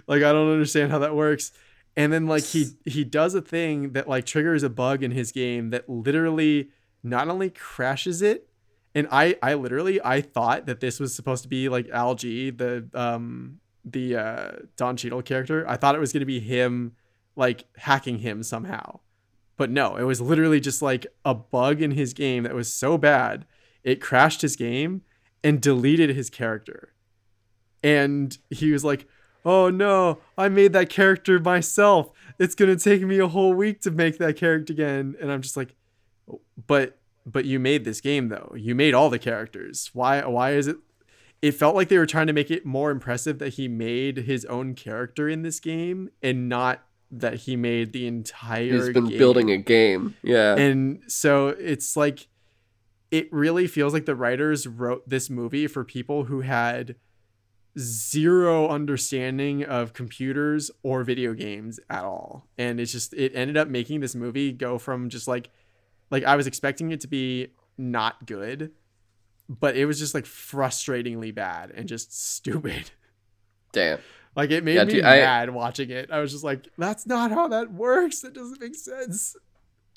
like 0.07 0.23
I 0.23 0.31
don't 0.31 0.51
understand 0.51 0.91
how 0.91 0.99
that 0.99 1.15
works 1.15 1.51
and 1.99 2.13
then 2.13 2.27
like 2.27 2.45
he 2.45 2.67
he 2.85 3.03
does 3.03 3.35
a 3.35 3.41
thing 3.41 3.91
that 3.91 4.07
like 4.07 4.25
triggers 4.25 4.63
a 4.63 4.69
bug 4.69 5.03
in 5.03 5.11
his 5.11 5.33
game 5.33 5.69
that 5.71 5.89
literally 5.89 6.69
not 7.03 7.27
only 7.27 7.49
crashes 7.49 8.21
it 8.21 8.47
and 8.95 9.05
i 9.11 9.35
i 9.43 9.53
literally 9.53 9.99
i 10.05 10.21
thought 10.21 10.65
that 10.65 10.79
this 10.79 10.97
was 10.97 11.13
supposed 11.13 11.43
to 11.43 11.49
be 11.49 11.67
like 11.67 11.89
Al-G 11.89 12.51
the 12.51 12.89
um 12.93 13.59
the 13.83 14.15
uh 14.15 14.51
don 14.77 14.95
Cheadle 14.95 15.21
character. 15.21 15.67
I 15.67 15.75
thought 15.75 15.95
it 15.95 15.99
was 15.99 16.13
going 16.13 16.21
to 16.21 16.25
be 16.25 16.39
him 16.39 16.93
like 17.35 17.65
hacking 17.77 18.19
him 18.19 18.43
somehow. 18.43 19.01
But 19.57 19.69
no 19.69 19.97
it 19.97 20.03
was 20.03 20.21
literally 20.21 20.61
just 20.61 20.81
like 20.81 21.05
a 21.25 21.33
bug 21.33 21.81
in 21.81 21.91
his 21.91 22.13
game 22.13 22.43
that 22.43 22.55
was 22.55 22.73
so 22.73 22.97
bad 22.97 23.45
it 23.83 24.01
crashed 24.01 24.41
his 24.41 24.55
game 24.55 25.01
and 25.43 25.61
deleted 25.61 26.15
his 26.15 26.29
character. 26.29 26.93
And 27.83 28.37
he 28.49 28.71
was 28.71 28.85
like 28.85 29.05
oh 29.49 29.69
no, 29.71 30.19
I 30.37 30.47
made 30.47 30.73
that 30.73 30.89
character 30.89 31.39
myself. 31.39 32.11
It's 32.37 32.53
gonna 32.53 32.75
take 32.75 33.01
me 33.01 33.17
a 33.17 33.27
whole 33.27 33.53
week 33.53 33.81
to 33.81 33.91
make 33.91 34.19
that 34.19 34.37
character 34.37 34.71
again. 34.71 35.15
And 35.19 35.31
I'm 35.31 35.41
just 35.41 35.57
like, 35.57 35.75
but 36.67 36.99
but 37.25 37.45
you 37.45 37.59
made 37.59 37.83
this 37.83 37.99
game 37.99 38.29
though. 38.29 38.53
You 38.55 38.75
made 38.75 38.93
all 38.93 39.09
the 39.09 39.17
characters. 39.19 39.89
Why 39.93 40.23
why 40.25 40.51
is 40.51 40.67
it 40.67 40.77
it 41.41 41.51
felt 41.53 41.75
like 41.75 41.89
they 41.89 41.97
were 41.97 42.05
trying 42.05 42.27
to 42.27 42.33
make 42.33 42.51
it 42.51 42.65
more 42.65 42.91
impressive 42.91 43.39
that 43.39 43.53
he 43.53 43.67
made 43.67 44.17
his 44.17 44.45
own 44.45 44.75
character 44.75 45.27
in 45.27 45.41
this 45.41 45.59
game 45.59 46.09
and 46.21 46.47
not 46.47 46.83
that 47.11 47.35
he 47.35 47.55
made 47.55 47.91
the 47.91 48.05
entire 48.05 48.73
He's 48.73 48.89
been 48.89 49.07
game. 49.07 49.17
building 49.17 49.49
a 49.49 49.57
game. 49.57 50.15
Yeah. 50.21 50.55
And 50.55 51.01
so 51.07 51.47
it's 51.47 51.97
like 51.97 52.27
it 53.09 53.31
really 53.33 53.65
feels 53.65 53.93
like 53.93 54.05
the 54.05 54.15
writers 54.15 54.67
wrote 54.67 55.09
this 55.09 55.27
movie 55.29 55.65
for 55.65 55.83
people 55.83 56.25
who 56.25 56.41
had 56.41 56.95
zero 57.77 58.67
understanding 58.67 59.63
of 59.63 59.93
computers 59.93 60.71
or 60.83 61.03
video 61.03 61.33
games 61.33 61.79
at 61.89 62.03
all 62.03 62.47
and 62.57 62.79
it's 62.79 62.91
just 62.91 63.13
it 63.13 63.31
ended 63.35 63.55
up 63.57 63.67
making 63.67 63.99
this 63.99 64.15
movie 64.15 64.51
go 64.51 64.77
from 64.79 65.07
just 65.09 65.27
like 65.27 65.49
like 66.09 66.23
i 66.23 66.35
was 66.35 66.47
expecting 66.47 66.91
it 66.91 66.99
to 66.99 67.07
be 67.07 67.47
not 67.77 68.25
good 68.25 68.71
but 69.47 69.75
it 69.77 69.85
was 69.85 69.99
just 69.99 70.13
like 70.13 70.25
frustratingly 70.25 71.33
bad 71.33 71.71
and 71.71 71.87
just 71.87 72.11
stupid 72.35 72.91
damn 73.71 73.99
Like 74.35 74.51
it 74.51 74.63
made 74.63 74.75
Yeah, 74.75 74.83
me 74.85 74.93
dude, 74.93 75.03
I- 75.05 75.19
mad 75.19 75.49
watching 75.51 75.89
it. 75.89 76.09
I 76.11 76.19
was 76.19 76.31
just 76.31 76.43
like, 76.43 76.67
that's 76.77 77.05
not 77.07 77.31
how 77.31 77.47
that 77.49 77.73
works. 77.73 78.21
That 78.21 78.33
doesn't 78.33 78.61
make 78.61 78.75
sense. 78.75 79.35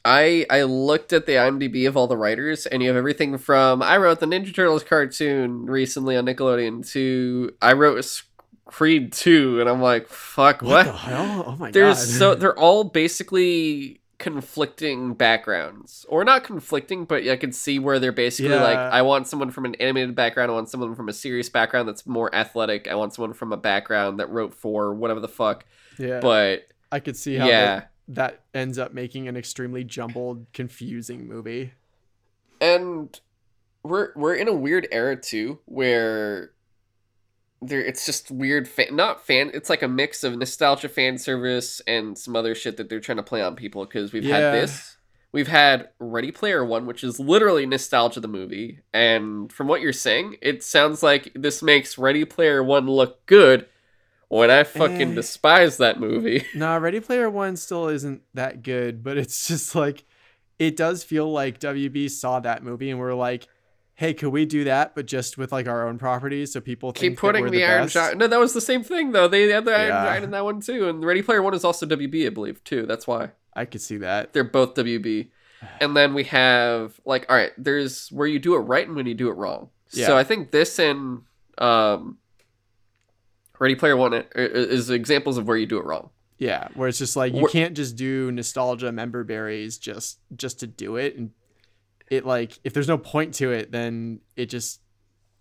I 0.05 0.47
I 0.51 0.63
looked 0.63 1.13
at 1.13 1.27
the 1.27 1.33
IMDb 1.33 1.87
of 1.87 1.97
all 1.97 2.07
the 2.07 2.17
writers, 2.17 2.67
and 2.67 2.83
you 2.83 2.89
have 2.89 2.97
everything 2.97 3.39
from 3.39 3.83
I 3.83 3.97
wrote 3.97 4.21
the 4.21 4.27
Ninja 4.27 4.55
Turtles 4.55 4.85
cartoon 4.85 5.67
recently 5.67 6.17
on 6.17 6.27
Nickelodeon 6.27 6.89
to 6.93 7.55
I 7.61 7.73
wrote 7.75 8.23
Creed 8.65 9.13
two, 9.13 9.61
and 9.61 9.69
I'm 9.69 9.83
like, 9.83 10.09
fuck, 10.09 10.63
what? 10.63 10.87
the 10.87 10.93
hell? 10.93 11.45
Oh 11.47 11.57
my 11.57 11.67
god. 11.67 11.75
There's 11.75 11.99
god. 11.99 12.19
so 12.19 12.35
they're 12.35 12.59
all 12.59 12.85
basically 12.85 14.01
conflicting 14.19 15.15
backgrounds, 15.15 16.07
or 16.09 16.25
not 16.25 16.45
conflicting, 16.45 17.05
but 17.05 17.27
I 17.29 17.37
can 17.37 17.53
see 17.53 17.79
where 17.81 17.99
they're 17.99 18.13
basically 18.13 18.55
like, 18.55 18.79
I 18.79 19.03
want 19.03 19.27
someone 19.27 19.51
from 19.51 19.65
an 19.65 19.75
animated 19.75 20.15
background, 20.15 20.51
I 20.51 20.55
want 20.55 20.69
someone 20.69 20.95
from 20.95 21.09
a 21.09 21.13
serious 21.13 21.49
background 21.49 21.89
that's 21.89 22.07
more 22.07 22.33
athletic, 22.33 22.87
I 22.87 22.95
want 22.95 23.15
someone 23.15 23.33
from 23.33 23.53
a 23.53 23.57
background 23.57 24.21
that 24.21 24.31
wrote 24.31 24.55
for 24.55 24.95
whatever 24.95 25.19
the 25.19 25.29
fuck, 25.29 25.65
yeah. 25.99 26.21
but 26.21 26.69
I 26.93 27.01
could 27.01 27.17
see 27.17 27.35
how 27.35 27.47
yeah. 27.47 27.67
that, 27.67 27.92
that 28.09 28.43
ends 28.55 28.79
up 28.79 28.93
making 28.93 29.29
an 29.29 29.37
extremely 29.37 29.85
jumbled, 29.85 30.47
confusing 30.53 31.27
movie. 31.29 31.73
and 32.61 33.21
we're 33.85 34.13
we're 34.15 34.35
in 34.35 34.47
a 34.49 34.53
weird 34.53 34.87
era 34.93 35.17
too 35.17 35.59
where 35.65 36.53
there 37.61 37.81
it's 37.81 38.07
just 38.07 38.31
weird 38.31 38.69
fan 38.69 38.95
not 38.95 39.25
fan 39.27 39.51
it's 39.55 39.69
like 39.69 39.83
a 39.83 39.89
mix 39.89 40.23
of 40.25 40.37
nostalgia 40.37 40.89
fan 40.89 41.19
service 41.19 41.81
and 41.87 42.17
some 42.17 42.37
other 42.37 42.55
shit 42.55 42.77
that 42.77 42.89
they're 42.89 43.01
trying 43.01 43.17
to 43.17 43.23
play 43.25 43.43
on 43.43 43.57
people 43.57 43.85
because 43.85 44.13
we've 44.13 44.25
Yeah. 44.25 44.37
had 44.39 44.55
this 44.55 44.97
we've 45.33 45.49
had 45.49 45.89
ready 45.99 46.31
player 46.31 46.65
one 46.65 46.87
which 46.87 47.03
is 47.03 47.19
literally 47.19 47.67
nostalgia 47.67 48.21
the 48.21 48.29
movie 48.29 48.81
and 48.93 49.53
from 49.53 49.67
what 49.67 49.81
you're 49.81 49.93
saying 49.93 50.37
it 50.41 50.63
sounds 50.63 51.03
like 51.03 51.33
this 51.35 51.61
makes 51.63 51.99
ready 51.99 52.25
player 52.25 52.63
one 52.63 52.87
look 52.87 53.25
good 53.27 53.67
when 54.39 54.51
i 54.51 54.63
fucking 54.65 55.13
Eh. 55.13 55.15
despise 55.15 55.77
that 55.77 56.01
movie 56.01 56.45
Nah, 56.55 56.77
Ready 56.77 57.01
Player 57.01 57.29
One 57.29 57.57
still 57.57 57.89
isn't 57.89 58.23
that 58.35 58.63
good, 58.63 59.03
but 59.03 59.17
it's 59.19 59.47
just 59.53 59.75
like 59.75 60.05
it 60.59 60.77
does 60.77 61.03
feel 61.03 61.31
like 61.31 61.59
WB 61.61 62.09
saw 62.11 62.39
that 62.41 62.63
movie 62.63 62.91
and 62.91 62.99
we're 63.01 63.15
like, 63.15 63.49
hey, 63.95 64.15
could 64.15 64.29
we 64.31 64.45
do 64.47 64.65
that, 64.65 64.95
but 64.95 65.07
just 65.07 65.37
with 65.37 65.51
like 65.53 65.67
our 65.67 65.89
own 65.89 65.99
properties 65.99 66.53
so 66.53 66.61
people 66.61 66.93
think 66.93 67.01
keep 67.13 67.19
putting 67.19 67.45
that 67.45 67.51
the, 67.51 67.59
the, 67.59 67.65
Iron? 67.65 67.89
Giant. 67.89 68.19
No, 68.19 68.27
that 68.27 68.39
was 68.39 68.53
the 68.53 68.61
same 68.61 68.83
thing 68.85 69.13
though. 69.13 69.29
They 69.29 69.49
had 69.51 69.65
the 69.65 69.75
Iron 69.75 69.89
Yeah. 69.89 70.05
Giant 70.05 70.25
in 70.25 70.31
that 70.31 70.45
one 70.45 70.61
too, 70.61 70.89
and 70.89 71.05
Ready 71.05 71.23
Player 71.23 71.43
One 71.43 71.55
is 71.55 71.65
also 71.65 71.85
WB, 71.87 72.27
I 72.27 72.31
believe, 72.31 72.63
too. 72.65 72.87
That's 72.87 73.07
why 73.07 73.31
I 73.55 73.65
could 73.65 73.81
see 73.83 73.97
that. 73.99 74.33
they're 74.33 74.45
both 74.45 74.75
WB. 74.75 75.29
And 75.81 75.97
then 75.97 76.15
we 76.15 76.25
have 76.25 76.99
like, 77.05 77.27
all 77.29 77.37
right, 77.37 77.53
there's 77.59 78.09
where 78.11 78.27
you 78.27 78.39
do 78.39 78.55
it 78.55 78.61
right 78.61 78.87
and 78.87 78.97
when 78.97 79.07
you 79.07 79.15
do 79.15 79.29
it 79.29 79.37
wrong. 79.37 79.71
Yeah. 79.93 80.07
So 80.07 80.17
I 80.17 80.25
think 80.25 80.51
this 80.53 80.79
and 80.79 81.23
um, 81.59 82.19
Ready 83.63 83.77
Player 83.77 83.97
One 83.97 84.25
is 84.35 84.91
examples 84.91 85.39
of 85.39 85.47
where 85.47 85.57
you 85.57 85.67
do 85.67 85.79
it 85.79 85.85
wrong. 85.85 86.11
Yeah, 86.39 86.67
where 86.75 86.89
it's 86.89 86.99
just 86.99 87.15
like 87.15 87.33
you 87.33 87.47
can't 87.47 87.75
just 87.75 87.95
do 87.95 88.33
nostalgia 88.33 88.91
member 88.91 89.23
berries 89.23 89.79
just 89.79 90.19
just 90.35 90.59
to 90.61 90.67
do 90.67 90.97
it 90.97 91.15
and 91.17 91.31
it 92.11 92.27
like 92.27 92.59
if 92.65 92.75
there's 92.75 92.89
no 92.89 92.99
point 92.99 93.35
to 93.35 93.53
it 93.53 93.71
then 93.71 94.19
it 94.35 94.47
just 94.47 94.81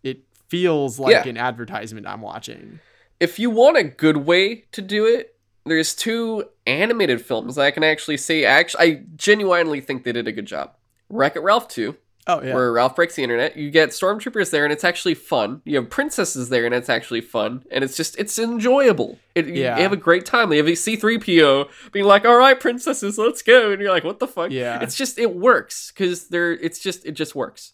it 0.03 0.19
feels 0.49 0.99
like 0.99 1.13
Yeah. 1.13 1.27
an 1.27 1.37
advertisement 1.37 2.05
I'm 2.05 2.21
watching. 2.21 2.79
If 3.19 3.39
you 3.39 3.49
want 3.49 3.77
a 3.77 3.83
good 3.83 4.17
way 4.17 4.65
to 4.73 4.81
do 4.83 5.07
it, 5.07 5.35
there's 5.65 5.95
two 5.95 6.45
animated 6.67 7.25
films 7.25 7.55
that 7.55 7.63
I 7.63 7.71
can 7.71 7.83
actually 7.83 8.17
say. 8.17 8.45
Actually, 8.45 8.83
I 8.83 9.03
genuinely 9.15 9.81
think 9.81 10.03
they 10.03 10.11
did 10.11 10.27
a 10.27 10.31
good 10.31 10.45
job. 10.45 10.75
Wreck 11.09 11.35
It 11.35 11.39
Ralph 11.39 11.67
2, 11.67 11.95
Oh 12.27 12.41
yeah. 12.41 12.53
where 12.53 12.71
Ralph 12.71 12.95
breaks 12.95 13.15
the 13.15 13.23
internet. 13.23 13.57
You 13.57 13.71
get 13.71 13.89
stormtroopers 13.89 14.51
there, 14.51 14.63
and 14.63 14.71
it's 14.71 14.83
actually 14.83 15.15
fun. 15.15 15.61
You 15.65 15.77
have 15.77 15.89
princesses 15.89 16.49
there, 16.49 16.65
and 16.65 16.73
it's 16.75 16.87
actually 16.89 17.21
fun, 17.21 17.63
and 17.71 17.83
it's 17.83 17.97
just 17.97 18.17
it's 18.19 18.37
enjoyable. 18.37 19.17
It, 19.33 19.47
Yeah. 19.47 19.77
you 19.77 19.83
have 19.83 19.91
a 19.93 19.97
great 19.97 20.25
time. 20.25 20.51
You 20.51 20.57
have 20.59 20.67
a 20.67 20.75
C 20.75 20.95
three 20.95 21.17
PO 21.17 21.67
being 21.91 22.05
like, 22.05 22.23
"All 22.25 22.37
right, 22.37 22.59
princesses, 22.59 23.17
let's 23.17 23.41
go," 23.41 23.71
and 23.71 23.81
you're 23.81 23.91
like, 23.91 24.03
"What 24.03 24.19
the 24.19 24.27
fuck?" 24.27 24.51
Yeah. 24.51 24.81
it's 24.83 24.95
just 24.95 25.17
it 25.17 25.33
works 25.35 25.91
because 25.91 26.27
they're 26.27 26.51
it's 26.53 26.79
just 26.79 27.05
it 27.05 27.13
just 27.13 27.33
works. 27.35 27.73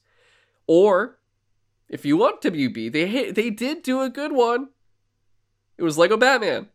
Or 0.65 1.17
if 1.89 2.05
you 2.05 2.15
want 2.17 2.41
WB, 2.41 2.89
they 2.91 3.31
they 3.31 3.49
did 3.49 3.83
do 3.83 4.01
a 4.01 4.09
good 4.09 4.31
one. 4.31 4.69
It 5.77 5.83
was 5.83 5.97
Lego 5.97 6.15
Batman, 6.17 6.67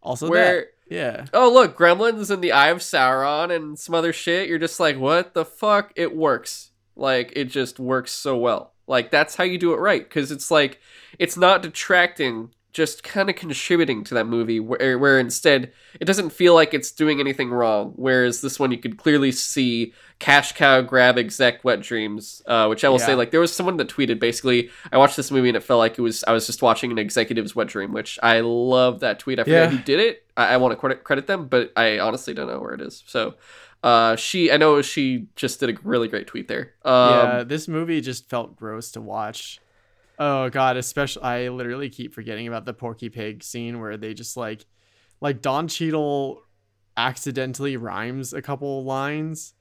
also 0.00 0.28
where 0.30 0.56
that. 0.60 0.66
Yeah. 0.88 1.24
oh 1.34 1.52
look, 1.52 1.76
Gremlins 1.76 2.30
and 2.30 2.42
the 2.42 2.52
Eye 2.52 2.68
of 2.68 2.78
Sauron 2.78 3.50
and 3.54 3.76
some 3.78 3.94
other 3.96 4.12
shit. 4.12 4.48
You're 4.48 4.58
just 4.58 4.78
like, 4.78 4.96
what 4.96 5.34
the 5.34 5.44
fuck? 5.44 5.92
It 5.96 6.14
works. 6.16 6.70
Like 6.96 7.32
it 7.36 7.44
just 7.44 7.78
works 7.78 8.10
so 8.12 8.36
well. 8.36 8.72
Like 8.86 9.10
that's 9.10 9.36
how 9.36 9.44
you 9.44 9.58
do 9.58 9.72
it 9.74 9.78
right 9.78 10.02
because 10.02 10.30
it's 10.30 10.50
like 10.50 10.80
it's 11.18 11.36
not 11.36 11.60
detracting, 11.62 12.50
just 12.72 13.02
kind 13.02 13.28
of 13.28 13.36
contributing 13.36 14.04
to 14.04 14.14
that 14.14 14.26
movie. 14.26 14.60
Where 14.60 14.98
where 14.98 15.18
instead 15.18 15.72
it 16.00 16.04
doesn't 16.04 16.30
feel 16.30 16.54
like 16.54 16.72
it's 16.72 16.90
doing 16.92 17.20
anything 17.20 17.50
wrong. 17.50 17.92
Whereas 17.96 18.40
this 18.40 18.58
one 18.60 18.70
you 18.70 18.78
could 18.78 18.96
clearly 18.96 19.32
see 19.32 19.92
cash 20.18 20.52
cow 20.52 20.80
grab 20.82 21.18
exec 21.18 21.64
wet 21.64 21.80
dreams, 21.80 22.42
uh, 22.46 22.66
which 22.68 22.84
I 22.84 22.88
will 22.88 22.98
say 22.98 23.14
like 23.14 23.30
there 23.32 23.40
was 23.40 23.52
someone 23.54 23.76
that 23.78 23.88
tweeted 23.88 24.18
basically 24.20 24.70
I 24.92 24.98
watched 24.98 25.16
this 25.16 25.30
movie 25.30 25.48
and 25.48 25.56
it 25.56 25.62
felt 25.64 25.78
like 25.78 25.98
it 25.98 26.02
was 26.02 26.22
I 26.24 26.32
was 26.32 26.46
just 26.46 26.62
watching 26.62 26.90
an 26.92 26.98
executive's 26.98 27.56
wet 27.56 27.66
dream, 27.66 27.92
which 27.92 28.18
I 28.22 28.40
love 28.40 29.00
that 29.00 29.18
tweet. 29.18 29.40
I 29.40 29.44
forget 29.44 29.70
Yeah. 29.72 29.76
who 29.76 29.82
did 29.84 29.98
it. 30.00 30.24
I, 30.36 30.54
I 30.54 30.56
want 30.58 30.72
to 30.72 30.76
credit 30.76 31.02
credit 31.02 31.26
them, 31.26 31.48
but 31.48 31.72
I 31.76 31.98
honestly 31.98 32.34
don't 32.34 32.46
know 32.46 32.60
where 32.60 32.72
it 32.74 32.80
is. 32.80 33.02
So. 33.06 33.34
Uh, 33.82 34.16
she, 34.16 34.50
I 34.50 34.56
know 34.56 34.82
she 34.82 35.28
just 35.36 35.60
did 35.60 35.70
a 35.70 35.78
really 35.82 36.08
great 36.08 36.26
tweet 36.26 36.48
there. 36.48 36.74
Um, 36.84 37.10
yeah, 37.10 37.44
this 37.44 37.68
movie 37.68 38.00
just 38.00 38.28
felt 38.28 38.56
gross 38.56 38.90
to 38.92 39.00
watch. 39.00 39.60
Oh 40.18 40.48
god, 40.48 40.76
especially 40.76 41.22
I 41.22 41.48
literally 41.48 41.90
keep 41.90 42.14
forgetting 42.14 42.48
about 42.48 42.64
the 42.64 42.72
Porky 42.72 43.10
Pig 43.10 43.42
scene 43.42 43.80
where 43.80 43.96
they 43.96 44.14
just 44.14 44.36
like 44.36 44.64
like 45.20 45.42
Don 45.42 45.68
Cheadle 45.68 46.42
accidentally 46.96 47.76
rhymes 47.76 48.32
a 48.32 48.40
couple 48.40 48.84
lines 48.84 49.54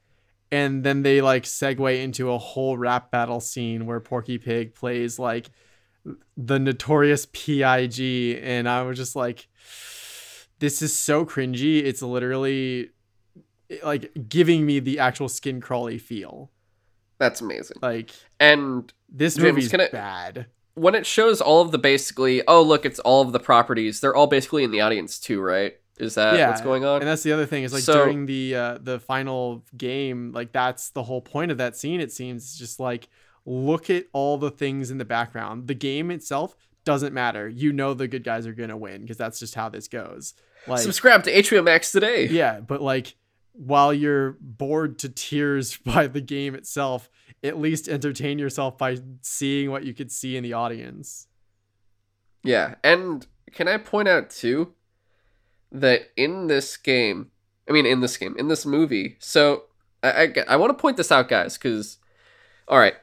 and 0.51 0.83
then 0.83 1.01
they 1.01 1.21
like 1.21 1.43
segue 1.43 2.01
into 2.01 2.31
a 2.31 2.37
whole 2.37 2.77
rap 2.77 3.11
battle 3.11 3.41
scene 3.41 3.85
where 3.85 3.99
Porky 3.99 4.37
Pig 4.37 4.73
plays 4.73 5.19
like 5.19 5.49
the 6.37 6.59
notorious 6.59 7.25
PIG 7.25 8.39
and 8.41 8.69
I 8.69 8.83
was 8.83 8.97
just 8.97 9.15
like 9.15 9.47
this 10.59 10.81
is 10.81 10.95
so 10.95 11.25
cringy. 11.25 11.83
It's 11.83 12.01
literally 12.01 12.91
like 13.83 14.11
giving 14.29 14.65
me 14.65 14.79
the 14.79 14.99
actual 14.99 15.29
skin 15.29 15.61
crawly 15.61 15.97
feel. 15.97 16.51
that's 17.17 17.41
amazing. 17.41 17.77
Like 17.81 18.11
And 18.39 18.91
this 19.09 19.35
James, 19.35 19.43
movie's 19.45 19.73
I- 19.73 19.89
bad. 19.89 20.47
when 20.75 20.95
it 20.95 21.05
shows 21.05 21.41
all 21.41 21.61
of 21.61 21.71
the 21.71 21.77
basically, 21.77 22.43
oh 22.47 22.61
look, 22.61 22.85
it's 22.85 22.99
all 22.99 23.21
of 23.21 23.31
the 23.31 23.39
properties. 23.39 23.99
They're 24.01 24.15
all 24.15 24.27
basically 24.27 24.63
in 24.63 24.71
the 24.71 24.81
audience 24.81 25.19
too, 25.19 25.41
right? 25.41 25.73
Is 25.97 26.15
that 26.15 26.37
yeah, 26.37 26.49
what's 26.49 26.59
going 26.61 26.83
on? 26.83 26.99
And 27.01 27.07
that's 27.07 27.23
the 27.23 27.31
other 27.31 27.45
thing 27.45 27.63
is 27.63 27.71
like 27.73 27.83
So- 27.83 27.93
during 28.03 28.25
the 28.25 28.55
uh, 28.55 28.77
the 28.81 28.99
final 28.99 29.63
game, 29.77 30.31
like 30.33 30.51
that's 30.51 30.89
the 30.89 31.03
whole 31.03 31.21
point 31.21 31.51
of 31.51 31.57
that 31.59 31.75
scene. 31.77 32.01
It 32.01 32.11
seems 32.11 32.57
just 32.57 32.79
like 32.81 33.07
look 33.45 33.89
at 33.89 34.05
all 34.11 34.37
the 34.37 34.51
things 34.51 34.91
in 34.91 34.97
the 34.97 35.05
background. 35.05 35.67
The 35.67 35.73
game 35.75 36.11
itself 36.11 36.55
doesn't 36.83 37.13
matter. 37.13 37.47
You 37.47 37.71
know 37.71 37.93
the 37.93 38.07
good 38.09 38.23
guys 38.25 38.45
are 38.45 38.53
gonna 38.53 38.75
win 38.77 39.01
because 39.01 39.17
that's 39.17 39.39
just 39.39 39.55
how 39.55 39.69
this 39.69 39.87
goes. 39.87 40.33
Like 40.67 40.79
Subscribe 40.81 41.23
to 41.23 41.31
HBO 41.33 41.63
Max 41.63 41.91
today. 41.93 42.27
yeah, 42.27 42.59
but 42.59 42.81
like 42.81 43.15
while 43.55 43.93
you're 43.93 44.37
bored 44.39 44.99
to 44.99 45.09
tears 45.09 45.77
by 45.85 46.07
the 46.07 46.21
game 46.21 46.55
itself, 46.55 47.09
at 47.43 47.59
least 47.59 47.87
entertain 47.87 48.39
yourself 48.39 48.77
by 48.77 48.97
seeing 49.21 49.71
what 49.71 49.83
you 49.83 49.93
could 49.93 50.11
see 50.11 50.35
in 50.37 50.43
the 50.43 50.53
audience. 50.53 51.27
Yeah, 52.43 52.75
and 52.83 53.25
can 53.51 53.67
I 53.67 53.77
point 53.77 54.07
out 54.07 54.29
too 54.29 54.73
that 55.71 56.11
in 56.15 56.47
this 56.47 56.77
game, 56.77 57.31
I 57.67 57.71
mean, 57.71 57.85
in 57.85 58.01
this 58.01 58.17
game, 58.17 58.35
in 58.37 58.47
this 58.47 58.65
movie, 58.65 59.17
so 59.19 59.63
I 60.03 60.09
I, 60.09 60.33
I 60.49 60.55
want 60.57 60.69
to 60.69 60.79
point 60.81 60.97
this 60.97 61.11
out, 61.11 61.27
guys, 61.27 61.57
because 61.57 61.97
all 62.67 62.79
right, 62.79 62.95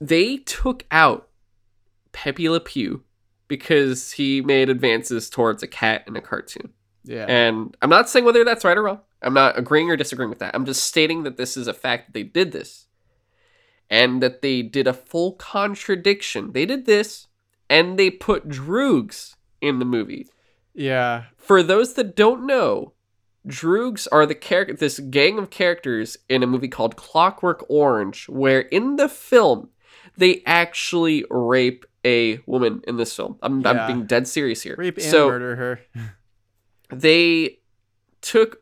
they 0.00 0.38
took 0.38 0.84
out 0.90 1.28
Pepe 2.12 2.48
Le 2.48 2.60
Pew 2.60 3.04
because 3.46 4.12
he 4.12 4.40
made 4.42 4.68
advances 4.68 5.30
towards 5.30 5.62
a 5.62 5.66
cat 5.66 6.04
in 6.06 6.16
a 6.16 6.20
cartoon. 6.20 6.70
Yeah. 7.04 7.24
And 7.26 7.76
I'm 7.80 7.90
not 7.90 8.08
saying 8.08 8.24
whether 8.24 8.44
that's 8.44 8.64
right 8.64 8.76
or 8.76 8.82
wrong. 8.82 9.00
I'm 9.22 9.34
not 9.34 9.58
agreeing 9.58 9.90
or 9.90 9.96
disagreeing 9.96 10.30
with 10.30 10.38
that. 10.38 10.54
I'm 10.54 10.64
just 10.64 10.84
stating 10.84 11.22
that 11.24 11.36
this 11.36 11.56
is 11.56 11.66
a 11.66 11.74
fact 11.74 12.06
that 12.06 12.12
they 12.14 12.22
did 12.22 12.52
this. 12.52 12.86
And 13.90 14.22
that 14.22 14.42
they 14.42 14.62
did 14.62 14.86
a 14.86 14.92
full 14.92 15.32
contradiction. 15.32 16.52
They 16.52 16.66
did 16.66 16.84
this 16.86 17.26
and 17.70 17.98
they 17.98 18.10
put 18.10 18.48
Droogs 18.48 19.34
in 19.60 19.78
the 19.78 19.84
movie. 19.84 20.26
yeah. 20.74 21.24
For 21.36 21.62
those 21.62 21.94
that 21.94 22.14
don't 22.14 22.46
know, 22.46 22.92
Droogs 23.46 24.06
are 24.12 24.26
the 24.26 24.34
character 24.34 24.74
this 24.74 24.98
gang 24.98 25.38
of 25.38 25.48
characters 25.48 26.18
in 26.28 26.42
a 26.42 26.46
movie 26.46 26.68
called 26.68 26.96
Clockwork 26.96 27.64
Orange, 27.70 28.28
where 28.28 28.60
in 28.60 28.96
the 28.96 29.08
film 29.08 29.70
they 30.16 30.42
actually 30.44 31.24
rape 31.30 31.86
a 32.04 32.40
woman 32.46 32.82
in 32.86 32.96
this 32.98 33.16
film. 33.16 33.38
I'm, 33.42 33.62
Yeah. 33.62 33.70
I'm 33.70 33.86
being 33.86 34.06
dead 34.06 34.28
serious 34.28 34.60
here. 34.62 34.74
Rape 34.76 34.98
and 34.98 35.06
so 35.06 35.28
murder 35.28 35.56
her. 35.56 35.80
they 36.90 37.58
took 38.20 38.60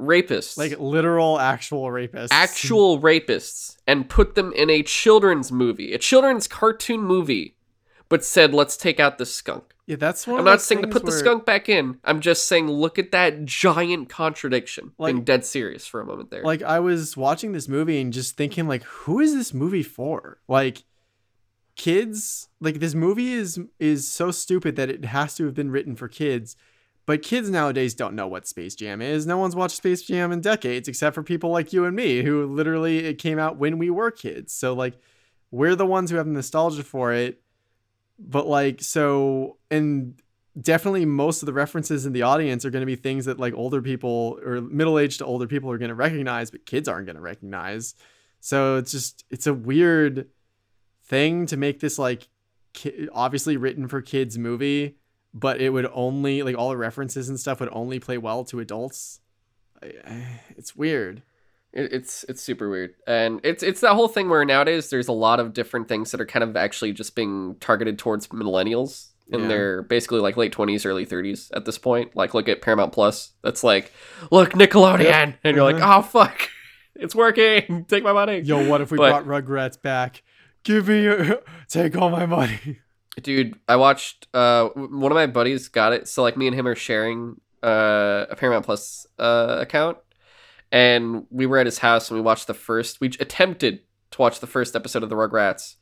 rapists, 0.00 0.58
like 0.58 0.78
literal 0.78 1.38
actual 1.38 1.84
rapists. 1.84 2.28
actual 2.30 3.00
rapists, 3.00 3.76
and 3.86 4.08
put 4.08 4.34
them 4.34 4.52
in 4.52 4.70
a 4.70 4.82
children's 4.82 5.52
movie, 5.52 5.92
a 5.92 5.98
children's 5.98 6.48
cartoon 6.48 7.00
movie, 7.00 7.56
but 8.08 8.24
said, 8.24 8.54
let's 8.54 8.76
take 8.76 9.00
out 9.00 9.18
the 9.18 9.26
skunk. 9.26 9.74
Yeah, 9.86 9.96
that's 9.96 10.26
one. 10.26 10.38
I'm 10.38 10.44
not 10.44 10.62
saying 10.62 10.80
to 10.82 10.88
put 10.88 11.04
the 11.04 11.12
skunk 11.12 11.44
back 11.44 11.68
in. 11.68 11.98
I'm 12.04 12.20
just 12.20 12.48
saying 12.48 12.68
look 12.68 12.98
at 12.98 13.12
that 13.12 13.44
giant 13.44 14.08
contradiction. 14.08 14.92
being 14.98 15.24
dead 15.24 15.44
serious 15.44 15.86
for 15.86 16.00
a 16.00 16.06
moment 16.06 16.30
there. 16.30 16.42
Like 16.42 16.62
I 16.62 16.80
was 16.80 17.16
watching 17.16 17.52
this 17.52 17.68
movie 17.68 18.00
and 18.00 18.12
just 18.12 18.36
thinking, 18.36 18.66
like, 18.66 18.82
who 18.84 19.20
is 19.20 19.34
this 19.34 19.52
movie 19.52 19.82
for? 19.82 20.38
Like, 20.48 20.84
kids. 21.76 22.48
Like 22.60 22.80
this 22.80 22.94
movie 22.94 23.34
is 23.34 23.60
is 23.78 24.08
so 24.08 24.30
stupid 24.30 24.76
that 24.76 24.88
it 24.88 25.04
has 25.04 25.34
to 25.36 25.44
have 25.44 25.54
been 25.54 25.70
written 25.70 25.96
for 25.96 26.08
kids. 26.08 26.56
But 27.06 27.22
kids 27.22 27.50
nowadays 27.50 27.94
don't 27.94 28.14
know 28.14 28.26
what 28.26 28.46
Space 28.46 28.74
Jam 28.74 29.02
is. 29.02 29.26
No 29.26 29.36
one's 29.36 29.54
watched 29.54 29.76
Space 29.76 30.02
Jam 30.02 30.32
in 30.32 30.40
decades, 30.40 30.88
except 30.88 31.14
for 31.14 31.22
people 31.22 31.50
like 31.50 31.72
you 31.72 31.84
and 31.84 31.94
me, 31.94 32.22
who 32.22 32.46
literally 32.46 33.04
it 33.04 33.18
came 33.18 33.38
out 33.38 33.58
when 33.58 33.76
we 33.78 33.90
were 33.90 34.10
kids. 34.10 34.54
So 34.54 34.72
like, 34.72 34.94
we're 35.50 35.76
the 35.76 35.86
ones 35.86 36.10
who 36.10 36.16
have 36.16 36.26
nostalgia 36.26 36.82
for 36.82 37.12
it. 37.12 37.42
But 38.18 38.46
like, 38.46 38.80
so 38.80 39.58
and 39.70 40.14
definitely 40.60 41.04
most 41.04 41.42
of 41.42 41.46
the 41.46 41.52
references 41.52 42.06
in 42.06 42.12
the 42.12 42.22
audience 42.22 42.64
are 42.64 42.70
going 42.70 42.82
to 42.82 42.86
be 42.86 42.96
things 42.96 43.24
that 43.24 43.40
like 43.40 43.54
older 43.54 43.82
people 43.82 44.38
or 44.44 44.60
middle-aged 44.60 45.18
to 45.18 45.24
older 45.24 45.46
people 45.46 45.70
are 45.70 45.78
going 45.78 45.88
to 45.88 45.94
recognize 45.94 46.50
but 46.50 46.64
kids 46.64 46.86
aren't 46.86 47.06
going 47.06 47.16
to 47.16 47.22
recognize 47.22 47.94
so 48.40 48.76
it's 48.76 48.92
just 48.92 49.24
it's 49.30 49.48
a 49.48 49.54
weird 49.54 50.28
thing 51.06 51.44
to 51.46 51.56
make 51.56 51.80
this 51.80 51.98
like 51.98 52.28
ki- 52.72 53.08
obviously 53.12 53.56
written 53.56 53.88
for 53.88 54.00
kids 54.00 54.38
movie 54.38 54.96
but 55.34 55.60
it 55.60 55.70
would 55.70 55.88
only 55.92 56.42
like 56.42 56.56
all 56.56 56.70
the 56.70 56.76
references 56.76 57.28
and 57.28 57.38
stuff 57.40 57.58
would 57.60 57.68
only 57.72 57.98
play 57.98 58.16
well 58.18 58.44
to 58.44 58.60
adults 58.60 59.20
I- 59.82 59.94
I- 60.06 60.40
it's 60.56 60.74
weird 60.76 61.22
It, 61.72 61.92
it's 61.92 62.24
it's 62.28 62.40
super 62.40 62.70
weird, 62.70 62.94
and 63.06 63.40
it's 63.42 63.62
it's 63.64 63.80
that 63.80 63.94
whole 63.94 64.06
thing 64.08 64.28
where 64.30 64.44
nowadays 64.44 64.90
there's 64.90 65.08
a 65.08 65.12
lot 65.12 65.40
of 65.40 65.52
different 65.52 65.88
things 65.88 66.12
that 66.12 66.20
are 66.20 66.26
kind 66.26 66.44
of 66.44 66.56
actually 66.56 66.92
just 66.92 67.16
being 67.16 67.56
targeted 67.58 67.98
towards 67.98 68.28
millennials 68.28 69.08
in 69.28 69.40
Yeah. 69.40 69.48
their 69.48 69.82
basically 69.82 70.20
like 70.20 70.36
late 70.36 70.52
twenties, 70.52 70.86
early 70.86 71.04
thirties 71.04 71.50
at 71.52 71.64
this 71.64 71.76
point. 71.78 72.14
Like 72.14 72.32
look 72.32 72.48
at 72.48 72.62
Paramount 72.62 72.92
Plus. 72.92 73.32
That's 73.42 73.64
like, 73.64 73.90
look 74.30 74.50
Nickelodeon, 74.52 75.36
and 75.42 75.56
you're 75.56 75.64
like, 75.64 75.82
Uh-huh. 75.82 75.98
oh 75.98 76.02
fuck, 76.02 76.48
it's 76.94 77.14
working. 77.14 77.84
Take 77.88 78.04
my 78.04 78.12
money, 78.12 78.38
yo 78.38 78.68
what 78.68 78.80
if 78.80 78.92
we 78.92 78.98
But- 78.98 79.24
brought 79.24 79.42
rugrats 79.44 79.80
back 79.82 80.22
give 80.62 80.86
me 80.88 81.02
your 81.02 81.42
take 81.68 81.94
all 81.96 82.08
my 82.08 82.24
money 82.24 82.78
dude. 83.22 83.58
I 83.68 83.76
watched. 83.76 84.26
Uh, 84.34 84.68
one 84.74 85.10
of 85.12 85.16
my 85.16 85.26
buddies 85.26 85.68
got 85.68 85.92
it. 85.92 86.08
So 86.08 86.22
like 86.22 86.36
me 86.36 86.46
and 86.46 86.54
him 86.56 86.66
are 86.66 86.74
sharing 86.74 87.40
uh 87.62 88.26
a 88.30 88.36
Paramount 88.36 88.64
Plus 88.64 89.06
uh 89.18 89.56
account, 89.60 89.98
and 90.72 91.26
we 91.30 91.46
were 91.46 91.58
at 91.58 91.66
his 91.66 91.78
house 91.78 92.10
and 92.10 92.18
we 92.18 92.22
watched 92.22 92.46
the 92.46 92.54
first. 92.54 93.00
We 93.00 93.08
attempted 93.20 93.80
to 94.12 94.20
watch 94.20 94.40
the 94.40 94.46
first 94.46 94.76
episode 94.76 95.02
of 95.02 95.08
the 95.08 95.16
Rugrats, 95.16 95.76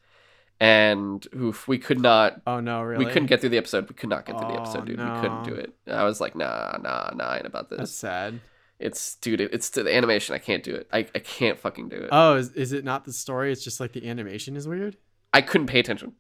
and 0.60 1.26
oof, 1.34 1.66
we 1.66 1.78
could 1.78 2.00
not. 2.00 2.40
oh 2.46 2.60
no 2.60 2.82
really 2.82 3.04
We 3.04 3.10
couldn't 3.12 3.26
get 3.26 3.40
through 3.40 3.50
the 3.50 3.58
episode. 3.58 3.88
We 3.88 3.94
could 3.94 4.08
not 4.10 4.26
get 4.26 4.38
through 4.38 4.48
the 4.48 4.54
Oh, 4.58 4.62
episode, 4.62 4.86
dude. 4.86 4.98
We 4.98 5.20
couldn't 5.20 5.44
do 5.44 5.54
it. 5.54 5.72
I 5.88 6.04
was 6.04 6.20
like, 6.20 6.34
nah, 6.36 6.76
nah, 6.80 7.10
nah, 7.14 7.24
I 7.24 7.36
ain't 7.38 7.46
about 7.46 7.68
this. 7.68 7.78
that's 7.78 7.92
sad 7.94 8.40
It's 8.78 9.16
dude, 9.16 9.40
it's 9.40 9.70
to 9.70 9.82
the 9.82 9.94
animation. 9.94 10.34
I 10.34 10.38
can't 10.38 10.62
do 10.62 10.74
it. 10.74 10.88
I, 10.92 10.98
I 11.14 11.18
can't 11.18 11.58
fucking 11.58 11.88
do 11.88 11.96
it. 11.96 12.08
oh 12.12 12.36
is, 12.36 12.52
is 12.52 12.72
it 12.72 12.84
not 12.84 13.04
the 13.04 13.12
story 13.12 13.50
it's 13.52 13.64
just 13.64 13.80
like 13.80 13.92
the 13.92 14.08
animation 14.08 14.56
is 14.56 14.68
weird 14.68 14.96
I 15.34 15.40
couldn't 15.40 15.66
pay 15.68 15.80
attention. 15.80 16.12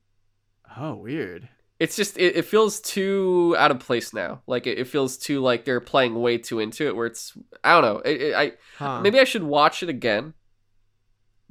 Oh 0.76 0.94
weird 0.94 1.48
It's 1.80 1.96
just 1.96 2.16
it, 2.16 2.36
it 2.36 2.44
feels 2.44 2.80
too 2.80 3.54
out 3.58 3.70
of 3.70 3.80
place 3.80 4.12
now. 4.14 4.42
Like 4.46 4.66
it, 4.66 4.78
it 4.78 4.86
feels 4.86 5.16
too 5.18 5.40
like 5.40 5.64
they're 5.64 5.80
playing 5.80 6.14
way 6.20 6.38
too 6.38 6.60
into 6.60 6.86
it. 6.86 6.94
Where 6.94 7.06
it's 7.06 7.36
I 7.64 7.72
don't 7.72 7.82
know. 7.82 7.98
It, 8.00 8.20
it, 8.22 8.34
I 8.34 8.52
huh 8.78 9.00
maybe 9.00 9.18
I 9.18 9.24
should 9.24 9.42
watch 9.42 9.82
it 9.82 9.88
again, 9.88 10.34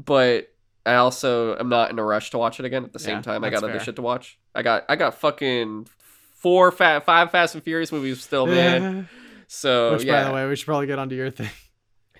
but 0.03 0.47
I 0.85 0.95
also 0.95 1.57
am 1.57 1.69
not 1.69 1.91
in 1.91 1.99
a 1.99 2.03
rush 2.03 2.31
to 2.31 2.37
watch 2.37 2.59
it 2.59 2.65
again. 2.65 2.83
At 2.85 2.93
the 2.93 2.99
same 2.99 3.17
Yeah, 3.17 3.21
time, 3.21 3.43
I 3.43 3.49
got 3.49 3.63
other 3.63 3.73
fair. 3.73 3.83
shit 3.83 3.95
to 3.97 4.01
watch. 4.01 4.39
I 4.55 4.61
got 4.63 4.85
I 4.89 4.95
got 4.95 5.15
fucking 5.15 5.87
four 6.35 6.71
fat 6.71 7.05
five 7.05 7.29
Fast 7.31 7.55
and 7.55 7.63
Furious 7.63 7.91
movies 7.91 8.21
still, 8.21 8.47
man. 8.47 9.07
So 9.53 9.91
Which, 9.95 10.05
yeah. 10.05 10.23
by 10.23 10.29
the 10.29 10.33
way, 10.33 10.47
we 10.47 10.55
should 10.55 10.65
probably 10.65 10.87
get 10.87 10.97
onto 10.97 11.13
your 11.13 11.29
thing. 11.29 11.49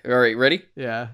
All 0.05 0.17
right, 0.19 0.35
ready? 0.35 0.63
Yeah. 0.75 1.07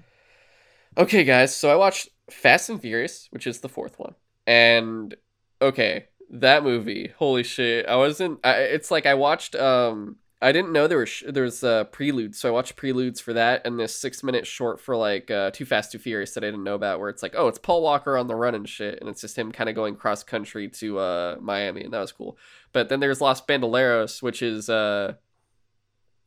Okay, 0.96 1.22
guys. 1.22 1.54
So 1.56 1.70
I 1.70 1.76
watched 1.76 2.08
Fast 2.28 2.70
and 2.70 2.80
Furious, 2.80 3.28
which 3.30 3.46
is 3.46 3.60
the 3.60 3.68
fourth 3.68 4.00
one, 4.00 4.16
and 4.44 5.14
okay, 5.60 6.06
that 6.30 6.62
movie. 6.62 7.12
Holy 7.18 7.42
shit! 7.42 7.86
I 7.86 7.96
wasn't. 7.96 8.40
I, 8.44 8.54
it's 8.54 8.90
like 8.90 9.06
I 9.06 9.14
watched. 9.14 9.54
Um, 9.54 10.16
I 10.40 10.52
didn't 10.52 10.72
know 10.72 10.86
there 10.86 10.98
was 10.98 11.08
sh- 11.08 11.24
there 11.26 11.42
was 11.42 11.64
uh, 11.64 11.84
so 12.32 12.48
I 12.48 12.52
watched 12.52 12.76
preludes 12.76 13.20
for 13.20 13.32
that, 13.32 13.66
and 13.66 13.78
this 13.78 13.94
six 13.94 14.22
minute 14.22 14.46
short 14.46 14.80
for 14.80 14.96
like 14.96 15.30
uh, 15.30 15.50
Too 15.50 15.64
Fast 15.64 15.92
Too 15.92 15.98
Furious 15.98 16.34
that 16.34 16.44
I 16.44 16.48
didn't 16.48 16.64
know 16.64 16.76
about, 16.76 17.00
where 17.00 17.08
it's 17.08 17.22
like, 17.22 17.34
oh, 17.36 17.48
it's 17.48 17.58
Paul 17.58 17.82
Walker 17.82 18.16
on 18.16 18.28
the 18.28 18.36
run 18.36 18.54
and 18.54 18.68
shit, 18.68 19.00
and 19.00 19.08
it's 19.08 19.20
just 19.20 19.36
him 19.36 19.50
kind 19.50 19.68
of 19.68 19.74
going 19.74 19.96
cross 19.96 20.22
country 20.22 20.68
to 20.68 20.98
uh 20.98 21.36
Miami, 21.40 21.82
and 21.82 21.92
that 21.92 22.00
was 22.00 22.12
cool. 22.12 22.38
But 22.72 22.88
then 22.88 23.00
there's 23.00 23.20
Los 23.20 23.40
Bandoleros, 23.40 24.22
which 24.22 24.42
is 24.42 24.70
uh, 24.70 25.14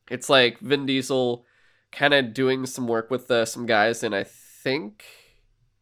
it's 0.10 0.30
like 0.30 0.60
Vin 0.60 0.86
Diesel 0.86 1.46
kind 1.92 2.14
of 2.14 2.34
doing 2.34 2.66
some 2.66 2.88
work 2.88 3.12
with 3.12 3.30
uh, 3.30 3.46
some 3.46 3.66
guys 3.66 4.04
and 4.04 4.16
I 4.16 4.24
think 4.24 5.06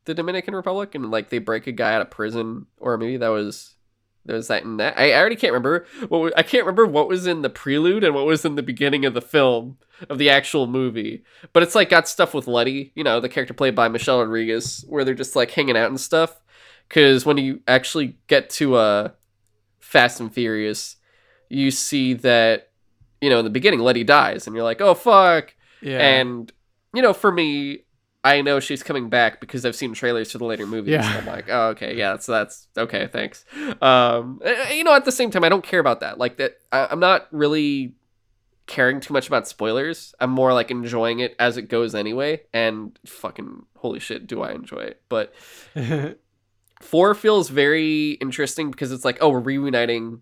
the 0.09 0.15
Dominican 0.15 0.55
Republic, 0.55 0.95
and 0.95 1.11
like 1.11 1.29
they 1.29 1.37
break 1.37 1.67
a 1.67 1.71
guy 1.71 1.93
out 1.93 2.01
of 2.01 2.09
prison, 2.09 2.65
or 2.79 2.97
maybe 2.97 3.17
that 3.17 3.29
was 3.29 3.75
there 4.25 4.35
was 4.35 4.47
that 4.47 4.63
in 4.63 4.77
that. 4.77 4.97
I, 4.97 5.11
I 5.11 5.19
already 5.19 5.35
can't 5.35 5.53
remember. 5.53 5.85
What 6.09 6.33
I 6.35 6.41
can't 6.41 6.65
remember 6.65 6.87
what 6.87 7.07
was 7.07 7.27
in 7.27 7.43
the 7.43 7.49
prelude 7.49 8.03
and 8.03 8.15
what 8.15 8.25
was 8.25 8.43
in 8.43 8.55
the 8.55 8.63
beginning 8.63 9.05
of 9.05 9.13
the 9.13 9.21
film 9.21 9.77
of 10.09 10.17
the 10.17 10.29
actual 10.29 10.65
movie. 10.65 11.23
But 11.53 11.61
it's 11.61 11.75
like 11.75 11.89
got 11.89 12.07
stuff 12.07 12.33
with 12.33 12.47
Letty, 12.47 12.91
you 12.95 13.03
know, 13.03 13.19
the 13.19 13.29
character 13.29 13.53
played 13.53 13.75
by 13.75 13.87
Michelle 13.87 14.19
Rodriguez, 14.19 14.83
where 14.89 15.05
they're 15.05 15.13
just 15.13 15.35
like 15.35 15.51
hanging 15.51 15.77
out 15.77 15.89
and 15.89 15.99
stuff. 15.99 16.41
Because 16.87 17.23
when 17.23 17.37
you 17.37 17.61
actually 17.67 18.17
get 18.25 18.49
to 18.51 18.75
uh, 18.75 19.09
Fast 19.79 20.19
and 20.19 20.33
Furious, 20.33 20.95
you 21.49 21.69
see 21.69 22.15
that 22.15 22.71
you 23.21 23.29
know 23.29 23.37
in 23.37 23.45
the 23.45 23.51
beginning 23.51 23.79
Letty 23.79 24.03
dies, 24.03 24.47
and 24.47 24.55
you're 24.55 24.65
like, 24.65 24.81
oh 24.81 24.95
fuck. 24.95 25.53
Yeah. 25.81 25.99
And 25.99 26.51
you 26.95 27.03
know, 27.03 27.13
for 27.13 27.31
me, 27.31 27.83
I 28.23 28.41
know 28.41 28.59
she's 28.59 28.83
coming 28.83 29.09
back 29.09 29.39
because 29.39 29.65
I've 29.65 29.75
seen 29.75 29.93
trailers 29.93 30.31
for 30.31 30.39
the 30.39 30.45
later 30.45 30.65
movies. 30.65 30.91
Yeah. 30.91 31.13
So 31.13 31.19
I'm 31.19 31.25
like, 31.25 31.45
oh, 31.49 31.67
okay, 31.69 31.95
yeah, 31.95 32.11
that's 32.11 32.25
that's 32.25 32.67
okay, 32.77 33.07
thanks. 33.07 33.45
Um, 33.81 34.41
you 34.73 34.83
know, 34.83 34.93
at 34.93 35.05
the 35.05 35.11
same 35.11 35.31
time, 35.31 35.43
I 35.43 35.49
don't 35.49 35.63
care 35.63 35.79
about 35.79 36.01
that. 36.01 36.17
Like 36.17 36.37
that, 36.37 36.57
I, 36.71 36.87
I'm 36.91 36.99
not 36.99 37.27
really 37.31 37.95
caring 38.67 38.99
too 38.99 39.13
much 39.13 39.27
about 39.27 39.47
spoilers. 39.47 40.13
I'm 40.19 40.29
more 40.29 40.53
like 40.53 40.69
enjoying 40.69 41.19
it 41.19 41.35
as 41.39 41.57
it 41.57 41.63
goes 41.63 41.95
anyway. 41.95 42.41
And 42.53 42.97
fucking 43.05 43.65
holy 43.77 43.99
shit, 43.99 44.27
do 44.27 44.41
I 44.41 44.51
enjoy 44.51 44.79
it? 44.79 45.01
But 45.07 45.33
four 46.81 47.15
feels 47.15 47.49
very 47.49 48.11
interesting 48.11 48.69
because 48.69 48.91
it's 48.91 49.05
like, 49.05 49.17
oh, 49.21 49.29
we're 49.29 49.39
reuniting 49.39 50.21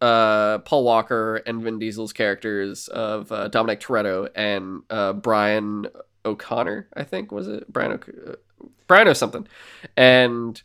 uh 0.00 0.58
Paul 0.60 0.84
Walker 0.84 1.36
and 1.44 1.62
Vin 1.62 1.78
Diesel's 1.78 2.14
characters 2.14 2.88
of 2.88 3.30
uh, 3.30 3.48
Dominic 3.48 3.80
Toretto 3.80 4.30
and 4.34 4.80
uh 4.88 5.12
Brian 5.12 5.88
O'Connor, 6.24 6.88
I 6.96 7.04
think 7.04 7.32
was 7.32 7.48
it? 7.48 7.70
Brian 7.72 7.92
o- 7.92 8.30
uh, 8.30 8.34
Brian 8.86 9.08
or 9.08 9.14
something, 9.14 9.46
and 9.96 10.60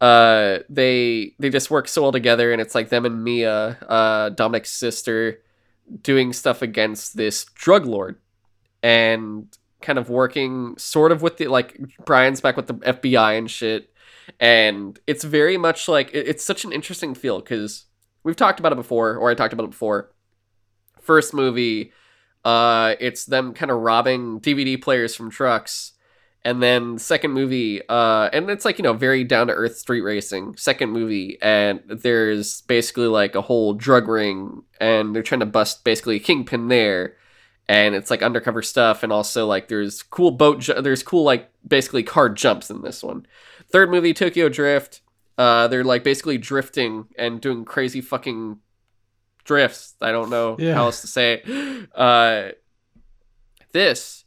uh 0.00 0.58
they 0.68 1.34
they 1.38 1.48
just 1.50 1.70
work 1.70 1.88
so 1.88 2.02
well 2.02 2.12
together, 2.12 2.52
and 2.52 2.60
it's 2.60 2.74
like 2.74 2.88
them 2.88 3.04
and 3.06 3.22
Mia, 3.24 3.78
uh 3.88 4.28
Dominic's 4.30 4.70
sister, 4.70 5.40
doing 6.02 6.32
stuff 6.32 6.62
against 6.62 7.16
this 7.16 7.44
drug 7.54 7.86
lord, 7.86 8.18
and 8.82 9.46
kind 9.80 9.98
of 9.98 10.08
working 10.10 10.76
sort 10.78 11.10
of 11.12 11.22
with 11.22 11.36
the 11.38 11.48
like 11.48 11.78
Brian's 12.04 12.40
back 12.40 12.56
with 12.56 12.66
the 12.68 12.74
FBI 12.74 13.36
and 13.38 13.50
shit, 13.50 13.90
and 14.40 14.98
it's 15.06 15.24
very 15.24 15.56
much 15.56 15.88
like 15.88 16.10
it- 16.14 16.28
it's 16.28 16.44
such 16.44 16.64
an 16.64 16.72
interesting 16.72 17.14
feel 17.14 17.40
because 17.40 17.86
we've 18.24 18.36
talked 18.36 18.60
about 18.60 18.72
it 18.72 18.76
before, 18.76 19.16
or 19.16 19.30
I 19.30 19.34
talked 19.34 19.52
about 19.52 19.64
it 19.64 19.70
before. 19.70 20.10
First 21.00 21.34
movie, 21.34 21.92
uh, 22.44 22.94
it's 23.00 23.24
them 23.24 23.54
kind 23.54 23.70
of 23.70 23.78
robbing 23.80 24.40
DVD 24.40 24.80
players 24.80 25.14
from 25.14 25.30
trucks, 25.30 25.92
and 26.44 26.62
then 26.62 26.98
second 26.98 27.32
movie, 27.32 27.80
uh, 27.88 28.28
and 28.32 28.50
it's 28.50 28.64
like 28.64 28.78
you 28.78 28.82
know 28.82 28.94
very 28.94 29.22
down 29.22 29.46
to 29.46 29.52
earth 29.52 29.76
street 29.76 30.00
racing. 30.00 30.56
Second 30.56 30.90
movie, 30.90 31.38
and 31.40 31.80
there's 31.86 32.62
basically 32.62 33.06
like 33.06 33.34
a 33.34 33.42
whole 33.42 33.74
drug 33.74 34.08
ring, 34.08 34.62
and 34.80 35.14
they're 35.14 35.22
trying 35.22 35.40
to 35.40 35.46
bust 35.46 35.84
basically 35.84 36.16
a 36.16 36.20
kingpin 36.20 36.68
there. 36.68 37.16
And 37.68 37.94
it's 37.94 38.10
like 38.10 38.22
undercover 38.22 38.60
stuff, 38.60 39.04
and 39.04 39.12
also 39.12 39.46
like 39.46 39.68
there's 39.68 40.02
cool 40.02 40.32
boat, 40.32 40.60
ju- 40.60 40.82
there's 40.82 41.04
cool 41.04 41.22
like 41.22 41.50
basically 41.66 42.02
car 42.02 42.28
jumps 42.28 42.70
in 42.70 42.82
this 42.82 43.04
one. 43.04 43.24
Third 43.70 43.90
movie, 43.90 44.12
Tokyo 44.12 44.48
Drift. 44.48 45.00
Uh, 45.38 45.68
they're 45.68 45.84
like 45.84 46.04
basically 46.04 46.38
drifting 46.38 47.06
and 47.16 47.40
doing 47.40 47.64
crazy 47.64 48.00
fucking 48.00 48.58
drifts. 49.44 49.94
I 50.00 50.12
don't 50.12 50.30
know 50.30 50.56
Yeah. 50.58 50.74
how 50.74 50.84
else 50.86 51.00
to 51.02 51.06
say 51.06 51.42
it. 51.44 51.88
Uh, 51.94 52.52
this 53.72 54.24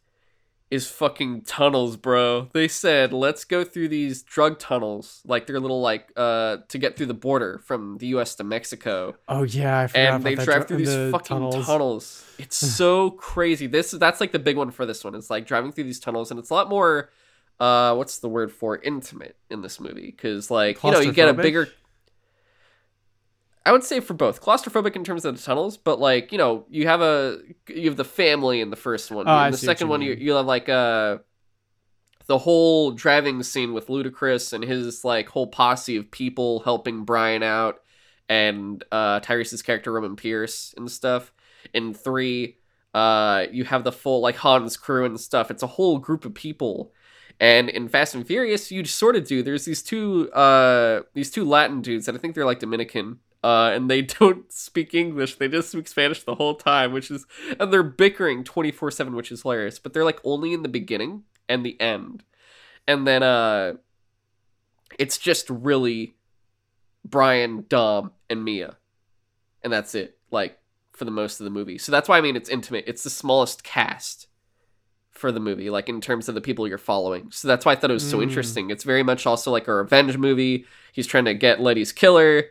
is 0.71 0.89
fucking 0.89 1.41
tunnels, 1.43 1.95
bro. 1.95 2.49
They 2.53 2.67
said 2.67 3.13
let's 3.13 3.45
go 3.45 3.63
through 3.63 3.89
these 3.89 4.23
drug 4.23 4.57
tunnels, 4.59 5.21
like 5.25 5.45
they're 5.45 5.59
little 5.59 5.81
like 5.81 6.11
uh 6.17 6.57
to 6.69 6.77
get 6.77 6.97
through 6.97 7.05
the 7.05 7.13
border 7.13 7.59
from 7.59 7.97
the 7.99 8.07
U.S. 8.07 8.35
to 8.35 8.43
Mexico, 8.43 9.15
oh 9.27 9.43
yeah, 9.43 9.81
I 9.81 9.87
forgot 9.87 9.99
and 9.99 10.15
about 10.15 10.23
they 10.23 10.35
drive 10.35 10.45
dr- 10.47 10.67
through 10.67 10.77
these 10.77 10.87
the 10.87 11.09
fucking 11.11 11.51
tunnels. 11.63 12.25
It's 12.39 12.57
so 12.77 13.11
crazy. 13.11 13.67
This 13.67 13.91
that's 13.91 14.19
like 14.19 14.31
the 14.31 14.39
big 14.39 14.57
one 14.57 14.71
for 14.71 14.85
this 14.85 15.03
one. 15.03 15.13
It's 15.15 15.29
like 15.29 15.45
driving 15.45 15.71
through 15.71 15.83
these 15.85 15.99
tunnels, 15.99 16.31
and 16.31 16.39
it's 16.39 16.49
a 16.49 16.53
lot 16.53 16.67
more. 16.69 17.09
Uh, 17.57 17.95
what's 17.95 18.19
the 18.19 18.27
word 18.27 18.51
for 18.51 18.77
intimate 18.81 19.37
in 19.49 19.61
this 19.61 19.79
movie? 19.79 20.07
Because 20.11 20.49
like 20.51 20.83
you 20.83 20.91
know 20.91 20.99
you 20.99 21.13
get 21.13 21.29
a 21.29 21.33
bigger. 21.33 21.69
I 23.65 23.71
would 23.71 23.83
say 23.83 23.99
for 23.99 24.13
both 24.13 24.41
claustrophobic 24.41 24.95
in 24.95 25.03
terms 25.03 25.25
of 25.25 25.35
the 25.35 25.41
tunnels, 25.41 25.75
but 25.75 25.99
like 25.99 26.31
you 26.31 26.37
know 26.37 26.65
you 26.69 26.87
have 26.87 27.01
a 27.01 27.39
you 27.67 27.89
have 27.89 27.97
the 27.97 28.05
family 28.05 28.61
in 28.61 28.69
the 28.69 28.75
first 28.75 29.09
one. 29.09 29.27
Oh, 29.27 29.39
in 29.45 29.51
the 29.51 29.57
second 29.57 29.87
you 29.87 29.91
one, 29.91 30.01
you 30.01 30.13
you 30.13 30.33
have 30.33 30.45
like 30.45 30.69
uh 30.69 31.17
the 32.27 32.37
whole 32.37 32.91
driving 32.91 33.41
scene 33.43 33.73
with 33.73 33.87
Ludacris 33.87 34.53
and 34.53 34.63
his 34.63 35.03
like 35.03 35.29
whole 35.29 35.47
posse 35.47 35.97
of 35.97 36.11
people 36.11 36.59
helping 36.61 37.05
Brian 37.05 37.41
out, 37.41 37.79
and 38.29 38.83
uh 38.91 39.19
Tyrese's 39.21 39.63
character 39.63 39.91
Roman 39.91 40.15
Pierce 40.15 40.73
and 40.77 40.89
stuff. 40.91 41.33
In 41.73 41.95
three, 41.95 42.57
uh 42.93 43.45
you 43.51 43.63
have 43.63 43.83
the 43.83 43.91
full 43.91 44.21
like 44.21 44.37
Han's 44.37 44.77
crew 44.77 45.05
and 45.05 45.19
stuff. 45.19 45.49
It's 45.49 45.63
a 45.63 45.67
whole 45.67 45.97
group 45.97 46.23
of 46.23 46.35
people. 46.35 46.93
And 47.39 47.67
in 47.69 47.89
Fast 47.89 48.15
and 48.15 48.25
Furious, 48.25 48.71
you 48.71 48.85
sort 48.85 49.17
of 49.17 49.27
do. 49.27 49.43
There's 49.43 49.65
these 49.65 49.81
two 49.81 50.31
uh 50.33 51.01
these 51.15 51.31
two 51.31 51.45
Latin 51.45 51.81
dudes 51.81 52.05
that 52.05 52.13
I 52.15 52.19
think 52.19 52.35
they're 52.35 52.45
like 52.45 52.59
Dominican. 52.59 53.19
Uh, 53.45 53.69
and 53.75 53.91
they 53.91 54.01
don't 54.19 54.51
speak 54.51 54.95
English. 54.95 55.35
They 55.35 55.47
just 55.47 55.69
speak 55.71 55.87
Spanish 55.87 56.23
the 56.23 56.33
whole 56.35 56.55
time, 56.55 56.91
which 56.93 57.11
is 57.11 57.25
and 57.59 57.71
they're 57.71 57.83
bickering 57.83 58.43
24/7, 58.43 59.13
which 59.13 59.31
is 59.31 59.43
hilarious. 59.43 59.77
But 59.77 59.93
they're 59.93 60.03
like 60.03 60.19
only 60.23 60.51
in 60.53 60.63
the 60.63 60.69
beginning 60.69 61.23
and 61.47 61.63
the 61.63 61.79
end. 61.79 62.23
And 62.87 63.05
then 63.05 63.21
uh 63.21 63.73
it's 64.97 65.17
just 65.17 65.49
really 65.49 66.15
Brian, 67.03 67.65
Dom, 67.69 68.11
and 68.29 68.43
Mia. 68.43 68.77
And 69.63 69.71
that's 69.71 69.93
it. 69.93 70.17
Like 70.31 70.57
for 70.93 71.05
the 71.05 71.11
most 71.11 71.39
of 71.39 71.43
the 71.43 71.51
movie. 71.51 71.77
So 71.77 71.91
that's 71.91 72.09
why 72.09 72.17
I 72.17 72.21
mean 72.21 72.35
it's 72.35 72.49
intimate. 72.49 72.85
It's 72.87 73.03
the 73.03 73.09
smallest 73.11 73.63
cast 73.63 74.27
for 75.11 75.31
the 75.31 75.39
movie, 75.39 75.69
like 75.69 75.87
in 75.87 76.01
terms 76.01 76.27
of 76.27 76.35
the 76.35 76.41
people 76.41 76.67
you're 76.67 76.77
following. 76.77 77.29
So 77.31 77.47
that's 77.47 77.63
why 77.65 77.73
I 77.73 77.75
thought 77.75 77.91
it 77.91 77.93
was 77.93 78.09
so 78.09 78.17
Mm. 78.17 78.23
interesting. 78.23 78.69
It's 78.71 78.83
very 78.83 79.03
much 79.03 79.25
also 79.25 79.51
like 79.51 79.67
a 79.67 79.73
revenge 79.73 80.17
movie. 80.17 80.65
He's 80.93 81.07
trying 81.07 81.25
to 81.25 81.33
get 81.33 81.61
Letty's 81.61 81.91
killer. 81.91 82.45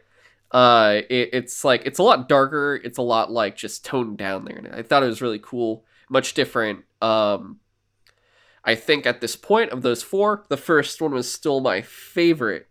Uh, 0.54 1.00
it, 1.10 1.30
it's 1.32 1.64
like 1.64 1.82
it's 1.84 1.98
a 1.98 2.02
lot 2.04 2.28
darker. 2.28 2.80
It's 2.84 2.96
a 2.98 3.02
lot 3.02 3.30
like 3.30 3.56
just 3.56 3.84
toned 3.84 4.16
down 4.18 4.44
there, 4.44 4.56
and 4.56 4.68
I 4.68 4.82
thought 4.82 5.02
it 5.02 5.06
was 5.06 5.20
really 5.20 5.40
cool, 5.40 5.84
much 6.08 6.32
different. 6.34 6.84
Um, 7.02 7.58
I 8.64 8.76
think 8.76 9.04
at 9.04 9.20
this 9.20 9.34
point 9.34 9.72
of 9.72 9.82
those 9.82 10.02
four, 10.04 10.44
the 10.48 10.56
first 10.56 11.02
one 11.02 11.12
was 11.12 11.30
still 11.30 11.60
my 11.60 11.82
favorite, 11.82 12.68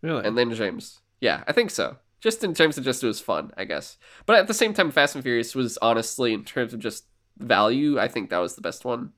Really? 0.00 0.24
and 0.24 0.36
then 0.36 0.52
James. 0.54 1.00
Yeah, 1.20 1.44
I 1.46 1.52
think 1.52 1.70
so. 1.70 1.98
Just 2.20 2.42
in 2.42 2.54
terms 2.54 2.78
of 2.78 2.84
just 2.84 3.04
it 3.04 3.06
was 3.06 3.20
fun, 3.20 3.52
I 3.56 3.64
guess. 3.64 3.98
But 4.24 4.36
at 4.36 4.46
the 4.48 4.54
same 4.54 4.72
time, 4.72 4.90
Fast 4.90 5.14
and 5.14 5.22
Furious 5.22 5.54
was 5.54 5.76
honestly, 5.82 6.32
in 6.32 6.42
terms 6.42 6.72
of 6.72 6.80
just 6.80 7.04
value, 7.36 8.00
I 8.00 8.08
think 8.08 8.30
that 8.30 8.38
was 8.38 8.54
the 8.54 8.62
best 8.62 8.84
one. 8.86 9.12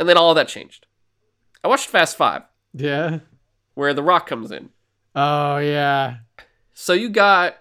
And 0.00 0.08
then 0.08 0.16
all 0.16 0.30
of 0.30 0.36
that 0.36 0.48
changed. 0.48 0.86
I 1.62 1.68
watched 1.68 1.88
Fast 1.90 2.16
Five, 2.16 2.42
yeah. 2.72 3.18
where 3.74 3.92
The 3.94 4.02
Rock 4.02 4.26
comes 4.26 4.50
in. 4.50 4.70
Oh 5.14 5.58
yeah. 5.58 6.16
So 6.72 6.92
you 6.92 7.08
got 7.08 7.56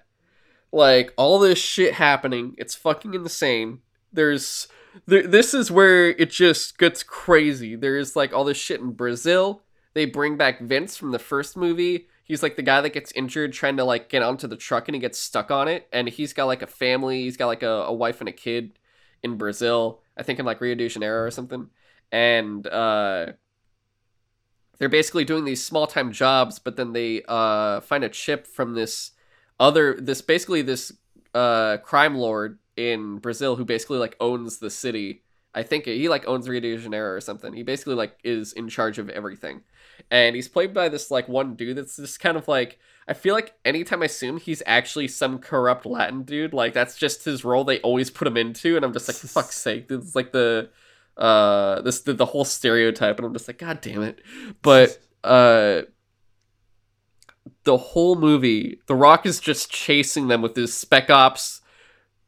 like 0.72 1.14
all 1.18 1.40
this 1.40 1.60
shit 1.60 1.94
happening. 1.94 2.56
It's 2.58 2.76
fucking 2.76 3.14
insane. 3.14 3.80
There's 4.14 4.68
there, 5.06 5.28
this 5.28 5.54
is 5.54 5.72
where 5.72 6.10
it 6.10 6.30
just 6.32 6.78
gets 6.78 7.04
crazy. 7.04 7.76
There's 7.76 8.16
like 8.16 8.34
all 8.34 8.44
this 8.44 8.58
shit 8.58 8.80
in 8.80 8.92
Brazil. 8.92 9.62
They 9.94 10.06
bring 10.06 10.38
back 10.38 10.62
Vince 10.62 10.96
from 10.96 11.12
the 11.12 11.20
first 11.20 11.58
movie. 11.58 12.08
He's 12.24 12.42
like 12.42 12.56
the 12.56 12.62
guy 12.62 12.80
that 12.80 12.94
gets 12.94 13.12
injured 13.12 13.52
trying 13.52 13.78
to 13.78 13.84
like 13.84 14.08
get 14.08 14.24
onto 14.24 14.48
the 14.48 14.56
truck 14.56 14.88
and 14.88 14.96
he 14.96 15.02
gets 15.02 15.20
stuck 15.20 15.52
on 15.52 15.68
it. 15.68 15.88
And 15.92 16.08
he's 16.08 16.34
got 16.34 16.46
like 16.46 16.62
a 16.62 16.68
family. 16.68 17.24
He's 17.24 17.38
got 17.38 17.48
like 17.48 17.64
a, 17.64 17.68
a 17.68 17.94
wife 17.94 18.22
and 18.22 18.30
a 18.30 18.34
kid 18.34 18.80
in 19.22 19.38
Brazil. 19.38 20.02
I 20.18 20.24
think 20.24 20.40
in 20.40 20.46
like 20.46 20.62
Rio 20.62 20.76
de 20.76 20.88
Janeiro 20.88 21.24
or 21.24 21.32
something. 21.32 21.70
And 22.12 22.66
uh 22.68 23.34
they're 24.82 24.90
basically 24.90 25.24
doing 25.24 25.46
these 25.46 25.64
small 25.64 25.86
time 25.86 26.12
jobs, 26.12 26.58
but 26.58 26.76
then 26.76 26.92
they 26.92 27.22
uh 27.28 27.82
find 27.82 28.04
a 28.04 28.10
chip 28.10 28.48
from 28.48 28.74
this 28.74 29.12
other 29.60 29.94
this 29.94 30.24
basically 30.24 30.64
this 30.64 30.92
uh 31.36 31.78
crime 31.78 32.16
lord 32.16 32.58
in 32.76 33.20
Brazil 33.20 33.56
who 33.56 33.64
basically 33.64 34.00
like 34.00 34.16
owns 34.20 34.58
the 34.58 34.72
city. 34.72 35.22
I 35.54 35.62
think 35.62 35.86
he 35.86 36.10
like 36.10 36.28
owns 36.28 36.50
Rio 36.50 36.60
de 36.62 36.78
Janeiro 36.78 37.14
or 37.14 37.22
something. 37.22 37.54
He 37.54 37.62
basically 37.62 37.94
like 37.94 38.18
is 38.24 38.54
in 38.54 38.70
charge 38.70 38.98
of 38.98 39.08
everything. 39.12 39.62
And 40.10 40.36
he's 40.36 40.48
played 40.48 40.74
by 40.74 40.90
this 40.90 41.12
like 41.12 41.30
one 41.30 41.54
dude 41.54 41.78
that's 41.78 41.98
just 41.98 42.20
kind 42.20 42.36
of 42.36 42.48
like 42.48 42.80
I 43.08 43.14
feel 43.14 43.36
like 43.36 43.54
anytime 43.64 44.02
I 44.02 44.06
assume 44.06 44.38
he's 44.38 44.64
actually 44.66 45.10
some 45.10 45.38
corrupt 45.38 45.86
Latin 45.86 46.24
dude. 46.24 46.56
Like 46.56 46.74
that's 46.74 46.98
just 46.98 47.24
his 47.24 47.46
role 47.46 47.64
they 47.64 47.82
always 47.82 48.10
put 48.10 48.28
him 48.28 48.36
into, 48.36 48.78
and 48.78 48.84
I'm 48.84 48.94
just 48.94 49.08
like, 49.08 49.18
fuck's 49.18 49.58
sake, 49.58 49.90
this 49.90 50.04
is 50.04 50.16
like 50.16 50.32
the 50.32 50.72
uh 51.18 51.82
this 51.82 52.02
the, 52.02 52.14
the 52.14 52.26
whole 52.26 52.46
stereotype, 52.46 53.18
and 53.18 53.26
I'm 53.26 53.34
just 53.34 53.48
like, 53.48 53.58
god 53.58 53.82
damn 53.82 54.02
it. 54.02 54.22
But 54.62 55.00
uh 55.24 55.84
the 57.64 57.78
whole 57.78 58.16
movie, 58.16 58.80
The 58.88 58.96
Rock 58.96 59.26
is 59.26 59.40
just 59.40 59.72
chasing 59.72 60.28
them 60.28 60.42
with 60.42 60.56
his 60.56 60.74
spec 60.74 61.10
ops 61.10 61.62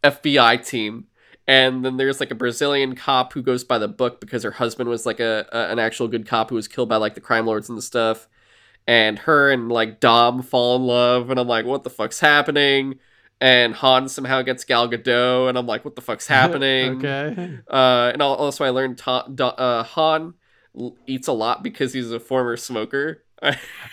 FBI 0.04 0.66
team. 0.66 1.06
And 1.48 1.84
then 1.84 1.98
there's 1.98 2.20
like 2.20 2.32
a 2.32 2.36
Brazilian 2.36 2.96
cop 2.96 3.34
who 3.34 3.42
goes 3.42 3.64
by 3.64 3.78
the 3.78 3.88
book 3.88 4.22
because 4.22 4.44
her 4.44 4.52
husband 4.52 4.90
was 4.90 5.06
like 5.06 5.20
a, 5.20 5.46
a 5.52 5.72
an 5.72 5.80
actual 5.80 6.08
good 6.08 6.28
cop 6.28 6.50
who 6.50 6.56
was 6.56 6.68
killed 6.68 6.90
by 6.90 6.96
like 6.96 7.16
the 7.16 7.22
crime 7.22 7.46
lords 7.46 7.68
and 7.68 7.78
the 7.78 7.82
stuff. 7.82 8.28
And 8.88 9.20
her 9.20 9.52
and 9.52 9.70
like 9.70 10.00
Dom 10.00 10.42
fall 10.42 10.76
in 10.76 10.84
love, 10.84 11.30
and 11.30 11.40
I'm 11.40 11.48
like, 11.48 11.66
what 11.66 11.84
the 11.84 11.90
fuck's 11.90 12.20
happening? 12.20 13.00
And 13.44 13.76
Han 13.76 14.08
somehow 14.08 14.42
gets 14.42 14.64
Gal 14.64 14.88
Gadot, 14.90 15.50
and 15.50 15.58
I'm 15.58 15.68
like, 15.68 15.84
what 15.84 15.96
the 15.98 16.02
fuck's 16.02 16.28
happening? 16.40 17.06
okay. 17.06 17.60
Uh, 17.70 18.12
and 18.14 18.22
also 18.22 18.64
I 18.64 18.70
learned 18.70 18.98
Ta- 18.98 19.28
Da- 19.28 19.50
uh, 19.50 19.84
Han 19.84 20.36
eats 21.06 21.28
a 21.28 21.34
lot 21.34 21.62
because 21.62 21.92
he's 21.94 22.10
a 22.12 22.20
former 22.22 22.56
smoker. 22.56 23.24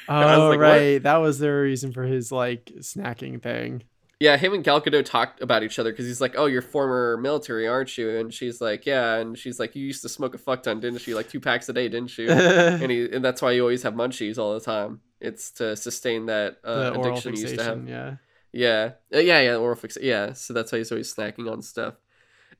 Oh 0.08 0.48
like, 0.50 0.58
what? 0.58 0.58
right, 0.60 1.02
that 1.02 1.16
was 1.16 1.40
the 1.40 1.50
reason 1.50 1.92
for 1.92 2.04
his 2.04 2.30
like 2.30 2.66
snacking 2.78 3.42
thing. 3.42 3.82
yeah, 4.20 4.36
him 4.36 4.52
and 4.54 4.62
Gal 4.62 4.80
Gadot 4.80 5.04
talked 5.04 5.42
about 5.42 5.64
each 5.64 5.78
other 5.80 5.90
because 5.90 6.06
he's 6.06 6.20
like, 6.20 6.34
"Oh, 6.38 6.46
you're 6.46 6.62
former 6.62 7.16
military, 7.16 7.66
aren't 7.66 7.98
you?" 7.98 8.10
And 8.18 8.32
she's 8.32 8.60
like, 8.60 8.86
"Yeah," 8.86 9.16
and 9.16 9.36
she's 9.36 9.58
like, 9.58 9.74
"You 9.74 9.84
used 9.84 10.02
to 10.02 10.08
smoke 10.08 10.34
a 10.34 10.38
fuck 10.38 10.62
ton, 10.62 10.78
didn't 10.78 11.04
you? 11.06 11.16
Like 11.16 11.28
two 11.28 11.40
packs 11.40 11.68
a 11.68 11.72
day, 11.72 11.88
didn't 11.88 12.16
you?" 12.16 12.28
and 12.30 12.90
he 12.92 13.10
and 13.12 13.24
that's 13.24 13.42
why 13.42 13.50
you 13.50 13.62
always 13.62 13.82
have 13.82 13.94
munchies 13.94 14.38
all 14.38 14.54
the 14.54 14.60
time. 14.60 15.00
It's 15.20 15.50
to 15.58 15.74
sustain 15.76 16.26
that 16.26 16.58
uh, 16.64 16.92
addiction 16.94 17.34
you 17.34 17.42
used 17.42 17.58
to 17.58 17.64
have. 17.64 17.88
yeah. 17.88 18.14
Yeah, 18.52 18.92
Uh, 19.14 19.18
yeah, 19.18 19.40
yeah. 19.40 19.56
Oral 19.56 19.76
fix. 19.76 19.96
Yeah, 20.00 20.32
so 20.32 20.52
that's 20.52 20.72
why 20.72 20.78
he's 20.78 20.90
always 20.92 21.14
snacking 21.14 21.50
on 21.50 21.62
stuff. 21.62 21.94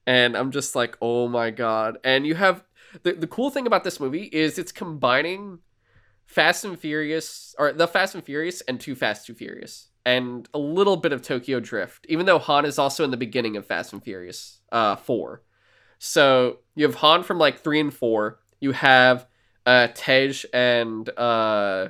And 0.06 0.36
I'm 0.36 0.50
just 0.50 0.74
like, 0.76 0.96
oh 1.02 1.28
my 1.28 1.50
god. 1.50 1.98
And 2.04 2.26
you 2.26 2.34
have 2.36 2.64
the 3.02 3.12
the 3.12 3.26
cool 3.26 3.50
thing 3.50 3.66
about 3.66 3.84
this 3.84 4.00
movie 4.00 4.24
is 4.24 4.58
it's 4.58 4.72
combining 4.72 5.58
Fast 6.26 6.64
and 6.64 6.78
Furious 6.78 7.54
or 7.58 7.72
the 7.72 7.88
Fast 7.88 8.14
and 8.14 8.24
Furious 8.24 8.60
and 8.62 8.80
Too 8.80 8.94
Fast 8.94 9.26
Too 9.26 9.34
Furious 9.34 9.88
and 10.06 10.48
a 10.54 10.58
little 10.58 10.96
bit 10.96 11.12
of 11.12 11.22
Tokyo 11.22 11.60
Drift. 11.60 12.06
Even 12.08 12.24
though 12.26 12.38
Han 12.38 12.64
is 12.64 12.78
also 12.78 13.04
in 13.04 13.10
the 13.10 13.16
beginning 13.16 13.56
of 13.56 13.66
Fast 13.66 13.92
and 13.92 14.02
Furious 14.02 14.60
uh 14.72 14.96
4. 14.96 15.42
So, 16.02 16.60
you 16.74 16.86
have 16.86 16.94
Han 16.96 17.22
from 17.24 17.38
like 17.38 17.60
3 17.60 17.78
and 17.80 17.92
4. 17.94 18.38
You 18.60 18.72
have 18.72 19.26
uh 19.66 19.88
Tej 19.94 20.34
and 20.52 21.08
uh 21.18 21.88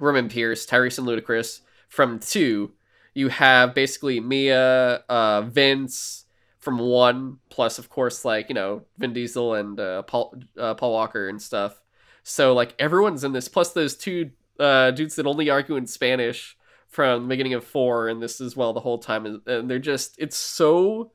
Roman 0.00 0.28
Pierce, 0.28 0.66
Tyrese 0.66 0.98
and 0.98 1.06
Ludacris 1.06 1.60
from 1.88 2.18
2 2.18 2.72
you 3.14 3.28
have 3.28 3.74
basically 3.74 4.20
Mia, 4.20 5.04
uh, 5.08 5.42
Vince 5.42 6.24
from 6.58 6.78
one, 6.78 7.38
plus 7.50 7.78
of 7.78 7.88
course 7.88 8.24
like 8.24 8.48
you 8.48 8.54
know 8.54 8.82
Vin 8.98 9.12
Diesel 9.12 9.54
and 9.54 9.78
uh, 9.78 10.02
Paul 10.02 10.34
uh, 10.58 10.74
Paul 10.74 10.92
Walker 10.92 11.28
and 11.28 11.40
stuff. 11.40 11.80
So 12.22 12.54
like 12.54 12.74
everyone's 12.78 13.22
in 13.24 13.32
this, 13.32 13.48
plus 13.48 13.72
those 13.72 13.96
two 13.96 14.30
uh, 14.58 14.90
dudes 14.90 15.16
that 15.16 15.26
only 15.26 15.50
argue 15.50 15.76
in 15.76 15.86
Spanish 15.86 16.56
from 16.88 17.22
the 17.22 17.28
beginning 17.28 17.54
of 17.54 17.64
four, 17.64 18.08
and 18.08 18.22
this 18.22 18.40
as 18.40 18.56
well 18.56 18.72
the 18.72 18.80
whole 18.80 18.98
time, 18.98 19.40
and 19.46 19.70
they're 19.70 19.78
just 19.78 20.16
it's 20.18 20.36
so. 20.36 21.12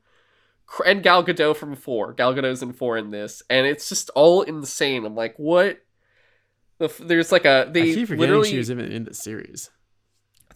And 0.86 1.02
Gal 1.02 1.24
Gadot 1.24 1.56
from 1.56 1.74
four, 1.74 2.12
Gal 2.12 2.32
Gadot's 2.32 2.62
in 2.62 2.72
four 2.72 2.96
in 2.96 3.10
this, 3.10 3.42
and 3.50 3.66
it's 3.66 3.88
just 3.88 4.08
all 4.10 4.42
insane. 4.42 5.04
I'm 5.04 5.16
like, 5.16 5.34
what? 5.36 5.80
There's 7.00 7.32
like 7.32 7.44
a 7.44 7.68
they 7.70 7.82
I 7.82 7.84
keep 7.86 8.08
forgetting 8.08 8.20
literally 8.20 8.50
she 8.50 8.58
was 8.58 8.70
even 8.70 8.90
in 8.90 9.04
the 9.04 9.12
series. 9.12 9.68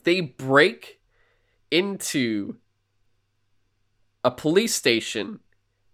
they 0.05 0.21
break 0.21 1.01
into 1.78 2.56
a 4.22 4.30
police 4.30 4.74
station 4.74 5.40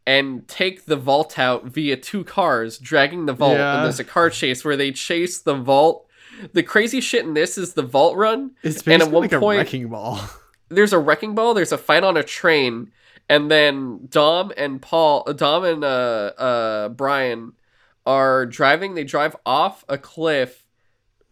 and 0.07 0.47
take 0.48 0.85
the 0.86 0.97
vault 0.97 1.39
out 1.39 1.65
via 1.66 1.97
two 1.97 2.24
cars 2.24 2.78
dragging 2.78 3.27
the 3.27 3.32
vault 3.32 3.55
Yeah. 3.59 3.77
and 3.77 3.85
there's 3.85 4.01
a 4.01 4.05
car 4.05 4.31
chase 4.31 4.65
where 4.65 4.77
they 4.77 4.93
chase 4.93 5.40
the 5.40 5.55
vault 5.55 6.07
the 6.52 6.62
crazy 6.62 7.01
shit 7.01 7.24
in 7.24 7.35
this 7.35 7.59
is 7.59 7.74
the 7.74 7.82
vault 7.82 8.16
run 8.16 8.52
It's 8.62 8.82
And 8.82 8.94
at 8.94 8.98
basically 9.11 9.12
one 9.12 9.23
like 9.23 9.32
a 9.32 9.40
point- 9.40 9.59
wrecking 9.59 9.89
ball. 9.89 10.20
there's 10.69 10.93
a 10.93 10.98
wrecking 10.98 11.35
ball 11.35 11.55
there's 11.55 11.73
a 11.73 11.78
fight 11.78 12.05
on 12.05 12.16
a 12.16 12.23
train 12.23 12.93
and 13.28 13.51
then 13.51 14.07
dom 14.09 14.52
and 14.57 14.81
paul 14.81 15.24
dom 15.35 15.65
and 15.65 15.82
uh 15.85 16.32
uh 16.39 16.89
brian 16.90 17.52
are 18.07 18.47
driving 18.47 18.94
they 18.94 19.05
drive 19.05 19.35
off 19.44 19.85
a 19.89 19.98
cliff 19.98 20.66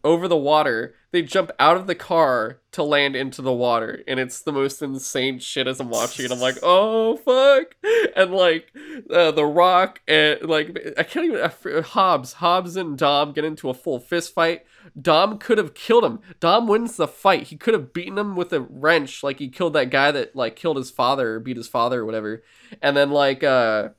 over 0.04 0.28
the 0.28 0.36
water. 0.36 0.94
They 1.10 1.22
jump 1.22 1.50
out 1.58 1.76
of 1.76 1.86
the 1.86 1.94
car 1.94 2.60
to 2.72 2.82
land 2.82 3.16
into 3.16 3.40
the 3.40 3.52
water, 3.52 4.02
and 4.06 4.20
it's 4.20 4.42
the 4.42 4.52
most 4.52 4.82
insane 4.82 5.38
shit 5.38 5.66
as 5.66 5.80
I'm 5.80 5.88
watching 5.88 6.26
it. 6.26 6.30
I'm 6.30 6.40
like, 6.40 6.58
oh 6.62 7.16
fuck, 7.16 7.74
and 8.14 8.32
like 8.32 8.72
uh, 9.10 9.30
the 9.30 9.46
Rock 9.46 10.00
and 10.06 10.42
like 10.42 10.94
I 10.98 11.02
can't 11.02 11.26
even 11.26 11.40
uh, 11.40 11.82
Hobbs, 11.82 12.34
Hobbs 12.34 12.76
and 12.76 12.98
Dom 12.98 13.32
get 13.32 13.44
into 13.44 13.70
a 13.70 13.74
full 13.74 14.00
fist 14.00 14.34
fight. 14.34 14.64
Dom 15.00 15.38
could 15.38 15.58
have 15.58 15.74
killed 15.74 16.04
him. 16.04 16.20
Dom 16.40 16.66
wins 16.66 16.96
the 16.96 17.08
fight. 17.08 17.44
He 17.44 17.56
could 17.56 17.74
have 17.74 17.92
beaten 17.92 18.18
him 18.18 18.36
with 18.36 18.52
a 18.52 18.60
wrench, 18.60 19.22
like 19.22 19.38
he 19.38 19.48
killed 19.48 19.72
that 19.72 19.90
guy 19.90 20.10
that 20.10 20.36
like 20.36 20.56
killed 20.56 20.76
his 20.76 20.90
father 20.90 21.34
or 21.34 21.40
beat 21.40 21.56
his 21.56 21.68
father 21.68 22.00
or 22.00 22.04
whatever. 22.04 22.42
And 22.82 22.96
then 22.96 23.10
like 23.10 23.42
uh 23.42 23.90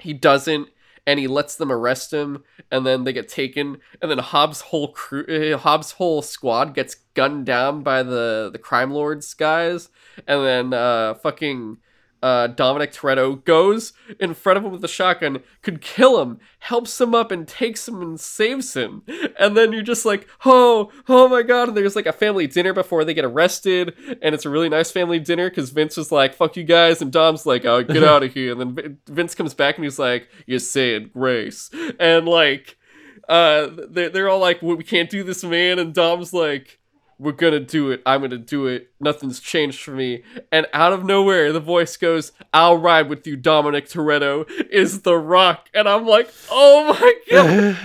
he 0.00 0.12
doesn't 0.12 0.68
and 1.06 1.18
he 1.18 1.26
lets 1.28 1.56
them 1.56 1.70
arrest 1.70 2.12
him 2.12 2.42
and 2.70 2.84
then 2.84 3.04
they 3.04 3.12
get 3.12 3.28
taken 3.28 3.78
and 4.02 4.10
then 4.10 4.18
Hobbs 4.18 4.60
whole 4.60 4.92
crew 4.92 5.24
uh, 5.54 5.58
Hobbs 5.58 5.92
whole 5.92 6.22
squad 6.22 6.74
gets 6.74 6.96
gunned 7.14 7.46
down 7.46 7.82
by 7.82 8.02
the 8.02 8.50
the 8.52 8.58
crime 8.58 8.90
lords 8.90 9.32
guys 9.34 9.88
and 10.26 10.44
then 10.44 10.74
uh 10.74 11.14
fucking 11.14 11.78
uh, 12.26 12.48
Dominic 12.48 12.90
Toretto 12.90 13.44
goes 13.44 13.92
in 14.18 14.34
front 14.34 14.58
of 14.58 14.64
him 14.64 14.72
with 14.72 14.84
a 14.84 14.88
shotgun, 14.88 15.44
could 15.62 15.80
kill 15.80 16.20
him, 16.20 16.40
helps 16.58 17.00
him 17.00 17.14
up 17.14 17.30
and 17.30 17.46
takes 17.46 17.86
him 17.86 18.02
and 18.02 18.18
saves 18.18 18.74
him. 18.74 19.02
And 19.38 19.56
then 19.56 19.72
you're 19.72 19.82
just 19.82 20.04
like, 20.04 20.26
oh, 20.44 20.90
oh 21.08 21.28
my 21.28 21.42
god. 21.42 21.68
And 21.68 21.76
there's 21.76 21.94
like 21.94 22.06
a 22.06 22.12
family 22.12 22.48
dinner 22.48 22.72
before 22.72 23.04
they 23.04 23.14
get 23.14 23.24
arrested. 23.24 23.94
And 24.20 24.34
it's 24.34 24.44
a 24.44 24.50
really 24.50 24.68
nice 24.68 24.90
family 24.90 25.20
dinner 25.20 25.48
because 25.48 25.70
Vince 25.70 25.96
is 25.98 26.10
like, 26.10 26.34
fuck 26.34 26.56
you 26.56 26.64
guys. 26.64 27.00
And 27.00 27.12
Dom's 27.12 27.46
like, 27.46 27.64
oh, 27.64 27.84
get 27.84 28.02
out 28.02 28.24
of 28.24 28.34
here. 28.34 28.60
And 28.60 28.76
then 28.76 28.98
Vince 29.06 29.36
comes 29.36 29.54
back 29.54 29.76
and 29.76 29.84
he's 29.84 30.00
like, 30.00 30.28
you're 30.46 30.58
saying 30.58 31.10
grace. 31.12 31.70
And 32.00 32.26
like, 32.26 32.76
uh, 33.28 33.68
they're, 33.88 34.08
they're 34.08 34.28
all 34.28 34.40
like, 34.40 34.62
well, 34.62 34.76
we 34.76 34.82
can't 34.82 35.10
do 35.10 35.22
this, 35.22 35.44
man. 35.44 35.78
And 35.78 35.94
Dom's 35.94 36.32
like, 36.32 36.80
we're 37.18 37.32
gonna 37.32 37.60
do 37.60 37.90
it. 37.90 38.02
I'm 38.04 38.20
gonna 38.20 38.38
do 38.38 38.66
it. 38.66 38.90
Nothing's 39.00 39.40
changed 39.40 39.82
for 39.82 39.92
me. 39.92 40.22
And 40.52 40.66
out 40.72 40.92
of 40.92 41.04
nowhere, 41.04 41.52
the 41.52 41.60
voice 41.60 41.96
goes, 41.96 42.32
I'll 42.52 42.78
ride 42.78 43.08
with 43.08 43.26
you, 43.26 43.36
Dominic 43.36 43.86
Toretto, 43.86 44.48
is 44.70 45.02
The 45.02 45.16
Rock. 45.16 45.68
And 45.74 45.88
I'm 45.88 46.06
like, 46.06 46.30
oh 46.50 46.92
my 46.92 47.14
god, 47.30 47.78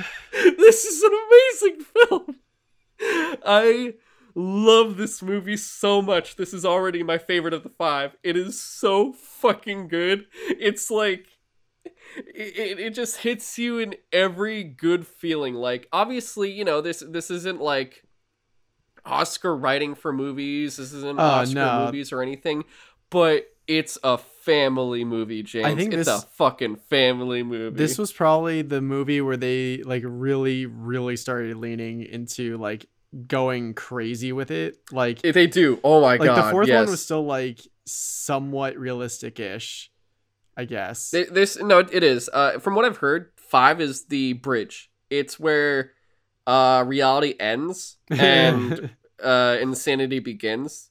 this 0.57 0.85
is 0.85 1.01
an 1.03 1.11
amazing 1.27 1.85
film. 1.85 2.35
I 3.45 3.93
love 4.35 4.97
this 4.97 5.21
movie 5.21 5.57
so 5.57 6.01
much. 6.01 6.35
This 6.35 6.53
is 6.53 6.65
already 6.65 7.03
my 7.03 7.17
favorite 7.17 7.53
of 7.53 7.63
the 7.63 7.69
five. 7.69 8.15
It 8.23 8.37
is 8.37 8.59
so 8.59 9.13
fucking 9.13 9.87
good. 9.87 10.25
It's 10.47 10.91
like, 10.91 11.25
it, 12.15 12.79
it 12.79 12.93
just 12.93 13.17
hits 13.17 13.57
you 13.57 13.79
in 13.79 13.95
every 14.11 14.63
good 14.63 15.07
feeling. 15.07 15.55
Like, 15.55 15.87
obviously, 15.91 16.51
you 16.51 16.65
know, 16.65 16.81
this 16.81 17.03
this 17.07 17.31
isn't 17.31 17.61
like 17.61 18.03
Oscar 19.05 19.55
writing 19.55 19.95
for 19.95 20.13
movies. 20.13 20.77
This 20.77 20.93
isn't 20.93 21.19
Oh, 21.19 21.23
Oscar 21.23 21.55
no. 21.55 21.85
movies 21.85 22.11
or 22.11 22.21
anything, 22.21 22.63
but 23.09 23.47
it's 23.67 23.97
a 24.03 24.17
family 24.17 25.03
movie, 25.05 25.43
James. 25.43 25.65
I 25.67 25.75
think 25.75 25.93
it's 25.93 26.07
this- 26.07 26.23
a 26.23 26.27
fucking 26.27 26.77
family 26.89 27.43
movie. 27.43 27.77
This 27.77 27.97
was 27.97 28.11
probably 28.11 28.61
the 28.61 28.81
movie 28.81 29.21
where 29.21 29.37
they 29.37 29.81
like 29.83 30.03
really, 30.05 30.65
really 30.65 31.15
started 31.15 31.57
leaning 31.57 32.03
into 32.03 32.57
like 32.57 32.87
going 33.27 33.73
crazy 33.73 34.31
with 34.31 34.51
it. 34.51 34.77
Like, 34.91 35.19
If 35.23 35.33
they 35.35 35.47
do. 35.47 35.79
Oh 35.83 36.01
my 36.01 36.15
like 36.17 36.21
god. 36.21 36.45
the 36.47 36.51
fourth 36.51 36.67
yes. 36.67 36.77
one 36.85 36.91
was 36.91 37.03
still 37.03 37.25
like 37.25 37.59
somewhat 37.85 38.77
realistic-ish, 38.77 39.91
I 40.57 40.65
guess. 40.65 41.11
Th- 41.11 41.27
This 41.29 41.57
no, 41.61 41.79
it 41.79 42.03
is. 42.03 42.29
Uh, 42.33 42.59
from 42.59 42.75
what 42.75 42.85
I've 42.85 42.97
heard, 42.97 43.31
five 43.35 43.81
is 43.81 44.05
the 44.05 44.33
bridge. 44.33 44.89
It's 45.09 45.39
where 45.39 45.91
uh 46.47 46.83
reality 46.85 47.35
ends 47.39 47.97
and 48.09 48.91
uh 49.23 49.57
insanity 49.61 50.19
begins. 50.19 50.89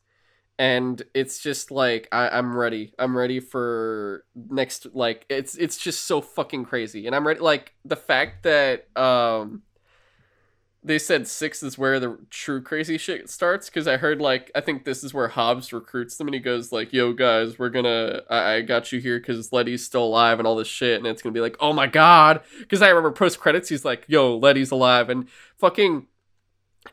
And 0.58 1.02
it's 1.14 1.38
just 1.42 1.70
like 1.70 2.06
I, 2.12 2.28
i'm 2.28 2.54
ready. 2.56 2.92
I'm 2.98 3.16
ready 3.16 3.40
for 3.40 4.24
next 4.34 4.86
like 4.94 5.24
it's 5.30 5.56
it's 5.56 5.78
just 5.78 6.04
so 6.04 6.20
fucking 6.20 6.64
crazy. 6.66 7.06
And 7.06 7.16
i'm 7.16 7.26
ready 7.26 7.40
like 7.40 7.74
the 7.84 7.96
fact 7.96 8.42
that 8.44 8.88
um 8.96 9.62
they 10.82 10.98
said 10.98 11.28
six 11.28 11.62
is 11.62 11.76
where 11.76 12.00
the 12.00 12.18
true 12.30 12.62
crazy 12.62 12.96
shit 12.96 13.28
starts 13.28 13.68
because 13.68 13.86
i 13.86 13.96
heard 13.96 14.20
like 14.20 14.50
i 14.54 14.60
think 14.60 14.84
this 14.84 15.04
is 15.04 15.12
where 15.12 15.28
hobbs 15.28 15.72
recruits 15.72 16.16
them 16.16 16.26
and 16.26 16.34
he 16.34 16.40
goes 16.40 16.72
like 16.72 16.92
yo 16.92 17.12
guys 17.12 17.58
we're 17.58 17.68
gonna 17.68 18.22
i, 18.30 18.54
I 18.54 18.60
got 18.62 18.90
you 18.92 19.00
here 19.00 19.18
because 19.18 19.52
letty's 19.52 19.84
still 19.84 20.04
alive 20.04 20.38
and 20.38 20.46
all 20.46 20.56
this 20.56 20.68
shit 20.68 20.98
and 20.98 21.06
it's 21.06 21.22
gonna 21.22 21.34
be 21.34 21.40
like 21.40 21.56
oh 21.60 21.72
my 21.72 21.86
god 21.86 22.40
because 22.58 22.82
i 22.82 22.88
remember 22.88 23.12
post 23.12 23.40
credits 23.40 23.68
he's 23.68 23.84
like 23.84 24.04
yo 24.08 24.36
letty's 24.36 24.70
alive 24.70 25.10
and 25.10 25.28
fucking 25.58 26.06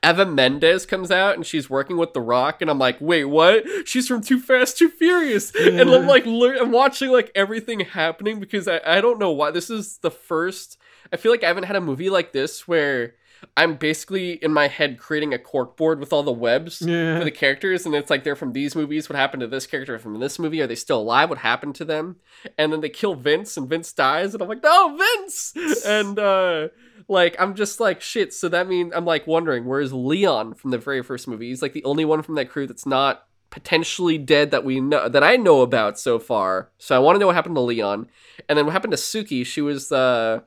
Eva 0.04 0.26
Mendes 0.26 0.86
comes 0.86 1.12
out 1.12 1.36
and 1.36 1.46
she's 1.46 1.70
working 1.70 1.96
with 1.96 2.14
The 2.14 2.20
Rock, 2.20 2.62
and 2.62 2.70
I'm 2.70 2.78
like, 2.78 2.98
wait, 3.00 3.24
what? 3.24 3.64
She's 3.88 4.06
from 4.06 4.22
Too 4.22 4.38
Fast, 4.38 4.78
Too 4.78 4.90
Furious, 4.90 5.56
and 5.56 5.90
I'm 5.90 6.06
like, 6.06 6.26
lear- 6.26 6.62
I'm 6.62 6.74
watching 6.74 7.10
like 7.10 7.32
everything 7.34 7.80
happening 7.80 8.40
because 8.42 8.68
I 8.68 8.82
I 8.86 9.00
don't 9.00 9.18
know 9.18 9.32
why 9.32 9.52
this 9.52 9.70
is 9.70 10.00
the 10.00 10.12
first. 10.12 10.78
I 11.12 11.16
feel 11.16 11.32
like 11.32 11.44
I 11.44 11.48
haven't 11.48 11.64
had 11.64 11.78
a 11.78 11.82
movie 11.82 12.10
like 12.10 12.34
this 12.34 12.68
where 12.68 13.16
I'm 13.56 13.76
basically 13.76 14.34
in 14.34 14.54
my 14.54 14.68
head 14.68 15.00
creating 15.00 15.34
a 15.34 15.38
corkboard 15.38 16.00
with 16.00 16.14
all 16.14 16.24
the 16.24 16.32
webs 16.32 16.82
yeah. 16.82 17.18
for 17.18 17.24
the 17.24 17.32
characters, 17.32 17.86
and 17.86 17.96
it's 17.96 18.10
like 18.10 18.24
they're 18.24 18.36
from 18.36 18.54
these 18.54 18.76
movies. 18.76 19.10
What 19.10 19.16
happened 19.16 19.42
to 19.42 19.48
this 19.48 19.66
character 19.66 19.98
from 20.00 20.20
this 20.20 20.40
movie? 20.40 20.62
Are 20.62 20.68
they 20.68 20.76
still 20.76 21.02
alive? 21.02 21.30
What 21.30 21.40
happened 21.40 21.76
to 21.76 21.86
them? 21.86 22.18
And 22.58 22.72
then 22.72 22.82
they 22.82 22.90
kill 22.90 23.16
Vince, 23.16 23.58
and 23.58 23.70
Vince 23.70 23.94
dies, 23.94 24.34
and 24.34 24.42
I'm 24.42 24.50
like, 24.50 24.64
no, 24.64 24.98
Vince! 24.98 25.54
And 25.88 26.20
uh, 26.20 26.68
like 27.08 27.36
I'm 27.40 27.56
just 27.56 27.80
like 27.80 28.02
shit. 28.02 28.34
So 28.34 28.50
that 28.50 28.68
means 28.68 28.94
I'm 28.96 29.06
like 29.06 29.28
wondering 29.28 29.66
where's 29.66 29.94
Leon 29.94 30.56
from 30.56 30.72
the 30.72 30.78
very 30.78 31.02
first 31.02 31.28
movie? 31.28 31.50
He's 31.50 31.62
like 31.62 31.74
the 31.74 31.84
only 31.84 32.06
one 32.06 32.22
from 32.22 32.36
that 32.36 32.50
crew 32.50 32.68
that's 32.68 32.86
not 32.86 33.24
potentially 33.50 34.18
dead 34.18 34.52
that 34.52 34.66
we 34.66 34.80
know 34.80 35.08
that 35.08 35.24
I 35.24 35.38
know 35.38 35.62
about 35.62 36.00
so 36.00 36.20
far. 36.20 36.70
So 36.78 36.96
I 36.96 37.00
want 37.00 37.16
to 37.16 37.20
know 37.20 37.28
what 37.28 37.36
happened 37.36 37.56
to 37.56 37.62
Leon, 37.62 38.08
and 38.50 38.58
then 38.58 38.66
what 38.66 38.74
happened 38.74 38.92
to 38.92 38.98
Suki? 38.98 39.46
She 39.46 39.62
was 39.62 39.90
the 39.90 40.44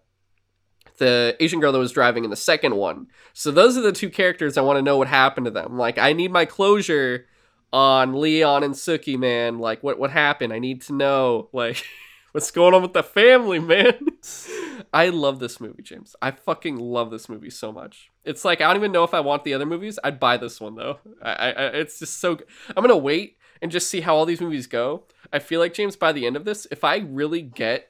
the 1.01 1.35
Asian 1.40 1.60
girl 1.60 1.72
that 1.72 1.78
was 1.78 1.93
driving 1.93 2.24
in 2.24 2.31
the 2.31 2.36
second 2.36 2.77
one. 2.77 3.09
So 3.32 3.51
those 3.51 3.77
are 3.77 3.81
the 3.81 3.90
two 3.90 4.10
characters 4.10 4.56
I 4.56 4.60
want 4.60 4.77
to 4.77 4.82
know 4.82 4.98
what 4.98 5.09
happened 5.09 5.47
to 5.47 5.51
them. 5.51 5.77
Like 5.77 5.98
I 5.98 6.12
need 6.12 6.31
my 6.31 6.44
closure 6.44 7.27
on 7.72 8.20
Leon 8.20 8.62
and 8.62 8.74
Suki, 8.74 9.18
man. 9.18 9.59
Like 9.59 9.82
what 9.82 9.98
what 9.98 10.10
happened? 10.10 10.52
I 10.52 10.59
need 10.59 10.82
to 10.82 10.93
know 10.93 11.48
like 11.52 11.85
what's 12.32 12.51
going 12.51 12.74
on 12.74 12.82
with 12.82 12.93
the 12.93 13.02
family, 13.02 13.59
man. 13.59 13.98
I 14.93 15.09
love 15.09 15.39
this 15.39 15.60
movie, 15.60 15.82
James. 15.82 16.14
I 16.20 16.32
fucking 16.32 16.77
love 16.77 17.10
this 17.10 17.28
movie 17.28 17.51
so 17.51 17.72
much. 17.72 18.10
It's 18.24 18.44
like 18.44 18.60
I 18.60 18.68
don't 18.68 18.77
even 18.77 18.93
know 18.93 19.05
if 19.05 19.14
I 19.14 19.20
want 19.20 19.44
the 19.44 19.55
other 19.55 19.66
movies. 19.66 19.98
I'd 20.05 20.20
buy 20.20 20.36
this 20.36 20.60
one 20.60 20.74
though. 20.74 20.98
I, 21.22 21.32
I 21.32 21.66
it's 21.68 21.98
just 21.98 22.20
so. 22.20 22.39
I'm 22.77 22.82
gonna 22.82 22.97
wait 22.97 23.39
and 23.62 23.72
just 23.72 23.89
see 23.89 24.02
how 24.02 24.16
all 24.16 24.27
these 24.27 24.40
movies 24.40 24.66
go. 24.66 25.05
I 25.32 25.39
feel 25.39 25.60
like 25.60 25.74
James, 25.74 25.97
by 25.97 26.12
the 26.12 26.27
end 26.27 26.36
of 26.36 26.44
this, 26.44 26.66
if 26.70 26.85
I 26.85 26.98
really 26.98 27.43
get 27.43 27.90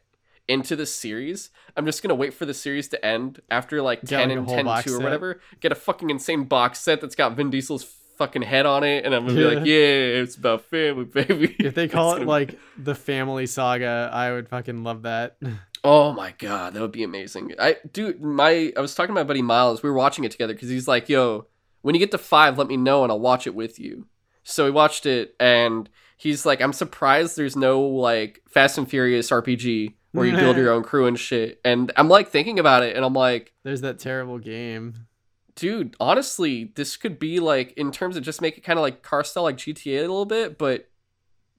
into 0.50 0.74
the 0.74 0.86
series, 0.86 1.50
I'm 1.76 1.86
just 1.86 2.02
gonna 2.02 2.14
wait 2.14 2.34
for 2.34 2.44
the 2.44 2.54
series 2.54 2.88
to 2.88 3.04
end 3.04 3.40
after 3.50 3.80
like 3.80 4.00
Get, 4.02 4.18
10 4.18 4.28
like, 4.28 4.38
and 4.38 4.46
whole 4.46 4.56
10 4.56 4.82
2 4.84 4.96
or 4.96 5.00
whatever. 5.00 5.40
Get 5.60 5.72
a 5.72 5.76
fucking 5.76 6.10
insane 6.10 6.44
box 6.44 6.80
set 6.80 7.00
that's 7.00 7.14
got 7.14 7.36
Vin 7.36 7.50
Diesel's 7.50 7.84
fucking 8.18 8.42
head 8.42 8.66
on 8.66 8.84
it, 8.84 9.06
and 9.06 9.14
I'm 9.14 9.26
gonna 9.26 9.38
be 9.38 9.44
like, 9.44 9.64
yeah, 9.64 10.20
it's 10.20 10.36
about 10.36 10.66
family, 10.66 11.04
baby. 11.04 11.56
If 11.60 11.74
they 11.74 11.88
call 11.88 12.16
it 12.16 12.26
like 12.26 12.58
the 12.76 12.94
family 12.94 13.46
saga, 13.46 14.10
I 14.12 14.32
would 14.32 14.48
fucking 14.48 14.84
love 14.84 15.02
that. 15.02 15.38
Oh 15.82 16.12
my 16.12 16.34
god, 16.36 16.74
that 16.74 16.82
would 16.82 16.92
be 16.92 17.04
amazing. 17.04 17.54
I 17.58 17.76
dude, 17.90 18.20
my 18.20 18.70
I 18.76 18.80
was 18.82 18.94
talking 18.94 19.14
to 19.14 19.18
my 19.18 19.24
buddy 19.24 19.40
Miles. 19.40 19.82
We 19.82 19.88
were 19.88 19.96
watching 19.96 20.24
it 20.24 20.30
together 20.30 20.52
because 20.52 20.68
he's 20.68 20.86
like, 20.86 21.08
"Yo, 21.08 21.46
when 21.80 21.94
you 21.94 21.98
get 21.98 22.10
to 22.10 22.18
five, 22.18 22.58
let 22.58 22.66
me 22.66 22.76
know 22.76 23.02
and 23.02 23.10
I'll 23.10 23.18
watch 23.18 23.46
it 23.46 23.54
with 23.54 23.80
you." 23.80 24.06
So 24.42 24.66
we 24.66 24.72
watched 24.72 25.06
it, 25.06 25.34
and 25.40 25.88
he's 26.18 26.44
like, 26.44 26.60
"I'm 26.60 26.74
surprised 26.74 27.38
there's 27.38 27.56
no 27.56 27.80
like 27.80 28.42
Fast 28.46 28.76
and 28.76 28.90
Furious 28.90 29.30
RPG 29.30 29.94
where 30.12 30.26
you 30.26 30.36
build 30.36 30.56
your 30.56 30.72
own 30.72 30.82
crew 30.82 31.06
and 31.06 31.18
shit." 31.18 31.60
And 31.64 31.92
I'm 31.96 32.08
like 32.08 32.28
thinking 32.28 32.58
about 32.58 32.82
it, 32.82 32.96
and 32.96 33.04
I'm 33.04 33.14
like, 33.14 33.52
There's 33.62 33.80
that 33.82 33.98
terrible 33.98 34.38
game. 34.38 35.06
dude, 35.54 35.94
honestly, 36.00 36.72
this 36.74 36.96
could 36.96 37.18
be 37.18 37.38
like 37.40 37.72
in 37.72 37.90
terms 37.92 38.16
of 38.16 38.22
just 38.22 38.40
make 38.40 38.56
it 38.56 38.62
kind 38.62 38.78
of 38.78 38.82
like 38.82 39.02
car 39.02 39.22
style, 39.24 39.42
like 39.44 39.56
GTA 39.56 39.98
a 39.98 40.00
little 40.02 40.24
bit, 40.26 40.58
but. 40.58 40.86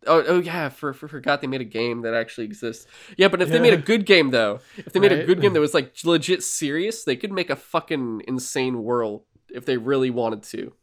Oh, 0.08 0.24
oh 0.28 0.40
yeah, 0.42 0.70
for, 0.70 0.94
for 0.94 1.08
forgot 1.08 1.42
they 1.42 1.48
made 1.48 1.62
a 1.62 1.64
game 1.64 2.02
that 2.02 2.16
actually 2.16 2.46
exists. 2.46 2.88
Yeah, 3.18 3.28
but 3.28 3.40
if 3.40 3.50
they 3.50 3.60
made 3.60 3.76
a 3.76 3.78
good 3.78 4.08
game 4.08 4.32
though, 4.32 4.60
if 4.76 4.94
they 4.94 5.00
made 5.00 5.12
a 5.12 5.26
good 5.26 5.42
game 5.42 5.54
that 5.54 5.60
was 5.60 5.76
like 5.76 5.94
legit 6.04 6.42
serious, 6.42 7.04
they 7.04 7.16
could 7.16 7.32
make 7.32 7.52
a 7.52 7.56
fucking 7.56 8.24
insane 8.28 8.82
world 8.82 9.26
if 9.54 9.64
they 9.64 9.78
really 9.78 10.10
wanted 10.10 10.42
to. 10.42 10.74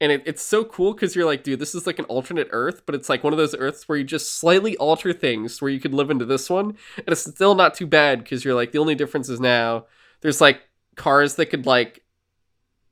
And 0.00 0.12
it, 0.12 0.22
it's 0.26 0.42
so 0.42 0.64
cool 0.64 0.92
because 0.92 1.16
you're 1.16 1.26
like, 1.26 1.42
dude, 1.42 1.58
this 1.58 1.74
is 1.74 1.86
like 1.86 1.98
an 1.98 2.04
alternate 2.04 2.48
Earth, 2.52 2.82
but 2.86 2.94
it's 2.94 3.08
like 3.08 3.24
one 3.24 3.32
of 3.32 3.36
those 3.36 3.54
Earths 3.56 3.88
where 3.88 3.98
you 3.98 4.04
just 4.04 4.36
slightly 4.36 4.76
alter 4.76 5.12
things 5.12 5.60
where 5.60 5.70
you 5.70 5.80
could 5.80 5.94
live 5.94 6.10
into 6.10 6.24
this 6.24 6.48
one, 6.48 6.76
and 6.96 7.08
it's 7.08 7.24
still 7.24 7.54
not 7.54 7.74
too 7.74 7.86
bad 7.86 8.22
because 8.22 8.44
you're 8.44 8.54
like, 8.54 8.72
the 8.72 8.78
only 8.78 8.94
difference 8.94 9.28
is 9.28 9.40
now 9.40 9.86
there's 10.20 10.40
like 10.40 10.62
cars 10.94 11.34
that 11.36 11.46
could 11.46 11.66
like 11.66 12.04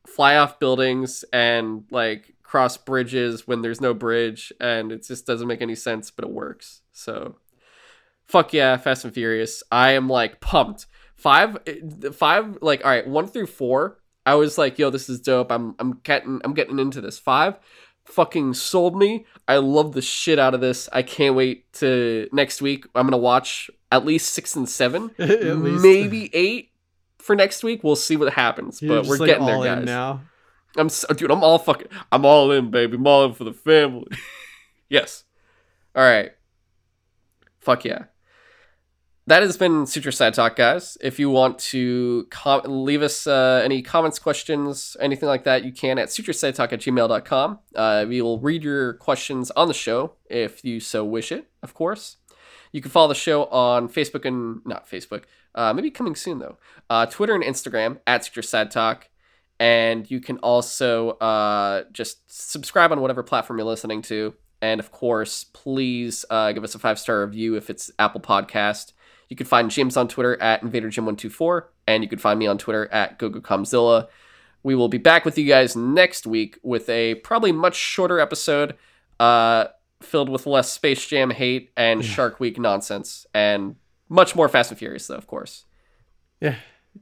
fly 0.07 0.37
off 0.37 0.59
buildings 0.59 1.25
and 1.33 1.85
like 1.91 2.35
cross 2.43 2.77
bridges 2.77 3.47
when 3.47 3.63
there's 3.63 3.81
no 3.81 3.95
bridge, 3.95 4.53
and 4.61 4.91
it 4.91 5.07
just 5.07 5.27
doesn't 5.27 5.49
make 5.49 5.63
any 5.63 5.75
sense, 5.75 6.11
but 6.11 6.25
it 6.25 6.31
works. 6.33 6.83
So 6.93 7.37
fuck 8.27 8.53
yeah, 8.53 8.77
Fast 8.77 9.05
and 9.05 9.15
Furious. 9.15 9.63
I 9.71 9.93
am 9.93 10.09
like 10.09 10.41
pumped. 10.41 10.87
Five, 11.15 11.57
eh, 11.67 12.11
five, 12.13 12.59
like 12.61 12.85
all 12.85 12.91
right, 12.91 13.07
one 13.07 13.27
through 13.27 13.47
four. 13.47 13.99
I 14.27 14.35
was 14.35 14.59
like, 14.59 14.79
yo, 14.79 14.91
this 14.91 15.09
is 15.09 15.21
dope. 15.21 15.51
I'm 15.51 15.75
I'm 15.79 16.01
getting 16.03 16.41
I'm 16.45 16.53
getting 16.53 16.79
into 16.79 17.01
this. 17.01 17.19
Five 17.19 17.59
fucking 18.07 18.55
sold 18.55 18.97
me. 18.97 19.27
I 19.49 19.57
love 19.59 19.93
the 19.93 20.03
shit 20.03 20.39
out 20.39 20.55
of 20.55 20.61
this. 20.61 20.89
I 20.93 21.03
can't 21.03 21.35
wait 21.35 21.73
to 21.75 22.29
next 22.33 22.63
week. 22.63 22.87
I'm 22.95 23.07
gonna 23.07 23.17
watch 23.19 23.71
at 23.93 24.05
least 24.05 24.33
six 24.33 24.57
and 24.57 24.69
seven, 24.69 25.11
maybe 25.19 26.31
eight 26.35 26.71
for 27.19 27.37
next 27.37 27.63
week. 27.63 27.83
We'll 27.85 27.97
see 27.97 28.17
what 28.17 28.33
happens, 28.33 28.81
You're 28.81 29.03
but 29.03 29.09
we're 29.09 29.19
like, 29.19 29.29
getting 29.29 29.47
there, 29.47 29.63
guys. 29.63 29.85
now. 29.85 30.23
I'm 30.77 30.89
so, 30.89 31.09
dude. 31.15 31.31
I'm 31.31 31.43
all 31.43 31.59
fucking. 31.59 31.89
I'm 32.13 32.25
all 32.25 32.51
in, 32.53 32.71
baby. 32.71 32.97
I'm 32.97 33.07
all 33.07 33.25
in 33.25 33.33
for 33.33 33.45
the 33.45 33.53
family. 33.53 34.07
yes. 34.89 35.25
All 35.95 36.03
right. 36.03 36.33
Fuck 37.61 37.85
yeah. 37.85 38.05
That 39.29 39.43
has 39.43 39.57
been 39.57 39.87
Sutro 39.87 40.13
Sidetalk, 40.13 40.55
guys. 40.55 40.97
If 41.01 41.19
you 41.19 41.31
want 41.31 41.59
to 41.59 42.29
com- 42.31 42.63
leave 42.65 43.03
us 43.03 43.27
uh, 43.27 43.61
any 43.65 43.83
comments, 43.83 44.21
questions, 44.21 44.97
anything 45.01 45.29
like 45.29 45.43
that, 45.43 45.65
you 45.65 45.73
can 45.73 45.99
at 45.99 46.11
sutrosidetalk 46.11 46.73
at 46.73 46.81
gmail.com. 46.81 47.59
Uh, 47.75 48.05
we 48.09 48.23
will 48.23 48.39
read 48.39 48.63
your 48.63 48.93
questions 48.95 49.51
on 49.53 49.67
the 49.67 49.75
show 49.75 50.13
if 50.31 50.65
you 50.65 50.79
so 50.79 51.05
wish 51.05 51.33
it, 51.33 51.51
of 51.61 51.75
course. 51.75 52.19
You 52.71 52.81
can 52.81 52.93
follow 52.93 53.09
the 53.09 53.17
show 53.17 53.47
on 53.47 53.89
Facebook 53.89 54.25
and 54.25 54.61
not 54.65 54.89
Facebook, 54.89 55.25
uh, 55.57 55.73
maybe 55.73 55.91
coming 55.91 56.15
soon 56.15 56.39
though. 56.39 56.59
Uh, 56.89 57.07
Twitter 57.07 57.35
and 57.35 57.43
Instagram 57.43 57.99
at 58.07 58.25
Sutro 58.25 58.45
Sidetalk 58.45 59.05
and 59.59 60.09
you 60.11 60.21
can 60.21 60.39
also 60.39 61.11
uh, 61.13 61.85
just 61.93 62.19
subscribe 62.29 62.93
on 62.93 63.01
whatever 63.01 63.23
platform 63.23 63.59
you're 63.59 63.67
listening 63.67 64.03
to 64.03 64.35
and 64.63 64.81
of 64.81 64.93
course 64.93 65.45
please 65.45 66.25
uh, 66.31 66.53
give 66.53 66.63
us 66.65 66.75
a 66.75 66.79
five 66.79 66.99
star 66.99 67.25
review 67.25 67.57
if 67.57 67.71
it's 67.71 67.91
apple 67.99 68.21
podcast 68.21 68.93
you 69.29 69.37
can 69.37 69.47
find 69.47 69.71
james 69.71 69.97
on 69.97 70.09
twitter 70.09 70.41
at 70.43 70.63
invaderjim124 70.63 71.65
and 71.87 72.03
you 72.03 72.09
can 72.09 72.19
find 72.19 72.39
me 72.39 72.47
on 72.47 72.59
twitter 72.59 72.87
at 72.93 73.19
gogokamzilla 73.19 74.09
we 74.63 74.75
will 74.75 74.89
be 74.89 74.99
back 74.99 75.25
with 75.25 75.39
you 75.39 75.47
guys 75.47 75.77
next 75.77 76.27
week 76.27 76.59
with 76.63 76.89
a 76.89 77.15
probably 77.17 77.53
much 77.53 77.75
shorter 77.77 78.19
episode 78.19 78.75
uh, 79.21 79.67
filled 80.03 80.29
with 80.29 80.47
less 80.47 80.71
space 80.73 81.07
jam 81.07 81.31
hate 81.31 81.71
and 81.77 82.03
Yeah. 82.03 82.09
shark 82.11 82.41
week 82.41 82.59
nonsense 82.59 83.27
and 83.33 83.77
much 84.09 84.35
more 84.37 84.49
fast 84.49 84.71
and 84.71 84.79
furious 84.79 85.07
though 85.07 85.15
of 85.17 85.27
course 85.27 85.65
Yeah. 86.41 86.57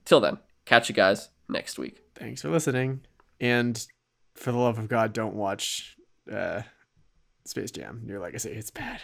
till 0.04 0.20
then 0.20 0.38
catch 0.64 0.88
you 0.88 0.94
guys 0.94 1.28
next 1.48 1.78
week 1.78 2.00
Thanks 2.14 2.42
for 2.42 2.48
listening. 2.48 3.00
And 3.40 3.84
for 4.36 4.52
the 4.52 4.58
love 4.58 4.78
of 4.78 4.86
God, 4.88 5.12
don't 5.12 5.34
watch 5.34 5.96
uh, 6.32 6.62
Space 7.44 7.72
Jam. 7.72 8.02
New 8.04 8.20
Legacy. 8.20 8.50
It's 8.52 8.70
bad. 8.70 9.00